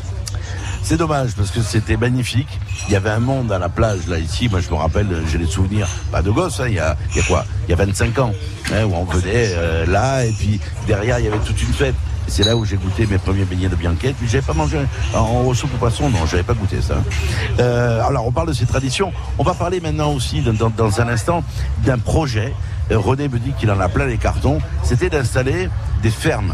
C'est 0.83 0.97
dommage 0.97 1.33
parce 1.35 1.49
que 1.49 1.61
c'était 1.61 1.97
magnifique. 1.97 2.59
Il 2.87 2.93
y 2.93 2.95
avait 2.95 3.09
un 3.09 3.19
monde 3.19 3.51
à 3.51 3.57
la 3.57 3.69
plage 3.69 4.07
là 4.07 4.19
ici. 4.19 4.49
Moi 4.49 4.59
je 4.59 4.69
me 4.69 4.75
rappelle, 4.75 5.07
j'ai 5.31 5.37
des 5.37 5.47
souvenirs, 5.47 5.87
pas 6.11 6.21
de 6.21 6.29
gosse, 6.29 6.59
hein, 6.59 6.67
il, 6.67 6.75
y 6.75 6.79
a, 6.79 6.95
quoi? 7.27 7.45
Il 7.67 7.71
y 7.71 7.73
a 7.73 7.77
25 7.77 8.19
ans, 8.19 8.33
hein, 8.71 8.83
où 8.83 8.93
on 8.93 9.05
venait 9.05 9.53
euh, 9.55 9.85
là 9.87 10.25
et 10.25 10.31
puis 10.31 10.59
derrière 10.85 11.17
il 11.19 11.25
y 11.25 11.27
avait 11.27 11.39
toute 11.39 11.59
une 11.61 11.73
fête. 11.73 11.95
C'est 12.27 12.43
là 12.43 12.57
où 12.57 12.65
j'ai 12.65 12.75
goûté 12.75 13.05
mes 13.05 13.19
premiers 13.19 13.45
beignets 13.45 13.69
de 13.69 13.75
bianquette. 13.75 14.15
Puis 14.17 14.27
j'avais 14.27 14.45
pas 14.45 14.53
mangé 14.53 14.79
en, 15.13 15.53
soupe 15.53 15.73
au 15.75 15.77
poisson, 15.77 16.09
non, 16.09 16.25
j'avais 16.25 16.43
pas 16.43 16.53
goûté 16.53 16.81
ça. 16.81 16.95
Euh, 17.59 18.03
alors 18.03 18.27
on 18.27 18.31
parle 18.31 18.49
de 18.49 18.53
ces 18.53 18.65
traditions. 18.65 19.13
On 19.37 19.43
va 19.43 19.53
parler 19.53 19.79
maintenant 19.79 20.11
aussi 20.11 20.41
dans 20.41 21.01
un 21.01 21.07
instant 21.07 21.43
d'un 21.85 21.99
projet. 21.99 22.53
Euh, 22.91 22.99
René 22.99 23.27
me 23.27 23.39
dit 23.39 23.53
qu'il 23.59 23.71
en 23.71 23.79
a 23.79 23.89
plein 23.89 24.05
les 24.05 24.17
cartons. 24.17 24.59
C'était 24.83 25.09
d'installer 25.09 25.69
des 26.03 26.11
fermes 26.11 26.53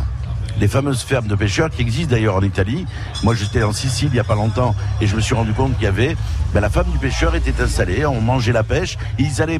les 0.59 0.67
fameuses 0.67 1.01
fermes 1.01 1.27
de 1.27 1.35
pêcheurs 1.35 1.69
qui 1.69 1.81
existent 1.81 2.11
d'ailleurs 2.11 2.35
en 2.35 2.41
Italie. 2.43 2.85
Moi, 3.23 3.35
j'étais 3.35 3.63
en 3.63 3.73
Sicile 3.73 4.09
il 4.11 4.13
n'y 4.13 4.19
a 4.19 4.23
pas 4.23 4.35
longtemps 4.35 4.75
et 4.99 5.07
je 5.07 5.15
me 5.15 5.21
suis 5.21 5.35
rendu 5.35 5.53
compte 5.53 5.73
qu'il 5.75 5.83
y 5.83 5.87
avait 5.87 6.15
ben, 6.53 6.61
la 6.61 6.69
femme 6.69 6.89
du 6.91 6.97
pêcheur 6.97 7.35
était 7.35 7.61
installée, 7.61 8.05
on 8.05 8.21
mangeait 8.21 8.51
la 8.51 8.63
pêche, 8.63 8.97
ils 9.17 9.41
allaient 9.41 9.59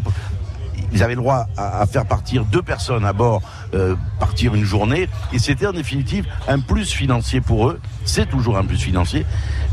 ils 0.93 1.03
avaient 1.03 1.15
le 1.15 1.21
droit 1.21 1.45
à, 1.55 1.79
à 1.79 1.85
faire 1.85 2.05
partir 2.05 2.43
deux 2.43 2.61
personnes 2.61 3.05
à 3.05 3.13
bord, 3.13 3.41
euh, 3.73 3.95
partir 4.19 4.53
une 4.55 4.65
journée, 4.65 5.07
et 5.31 5.39
c'était 5.39 5.65
en 5.65 5.71
définitive 5.71 6.25
un 6.49 6.59
plus 6.59 6.91
financier 6.91 7.39
pour 7.39 7.69
eux. 7.69 7.79
C'est 8.03 8.29
toujours 8.29 8.57
un 8.57 8.65
plus 8.65 8.77
financier. 8.77 9.25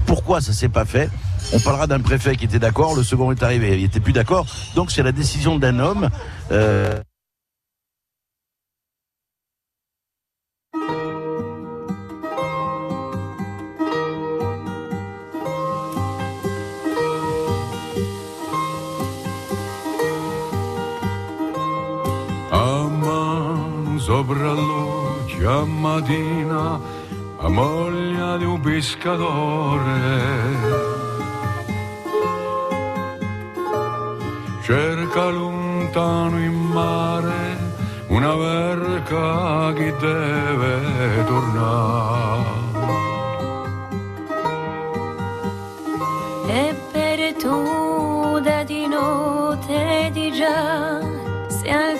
Pourquoi 0.06 0.40
ça 0.40 0.52
s'est 0.52 0.68
pas 0.68 0.84
fait? 0.84 1.10
On 1.52 1.58
parlera 1.58 1.88
d'un 1.88 1.98
préfet 1.98 2.36
qui 2.36 2.44
était 2.44 2.60
d'accord, 2.60 2.94
le 2.94 3.02
second 3.02 3.32
est 3.32 3.42
arrivé, 3.42 3.78
il 3.78 3.84
était 3.84 3.98
plus 3.98 4.12
d'accord. 4.12 4.46
Donc 4.76 4.92
c'est 4.92 5.02
la 5.02 5.10
décision 5.10 5.58
d'un 5.58 5.80
homme. 5.80 6.08
euh, 6.52 7.00
sopra 24.18 24.52
l'occhio 24.52 25.60
a 25.60 25.64
mattina 25.64 26.80
a 27.36 27.48
moglie 27.48 28.38
di 28.38 28.44
un 28.44 28.60
pescatore. 28.60 29.90
Cerca 34.62 35.28
lontano 35.28 36.36
in 36.40 36.52
mare 36.52 37.58
una 38.08 38.34
verca 38.34 39.72
che 39.74 39.94
deve 40.00 41.24
tornare. 41.24 42.56
E 46.48 46.74
per 46.90 47.34
tu 47.34 48.40
da 48.40 48.64
di 48.64 48.88
notte 48.88 50.10
di 50.12 50.32
già 50.32 50.98
si 51.46 51.66
è 51.66 51.96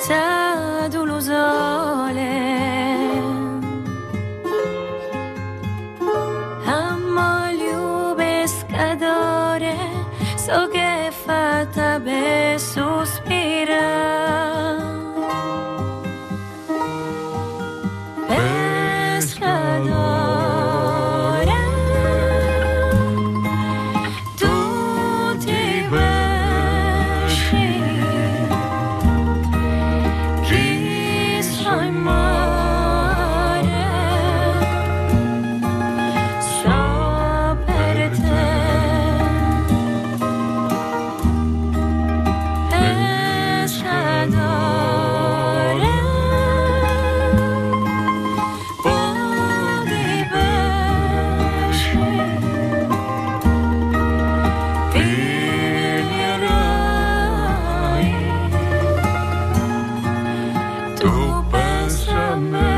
tu 61.09 61.45
pensa 61.51 62.33
a 62.33 62.37
me. 62.37 62.77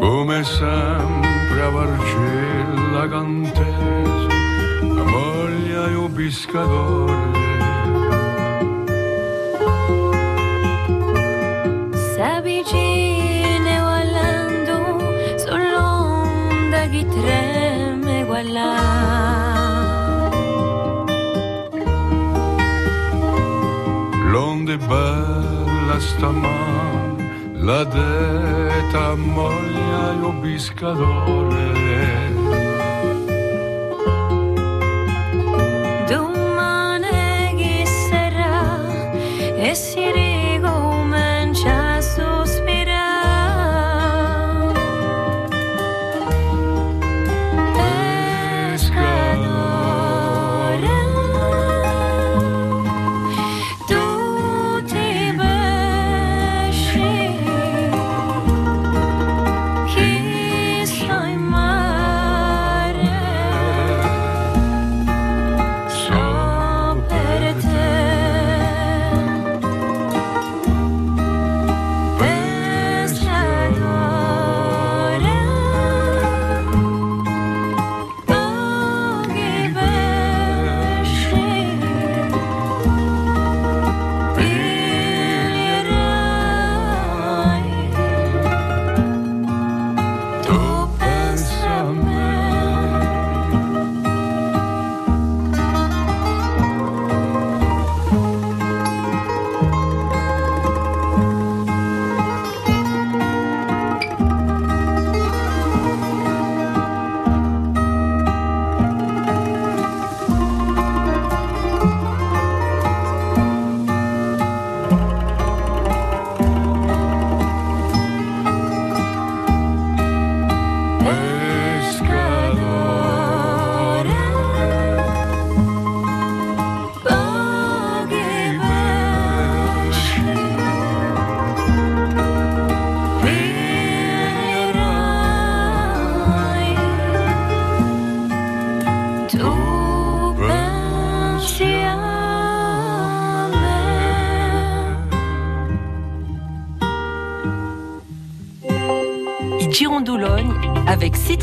Come 0.00 0.44
sempre 0.44 1.58
a 1.66 1.70
Varcella 1.70 3.02
Cantese, 3.08 4.28
la 4.96 5.04
moglie 5.04 5.78
è 5.90 5.94
un 5.94 6.12
pescatore. 6.12 7.36
S'avvicina 12.14 13.74
volando 13.90 14.76
sull'onda 15.36 16.80
che 16.92 17.06
treme 17.06 18.24
guardando. 18.24 19.17
Bella 24.88 26.00
stamane, 26.00 27.52
la 27.52 27.84
detta 27.84 29.14
moglia 29.14 30.14
io 30.20 30.32
pescadore. 30.40 31.66
Domani 36.08 37.54
che 37.56 37.84
sarà 38.08 38.64
e 39.56 39.74
si 39.74 40.17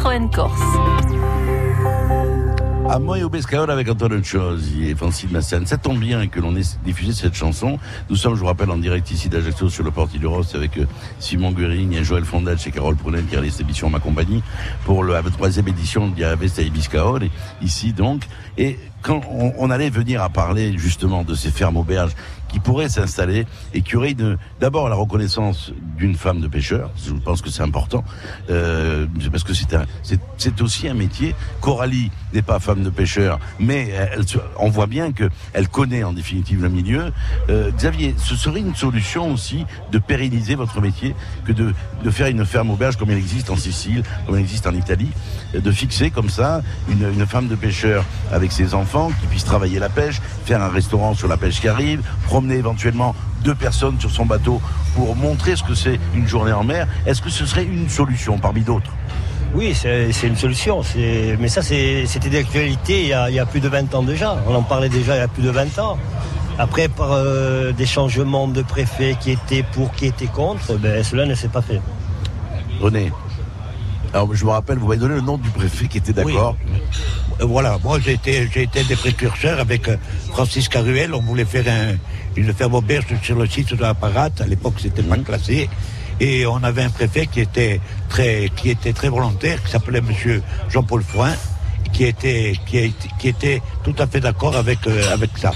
Citroën 0.05 0.29
Corse. 0.29 0.61
À 2.87 2.99
moi 2.99 3.17
et 3.17 3.23
au 3.23 3.29
Pescador 3.31 3.71
avec 3.71 3.89
Antoine 3.89 4.23
Chose 4.23 4.71
et 4.79 4.93
Francine 4.93 5.31
Massane. 5.31 5.65
Ça 5.65 5.77
tombe 5.77 5.97
bien 5.97 6.27
que 6.27 6.39
l'on 6.39 6.55
ait 6.55 6.61
diffusé 6.83 7.11
cette 7.11 7.33
chanson. 7.33 7.79
Nous 8.11 8.15
sommes, 8.15 8.35
je 8.35 8.41
vous 8.41 8.45
rappelle, 8.45 8.69
en 8.69 8.77
direct 8.77 9.09
ici 9.09 9.29
d'Ajaccio 9.29 9.67
sur 9.67 9.83
le 9.83 9.89
Porti 9.89 10.19
du 10.19 10.27
Ross 10.27 10.53
avec 10.53 10.77
euh, 10.77 10.85
Simon 11.17 11.51
Guering 11.51 11.93
et 11.93 12.03
Joël 12.03 12.23
Fondel 12.23 12.59
chez 12.59 12.69
Carole 12.69 12.95
Prunel 12.95 13.25
qui 13.25 13.33
réalise 13.33 13.53
cette 13.53 13.61
émission 13.61 13.89
ma 13.89 13.99
compagnie 13.99 14.43
pour 14.85 15.03
la 15.03 15.23
troisième 15.23 15.67
édition 15.67 16.07
d'Iavesta 16.09 16.61
et 16.61 16.69
Biscaol. 16.69 17.23
Et 17.23 17.31
Ici 17.63 17.91
donc. 17.91 18.27
Et 18.59 18.77
quand 19.01 19.21
on 19.57 19.69
allait 19.71 19.89
venir 19.89 20.21
à 20.21 20.29
parler 20.29 20.77
justement 20.77 21.23
de 21.23 21.33
ces 21.33 21.49
fermes 21.49 21.77
auberges 21.77 22.13
qui 22.55 22.61
pourraient 22.61 22.87
s'installer 22.87 23.45
et 23.73 23.81
qui 23.81 23.97
auraient 23.97 24.11
une- 24.11 24.37
d'abord 24.61 24.87
la 24.87 24.95
reconnaissance 24.95 25.73
d'une 25.97 26.15
femme 26.15 26.39
de 26.39 26.47
pêcheur. 26.47 26.89
Je 27.05 27.11
pense 27.11 27.41
que 27.41 27.49
c'est 27.49 27.63
important 27.63 28.01
euh, 28.49 29.07
parce 29.29 29.43
que 29.43 29.51
c'est 29.53 30.61
aussi 30.61 30.87
un 30.87 30.93
métier. 30.93 31.35
Coralie 31.59 32.11
n'est 32.33 32.41
pas 32.41 32.59
femme 32.61 32.81
de 32.81 32.89
pêcheur, 32.89 33.41
mais 33.59 33.89
elle, 33.89 34.23
on 34.57 34.69
voit 34.69 34.87
bien 34.87 35.11
que 35.11 35.29
elle 35.51 35.67
connaît 35.67 36.05
en 36.05 36.13
définitive 36.13 36.61
le 36.61 36.69
milieu. 36.69 37.11
Euh, 37.49 37.71
Xavier, 37.71 38.15
ce 38.17 38.37
serait 38.37 38.61
une 38.61 38.75
solution 38.75 39.33
aussi 39.33 39.65
de 39.91 39.99
pérenniser 39.99 40.55
votre 40.55 40.79
métier 40.79 41.13
que 41.43 41.51
de, 41.51 41.73
faire 42.09 42.27
une 42.27 42.45
ferme 42.45 42.69
auberge 42.69 42.95
comme 42.95 43.11
il 43.11 43.17
existe 43.17 43.49
en 43.49 43.57
Sicile, 43.57 44.03
comme 44.25 44.37
il 44.37 44.41
existe 44.41 44.65
en 44.65 44.73
Italie, 44.73 45.09
euh, 45.55 45.59
de 45.59 45.71
fixer 45.71 46.09
comme 46.09 46.29
ça 46.29 46.61
une, 46.87 47.25
femme 47.25 47.49
de 47.49 47.55
pêcheur 47.55 48.05
avec 48.31 48.53
ses 48.53 48.73
enfants 48.75 49.11
qui 49.19 49.27
puisse 49.27 49.43
travailler 49.43 49.79
la 49.79 49.89
pêche, 49.89 50.21
faire 50.45 50.61
un 50.61 50.69
restaurant 50.69 51.15
sur 51.15 51.27
la 51.27 51.35
pêche 51.35 51.59
qui 51.59 51.67
arrive, 51.67 52.01
éventuellement 52.53 53.15
deux 53.43 53.55
personnes 53.55 53.99
sur 53.99 54.11
son 54.11 54.25
bateau 54.25 54.61
pour 54.95 55.15
montrer 55.15 55.55
ce 55.55 55.63
que 55.63 55.73
c'est 55.75 55.99
une 56.15 56.27
journée 56.27 56.51
en 56.53 56.63
mer. 56.63 56.87
Est-ce 57.05 57.21
que 57.21 57.29
ce 57.29 57.45
serait 57.45 57.63
une 57.65 57.89
solution 57.89 58.37
parmi 58.37 58.61
d'autres? 58.61 58.91
Oui, 59.53 59.73
c'est 59.73 60.11
une 60.27 60.35
solution. 60.35 60.81
Mais 60.95 61.47
ça, 61.47 61.61
c'était 61.61 62.29
d'actualité 62.29 63.01
il, 63.03 63.07
y 63.07 63.13
a- 63.13 63.29
il 63.29 63.35
y 63.35 63.39
a 63.39 63.45
plus 63.45 63.61
de 63.61 63.69
20 63.69 63.93
ans 63.95 64.03
déjà. 64.03 64.37
On 64.47 64.53
en 64.55 64.63
parlait 64.63 64.89
déjà 64.89 65.15
il 65.15 65.19
y 65.19 65.21
a 65.21 65.27
plus 65.27 65.43
de 65.43 65.49
20 65.49 65.79
ans. 65.79 65.97
Après, 66.57 66.87
par 66.87 67.11
euh, 67.11 67.71
des 67.73 67.85
changements 67.85 68.47
de 68.47 68.61
préfets 68.61 69.15
qui 69.19 69.31
étaient 69.31 69.63
pour, 69.73 69.91
qui 69.93 70.05
étaient 70.05 70.27
contre, 70.27 70.75
ben, 70.77 71.03
cela 71.03 71.25
ne 71.25 71.35
s'est 71.35 71.49
pas 71.49 71.61
fait. 71.61 71.81
René 72.81 73.11
alors, 74.13 74.33
je 74.33 74.45
me 74.45 74.51
rappelle, 74.51 74.77
vous 74.77 74.87
m'avez 74.87 74.99
donné 74.99 75.15
le 75.15 75.21
nom 75.21 75.37
du 75.37 75.49
préfet 75.49 75.87
qui 75.87 75.97
était 75.97 76.13
d'accord. 76.13 76.55
Euh, 77.41 77.45
Voilà, 77.45 77.77
moi 77.83 77.99
j'ai 77.99 78.13
été, 78.13 78.43
été 78.55 78.83
des 78.85 78.95
précurseurs 78.95 79.59
avec 79.59 79.89
euh, 79.89 79.97
Francis 80.31 80.69
Caruel. 80.69 81.13
On 81.13 81.19
voulait 81.19 81.43
faire 81.43 81.65
un- 81.67 81.95
une 82.35 82.53
ferme 82.53 82.75
auberge 82.75 83.05
sur 83.21 83.37
le 83.37 83.47
site 83.47 83.73
de 83.75 83.81
la 83.81 83.93
Parate. 83.93 84.41
À 84.41 84.47
l'époque, 84.47 84.75
c'était 84.79 85.03
pas 85.03 85.17
classé. 85.17 85.69
Et 86.19 86.45
on 86.45 86.63
avait 86.63 86.83
un 86.83 86.89
préfet 86.89 87.27
qui 87.27 87.41
était 87.41 87.81
très, 88.09 88.49
qui 88.55 88.69
était 88.69 88.93
très 88.93 89.09
volontaire, 89.09 89.61
qui 89.63 89.71
s'appelait 89.71 90.01
Monsieur 90.01 90.41
Jean-Paul 90.69 91.03
Frouin, 91.03 91.33
qui 91.91 92.03
était, 92.05 92.53
qui, 92.65 92.77
a 92.79 92.87
qui 93.19 93.27
était 93.29 93.61
tout 93.83 93.95
à 93.99 94.07
fait 94.07 94.19
d'accord 94.19 94.55
avec, 94.55 94.79
euh, 94.87 95.13
avec 95.13 95.29
ça. 95.37 95.51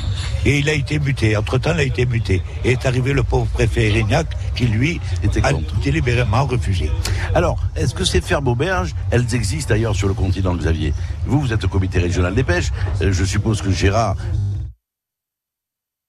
Et 0.46 0.60
il 0.60 0.70
a 0.70 0.74
été 0.74 1.00
muté. 1.00 1.36
Entre-temps, 1.36 1.72
il 1.74 1.80
a 1.80 1.84
été 1.84 2.06
muté. 2.06 2.42
Et 2.64 2.72
est 2.72 2.86
arrivé 2.86 3.14
le 3.14 3.24
pauvre 3.24 3.46
préfet 3.48 3.88
Erignac, 3.88 4.28
qui 4.56 4.66
lui 4.68 5.00
Était 5.24 5.44
a 5.46 5.52
contre. 5.54 5.76
délibérément 5.82 6.46
refusé. 6.46 6.90
Alors, 7.36 7.58
est-ce 7.76 7.94
que 7.94 8.04
ces 8.06 8.22
fermes 8.22 8.48
auberges, 8.48 8.96
elles 9.12 9.34
existent 9.36 9.74
ailleurs 9.74 9.96
sur 9.96 10.08
le 10.08 10.14
continent, 10.14 10.56
Xavier? 10.56 10.94
Vous, 11.26 11.40
vous 11.42 11.54
êtes 11.54 11.64
au 11.64 11.68
comité 11.70 12.00
régional 12.00 12.34
des 12.36 12.44
pêches. 12.44 12.72
Euh, 13.02 13.12
je 13.14 13.24
suppose 13.24 13.62
que 13.62 13.72
Gérard. 13.72 14.16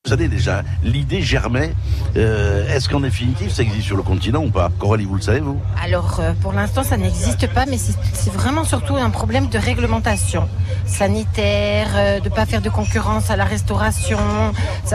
Vous 0.06 0.12
savez 0.12 0.28
déjà, 0.28 0.62
l'idée 0.82 1.20
germait. 1.20 1.74
Euh, 2.16 2.66
est-ce 2.74 2.88
qu'en 2.88 3.00
définitive, 3.00 3.50
ça 3.50 3.60
existe 3.60 3.84
sur 3.86 3.98
le 3.98 4.02
continent 4.02 4.42
ou 4.42 4.50
pas 4.50 4.70
Coralie, 4.78 5.04
vous 5.04 5.16
le 5.16 5.20
savez, 5.20 5.40
vous 5.40 5.60
Alors, 5.78 6.20
euh, 6.20 6.32
pour 6.40 6.54
l'instant, 6.54 6.82
ça 6.82 6.96
n'existe 6.96 7.46
pas, 7.52 7.66
mais 7.66 7.76
c'est 7.76 8.32
vraiment 8.32 8.64
surtout 8.64 8.96
un 8.96 9.10
problème 9.10 9.48
de 9.48 9.58
réglementation 9.58 10.48
sanitaire, 10.86 11.88
euh, 11.96 12.18
de 12.18 12.30
ne 12.30 12.34
pas 12.34 12.46
faire 12.46 12.62
de 12.62 12.70
concurrence 12.70 13.30
à 13.30 13.36
la 13.36 13.44
restauration. 13.44 14.18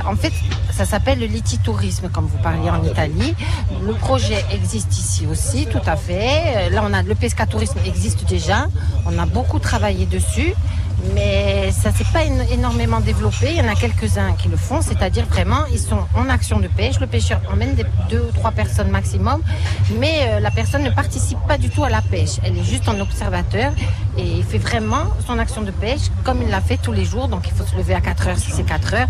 En 0.07 0.15
fait, 0.15 0.33
ça 0.73 0.85
s'appelle 0.85 1.19
le 1.19 1.27
lititourisme, 1.27 2.09
comme 2.09 2.25
vous 2.25 2.39
parliez 2.39 2.71
en 2.71 2.83
Italie. 2.83 3.35
Le 3.85 3.93
projet 3.93 4.43
existe 4.51 4.97
ici 4.97 5.27
aussi, 5.27 5.67
tout 5.67 5.85
à 5.85 5.97
fait. 5.97 6.71
Là, 6.71 6.81
on 6.83 6.91
a 6.93 7.03
le 7.03 7.13
pescatourisme 7.13 7.77
existe 7.85 8.27
déjà. 8.27 8.69
On 9.05 9.19
a 9.19 9.27
beaucoup 9.27 9.59
travaillé 9.59 10.07
dessus. 10.07 10.55
Mais 11.13 11.71
ça 11.71 11.91
s'est 11.91 12.05
pas 12.11 12.23
éno- 12.23 12.47
énormément 12.51 12.99
développé. 12.99 13.51
Il 13.51 13.57
y 13.57 13.61
en 13.61 13.67
a 13.71 13.75
quelques-uns 13.75 14.33
qui 14.33 14.47
le 14.47 14.57
font, 14.57 14.81
c'est-à-dire 14.81 15.25
vraiment, 15.25 15.65
ils 15.71 15.79
sont 15.79 15.99
en 16.15 16.29
action 16.29 16.59
de 16.59 16.67
pêche. 16.67 16.99
Le 16.99 17.07
pêcheur 17.07 17.41
emmène 17.51 17.75
des, 17.75 17.85
deux 18.09 18.21
ou 18.27 18.31
trois 18.31 18.51
personnes 18.51 18.89
maximum, 18.89 19.41
mais 19.99 20.27
euh, 20.27 20.39
la 20.39 20.51
personne 20.51 20.83
ne 20.83 20.89
participe 20.89 21.39
pas 21.47 21.57
du 21.57 21.69
tout 21.69 21.83
à 21.83 21.89
la 21.89 22.01
pêche. 22.01 22.37
Elle 22.43 22.57
est 22.57 22.63
juste 22.63 22.87
en 22.89 22.99
observateur 22.99 23.71
et 24.17 24.23
il 24.23 24.43
fait 24.43 24.57
vraiment 24.57 25.03
son 25.27 25.37
action 25.39 25.61
de 25.61 25.71
pêche 25.71 26.01
comme 26.23 26.41
il 26.41 26.49
l'a 26.49 26.61
fait 26.61 26.77
tous 26.77 26.91
les 26.93 27.05
jours. 27.05 27.27
Donc 27.27 27.43
il 27.47 27.53
faut 27.53 27.65
se 27.65 27.75
lever 27.75 27.93
à 27.93 28.01
4 28.01 28.27
heures 28.29 28.37
si 28.37 28.51
c'est 28.51 28.63
4 28.63 28.93
heures. 28.93 29.07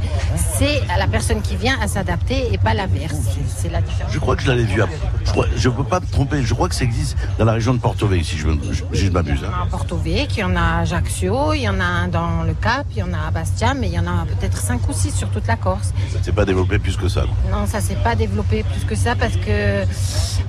C'est 0.58 0.82
à 0.94 0.98
la 0.98 1.08
personne 1.08 1.42
qui 1.42 1.56
vient 1.56 1.78
à 1.82 1.88
s'adapter 1.88 2.52
et 2.54 2.58
pas 2.58 2.74
l'inverse. 2.74 3.16
C'est- 3.56 3.66
la 3.70 3.82
différence. 3.82 4.14
Je 4.14 4.20
crois 4.20 4.36
que 4.36 4.44
je 4.44 4.48
l'avais 4.48 4.64
vu. 4.64 4.82
à- 4.84 4.88
Je 5.58 5.70
ne 5.70 5.74
peux 5.74 5.84
pas 5.84 6.00
me 6.00 6.06
tromper. 6.06 6.44
Je 6.44 6.54
crois 6.54 6.70
que 6.70 6.76
ça 6.76 6.84
existe 6.84 7.18
dans 7.40 7.46
la 7.46 7.54
région 7.54 7.74
de 7.74 7.80
Porto 7.80 8.08
Vecchio, 8.08 8.38
si 8.94 9.06
je, 9.06 9.10
m'abuse. 9.10 9.44
hein. 9.44 9.52
à 9.64 9.66
Porto 9.66 9.98
Vecchio, 9.98 10.28
il 10.38 10.40
y 10.40 10.44
en 10.44 10.56
a 10.56 10.62
à 10.62 10.80
Ajaccio, 10.82 11.54
il 11.54 11.62
y 11.62 11.68
en 11.70 11.75
a 11.75 11.75
un 11.82 12.08
dans 12.08 12.44
le 12.44 12.54
Cap, 12.54 12.86
il 12.92 12.98
y 12.98 13.04
en 13.04 13.14
a 13.14 13.28
à 13.28 13.32
Bastia, 13.32 13.74
mais 13.74 13.88
il 13.88 13.94
y 13.94 14.00
en 14.00 14.08
a 14.08 14.26
peut-être 14.26 14.58
5 14.58 14.88
ou 14.90 14.94
6 14.94 15.12
sur 15.16 15.30
toute 15.30 15.48
la 15.48 15.56
Corse. 15.56 15.94
Ça 16.14 16.22
s'est 16.24 16.32
pas 16.32 16.46
développé 16.46 16.80
plus 16.80 16.96
que 16.98 17.08
ça. 17.08 17.24
Non, 17.52 17.66
ça 17.68 17.82
s'est 17.82 17.96
pas 18.04 18.16
développé 18.16 18.64
plus 18.64 18.86
que 18.86 18.96
ça 18.96 19.16
parce 19.16 19.36
que 19.38 19.84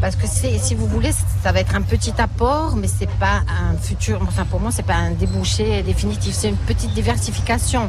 parce 0.00 0.16
que 0.16 0.26
si 0.26 0.74
vous 0.74 0.86
voulez 0.86 1.10
ça 1.42 1.52
va 1.52 1.60
être 1.60 1.74
un 1.74 1.80
petit 1.80 2.12
apport 2.18 2.76
mais 2.76 2.86
c'est 2.88 3.08
pas 3.18 3.40
un 3.48 3.76
futur 3.78 4.20
enfin 4.22 4.44
pour 4.44 4.60
moi 4.60 4.70
c'est 4.70 4.82
pas 4.84 4.94
un 4.96 5.12
débouché 5.12 5.82
définitif 5.82 6.34
c'est 6.34 6.48
une 6.50 6.56
petite 6.56 6.92
diversification 6.92 7.88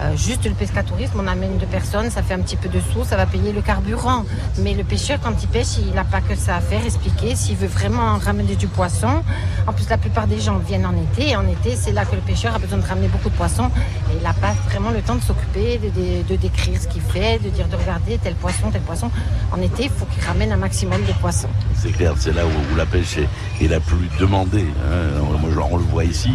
Euh, 0.00 0.16
juste 0.16 0.44
le 0.46 0.52
pescatourisme 0.54 1.18
on 1.20 1.26
amène 1.26 1.58
deux 1.58 1.66
personnes 1.66 2.10
ça 2.10 2.22
fait 2.22 2.32
un 2.34 2.38
petit 2.40 2.56
peu 2.56 2.68
de 2.70 2.80
sous 2.80 3.04
ça 3.04 3.16
va 3.16 3.26
payer 3.26 3.52
le 3.52 3.60
carburant 3.60 4.24
mais 4.58 4.72
le 4.74 4.82
pêcheur 4.84 5.18
quand 5.22 5.34
il 5.42 5.48
pêche 5.48 5.76
il 5.78 5.92
n'a 5.94 6.04
pas 6.04 6.20
que 6.22 6.34
ça 6.34 6.56
à 6.56 6.60
faire 6.60 6.82
expliquer 6.86 7.34
s'il 7.36 7.56
veut 7.56 7.66
vraiment 7.68 8.16
ramener 8.18 8.54
du 8.56 8.66
poisson 8.66 9.22
en 9.66 9.72
plus 9.74 9.88
la 9.90 9.98
plupart 9.98 10.26
des 10.26 10.40
gens 10.40 10.58
viennent 10.58 10.86
en 10.86 10.96
été 10.96 11.30
et 11.30 11.36
en 11.36 11.46
été 11.46 11.76
c'est 11.76 11.92
là 11.92 12.04
que 12.06 12.14
le 12.14 12.22
pêcheur 12.22 12.54
a 12.54 12.58
besoin 12.58 12.69
de 12.78 12.86
ramener 12.86 13.08
beaucoup 13.08 13.30
de 13.30 13.34
poissons 13.34 13.68
et 14.10 14.16
il 14.16 14.22
n'a 14.22 14.32
pas 14.32 14.52
vraiment 14.68 14.90
le 14.90 15.00
temps 15.00 15.14
de 15.16 15.22
s'occuper 15.22 15.78
de, 15.78 16.22
de- 16.28 16.36
décrire 16.36 16.80
ce 16.80 16.88
qu'il 16.88 17.02
fait 17.02 17.38
de 17.42 17.50
dire 17.50 17.66
de 17.68 17.76
regarder 17.76 18.18
tel 18.22 18.34
poisson 18.34 18.70
tel 18.70 18.80
poisson 18.82 19.10
en 19.52 19.60
été 19.60 19.84
il 19.84 19.90
faut 19.90 20.06
qu'il 20.06 20.22
ramène 20.24 20.52
un 20.52 20.56
maximum 20.56 21.00
de 21.04 21.12
poissons 21.20 21.48
C'est 21.76 21.92
clair, 21.92 22.12
c'est 22.18 22.32
là 22.34 22.42
où, 22.46 22.76
la 22.76 22.86
pêche 22.86 23.18
est, 23.60 23.68
la 23.68 23.80
plus 23.80 24.08
demandée. 24.18 24.66
hein. 24.84 25.20
Moi, 25.40 25.68
on 25.70 25.76
le 25.76 25.82
voit 25.84 26.04
ici. 26.04 26.30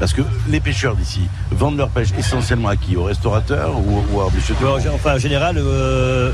Parce 0.00 0.12
que 0.12 0.22
les 0.48 0.60
pêcheurs 0.60 0.94
d'ici 0.94 1.22
vendent 1.50 1.76
leur 1.76 1.88
pêche 1.88 2.08
essentiellement 2.16 2.68
à 2.68 2.76
qui? 2.76 2.96
Aux 2.96 3.04
restaurateurs 3.04 3.76
ou, 3.78 4.04
ou 4.12 4.20
à 4.20 4.30
monsieur 4.32 4.54
Enfin, 4.94 5.14
en 5.16 5.18
général, 5.18 5.56
euh, 5.58 6.30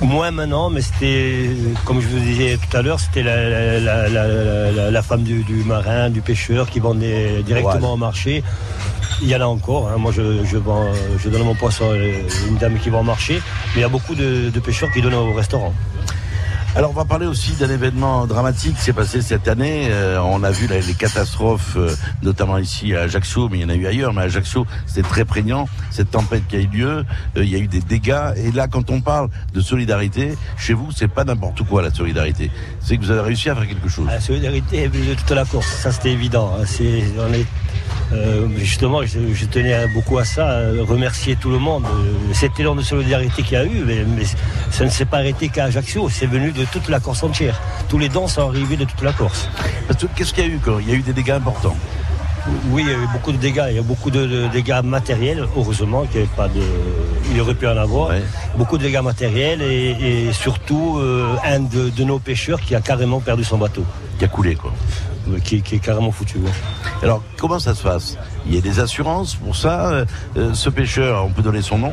moins 0.00 0.30
maintenant, 0.30 0.70
mais 0.70 0.80
c'était, 0.80 1.50
comme 1.84 2.00
je 2.00 2.06
vous 2.06 2.20
disais 2.20 2.56
tout 2.56 2.76
à 2.76 2.82
l'heure, 2.82 3.00
c'était 3.00 3.22
la, 3.22 3.50
la- 3.80 4.90
la- 4.90 5.02
femme 5.02 5.22
du, 5.24 5.42
du 5.42 5.64
marin, 5.64 6.08
du 6.10 6.20
pêcheur 6.20 6.70
qui 6.70 6.78
vendait 6.78 7.42
directement 7.42 7.94
au 7.94 7.96
marché. 7.96 8.42
Il 9.22 9.28
y 9.28 9.36
en 9.36 9.40
a 9.40 9.44
encore. 9.46 9.88
hein. 9.88 9.96
Moi, 9.98 10.12
je, 10.12 10.44
je, 10.44 10.56
vends, 10.56 10.86
je 11.22 11.28
donne 11.28 11.42
mon 11.44 11.54
poisson 11.54 11.90
à 11.90 11.96
une 12.48 12.56
dame 12.58 12.78
qui 12.78 12.90
va 12.90 12.98
au 12.98 13.02
marché. 13.02 13.34
Mais 13.74 13.76
il 13.76 13.80
y 13.80 13.84
a 13.84 13.88
beaucoup 13.88 14.14
de, 14.14 14.50
de 14.50 14.60
pêcheurs 14.60 14.90
qui 14.92 15.00
donnent 15.02 15.14
au 15.14 15.32
restaurant. 15.32 15.72
Alors 16.76 16.90
on 16.90 16.94
va 16.94 17.04
parler 17.04 17.26
aussi 17.26 17.52
d'un 17.52 17.70
événement 17.70 18.26
dramatique 18.26 18.74
qui 18.74 18.82
s'est 18.82 18.92
passé 18.92 19.22
cette 19.22 19.46
année. 19.46 19.86
Euh, 19.90 20.18
on 20.20 20.42
a 20.42 20.50
vu 20.50 20.66
les 20.66 20.94
catastrophes, 20.94 21.76
euh, 21.76 21.94
notamment 22.22 22.58
ici 22.58 22.96
à 22.96 23.02
Ajaccio, 23.02 23.48
mais 23.48 23.58
il 23.58 23.62
y 23.62 23.64
en 23.64 23.68
a 23.68 23.76
eu 23.76 23.86
ailleurs. 23.86 24.12
Mais 24.12 24.22
à 24.22 24.24
Ajaccio, 24.24 24.66
c'était 24.84 25.06
très 25.08 25.24
prégnant. 25.24 25.68
Cette 25.92 26.10
tempête 26.10 26.42
qui 26.48 26.56
a 26.56 26.58
eu 26.58 26.66
lieu, 26.66 27.04
euh, 27.36 27.44
il 27.44 27.48
y 27.48 27.54
a 27.54 27.58
eu 27.58 27.68
des 27.68 27.78
dégâts. 27.80 28.32
Et 28.36 28.50
là, 28.50 28.66
quand 28.66 28.90
on 28.90 29.00
parle 29.00 29.28
de 29.52 29.60
solidarité, 29.60 30.36
chez 30.56 30.72
vous, 30.72 30.88
c'est 30.90 31.06
pas 31.06 31.22
n'importe 31.22 31.62
quoi 31.62 31.80
la 31.80 31.92
solidarité. 31.92 32.50
C'est 32.80 32.96
que 32.96 33.02
vous 33.04 33.12
avez 33.12 33.20
réussi 33.20 33.50
à 33.50 33.54
faire 33.54 33.68
quelque 33.68 33.88
chose. 33.88 34.06
La 34.08 34.20
solidarité 34.20 34.82
est 34.82 34.88
venue 34.88 35.06
de 35.06 35.14
toute 35.14 35.30
la 35.30 35.44
Corse, 35.44 35.68
ça 35.68 35.92
c'était 35.92 36.10
évident. 36.10 36.56
hein. 36.58 36.64
On 37.20 37.32
est, 37.32 37.46
euh, 38.12 38.46
justement, 38.58 39.02
je, 39.04 39.18
je 39.32 39.44
tenais 39.46 39.86
beaucoup 39.88 40.18
à 40.18 40.24
ça, 40.24 40.46
à 40.58 40.60
remercier 40.86 41.36
tout 41.36 41.50
le 41.50 41.58
monde. 41.58 41.84
Euh, 41.86 42.32
Cet 42.32 42.58
élan 42.60 42.74
de 42.74 42.82
solidarité 42.82 43.42
qu'il 43.42 43.54
y 43.54 43.56
a 43.60 43.64
eu, 43.64 43.82
mais, 43.86 44.04
mais 44.16 44.24
ça 44.70 44.84
ne 44.84 44.90
s'est 44.90 45.04
pas 45.06 45.18
arrêté 45.18 45.48
qu'à 45.48 45.64
Ajaccio, 45.64 46.08
c'est 46.08 46.26
venu 46.26 46.52
de 46.52 46.64
toute 46.64 46.88
la 46.88 47.00
Corse 47.00 47.22
entière. 47.22 47.60
Tous 47.88 47.98
les 47.98 48.08
dons 48.08 48.28
sont 48.28 48.48
arrivés 48.48 48.76
de 48.76 48.84
toute 48.84 49.02
la 49.02 49.12
Corse. 49.12 49.48
Qu'est-ce 50.16 50.32
qu'il 50.34 50.46
y 50.46 50.50
a 50.50 50.50
eu 50.50 50.60
quand 50.64 50.78
Il 50.80 50.88
y 50.88 50.92
a 50.92 50.94
eu 50.94 51.02
des 51.02 51.12
dégâts 51.12 51.30
importants. 51.30 51.76
Oui, 52.68 52.82
il 52.84 52.90
y 52.90 52.94
a 52.94 52.98
eu 52.98 53.08
beaucoup 53.10 53.32
de 53.32 53.38
dégâts. 53.38 53.64
Il 53.70 53.76
y 53.76 53.78
a 53.78 53.82
beaucoup 53.82 54.10
de, 54.10 54.26
de 54.26 54.48
dégâts 54.48 54.82
matériels, 54.84 55.46
heureusement 55.56 56.02
qu'il 56.04 56.20
n'y 56.20 56.26
avait 56.26 56.36
pas 56.36 56.48
de. 56.48 56.60
Il 57.32 57.40
aurait 57.40 57.54
pu 57.54 57.66
en 57.66 57.76
avoir. 57.76 58.10
Beaucoup 58.58 58.76
de 58.76 58.82
dégâts 58.82 59.00
matériels 59.00 59.62
et, 59.62 60.26
et 60.28 60.32
surtout 60.34 60.98
euh, 60.98 61.34
un 61.42 61.60
de, 61.60 61.88
de 61.88 62.04
nos 62.04 62.18
pêcheurs 62.18 62.60
qui 62.60 62.74
a 62.74 62.82
carrément 62.82 63.20
perdu 63.20 63.44
son 63.44 63.56
bateau. 63.56 63.84
Qui 64.18 64.26
a 64.26 64.28
coulé, 64.28 64.56
quoi. 64.56 64.74
Qui, 65.42 65.62
qui 65.62 65.76
est 65.76 65.78
carrément 65.78 66.10
foutu. 66.10 66.38
ouais. 66.38 66.50
Alors 67.02 67.22
comment 67.38 67.58
ça 67.58 67.74
se 67.74 67.82
passe? 67.82 68.18
Il 68.46 68.54
y 68.54 68.58
a 68.58 68.60
des 68.60 68.78
assurances 68.80 69.34
pour 69.36 69.56
ça? 69.56 69.86
Euh, 69.88 70.04
euh, 70.36 70.52
Ce 70.54 70.68
pêcheur, 70.68 71.24
on 71.24 71.30
peut 71.30 71.42
donner 71.42 71.62
son 71.62 71.78
nom? 71.78 71.92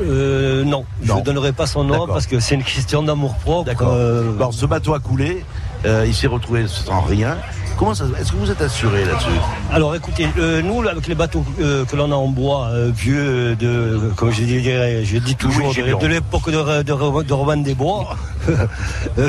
Euh, 0.00 0.64
non, 0.64 0.84
je 1.02 1.12
ne 1.12 1.20
donnerai 1.20 1.52
pas 1.52 1.66
son 1.66 1.84
nom 1.84 2.06
parce 2.06 2.26
que 2.26 2.40
c'est 2.40 2.54
une 2.54 2.64
question 2.64 3.02
d'amour 3.02 3.34
propre. 3.36 3.66
D'accord. 3.66 3.92
Euh, 3.92 4.34
Alors, 4.36 4.54
ce 4.54 4.64
bateau 4.66 4.94
a 4.94 5.00
coulé, 5.00 5.44
euh, 5.84 6.04
il 6.06 6.14
s'est 6.14 6.26
retrouvé 6.26 6.66
sans 6.66 7.02
rien. 7.02 7.36
Comment 7.82 7.96
ça 7.96 8.04
Est-ce 8.20 8.30
que 8.30 8.36
vous 8.36 8.48
êtes 8.48 8.62
assuré 8.62 9.04
là-dessus 9.04 9.26
Alors 9.72 9.96
écoutez, 9.96 10.28
euh, 10.38 10.62
nous 10.62 10.86
avec 10.86 11.08
les 11.08 11.16
bateaux 11.16 11.44
euh, 11.60 11.84
que 11.84 11.96
l'on 11.96 12.12
a 12.12 12.14
en 12.14 12.28
bois 12.28 12.68
euh, 12.68 12.92
vieux, 12.94 13.56
de, 13.56 13.98
comme 14.14 14.30
je 14.30 14.44
dis, 14.44 14.62
je 14.62 15.18
dis 15.18 15.34
toujours, 15.34 15.74
de, 15.74 16.00
de 16.00 16.06
l'époque 16.06 16.48
de, 16.48 16.82
de, 16.84 17.22
de 17.24 17.32
Robin 17.32 17.56
des 17.56 17.74
Bois, 17.74 18.16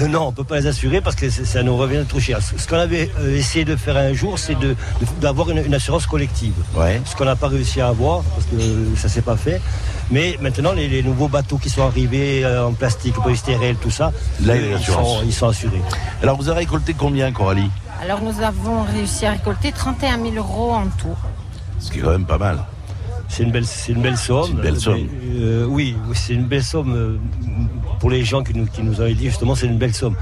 non, 0.07 0.27
on 0.27 0.31
peut 0.31 0.43
pas 0.43 0.59
les 0.59 0.67
assurer 0.67 1.01
parce 1.01 1.15
que 1.15 1.31
ça 1.31 1.63
nous 1.63 1.75
revient 1.75 2.03
trop 2.07 2.19
cher. 2.19 2.41
Ce 2.43 2.67
qu'on 2.67 2.77
avait 2.77 3.09
essayé 3.35 3.65
de 3.65 3.75
faire 3.75 3.97
un 3.97 4.13
jour, 4.13 4.37
c'est 4.37 4.55
d'avoir 5.19 5.49
une, 5.49 5.65
une 5.65 5.73
assurance 5.73 6.05
collective. 6.05 6.53
Ouais. 6.75 7.01
Ce 7.05 7.15
qu'on 7.15 7.25
n'a 7.25 7.35
pas 7.35 7.47
réussi 7.47 7.81
à 7.81 7.87
avoir 7.87 8.21
parce 8.21 8.45
que 8.45 8.99
ça 8.99 9.09
s'est 9.09 9.23
pas 9.23 9.35
fait. 9.35 9.61
Mais 10.11 10.37
maintenant, 10.41 10.73
les, 10.73 10.87
les 10.87 11.01
nouveaux 11.01 11.27
bateaux 11.27 11.57
qui 11.57 11.71
sont 11.71 11.81
arrivés 11.87 12.45
en 12.45 12.73
plastique, 12.73 13.15
polystyrène, 13.15 13.77
tout 13.77 13.89
ça, 13.89 14.11
Là, 14.45 14.53
ils, 14.57 14.77
sont, 14.83 15.23
ils 15.25 15.33
sont 15.33 15.47
assurés. 15.47 15.81
Alors 16.21 16.37
vous 16.37 16.49
avez 16.49 16.59
récolté 16.59 16.93
combien, 16.95 17.31
Coralie? 17.31 17.71
Alors 18.03 18.21
nous 18.21 18.41
avons 18.41 18.83
réussi 18.83 19.25
à 19.25 19.31
récolter 19.31 19.71
31 19.71 20.21
000 20.21 20.35
euros 20.35 20.71
en 20.71 20.87
tout 20.87 21.17
Ce 21.79 21.89
qui 21.89 21.99
est 21.99 22.01
quand 22.01 22.11
même 22.11 22.25
pas 22.25 22.37
mal. 22.37 22.59
C'est 23.29 23.43
une 23.43 23.51
belle, 23.51 23.65
c'est 23.65 23.93
une 23.93 24.01
belle 24.01 24.17
somme. 24.17 24.51
Une 24.51 24.61
belle 24.61 24.79
somme. 24.79 24.95
Mais, 24.97 25.39
euh, 25.39 25.65
oui, 25.65 25.95
c'est 26.13 26.33
une 26.33 26.43
belle 26.43 26.63
somme 26.63 26.93
euh, 26.93 27.17
pour 28.01 28.09
les 28.09 28.25
gens 28.25 28.43
qui 28.43 28.53
nous, 28.53 28.65
qui 28.65 28.83
nous 28.83 28.99
avaient 28.99 29.13
dit 29.13 29.27
justement 29.27 29.55
c'est 29.55 29.67
une 29.67 29.77
belle 29.77 29.93
somme. 29.93 30.15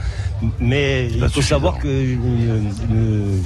Mais 0.59 1.07
il 1.07 1.27
faut 1.29 1.41
savoir 1.41 1.79
que 1.79 1.87
une, 1.87 3.43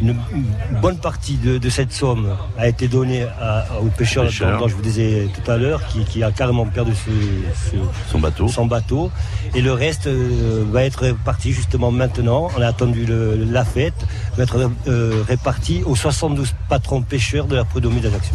une- 0.00 0.16
une 0.34 0.80
bonne 0.80 0.98
partie 0.98 1.36
de, 1.36 1.58
de 1.58 1.68
cette 1.68 1.92
somme 1.92 2.28
a 2.58 2.68
été 2.68 2.88
donnée 2.88 3.24
à- 3.40 3.66
au 3.82 3.86
pêcheur, 3.86 4.24
Pêcheur. 4.24 4.52
dont, 4.52 4.58
dont 4.60 4.68
je 4.68 4.74
vous 4.74 4.82
disais 4.82 5.28
tout 5.34 5.50
à 5.50 5.56
l'heure, 5.56 5.86
qui, 5.88 6.04
qui 6.04 6.22
a 6.22 6.30
carrément 6.32 6.66
perdu 6.66 6.92
ce- 6.94 7.70
ce- 7.70 7.76
Son 8.10 8.18
bateau. 8.18 8.48
son 8.48 8.66
bateau. 8.66 9.10
Et 9.54 9.60
le 9.62 9.72
reste 9.72 10.06
euh, 10.06 10.64
va 10.70 10.84
être 10.84 11.00
réparti 11.02 11.52
justement 11.52 11.90
maintenant. 11.90 12.48
On 12.56 12.62
a 12.62 12.66
attendu 12.66 13.04
le- 13.06 13.44
la 13.50 13.64
fête, 13.64 14.06
va 14.36 14.42
être 14.44 14.70
euh, 14.88 15.22
réparti 15.26 15.82
aux 15.84 15.96
72 15.96 16.52
patrons 16.68 17.02
pêcheurs 17.02 17.46
de 17.46 17.56
la 17.56 17.64
prédomine 17.64 18.00
d'Ajaccio. 18.00 18.34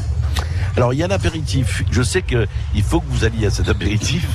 Alors 0.77 0.93
il 0.93 0.99
y 0.99 1.03
a 1.03 1.05
un 1.05 1.09
apéritif. 1.11 1.83
Je 1.91 2.01
sais 2.01 2.21
que 2.21 2.47
il 2.73 2.83
faut 2.83 2.99
que 2.99 3.05
vous 3.09 3.23
alliez 3.25 3.47
à 3.47 3.49
cet 3.49 3.69
apéritif. 3.69 4.27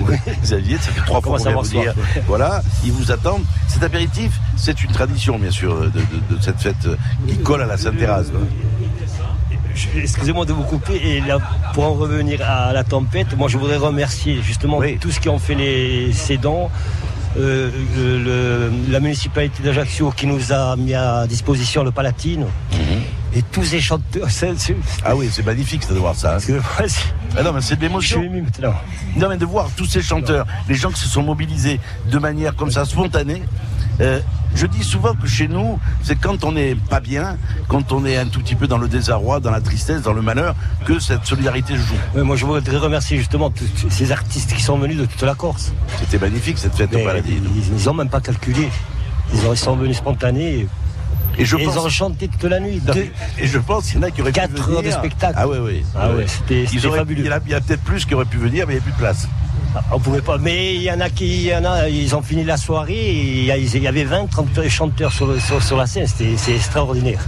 Xavier, 0.42 0.76
ça 0.78 0.90
fait 0.92 1.00
trois 1.06 1.20
fois 1.20 1.38
qu'on 1.38 1.44
vous 1.62 1.68
dire. 1.82 1.94
Voilà, 2.26 2.62
ils 2.84 2.92
vous 2.92 3.10
attendent. 3.12 3.44
Cet 3.68 3.82
apéritif, 3.82 4.32
c'est 4.56 4.82
une 4.82 4.90
tradition 4.92 5.38
bien 5.38 5.50
sûr 5.50 5.74
de, 5.80 5.86
de- 5.88 6.36
de 6.36 6.40
cette 6.40 6.58
fête 6.60 6.88
qui 7.28 7.36
colle 7.38 7.62
à 7.62 7.66
la 7.66 7.76
Sainte-Thérèse. 7.76 8.32
Excusez-moi 9.96 10.44
de 10.44 10.52
vous 10.52 10.62
couper. 10.64 10.96
Et 11.02 11.20
là, 11.20 11.38
pour 11.74 11.84
en 11.84 11.94
revenir 11.94 12.40
à 12.42 12.72
la 12.72 12.84
tempête, 12.84 13.36
moi 13.36 13.48
je 13.48 13.56
voudrais 13.58 13.76
remercier 13.78 14.40
justement 14.42 14.80
tous 15.00 15.10
ceux 15.12 15.20
qui 15.20 15.28
ont 15.28 15.38
fait 15.38 15.54
les, 15.54 16.12
ces 16.12 16.36
dons. 16.36 16.68
Euh, 17.38 17.70
euh, 17.96 18.70
le- 18.86 18.92
la 18.92 19.00
municipalité 19.00 19.62
d'Ajaccio 19.62 20.10
qui 20.10 20.26
nous 20.26 20.52
a 20.52 20.76
mis 20.76 20.92
à 20.94 21.26
disposition 21.26 21.82
le 21.84 21.90
Palatine. 21.90 22.44
Et 23.34 23.42
tous 23.42 23.64
ces 23.64 23.80
chanteurs. 23.80 24.28
Ah 25.04 25.16
oui, 25.16 25.28
c'est 25.32 25.44
magnifique 25.44 25.82
ça, 25.82 25.94
de 25.94 25.98
voir 25.98 26.14
ça. 26.14 26.36
hein. 26.36 26.38
Ah 27.36 27.42
non, 27.42 27.52
mais 27.52 27.60
c'est 27.62 27.76
de 27.76 27.80
l'émotion. 27.80 28.20
Je 28.20 28.26
suis 28.28 28.30
ému 28.30 28.42
maintenant. 28.42 28.74
Non, 29.16 29.28
mais 29.28 29.38
de 29.38 29.46
voir 29.46 29.68
tous 29.76 29.86
ces 29.86 30.02
chanteurs, 30.02 30.46
les 30.68 30.74
gens 30.74 30.90
qui 30.90 31.00
se 31.00 31.08
sont 31.08 31.22
mobilisés 31.22 31.80
de 32.10 32.18
manière 32.18 32.54
comme 32.54 32.70
ça 32.70 32.84
spontanée. 32.84 33.42
euh, 34.00 34.20
je 34.54 34.66
dis 34.66 34.84
souvent 34.84 35.14
que 35.14 35.26
chez 35.26 35.48
nous, 35.48 35.78
c'est 36.02 36.16
quand 36.16 36.44
on 36.44 36.52
n'est 36.52 36.74
pas 36.74 37.00
bien, 37.00 37.38
quand 37.68 37.90
on 37.92 38.04
est 38.04 38.18
un 38.18 38.26
tout 38.26 38.40
petit 38.40 38.54
peu 38.54 38.66
dans 38.66 38.76
le 38.76 38.86
désarroi, 38.86 39.40
dans 39.40 39.50
la 39.50 39.62
tristesse, 39.62 40.02
dans 40.02 40.12
le 40.12 40.20
malheur, 40.20 40.54
que 40.84 40.98
cette 40.98 41.24
solidarité 41.24 41.74
joue. 41.76 41.94
Ouais, 42.14 42.22
moi 42.22 42.36
je 42.36 42.44
voudrais 42.44 42.76
remercier 42.76 43.16
justement 43.16 43.48
tous 43.48 43.64
ces 43.88 44.12
artistes 44.12 44.52
qui 44.52 44.62
sont 44.62 44.76
venus 44.78 44.98
de 44.98 45.06
toute 45.06 45.22
la 45.22 45.34
Corse. 45.34 45.72
C'était 45.98 46.18
magnifique 46.18 46.58
cette 46.58 46.74
fête 46.74 46.92
au 46.92 46.98
Mais 46.98 47.04
Paladine. 47.04 47.48
Ils 47.78 47.84
n'ont 47.86 47.94
même 47.94 48.10
pas 48.10 48.20
calculé. 48.20 48.68
Ils 49.32 49.56
sont 49.56 49.76
venus 49.76 49.96
spontanés. 49.96 50.66
Et 51.38 51.44
je 51.44 51.56
ils 51.56 51.64
pense- 51.64 51.76
ont 51.78 51.88
chanté 51.88 52.28
toute 52.28 52.44
la 52.44 52.60
nuit. 52.60 52.80
Et 53.38 53.46
je 53.46 53.58
pense 53.58 53.86
qu'il 53.86 53.96
y 53.96 53.98
en 53.98 54.02
a 54.02 54.10
qui 54.10 54.20
auraient 54.20 54.32
pu 54.32 54.40
Quatre 54.40 54.50
venir. 54.52 54.76
heures 54.76 54.82
de 54.82 54.90
spectacle. 54.90 55.34
Ah 55.36 55.48
ouais, 55.48 55.58
ouais. 55.58 55.82
Ah 55.96 56.10
c'était- 56.26 56.64
Ils 56.72 56.80
fabuleux. 56.80 57.20
Il 57.24 57.26
y 57.26 57.32
a, 57.32 57.40
il 57.46 57.50
y 57.52 57.54
en 57.54 57.58
a 57.58 57.60
peut-être 57.60 57.82
plus 57.82 58.04
qui 58.04 58.14
auraient 58.14 58.24
pu 58.24 58.36
venir, 58.38 58.66
mais 58.66 58.74
il 58.74 58.76
n'y 58.76 58.80
a 58.80 58.84
plus 58.84 58.92
de 58.92 58.98
place. 58.98 59.26
On 59.90 59.98
pouvait 59.98 60.20
pas, 60.20 60.38
mais 60.38 60.74
il 60.74 60.82
y 60.82 60.90
en 60.90 61.00
a 61.00 61.08
qui, 61.08 61.44
y 61.44 61.54
en 61.54 61.64
a, 61.64 61.88
ils 61.88 62.14
ont 62.14 62.22
fini 62.22 62.44
la 62.44 62.56
soirée, 62.56 63.14
il 63.14 63.44
y 63.46 63.86
avait 63.86 64.04
20, 64.04 64.26
30 64.30 64.68
chanteurs 64.68 65.12
sur, 65.12 65.34
sur, 65.62 65.76
la 65.76 65.86
scène, 65.86 66.06
c'est 66.06 66.54
extraordinaire. 66.54 67.20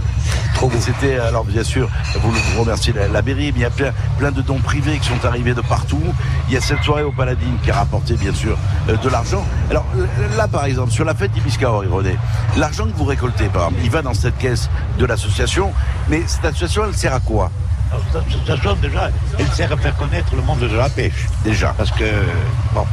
Trop 0.53 0.67
beau. 0.67 0.77
C'était, 0.79 1.17
alors 1.17 1.43
bien 1.43 1.63
sûr, 1.63 1.89
vous, 2.21 2.31
vous 2.31 2.61
remerciez 2.61 2.93
la, 2.93 3.07
la 3.07 3.21
mairie, 3.21 3.51
mais 3.51 3.59
il 3.59 3.61
y 3.61 3.65
a 3.65 3.69
plein, 3.69 3.91
plein 4.17 4.31
de 4.31 4.41
dons 4.41 4.59
privés 4.59 4.99
qui 4.99 5.07
sont 5.07 5.25
arrivés 5.25 5.53
de 5.53 5.61
partout. 5.61 6.01
Il 6.47 6.53
y 6.53 6.57
a 6.57 6.61
cette 6.61 6.83
soirée 6.83 7.03
au 7.03 7.11
Paladine 7.11 7.57
qui 7.63 7.71
a 7.71 7.75
rapporté, 7.75 8.13
bien 8.15 8.33
sûr, 8.33 8.57
euh, 8.89 8.95
de 8.95 9.09
l'argent. 9.09 9.43
Alors 9.69 9.85
là, 10.37 10.47
par 10.47 10.65
exemple, 10.65 10.91
sur 10.91 11.05
la 11.05 11.15
fête 11.15 11.31
d'Ibiscaor, 11.31 11.83
René, 11.89 12.15
l'argent 12.57 12.85
que 12.85 12.95
vous 12.95 13.05
récoltez, 13.05 13.45
par 13.45 13.65
exemple, 13.65 13.81
il 13.83 13.89
va 13.89 14.01
dans 14.01 14.13
cette 14.13 14.37
caisse 14.37 14.69
de 14.99 15.05
l'association, 15.05 15.71
mais 16.09 16.23
cette 16.27 16.45
association, 16.45 16.83
elle 16.87 16.95
sert 16.95 17.13
à 17.13 17.19
quoi? 17.19 17.51
Association, 18.15 18.75
déjà, 18.81 19.09
elle 19.39 19.47
sert 19.47 19.71
à 19.71 19.77
faire 19.77 19.95
connaître 19.95 20.35
le 20.35 20.41
monde 20.41 20.59
de 20.59 20.75
la 20.75 20.89
pêche. 20.89 21.27
Déjà. 21.43 21.73
Parce 21.77 21.91
que, 21.91 22.05
bon. 22.73 22.85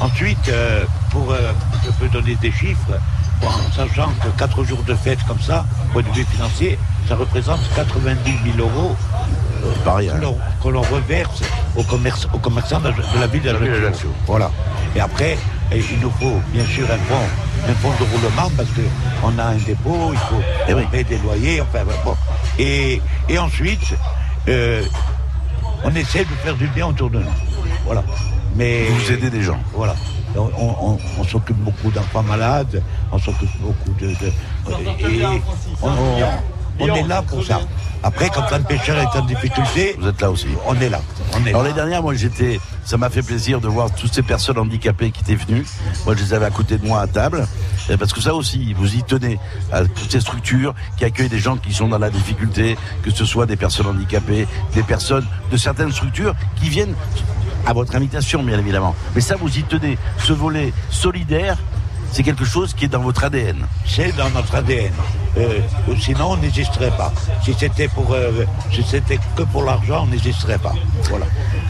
Ensuite, 0.00 0.48
euh, 0.48 0.84
pour, 1.10 1.30
euh, 1.30 1.52
je 1.84 1.90
peux 1.92 2.08
donner 2.08 2.34
des 2.36 2.50
chiffres, 2.50 2.98
bon, 3.40 3.48
en 3.48 3.70
sachant 3.76 4.08
que 4.20 4.28
4 4.36 4.64
jours 4.64 4.82
de 4.82 4.94
fête 4.94 5.22
comme 5.28 5.40
ça, 5.40 5.64
au 5.90 5.92
point 5.92 6.02
de 6.02 6.08
vue 6.16 6.24
financier, 6.24 6.78
ça 7.08 7.14
représente 7.14 7.60
90 7.76 8.32
000 8.56 8.58
euros 8.68 8.96
euh, 9.64 10.06
que 10.62 10.68
l'on- 10.68 10.80
reverse 10.82 11.42
aux, 11.76 11.84
commerce- 11.84 12.26
aux 12.32 12.38
commerçants 12.38 12.80
de, 12.80 12.88
de 12.90 13.20
la 13.20 13.26
ville 13.28 13.42
d'Ajaccio. 13.42 14.08
Voilà. 14.26 14.50
Et 14.96 15.00
après, 15.00 15.38
il 15.70 16.00
nous 16.00 16.10
faut 16.20 16.40
bien 16.52 16.64
sûr 16.66 16.84
un 16.90 16.98
fonds, 16.98 17.68
un 17.68 17.74
fonds 17.74 17.92
de 18.00 18.10
roulement 18.10 18.50
parce 18.56 18.68
qu'on 18.70 19.38
a 19.38 19.44
un 19.44 19.54
dépôt, 19.56 20.10
il 20.12 20.18
faut 20.18 20.42
Eh 20.68 20.74
payer 20.90 21.04
des 21.04 21.18
loyers, 21.18 21.60
enfin 21.60 21.84
bon. 22.04 22.16
Et, 22.58 23.00
et 23.28 23.38
ensuite, 23.38 23.94
euh, 24.48 24.82
on 25.84 25.94
essaie 25.94 26.24
de 26.24 26.30
faire 26.44 26.54
du 26.56 26.66
bien 26.68 26.86
autour 26.86 27.10
de 27.10 27.18
nous. 27.18 27.30
Voilà. 27.84 28.02
Mais 28.54 28.86
Vous 28.86 29.12
aidez 29.12 29.30
des 29.30 29.42
gens. 29.42 29.58
Voilà. 29.74 29.94
On, 30.36 30.50
on- 30.58 30.98
on 31.18 31.24
s'occupe 31.24 31.56
beaucoup 31.58 31.90
d'enfants 31.90 32.22
malades, 32.22 32.82
on 33.10 33.18
s'occupe 33.18 33.50
beaucoup 33.60 33.92
de. 34.00 34.06
de- 34.08 34.32
et 35.10 35.24
on, 35.82 35.88
on- 35.88 36.18
on 36.80 36.86
est 36.94 37.02
là 37.08 37.22
pour 37.22 37.44
ça. 37.44 37.60
Après, 38.04 38.28
quand 38.30 38.52
un 38.52 38.60
pêcheur 38.62 38.98
est 38.98 39.16
en 39.18 39.24
difficulté, 39.24 39.94
Vous 39.98 40.08
êtes 40.08 40.20
là 40.20 40.30
aussi. 40.30 40.46
on 40.66 40.74
est 40.80 40.88
là. 40.88 41.00
On 41.34 41.46
est 41.46 41.50
Alors 41.50 41.62
là. 41.62 41.68
les 41.68 41.74
dernières, 41.74 42.02
moi 42.02 42.14
j'étais, 42.14 42.58
ça 42.84 42.96
m'a 42.96 43.08
fait 43.10 43.22
plaisir 43.22 43.60
de 43.60 43.68
voir 43.68 43.94
toutes 43.94 44.12
ces 44.12 44.22
personnes 44.22 44.58
handicapées 44.58 45.10
qui 45.12 45.20
étaient 45.20 45.36
venues. 45.36 45.64
Moi 46.04 46.14
je 46.16 46.22
les 46.24 46.34
avais 46.34 46.46
à 46.46 46.50
côté 46.50 46.78
de 46.78 46.86
moi 46.86 47.00
à 47.00 47.06
table, 47.06 47.46
parce 47.98 48.12
que 48.12 48.20
ça 48.20 48.34
aussi, 48.34 48.74
vous 48.74 48.96
y 48.96 49.02
tenez 49.04 49.38
à 49.70 49.84
toutes 49.84 50.10
ces 50.10 50.20
structures 50.20 50.74
qui 50.96 51.04
accueillent 51.04 51.28
des 51.28 51.38
gens 51.38 51.56
qui 51.56 51.72
sont 51.72 51.86
dans 51.88 51.98
la 51.98 52.10
difficulté, 52.10 52.76
que 53.04 53.10
ce 53.10 53.24
soit 53.24 53.46
des 53.46 53.56
personnes 53.56 53.86
handicapées, 53.86 54.48
des 54.74 54.82
personnes 54.82 55.26
de 55.50 55.56
certaines 55.56 55.92
structures 55.92 56.34
qui 56.60 56.68
viennent 56.68 56.94
à 57.66 57.72
votre 57.72 57.94
invitation, 57.94 58.42
bien 58.42 58.58
évidemment. 58.58 58.96
Mais 59.14 59.20
ça, 59.20 59.36
vous 59.36 59.56
y 59.56 59.62
tenez. 59.62 59.96
Ce 60.18 60.32
volet 60.32 60.72
solidaire, 60.90 61.56
c'est 62.12 62.22
quelque 62.22 62.44
chose 62.44 62.74
qui 62.74 62.84
est 62.84 62.88
dans 62.88 63.00
votre 63.00 63.24
ADN. 63.24 63.66
C'est 63.86 64.14
dans 64.16 64.30
notre 64.30 64.54
ADN. 64.54 64.92
Euh, 65.38 65.58
sinon, 65.98 66.32
on 66.32 66.36
n'existerait 66.36 66.90
pas. 66.96 67.12
Si 67.44 67.54
c'était 67.58 67.88
pour, 67.88 68.12
euh, 68.12 68.44
si 68.72 68.82
c'était 68.82 69.18
que 69.34 69.42
pour 69.44 69.64
l'argent, 69.64 70.04
on 70.04 70.06
n'existerait 70.08 70.58
pas. 70.58 70.74
Voilà. 71.08 71.24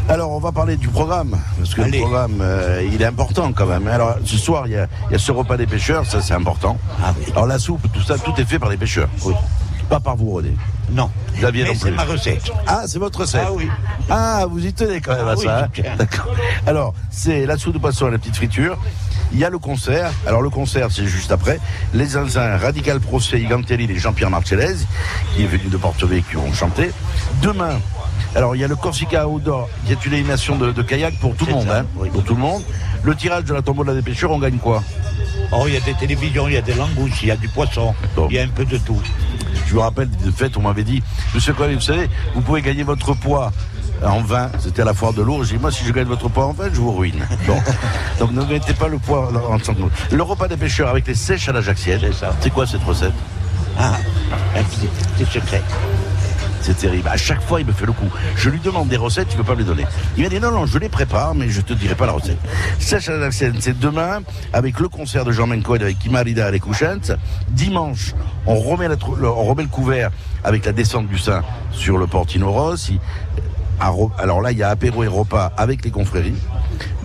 Alors, 0.09 0.32
on 0.32 0.40
va 0.40 0.51
parler 0.51 0.77
du 0.77 0.89
programme, 0.89 1.39
parce 1.59 1.74
que 1.74 1.82
Allez. 1.82 1.98
le 1.98 2.05
programme, 2.05 2.39
euh, 2.40 2.82
il 2.93 3.01
est 3.01 3.06
important 3.06 3.52
quand 3.52 3.66
même. 3.66 3.86
Alors, 3.86 4.16
ce 4.24 4.36
soir, 4.36 4.66
il 4.66 4.73
y 4.73 4.77
a, 4.77 4.89
il 5.09 5.12
y 5.12 5.14
a 5.14 5.19
ce 5.19 5.31
repas 5.31 5.56
des 5.56 5.66
pêcheurs, 5.69 6.05
ça 6.06 6.20
c'est 6.20 6.35
important. 6.35 6.77
Ah 7.02 7.14
oui. 7.19 7.27
Alors, 7.32 7.47
la 7.47 7.59
soupe, 7.60 7.86
tout 7.93 8.02
ça, 8.02 8.19
tout 8.19 8.32
est 8.39 8.44
fait 8.44 8.59
par 8.59 8.69
les 8.69 8.77
pêcheurs. 8.77 9.09
Oui. 9.24 9.35
Pas 9.89 10.01
par 10.01 10.16
vous, 10.16 10.31
René. 10.32 10.56
Non. 10.90 11.10
Xavier 11.36 11.66
c'est 11.74 11.90
ma 11.90 12.05
recette. 12.05 12.51
Ah, 12.66 12.82
c'est 12.86 12.98
votre 12.98 13.20
recette 13.20 13.43
Ah 13.47 13.52
oui. 13.52 13.69
Ah, 14.10 14.44
vous 14.48 14.64
y 14.64 14.73
tenez 14.73 15.01
quand 15.01 15.12
même 15.14 15.27
Ah 15.28 15.32
à 15.32 15.36
oui, 15.36 15.44
ça. 15.44 15.64
hein. 15.64 15.94
D'accord. 15.98 16.27
Alors, 16.66 16.94
c'est 17.10 17.47
la 17.47 17.56
soupe 17.56 17.74
de 17.74 17.78
poisson 17.78 18.09
et 18.09 18.10
la 18.10 18.19
petite 18.19 18.36
friture. 18.36 18.77
Il 19.33 19.39
y 19.39 19.45
a 19.45 19.51
le 19.51 19.59
concert. 19.59 20.11
Alors, 20.27 20.43
le 20.43 20.51
concert, 20.51 20.89
c'est 20.91 21.07
juste 21.07 21.33
après. 21.33 21.59
Les 21.95 22.05
Zinzins, 22.07 22.59
Radical 22.59 23.01
Procès, 23.01 23.41
Igantelli 23.41 23.91
et 23.91 23.97
Jean-Pierre 23.99 24.31
Marcellez, 24.31 24.75
qui 25.35 25.43
est 25.45 25.47
venu 25.47 25.69
de 25.71 25.77
Porto-Vecchio, 25.77 26.41
qui 26.41 26.47
vont 26.47 26.53
chanter. 26.53 26.91
Demain, 27.43 27.81
alors, 28.35 28.55
il 28.57 28.61
y 28.61 28.65
a 28.65 28.69
le 28.69 28.77
Corsica 28.77 29.27
Outdoor, 29.27 29.69
qui 29.87 29.93
est 29.93 30.05
une 30.07 30.15
animation 30.15 30.57
de, 30.57 30.73
de 30.73 30.83
kayak 30.83 31.19
pour 31.19 31.35
tout 31.35 31.47
le 31.47 31.53
monde. 31.53 31.69
hein. 31.71 31.87
Pour 32.13 32.25
tout 32.25 32.35
le 32.35 32.41
monde. 32.41 32.63
Le 33.05 33.15
tirage 33.15 33.45
de 33.45 33.55
la 33.55 33.63
tombola 33.63 33.95
des 33.95 34.03
pêcheurs, 34.03 34.31
on 34.31 34.39
gagne 34.39 34.59
quoi? 34.59 34.83
Oh, 35.51 35.65
il 35.67 35.75
y 35.75 35.77
a 35.77 35.81
des 35.81 35.95
télévisions, 35.95 36.47
il 36.49 36.55
y 36.55 36.57
a 36.57 36.63
des 36.63 36.75
langoustes, 36.75 37.23
il 37.23 37.29
y 37.29 37.31
a 37.31 37.37
du 37.37 37.49
poisson, 37.49 37.95
Bon. 38.17 38.27
il 38.31 38.37
y 38.37 38.39
a 38.39 38.43
un 38.43 38.49
peu 38.49 38.65
de 38.65 38.79
tout. 38.79 39.01
Je 39.67 39.75
me 39.75 39.81
rappelle, 39.81 40.09
de 40.11 40.31
fait, 40.31 40.57
on 40.57 40.63
m'avait 40.63 40.85
dit, 40.85 41.03
Monsieur 41.35 41.53
Cohen, 41.53 41.73
vous 41.75 41.81
savez, 41.81 42.09
vous 42.35 42.41
pouvez 42.43 42.63
gagner 42.63 42.83
votre 42.85 43.15
poids 43.15 43.53
en 44.05 44.20
vin. 44.20 44.51
C'était 44.59 44.83
à 44.83 44.85
la 44.85 44.95
foire 44.95 45.12
de 45.12 45.23
Lourdes. 45.23 45.45
J'ai 45.45 45.57
dit, 45.57 45.61
moi, 45.61 45.70
si 45.70 45.85
je 45.85 45.93
gagne 45.93 46.07
votre 46.07 46.29
poids 46.29 46.47
en 46.47 46.53
vin, 46.53 46.69
je 46.73 46.81
vous 46.81 46.93
ruine. 46.93 47.27
Bon. 47.47 47.61
Donc, 48.20 48.31
ne 48.33 48.45
mettez 48.45 48.74
pas 48.74 48.89
le 48.89 48.99
poids 48.99 49.31
en 49.49 49.59
centre. 49.59 49.81
Le 50.11 50.23
repas 50.23 50.47
des 50.47 50.57
pêcheurs 50.57 50.89
avec 50.89 51.07
les 51.07 51.15
sèches 51.15 51.49
à 51.49 51.53
la 51.53 51.61
jaxienne. 51.61 52.01
C'est 52.01 52.12
ça. 52.12 52.35
C'est 52.41 52.51
quoi 52.51 52.66
cette 52.66 52.85
recette? 52.85 53.12
Ah, 53.79 53.97
petit 55.16 55.24
secret. 55.24 55.62
C'est 56.62 56.77
terrible. 56.77 57.09
À 57.09 57.16
chaque 57.16 57.43
fois, 57.43 57.61
il 57.61 57.66
me 57.66 57.73
fait 57.73 57.87
le 57.87 57.93
coup. 57.93 58.09
Je 58.37 58.49
lui 58.49 58.61
demande 58.61 58.87
des 58.89 58.97
recettes, 58.97 59.27
il 59.31 59.33
ne 59.33 59.39
veut 59.39 59.47
pas 59.47 59.55
me 59.55 59.61
les 59.61 59.65
donner. 59.65 59.85
Il 60.16 60.23
m'a 60.23 60.29
dit 60.29 60.39
non, 60.39 60.53
non, 60.53 60.65
je 60.65 60.79
les 60.79 60.89
prépare, 60.89 61.35
mais 61.35 61.49
je 61.49 61.61
te 61.61 61.73
dirai 61.73 61.97
pas 61.97 62.07
la 62.07 62.12
recette. 62.12 62.39
Sèche 62.79 63.09
à 63.09 63.12
la 63.15 63.24
jaxienne, 63.24 63.57
c'est 63.59 63.77
demain, 63.77 64.20
avec 64.53 64.79
le 64.79 64.89
concert 64.89 65.24
de 65.24 65.33
Jean 65.33 65.49
Mencoy 65.49 65.83
avec 65.83 65.99
Kimarida 65.99 66.49
et 66.49 66.53
les 66.53 66.61
Couchentes. 66.61 67.11
Dimanche, 67.49 68.15
on 68.47 68.55
remet, 68.55 68.87
la 68.87 68.95
on 69.24 69.45
remet 69.45 69.65
le 69.65 69.69
couvert 69.69 70.11
avec 70.45 70.65
la 70.65 70.73
descente 70.73 71.09
du 71.09 71.19
sein 71.19 71.43
sur 71.73 71.99
le 71.99 72.07
Portino 72.07 72.53
Ross. 72.53 72.93
Alors 74.19 74.41
là, 74.41 74.53
il 74.53 74.59
y 74.59 74.63
a 74.63 74.69
apéro 74.69 75.03
et 75.03 75.09
repas 75.09 75.53
avec 75.57 75.85
les 75.85 75.91
confréries, 75.91 76.41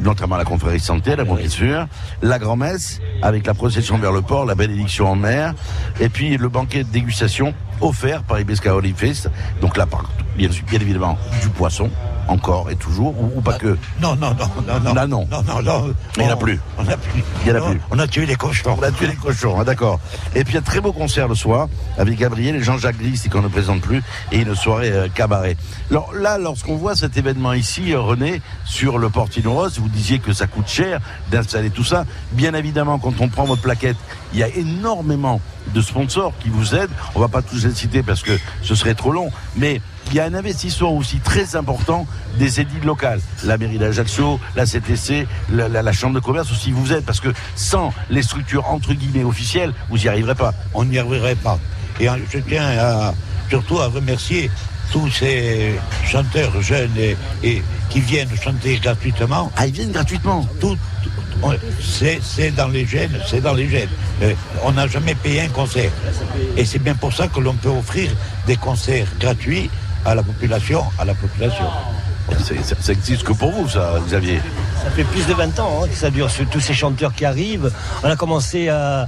notamment 0.02 0.38
la 0.38 0.45
confrérie 0.45 0.80
santé, 0.80 1.15
la 1.15 1.26
sûr, 1.49 1.88
la 2.22 2.40
grand-messe 2.40 2.99
avec 3.22 3.45
la 3.45 3.53
procession 3.53 3.98
vers 3.98 4.11
le 4.11 4.22
port, 4.22 4.45
la 4.45 4.56
bénédiction 4.56 5.10
en 5.10 5.15
mer, 5.15 5.53
et 5.99 6.10
puis 6.10 6.38
le 6.38 6.49
banquet 6.49 6.84
de 6.84 6.90
dégustation 6.90 7.53
offert 7.82 8.24
par 8.24 8.40
Ibesca 8.40 8.76
Olifest. 8.76 9.30
Donc 9.61 9.78
là, 9.78 9.86
bien, 10.38 10.52
sûr- 10.52 10.65
bien 10.65 10.80
évidemment, 10.80 11.18
du 11.41 11.49
poisson, 11.49 11.90
encore 12.28 12.69
et 12.69 12.76
toujours, 12.76 13.15
ou, 13.36 13.40
pas 13.41 13.53
que. 13.53 13.78
Non, 14.02 14.15
non, 14.15 14.36
non, 14.38 14.49
non, 14.68 14.80
non. 14.82 14.94
Là, 14.94 15.07
non. 15.07 15.28
Non, 15.32 15.44
non, 15.44 15.61
non. 15.61 15.94
Il 16.18 16.24
y 16.24 16.26
en 16.26 16.32
a 16.32 16.36
plus. 16.36 16.60
On 16.78 16.88
a 16.88 16.98
plus. 16.98 17.24
Il 17.45 17.48
y 17.48 17.52
en 17.52 17.56
a 17.56 17.69
plus. 17.69 17.80
On 17.91 17.99
a 17.99 18.07
tué 18.07 18.26
les 18.26 18.36
cochons. 18.36 18.76
On 18.78 18.84
a 18.84 18.91
tué 18.91 19.07
les 19.07 19.15
cochons, 19.15 19.60
hein, 19.60 19.64
d'accord. 19.64 19.99
Et 20.36 20.44
puis 20.44 20.57
un 20.57 20.61
très 20.61 20.82
beau 20.82 20.91
concert 20.91 21.28
le 21.30 21.36
soir 21.36 21.68
avec 21.98 22.18
Gabriel 22.18 22.56
et 22.56 22.61
Jean-Jacques 22.64 22.98
Gris, 22.98 23.22
qu'on 23.32 23.41
ne 23.41 23.48
présente 23.48 23.80
plus, 23.82 24.03
et 24.32 24.40
une 24.40 24.56
soirée 24.56 24.91
euh, 24.91 25.07
cabaret. 25.07 25.56
Alors 25.90 26.14
là, 26.14 26.38
lorsqu'on 26.38 26.76
voit 26.76 26.95
cet 26.95 27.15
événement 27.15 27.53
ici, 27.53 27.94
euh, 27.94 28.02
René, 28.02 28.41
sur 28.65 28.98
le 28.98 29.10
Portino 29.10 29.53
Ross, 29.53 29.80
vous 29.88 29.93
disiez 29.93 30.19
que 30.19 30.34
ça 30.34 30.47
coûte 30.47 30.68
cher 30.68 30.99
d'installer 31.31 31.69
tout 31.69 31.84
ça. 31.84 32.05
Bien 32.34 32.53
évidemment, 32.53 32.99
quand 32.99 33.14
on 33.22 33.30
prend 33.30 33.45
votre 33.45 33.61
plaquette, 33.61 33.95
il 34.34 34.39
y 34.39 34.43
a 34.43 34.49
énormément 34.49 35.39
de 35.73 35.81
sponsors 35.81 36.34
qui 36.39 36.49
vous 36.49 36.76
aident. 36.76 36.91
On 37.15 37.19
va 37.22 37.30
pas 37.30 37.41
tous 37.41 37.65
les 37.65 37.73
citer 37.73 38.03
parce 38.03 38.22
que 38.22 38.38
ce 38.64 38.76
serait 38.76 38.95
trop 38.95 39.11
long, 39.11 39.31
mais 39.55 39.81
il 40.07 40.15
y 40.15 40.19
a 40.19 40.26
un 40.26 40.34
investissement 40.34 40.93
aussi 40.93 41.19
très 41.19 41.55
important 41.55 42.05
des 42.38 42.59
édiles 42.59 42.84
locales. 42.84 43.22
La 43.45 43.57
mairie 43.57 43.77
d'Ajaccio, 43.77 44.39
la 44.55 44.65
CTC, 44.65 45.26
la, 45.49 45.91
chambre 45.93 46.15
de 46.15 46.19
commerce 46.19 46.51
aussi 46.51 46.72
vous 46.72 46.91
aident 46.91 47.05
parce 47.05 47.22
que 47.22 47.30
sans 47.55 47.93
les 48.09 48.23
structures 48.23 48.69
entre 48.69 48.93
guillemets 48.93 49.23
officielles, 49.23 49.73
vous 49.89 49.97
n'y 49.97 50.07
arriverez 50.09 50.35
pas. 50.35 50.53
On 50.73 50.84
n'y 50.84 50.99
arriverait 50.99 51.35
pas. 51.35 51.59
Et 51.99 52.07
je 52.30 52.39
tiens 52.39 52.68
à, 52.77 53.14
surtout 53.49 53.80
à 53.80 53.88
remercier 53.88 54.51
tous 54.91 55.09
ces 55.09 55.73
chanteurs 56.05 56.61
jeunes 56.61 56.95
et, 56.97 57.15
et 57.43 57.64
qui 57.89 57.99
viennent 57.99 58.30
chanter 58.41 58.77
gratuitement. 58.77 59.51
Ah, 59.55 59.68
ils 59.68 59.73
viennent 59.73 59.91
gratuitement 59.91 60.47
Tout, 60.59 60.77
c'est 61.81 62.19
c'est 62.23 62.51
dans 62.51 62.68
les 62.68 62.85
gènes, 62.85 63.19
c'est 63.27 63.41
dans 63.41 63.53
les 63.53 63.69
gènes. 63.69 63.89
Euh, 64.23 64.34
on 64.64 64.72
n'a 64.72 64.88
jamais 64.88 65.15
payé 65.15 65.41
un 65.41 65.49
concert. 65.49 65.91
Et 66.55 66.65
c'est 66.65 66.80
bien 66.80 66.95
pour 66.95 67.14
ça 67.14 67.27
que 67.27 67.39
l'on 67.39 67.53
peut 67.53 67.69
offrir 67.69 68.09
des 68.47 68.55
concerts 68.55 69.07
gratuits 69.19 69.69
à 70.05 70.15
la 70.15 70.23
population, 70.23 70.84
à 70.97 71.05
la 71.05 71.14
population. 71.14 71.65
C'est- 72.43 72.61
Ça, 72.64 72.76
ça 72.80 72.91
existe 72.91 73.23
que 73.23 73.34
pour 73.34 73.51
vous, 73.51 73.69
ça, 73.69 73.99
Xavier. 74.05 74.39
Ça 74.84 74.89
fait 74.91 75.03
plus 75.05 75.26
de 75.27 75.34
20 75.34 75.57
ans 75.59 75.81
hein, 75.84 75.88
que 75.88 75.95
ça 75.95 76.09
dure, 76.09 76.30
sur 76.30 76.45
tous 76.49 76.59
ces 76.59 76.73
chanteurs 76.73 77.14
qui 77.14 77.23
arrivent. 77.26 77.72
On 78.03 78.09
a 78.09 78.15
commencé 78.15 78.68
à- 78.69 79.07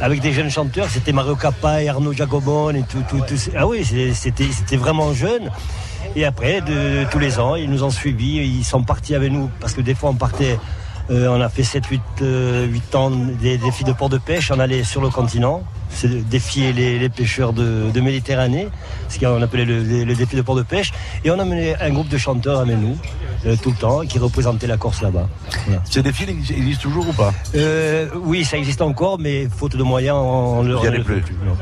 avec 0.00 0.20
des 0.20 0.32
jeunes 0.32 0.50
chanteurs, 0.50 0.88
c'était 0.88 1.12
Mario 1.12 1.36
Capa 1.36 1.82
et 1.82 1.88
Arnaud 1.88 2.12
Jacobon 2.12 2.70
et 2.70 2.82
tout. 2.82 3.02
tout, 3.08 3.24
ah 3.56 3.66
oui, 3.66 3.84
c'était 4.14 4.76
vraiment 4.76 5.12
jeune. 5.12 5.50
Et 6.14 6.24
après, 6.24 6.62
tous 7.10 7.18
les 7.18 7.38
ans, 7.38 7.56
ils 7.56 7.70
nous 7.70 7.82
ont 7.82 7.90
suivis, 7.90 8.36
ils 8.38 8.64
sont 8.64 8.82
partis 8.82 9.14
avec 9.14 9.32
nous, 9.32 9.50
parce 9.60 9.74
que 9.74 9.80
des 9.80 9.94
fois 9.94 10.10
on 10.10 10.14
partait, 10.14 10.58
euh, 11.10 11.28
on 11.28 11.40
a 11.40 11.48
fait 11.48 11.62
7, 11.62 11.84
8, 11.86 12.00
8 12.20 12.94
ans 12.94 13.10
des 13.10 13.58
défis 13.58 13.84
de 13.84 13.92
port 13.92 14.08
de 14.08 14.18
pêche, 14.18 14.50
on 14.50 14.58
allait 14.58 14.84
sur 14.84 15.00
le 15.00 15.10
continent, 15.10 15.62
c'est 15.90 16.28
défier 16.28 16.72
les, 16.72 16.98
les 16.98 17.08
pêcheurs 17.08 17.52
de, 17.52 17.90
de 17.92 18.00
Méditerranée, 18.00 18.68
ce 19.08 19.18
qu'on 19.18 19.40
appelait 19.42 19.64
le, 19.64 19.82
le- 19.82 20.04
le 20.04 20.14
défi 20.14 20.36
de 20.36 20.42
port 20.42 20.56
de 20.56 20.62
pêche, 20.62 20.92
et 21.24 21.30
on 21.30 21.38
a 21.38 21.44
mené 21.44 21.74
un 21.80 21.90
groupe 21.90 22.08
de 22.08 22.18
chanteurs 22.18 22.60
avec 22.60 22.76
nous, 22.76 22.96
euh, 23.46 23.56
tout 23.62 23.70
le 23.70 23.76
temps, 23.76 24.00
qui 24.00 24.18
représentait 24.18 24.66
la 24.66 24.76
Corse 24.76 25.02
là-bas. 25.02 25.28
Voilà. 25.66 25.82
Ces 25.84 26.02
défis 26.02 26.24
existent 26.28 26.82
toujours 26.82 27.08
ou 27.08 27.12
pas? 27.12 27.32
Euh, 27.54 28.08
oui, 28.22 28.44
ça 28.44 28.56
existe 28.58 28.82
encore, 28.82 29.18
mais 29.18 29.48
faute 29.48 29.76
de 29.76 29.82
moyens, 29.82 30.16
on 30.20 30.62
le 30.62 30.76
on 30.76 30.82
le 30.82 31.02
plus. 31.02 31.22
non. 31.44 31.56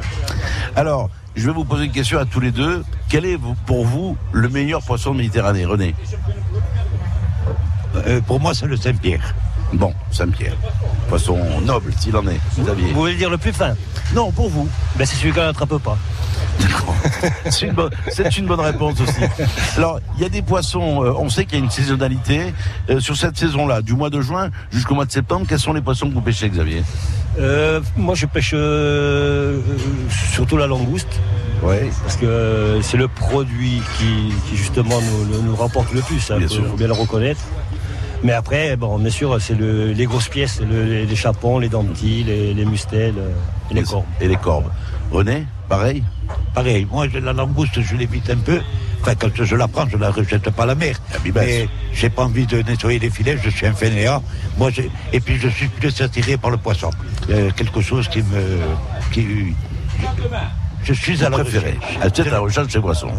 Alors, 0.76 1.10
je 1.36 1.46
vais 1.46 1.52
vous 1.52 1.64
poser 1.64 1.84
une 1.86 1.92
question 1.92 2.18
à 2.18 2.24
tous 2.24 2.40
les 2.40 2.50
deux. 2.52 2.84
Quel 3.08 3.24
est 3.26 3.38
pour 3.66 3.84
vous 3.86 4.16
le 4.32 4.48
meilleur 4.48 4.82
poisson 4.82 5.12
de 5.12 5.18
Méditerranée, 5.18 5.64
René 5.64 5.94
Euh, 8.06 8.20
pour 8.20 8.40
moi, 8.40 8.54
c'est 8.54 8.66
le 8.66 8.76
Saint-Pierre. 8.76 9.34
Bon, 9.72 9.92
Saint-Pierre. 10.10 10.56
Poisson 11.08 11.38
noble, 11.62 11.92
s'il 11.98 12.16
en 12.16 12.26
est. 12.26 12.40
Xavier. 12.58 12.92
Vous 12.92 13.00
voulez 13.00 13.16
dire 13.16 13.30
le 13.30 13.38
plus 13.38 13.52
fin 13.52 13.74
Non, 14.14 14.30
pour 14.30 14.48
vous. 14.48 14.68
Ben, 14.96 15.04
c'est 15.06 15.16
celui 15.16 15.32
qu'on 15.32 15.40
n'attrape 15.40 15.78
pas. 15.78 15.98
C'est 17.50 17.66
une, 17.66 17.72
bonne, 17.72 17.90
c'est 18.08 18.36
une 18.38 18.46
bonne 18.46 18.60
réponse 18.60 19.00
aussi. 19.00 19.20
Alors, 19.76 19.98
il 20.16 20.22
y 20.22 20.24
a 20.24 20.28
des 20.28 20.42
poissons, 20.42 21.04
euh, 21.04 21.12
on 21.18 21.28
sait 21.28 21.44
qu'il 21.44 21.58
y 21.58 21.60
a 21.60 21.64
une 21.64 21.70
saisonnalité. 21.70 22.54
Euh, 22.90 23.00
sur 23.00 23.16
cette 23.16 23.36
saison-là, 23.36 23.82
du 23.82 23.94
mois 23.94 24.10
de 24.10 24.20
juin 24.20 24.50
jusqu'au 24.70 24.94
mois 24.94 25.04
de 25.04 25.10
septembre, 25.10 25.46
quels 25.48 25.58
sont 25.58 25.72
les 25.72 25.80
poissons 25.80 26.08
que 26.08 26.14
vous 26.14 26.20
pêchez, 26.20 26.48
Xavier? 26.48 26.82
Euh, 27.38 27.80
moi, 27.96 28.14
je 28.14 28.26
pêche 28.26 28.54
surtout 30.32 30.56
la 30.56 30.66
langouste. 30.66 31.20
Ouais. 31.62 31.90
Parce 32.02 32.16
que 32.16 32.78
c'est 32.82 32.96
le 32.96 33.08
produit 33.08 33.80
qui, 33.98 34.32
qui, 34.48 34.56
justement 34.56 35.00
nous, 35.00 35.42
nous 35.42 35.56
rapporte 35.56 35.92
le 35.92 36.02
plus. 36.02 36.30
Il 36.38 36.48
faut 36.48 36.76
bien 36.76 36.88
le 36.88 36.92
reconnaître. 36.92 37.40
Mais 38.24 38.32
après, 38.32 38.74
bon, 38.76 38.98
bien 38.98 39.10
sûr, 39.10 39.38
c'est 39.38 39.54
le, 39.54 39.92
les 39.92 40.06
grosses 40.06 40.28
pièces, 40.28 40.60
le, 40.60 41.04
les, 41.04 41.16
chapons, 41.16 41.58
les 41.58 41.68
dentilles, 41.68 42.24
les, 42.24 42.54
les 42.54 42.64
mustelles 42.64 43.18
euh, 43.18 43.30
et 43.70 43.74
les, 43.74 43.80
les 43.80 43.86
corbes. 43.86 44.04
Et 44.18 44.28
les 44.28 44.36
corbes. 44.36 44.70
René, 45.12 45.46
pareil 45.68 46.02
Pareil, 46.54 46.86
moi 46.90 47.06
la 47.06 47.32
langouste 47.32 47.80
je 47.82 47.96
l'évite 47.96 48.30
un 48.30 48.36
peu. 48.36 48.60
Enfin 49.02 49.14
quand 49.16 49.28
je 49.34 49.56
la 49.56 49.68
prends, 49.68 49.86
je 49.88 49.98
la 49.98 50.10
rejette 50.10 50.48
pas 50.50 50.62
à 50.62 50.66
la 50.66 50.74
mer. 50.74 50.96
Mais 51.34 51.68
j'ai 51.92 52.08
pas 52.08 52.24
envie 52.24 52.46
de 52.46 52.62
nettoyer 52.62 52.98
les 52.98 53.10
filets, 53.10 53.36
je 53.42 53.50
suis 53.50 53.66
un 53.66 53.74
fainéant. 53.74 54.22
Moi, 54.56 54.70
et 55.12 55.20
puis 55.20 55.36
je 55.36 55.48
suis 55.48 55.68
plus 55.68 56.00
attiré 56.00 56.38
par 56.38 56.50
le 56.50 56.56
poisson. 56.56 56.90
A 57.28 57.50
quelque 57.52 57.82
chose 57.82 58.08
qui 58.08 58.22
me. 58.22 58.60
Qui, 59.12 59.54
je 60.84 60.92
suis 60.92 61.24
à 61.24 61.30
la 61.30 61.38
préféré. 61.38 61.78
À 62.00 62.10
peut-être 62.10 62.30
la 62.30 62.40
recherche 62.40 62.70
chez 62.72 62.80
poissons. 62.80 63.10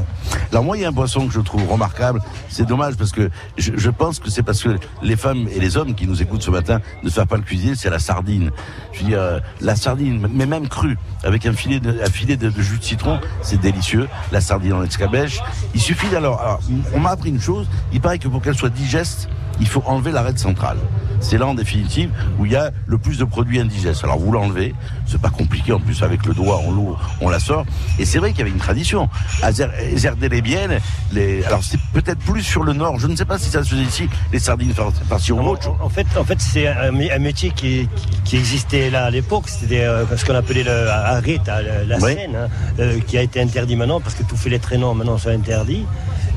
Alors 0.52 0.64
moi, 0.64 0.78
il 0.78 0.82
y 0.82 0.86
a 0.86 0.90
un 0.90 0.94
poisson 0.94 1.28
que 1.28 1.34
je 1.34 1.40
trouve 1.40 1.70
remarquable. 1.70 2.22
C'est 2.50 2.66
dommage 2.66 2.96
parce 2.96 3.12
que 3.12 3.30
je, 3.58 3.72
je 3.76 3.90
pense 3.90 4.20
que 4.20 4.30
c'est 4.30 4.44
parce 4.44 4.64
que 4.64 4.78
les 5.02 5.16
femmes 5.16 5.48
et 5.54 5.60
les 5.60 5.78
hommes 5.78 5.96
qui 5.96 6.08
nous 6.08 6.22
écoutent 6.22 6.44
ce 6.44 6.52
matin 6.52 6.80
ne 7.04 7.10
savent 7.10 7.28
pas 7.28 7.38
le 7.38 7.44
cuisiner, 7.44 7.76
c'est 7.76 7.90
la 7.90 8.00
sardine. 8.00 8.52
Je 8.94 9.00
veux 9.00 9.08
dire, 9.08 9.20
euh, 9.20 9.40
la 9.62 9.76
sardine, 9.76 10.28
mais 10.32 10.46
même 10.46 10.68
crue, 10.68 10.98
avec 11.24 11.46
un 11.46 11.54
filet 11.54 11.80
de, 11.80 12.00
un 12.02 12.10
filet 12.10 12.38
de, 12.38 12.50
de 12.50 12.62
jus 12.62 12.78
de 12.78 12.84
citron, 12.84 13.20
c'est 13.42 13.60
délicieux. 13.60 14.08
La 14.32 14.42
sardine 14.42 14.74
en 14.74 14.84
escabèche. 14.84 15.40
Il 15.74 15.82
suffit 15.82 16.16
alors, 16.16 16.40
alors 16.40 16.60
on 16.94 17.00
m'a 17.00 17.10
appris 17.10 17.30
une 17.30 17.42
chose. 17.42 17.68
Il 17.92 18.02
paraît 18.02 18.20
que 18.20 18.28
pour 18.28 18.42
qu'elle 18.42 18.56
soit 18.56 18.70
digeste, 18.70 19.28
il 19.60 19.68
faut 19.68 19.84
enlever 19.86 20.12
l'arête 20.12 20.40
centrale. 20.40 20.78
C'est 21.20 21.38
là 21.38 21.48
en 21.48 21.54
définitive 21.54 22.12
où 22.38 22.46
il 22.46 22.52
y 22.52 22.56
a 22.56 22.72
le 22.88 22.98
plus 22.98 23.18
de 23.18 23.24
produits 23.24 23.60
indigestes. 23.60 24.04
Alors 24.04 24.20
vous 24.20 24.32
l'enlevez, 24.32 24.76
c'est 25.08 25.22
pas 25.22 25.30
compliqué 25.30 25.72
en 25.72 25.80
plus 25.80 26.04
avec 26.04 26.26
le 26.26 26.34
doigt 26.34 26.62
on 26.66 26.72
l'eau 26.72 26.98
on 27.22 27.30
la 27.30 27.40
sort. 27.40 27.66
Et 28.00 28.06
c'est 28.06 28.20
vrai 28.20 28.32
qu'il 28.32 28.40
y 28.40 28.42
avait 28.42 28.52
une 28.52 28.58
tradition. 28.58 29.10
À 29.42 29.52
Zerdé-les-Biennes, 29.52 30.80
les... 31.12 31.44
alors 31.46 31.64
c'est 31.64 31.80
peut-être 31.94 32.20
plus 32.20 32.44
sur 32.44 32.64
le 32.64 32.74
nord. 32.74 33.00
Je 33.00 33.08
ne 33.08 33.16
sais 33.16 33.26
pas 33.26 33.38
si 33.38 33.50
ça 33.50 33.64
se 33.64 33.70
faisait 33.70 33.84
ici 33.84 34.10
les 34.32 34.40
sardines 34.40 34.74
par-ci 35.10 35.32
ou 35.32 35.40
autre. 35.40 35.72
En 35.82 35.90
fait, 35.90 36.06
en 36.18 36.24
fait 36.24 36.40
c'est 36.40 36.68
un, 36.68 36.94
un, 36.94 37.20
métier 37.20 37.52
qui, 37.52 37.88
qui, 38.24 38.38
existait 38.38 38.90
là 38.90 39.06
à 39.06 39.10
l'époque. 39.10 39.46
C'était 39.48 39.84
euh, 39.84 40.06
ce 40.16 40.26
qu'on 40.26 40.36
appelait 40.36 40.64
le 40.64 40.90
arrêt, 40.90 41.40
la, 41.48 41.98
Oui. 41.98 42.14
Seine, 42.14 42.36
hein, 42.36 42.48
euh, 42.80 43.00
qui 43.00 43.18
a 43.18 43.22
été 43.22 43.42
interdit 43.42 43.76
maintenant 43.76 44.00
parce 44.00 44.16
que 44.16 44.24
tous 44.24 44.48
les 44.48 44.60
traîneaux 44.60 44.94
maintenant 44.94 45.18
sont 45.18 45.30
interdits. 45.30 45.86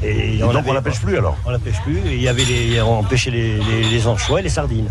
Et, 0.03 0.35
et 0.35 0.39
donc 0.39 0.65
on 0.66 0.73
la 0.73 0.83
pêche 0.83 1.01
plus 1.01 1.19
alors? 1.19 1.37
On 1.45 1.51
la 1.51 1.59
pêche 1.59 1.81
plus. 1.83 1.99
Et 2.07 2.15
il 2.15 2.23
y 2.23 2.29
avait 2.29 2.45
les, 2.45 2.81
on 2.81 3.03
pêchait 3.03 3.31
les, 3.31 3.59
les, 3.59 3.85
les 3.91 4.07
anchois 4.07 4.41
et 4.41 4.43
les 4.43 4.49
sardines. 4.49 4.91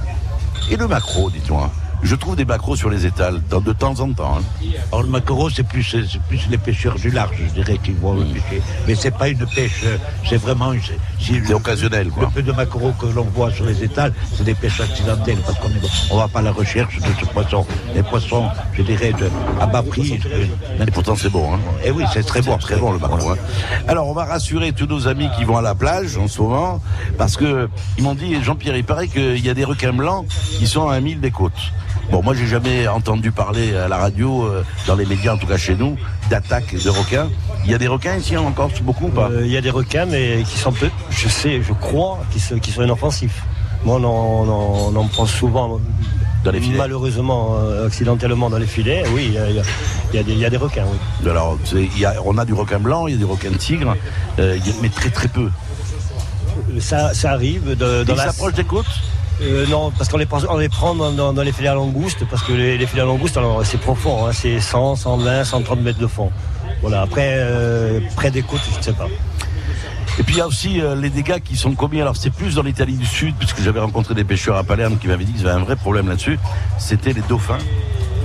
Et 0.70 0.76
le 0.76 0.88
maquereau, 0.88 1.30
dites-moi? 1.30 1.72
Je 2.04 2.16
trouve 2.16 2.36
des 2.36 2.46
maquereaux 2.46 2.76
sur 2.76 2.90
les 2.90 3.06
étals 3.06 3.42
de 3.50 3.74
temps 3.74 4.00
en 4.00 4.12
temps. 4.14 4.38
Hein. 4.40 4.68
Alors 4.92 5.04
le 5.04 5.10
maquereau, 5.10 5.50
c'est 5.50 5.64
plus, 5.64 5.96
plus 6.28 6.48
les 6.50 6.58
pêcheurs 6.58 6.96
du 6.96 7.10
large, 7.10 7.38
je 7.40 7.54
dirais, 7.54 7.80
qui 7.84 7.92
vont 7.92 8.14
mmh. 8.14 8.34
pêcher. 8.34 8.62
Mais 8.88 8.96
c'est 8.96 9.12
pas 9.12 9.30
une 9.30 9.46
pêche, 9.48 9.84
c'est 10.28 10.38
vraiment 10.38 10.74
une. 10.74 10.82
C'est 11.20 11.54
occasionnel, 11.54 12.10
quoi. 12.10 12.24
Le 12.24 12.30
peu 12.30 12.42
de 12.42 12.52
maquereaux 12.52 12.94
que 13.00 13.08
l'on 13.08 13.24
voit 13.24 13.52
sur 13.52 13.66
les 13.66 13.84
étals, 13.84 14.14
c'est 14.36 14.44
des 14.44 14.54
pêches 14.54 14.80
accidentelles, 14.80 15.40
parce 15.46 15.58
qu'on 15.60 15.70
on 16.12 16.18
va 16.18 16.28
pas 16.28 16.40
à 16.40 16.44
la 16.44 16.52
recherche 16.52 16.98
de 16.98 17.08
ce 17.20 17.26
poisson. 17.26 17.66
Les 17.96 18.04
poissons, 18.04 18.48
je 18.74 18.84
dirais, 18.84 19.14
de, 19.14 19.30
à 19.60 19.66
bas 19.66 19.84
prix. 19.84 20.20
Et 20.80 20.92
pourtant, 20.92 21.16
c'est 21.16 21.30
bon. 21.30 21.56
Hein. 21.56 21.60
Et 21.84 21.92
oui, 21.92 22.04
c'est 22.14 22.24
très 22.24 22.42
bon, 22.42 22.58
très 22.58 22.76
bon 22.76 22.92
le 22.94 23.00
maquereau. 23.00 23.32
Hein. 23.32 23.38
Alors, 23.88 24.08
on 24.08 24.14
va 24.14 24.26
rassurer 24.26 24.72
tous 24.72 24.86
nos 24.86 25.08
amis 25.08 25.30
qui 25.38 25.44
vont 25.44 25.58
à 25.58 25.62
la 25.62 25.76
plage 25.76 26.18
en 26.18 26.28
ce 26.28 26.42
moment, 26.42 26.82
parce 27.18 27.36
que 27.36 27.70
ils 27.98 28.04
m'ont 28.04 28.16
dit, 28.16 28.42
Jean-Pierre, 28.44 28.78
il 28.78 28.84
paraît 28.84 29.08
qu'il 29.08 29.44
y 29.44 29.50
a 29.50 29.54
des 29.54 29.66
requins 29.66 29.94
blancs 29.94 30.26
qui 30.60 30.68
sont 30.68 30.88
à 30.88 31.00
1000 31.00 31.20
des 31.20 31.32
côtes. 31.32 31.54
Bon, 32.12 32.24
moi, 32.24 32.34
j'ai 32.34 32.48
jamais 32.48 32.88
entendu 32.88 33.32
parler 33.32 33.76
à 33.76 33.88
la 33.88 33.98
radio, 33.98 34.46
euh, 34.46 34.64
dans 34.86 34.96
les 34.96 35.06
médias, 35.06 35.34
en 35.34 35.38
tout 35.38 35.48
cas 35.48 35.58
chez 35.58 35.76
nous, 35.76 35.98
d'attaques 36.30 36.76
de 36.76 36.90
requins. 36.90 37.30
Il 37.66 37.72
y 37.72 37.74
a 37.74 37.78
des 37.78 37.88
requins 37.88 38.16
ici 38.16 38.38
en 38.38 38.52
Corse, 38.52 38.82
beaucoup 38.82 39.08
ou 39.08 39.10
pas 39.10 39.30
euh, 39.30 39.46
Il 39.46 39.52
y 39.52 39.58
a 39.58 39.62
des 39.62 39.70
requins, 39.70 40.06
mais 40.06 40.44
qui 40.44 40.58
sont 40.58 40.72
peu, 40.72 40.90
je 41.10 41.28
sais, 41.28 41.62
je 41.62 41.74
crois, 41.74 42.20
qui 42.32 42.40
sont, 42.40 42.60
qui 42.60 42.72
sont 42.72 42.84
inoffensifs. 42.84 43.44
Moi, 43.84 43.98
on 43.98 44.04
en, 44.04 44.94
on 44.94 44.96
en 44.96 45.08
prend 45.08 45.26
souvent, 45.26 45.80
dans 46.44 46.52
les 46.52 46.62
filets. 46.62 46.78
malheureusement, 46.78 47.58
euh, 47.60 47.88
accidentellement 47.88 48.50
dans 48.50 48.58
les 48.58 48.68
filets. 48.68 49.04
Oui, 49.14 49.26
il 49.28 49.32
y 49.32 49.36
y 49.36 49.38
a, 49.38 50.22
y 50.22 50.24
des, 50.24 50.32
il 50.32 50.40
y 50.40 50.46
a 50.46 50.50
des, 50.50 50.58
requins. 50.58 50.86
Oui. 50.90 51.30
Alors, 51.30 51.58
a, 52.06 52.14
on 52.26 52.38
a 52.38 52.46
du 52.46 52.54
requin 52.54 52.80
blanc, 52.80 53.08
il 53.08 53.14
y 53.14 53.16
a 53.16 53.20
du 53.20 53.26
requin 53.26 53.52
tigre, 53.52 53.96
euh, 54.40 54.58
mais 54.82 54.90
très 54.90 55.10
très 55.10 55.28
peu. 55.28 55.50
Ça, 56.80 57.14
ça 57.14 57.32
arrive. 57.32 57.76
De, 57.76 58.04
dans 58.04 58.14
il 58.14 58.18
la... 58.18 58.26
s'approche 58.26 58.54
des 58.54 58.64
côtes 58.64 58.86
euh, 59.42 59.68
non, 59.68 59.92
parce 59.92 60.10
qu'on 60.10 60.18
les, 60.18 60.28
on 60.50 60.58
les 60.58 60.70
prend 60.70 60.96
dans, 60.96 61.12
dans, 61.12 61.32
dans, 61.32 61.44
les 61.44 61.52
filets 61.52 61.70
à 61.70 61.76
langouste, 61.76 62.26
parce 62.30 62.42
que 62.42 62.54
les, 62.54 62.78
les 62.78 62.88
filets 62.88 63.04
à 63.04 63.06
langouste, 63.06 63.40
c'est 63.64 63.80
profond, 63.80 64.26
hein, 64.26 64.32
c'est 64.34 64.60
100, 64.60 64.96
120, 64.96 65.44
130 65.44 65.82
mètres 65.82 66.00
de 66.00 66.08
fond. 66.08 66.32
Voilà, 66.82 67.02
après, 67.02 67.34
euh, 67.36 68.00
près 68.16 68.32
des 68.32 68.42
côtes, 68.42 68.62
je 68.72 68.78
ne 68.78 68.84
sais 68.84 68.94
pas. 68.94 69.08
Et 70.20 70.24
puis 70.24 70.36
il 70.36 70.38
y 70.40 70.42
a 70.42 70.48
aussi 70.48 70.82
euh, 70.82 70.96
les 70.96 71.12
dégâts 71.12 71.40
qui 71.40 71.56
sont 71.56 71.74
commis. 71.74 72.02
Alors 72.02 72.16
c'est 72.18 72.32
plus 72.32 72.56
dans 72.56 72.64
l'Italie 72.64 72.96
du 72.96 73.06
Sud, 73.06 73.36
puisque 73.38 73.62
j'avais 73.62 73.80
rencontré 73.80 74.16
des 74.16 74.24
pêcheurs 74.24 74.56
à 74.56 74.64
Palerme 74.64 74.98
qui 74.98 75.08
m'avaient 75.08 75.26
dit 75.26 75.34
qu'ils 75.34 75.48
avaient 75.48 75.62
un 75.62 75.64
vrai 75.64 75.76
problème 75.76 76.08
là-dessus. 76.08 76.40
C'était 76.80 77.14
les 77.14 77.22
dauphins 77.22 77.60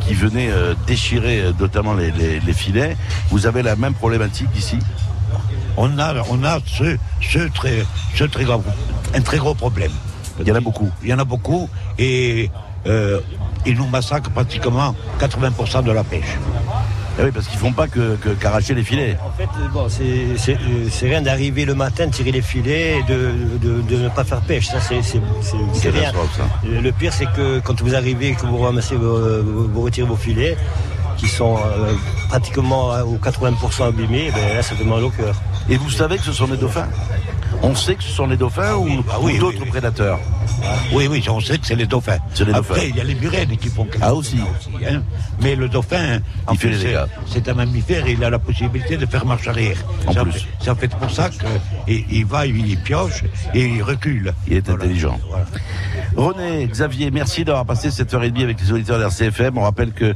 qui 0.06 0.14
venaient 0.14 0.50
euh, 0.50 0.74
déchirer 0.86 1.44
notamment 1.60 1.92
les, 1.92 2.10
les, 2.12 2.40
les, 2.40 2.52
filets. 2.54 2.96
Vous 3.28 3.46
avez 3.46 3.62
la 3.62 3.76
même 3.76 3.92
problématique 3.92 4.48
ici? 4.56 4.78
On 5.76 5.98
a, 5.98 6.14
on 6.30 6.42
a 6.44 6.58
ce, 6.66 6.96
ce, 7.20 7.38
très, 7.48 7.84
ce 8.14 8.24
très 8.24 8.44
gros, 8.44 8.62
un 9.14 9.20
très 9.20 9.38
gros 9.38 9.54
problème. 9.54 9.92
Il 10.42 10.48
y 10.48 10.52
en 10.52 10.56
a 10.56 10.60
beaucoup. 10.60 10.90
Il 11.02 11.08
y 11.08 11.14
en 11.14 11.18
a 11.18 11.24
beaucoup 11.24 11.68
et 11.98 12.50
euh, 12.86 13.20
ils 13.66 13.76
nous 13.76 13.86
massacrent 13.86 14.30
pratiquement 14.30 14.94
80% 15.20 15.84
de 15.84 15.92
la 15.92 16.04
pêche. 16.04 16.38
Ah 17.18 17.22
oui, 17.24 17.30
parce 17.30 17.46
qu'ils 17.46 17.58
font 17.58 17.72
pas 17.72 17.88
que, 17.88 18.16
qu'arracher 18.40 18.74
les 18.74 18.82
filets. 18.82 19.18
En 19.22 19.30
fait, 19.36 19.48
bon, 19.72 19.86
c'est 19.88 21.06
rien 21.06 21.20
d'arriver 21.20 21.66
le 21.66 21.74
matin, 21.74 22.06
de 22.06 22.12
tirer 22.12 22.32
les 22.32 22.40
filets 22.40 23.00
et 23.00 23.02
de, 23.02 23.32
de, 23.60 23.82
de 23.82 23.96
ne 24.04 24.08
pas 24.08 24.24
faire 24.24 24.40
pêche. 24.40 24.68
Ça, 24.68 24.78
c'est 24.80 25.90
rien. 25.90 26.10
Ça. 26.10 26.44
Le 26.64 26.90
pire, 26.90 27.12
c'est 27.12 27.26
que 27.26 27.60
quand 27.60 27.80
vous 27.82 27.94
arrivez, 27.94 28.32
que 28.32 28.46
vous 28.46 28.58
ramassez, 28.58 28.96
vous 28.96 29.82
retirez 29.82 30.06
vos 30.08 30.16
filets, 30.16 30.56
qui 31.18 31.28
sont 31.28 31.56
euh, 31.56 31.92
pratiquement 32.28 32.88
aux 33.02 33.16
80% 33.16 33.88
abîmés, 33.88 34.30
ben 34.34 34.56
là, 34.56 34.62
ça 34.62 34.74
fait 34.74 34.84
mal 34.84 35.04
au 35.04 35.10
cœur. 35.10 35.34
Et 35.68 35.76
vous 35.76 35.90
savez 35.90 36.16
que 36.16 36.24
ce 36.24 36.32
sont 36.32 36.48
des 36.48 36.56
dauphins? 36.56 36.88
On 37.62 37.74
sait 37.74 37.94
que 37.94 38.02
ce 38.02 38.10
sont 38.10 38.26
les 38.26 38.36
dauphins 38.36 38.74
ou, 38.74 39.04
ah 39.10 39.18
oui, 39.20 39.36
ou 39.36 39.38
d'autres 39.38 39.58
oui, 39.58 39.64
oui. 39.64 39.70
prédateurs 39.70 40.18
Oui, 40.92 41.06
oui, 41.08 41.24
on 41.28 41.40
sait 41.40 41.58
que 41.58 41.66
c'est 41.66 41.76
les 41.76 41.86
dauphins. 41.86 42.18
C'est 42.34 42.44
les 42.44 42.52
dauphins. 42.52 42.74
Après, 42.74 42.88
il 42.88 42.96
y 42.96 43.00
a 43.00 43.04
les 43.04 43.14
murènes 43.14 43.56
qui 43.56 43.68
font 43.68 43.84
quelque 43.84 44.02
ah, 44.02 44.14
aussi. 44.14 44.38
aussi 44.58 44.84
hein. 44.84 45.02
Mais 45.40 45.54
le 45.54 45.68
dauphin, 45.68 46.20
en 46.46 46.54
fait, 46.54 46.72
c'est 47.26 47.48
un 47.48 47.54
mammifère 47.54 48.06
et 48.06 48.12
il 48.12 48.24
a 48.24 48.30
la 48.30 48.38
possibilité 48.38 48.96
de 48.96 49.06
faire 49.06 49.24
marche 49.24 49.46
arrière. 49.48 49.76
En 50.06 50.12
c'est 50.12 50.22
plus. 50.22 50.46
C'est 50.60 50.70
en 50.70 50.76
fait 50.76 50.88
pour 50.88 51.10
ça 51.10 51.30
qu'il 51.30 52.04
il 52.10 52.26
va, 52.26 52.46
il 52.46 52.78
pioche 52.78 53.24
et 53.54 53.64
il 53.64 53.82
recule. 53.82 54.34
Il 54.46 54.56
est 54.56 54.66
voilà. 54.66 54.84
intelligent. 54.84 55.18
Voilà. 55.28 55.46
René, 56.16 56.66
Xavier, 56.66 57.10
merci 57.10 57.44
d'avoir 57.44 57.64
passé 57.64 57.90
cette 57.90 58.12
heure 58.12 58.24
et 58.24 58.30
demie 58.30 58.42
avec 58.42 58.60
les 58.60 58.72
auditeurs 58.72 58.98
d'RCFM. 58.98 59.56
On 59.56 59.62
rappelle 59.62 59.92
que 59.92 60.14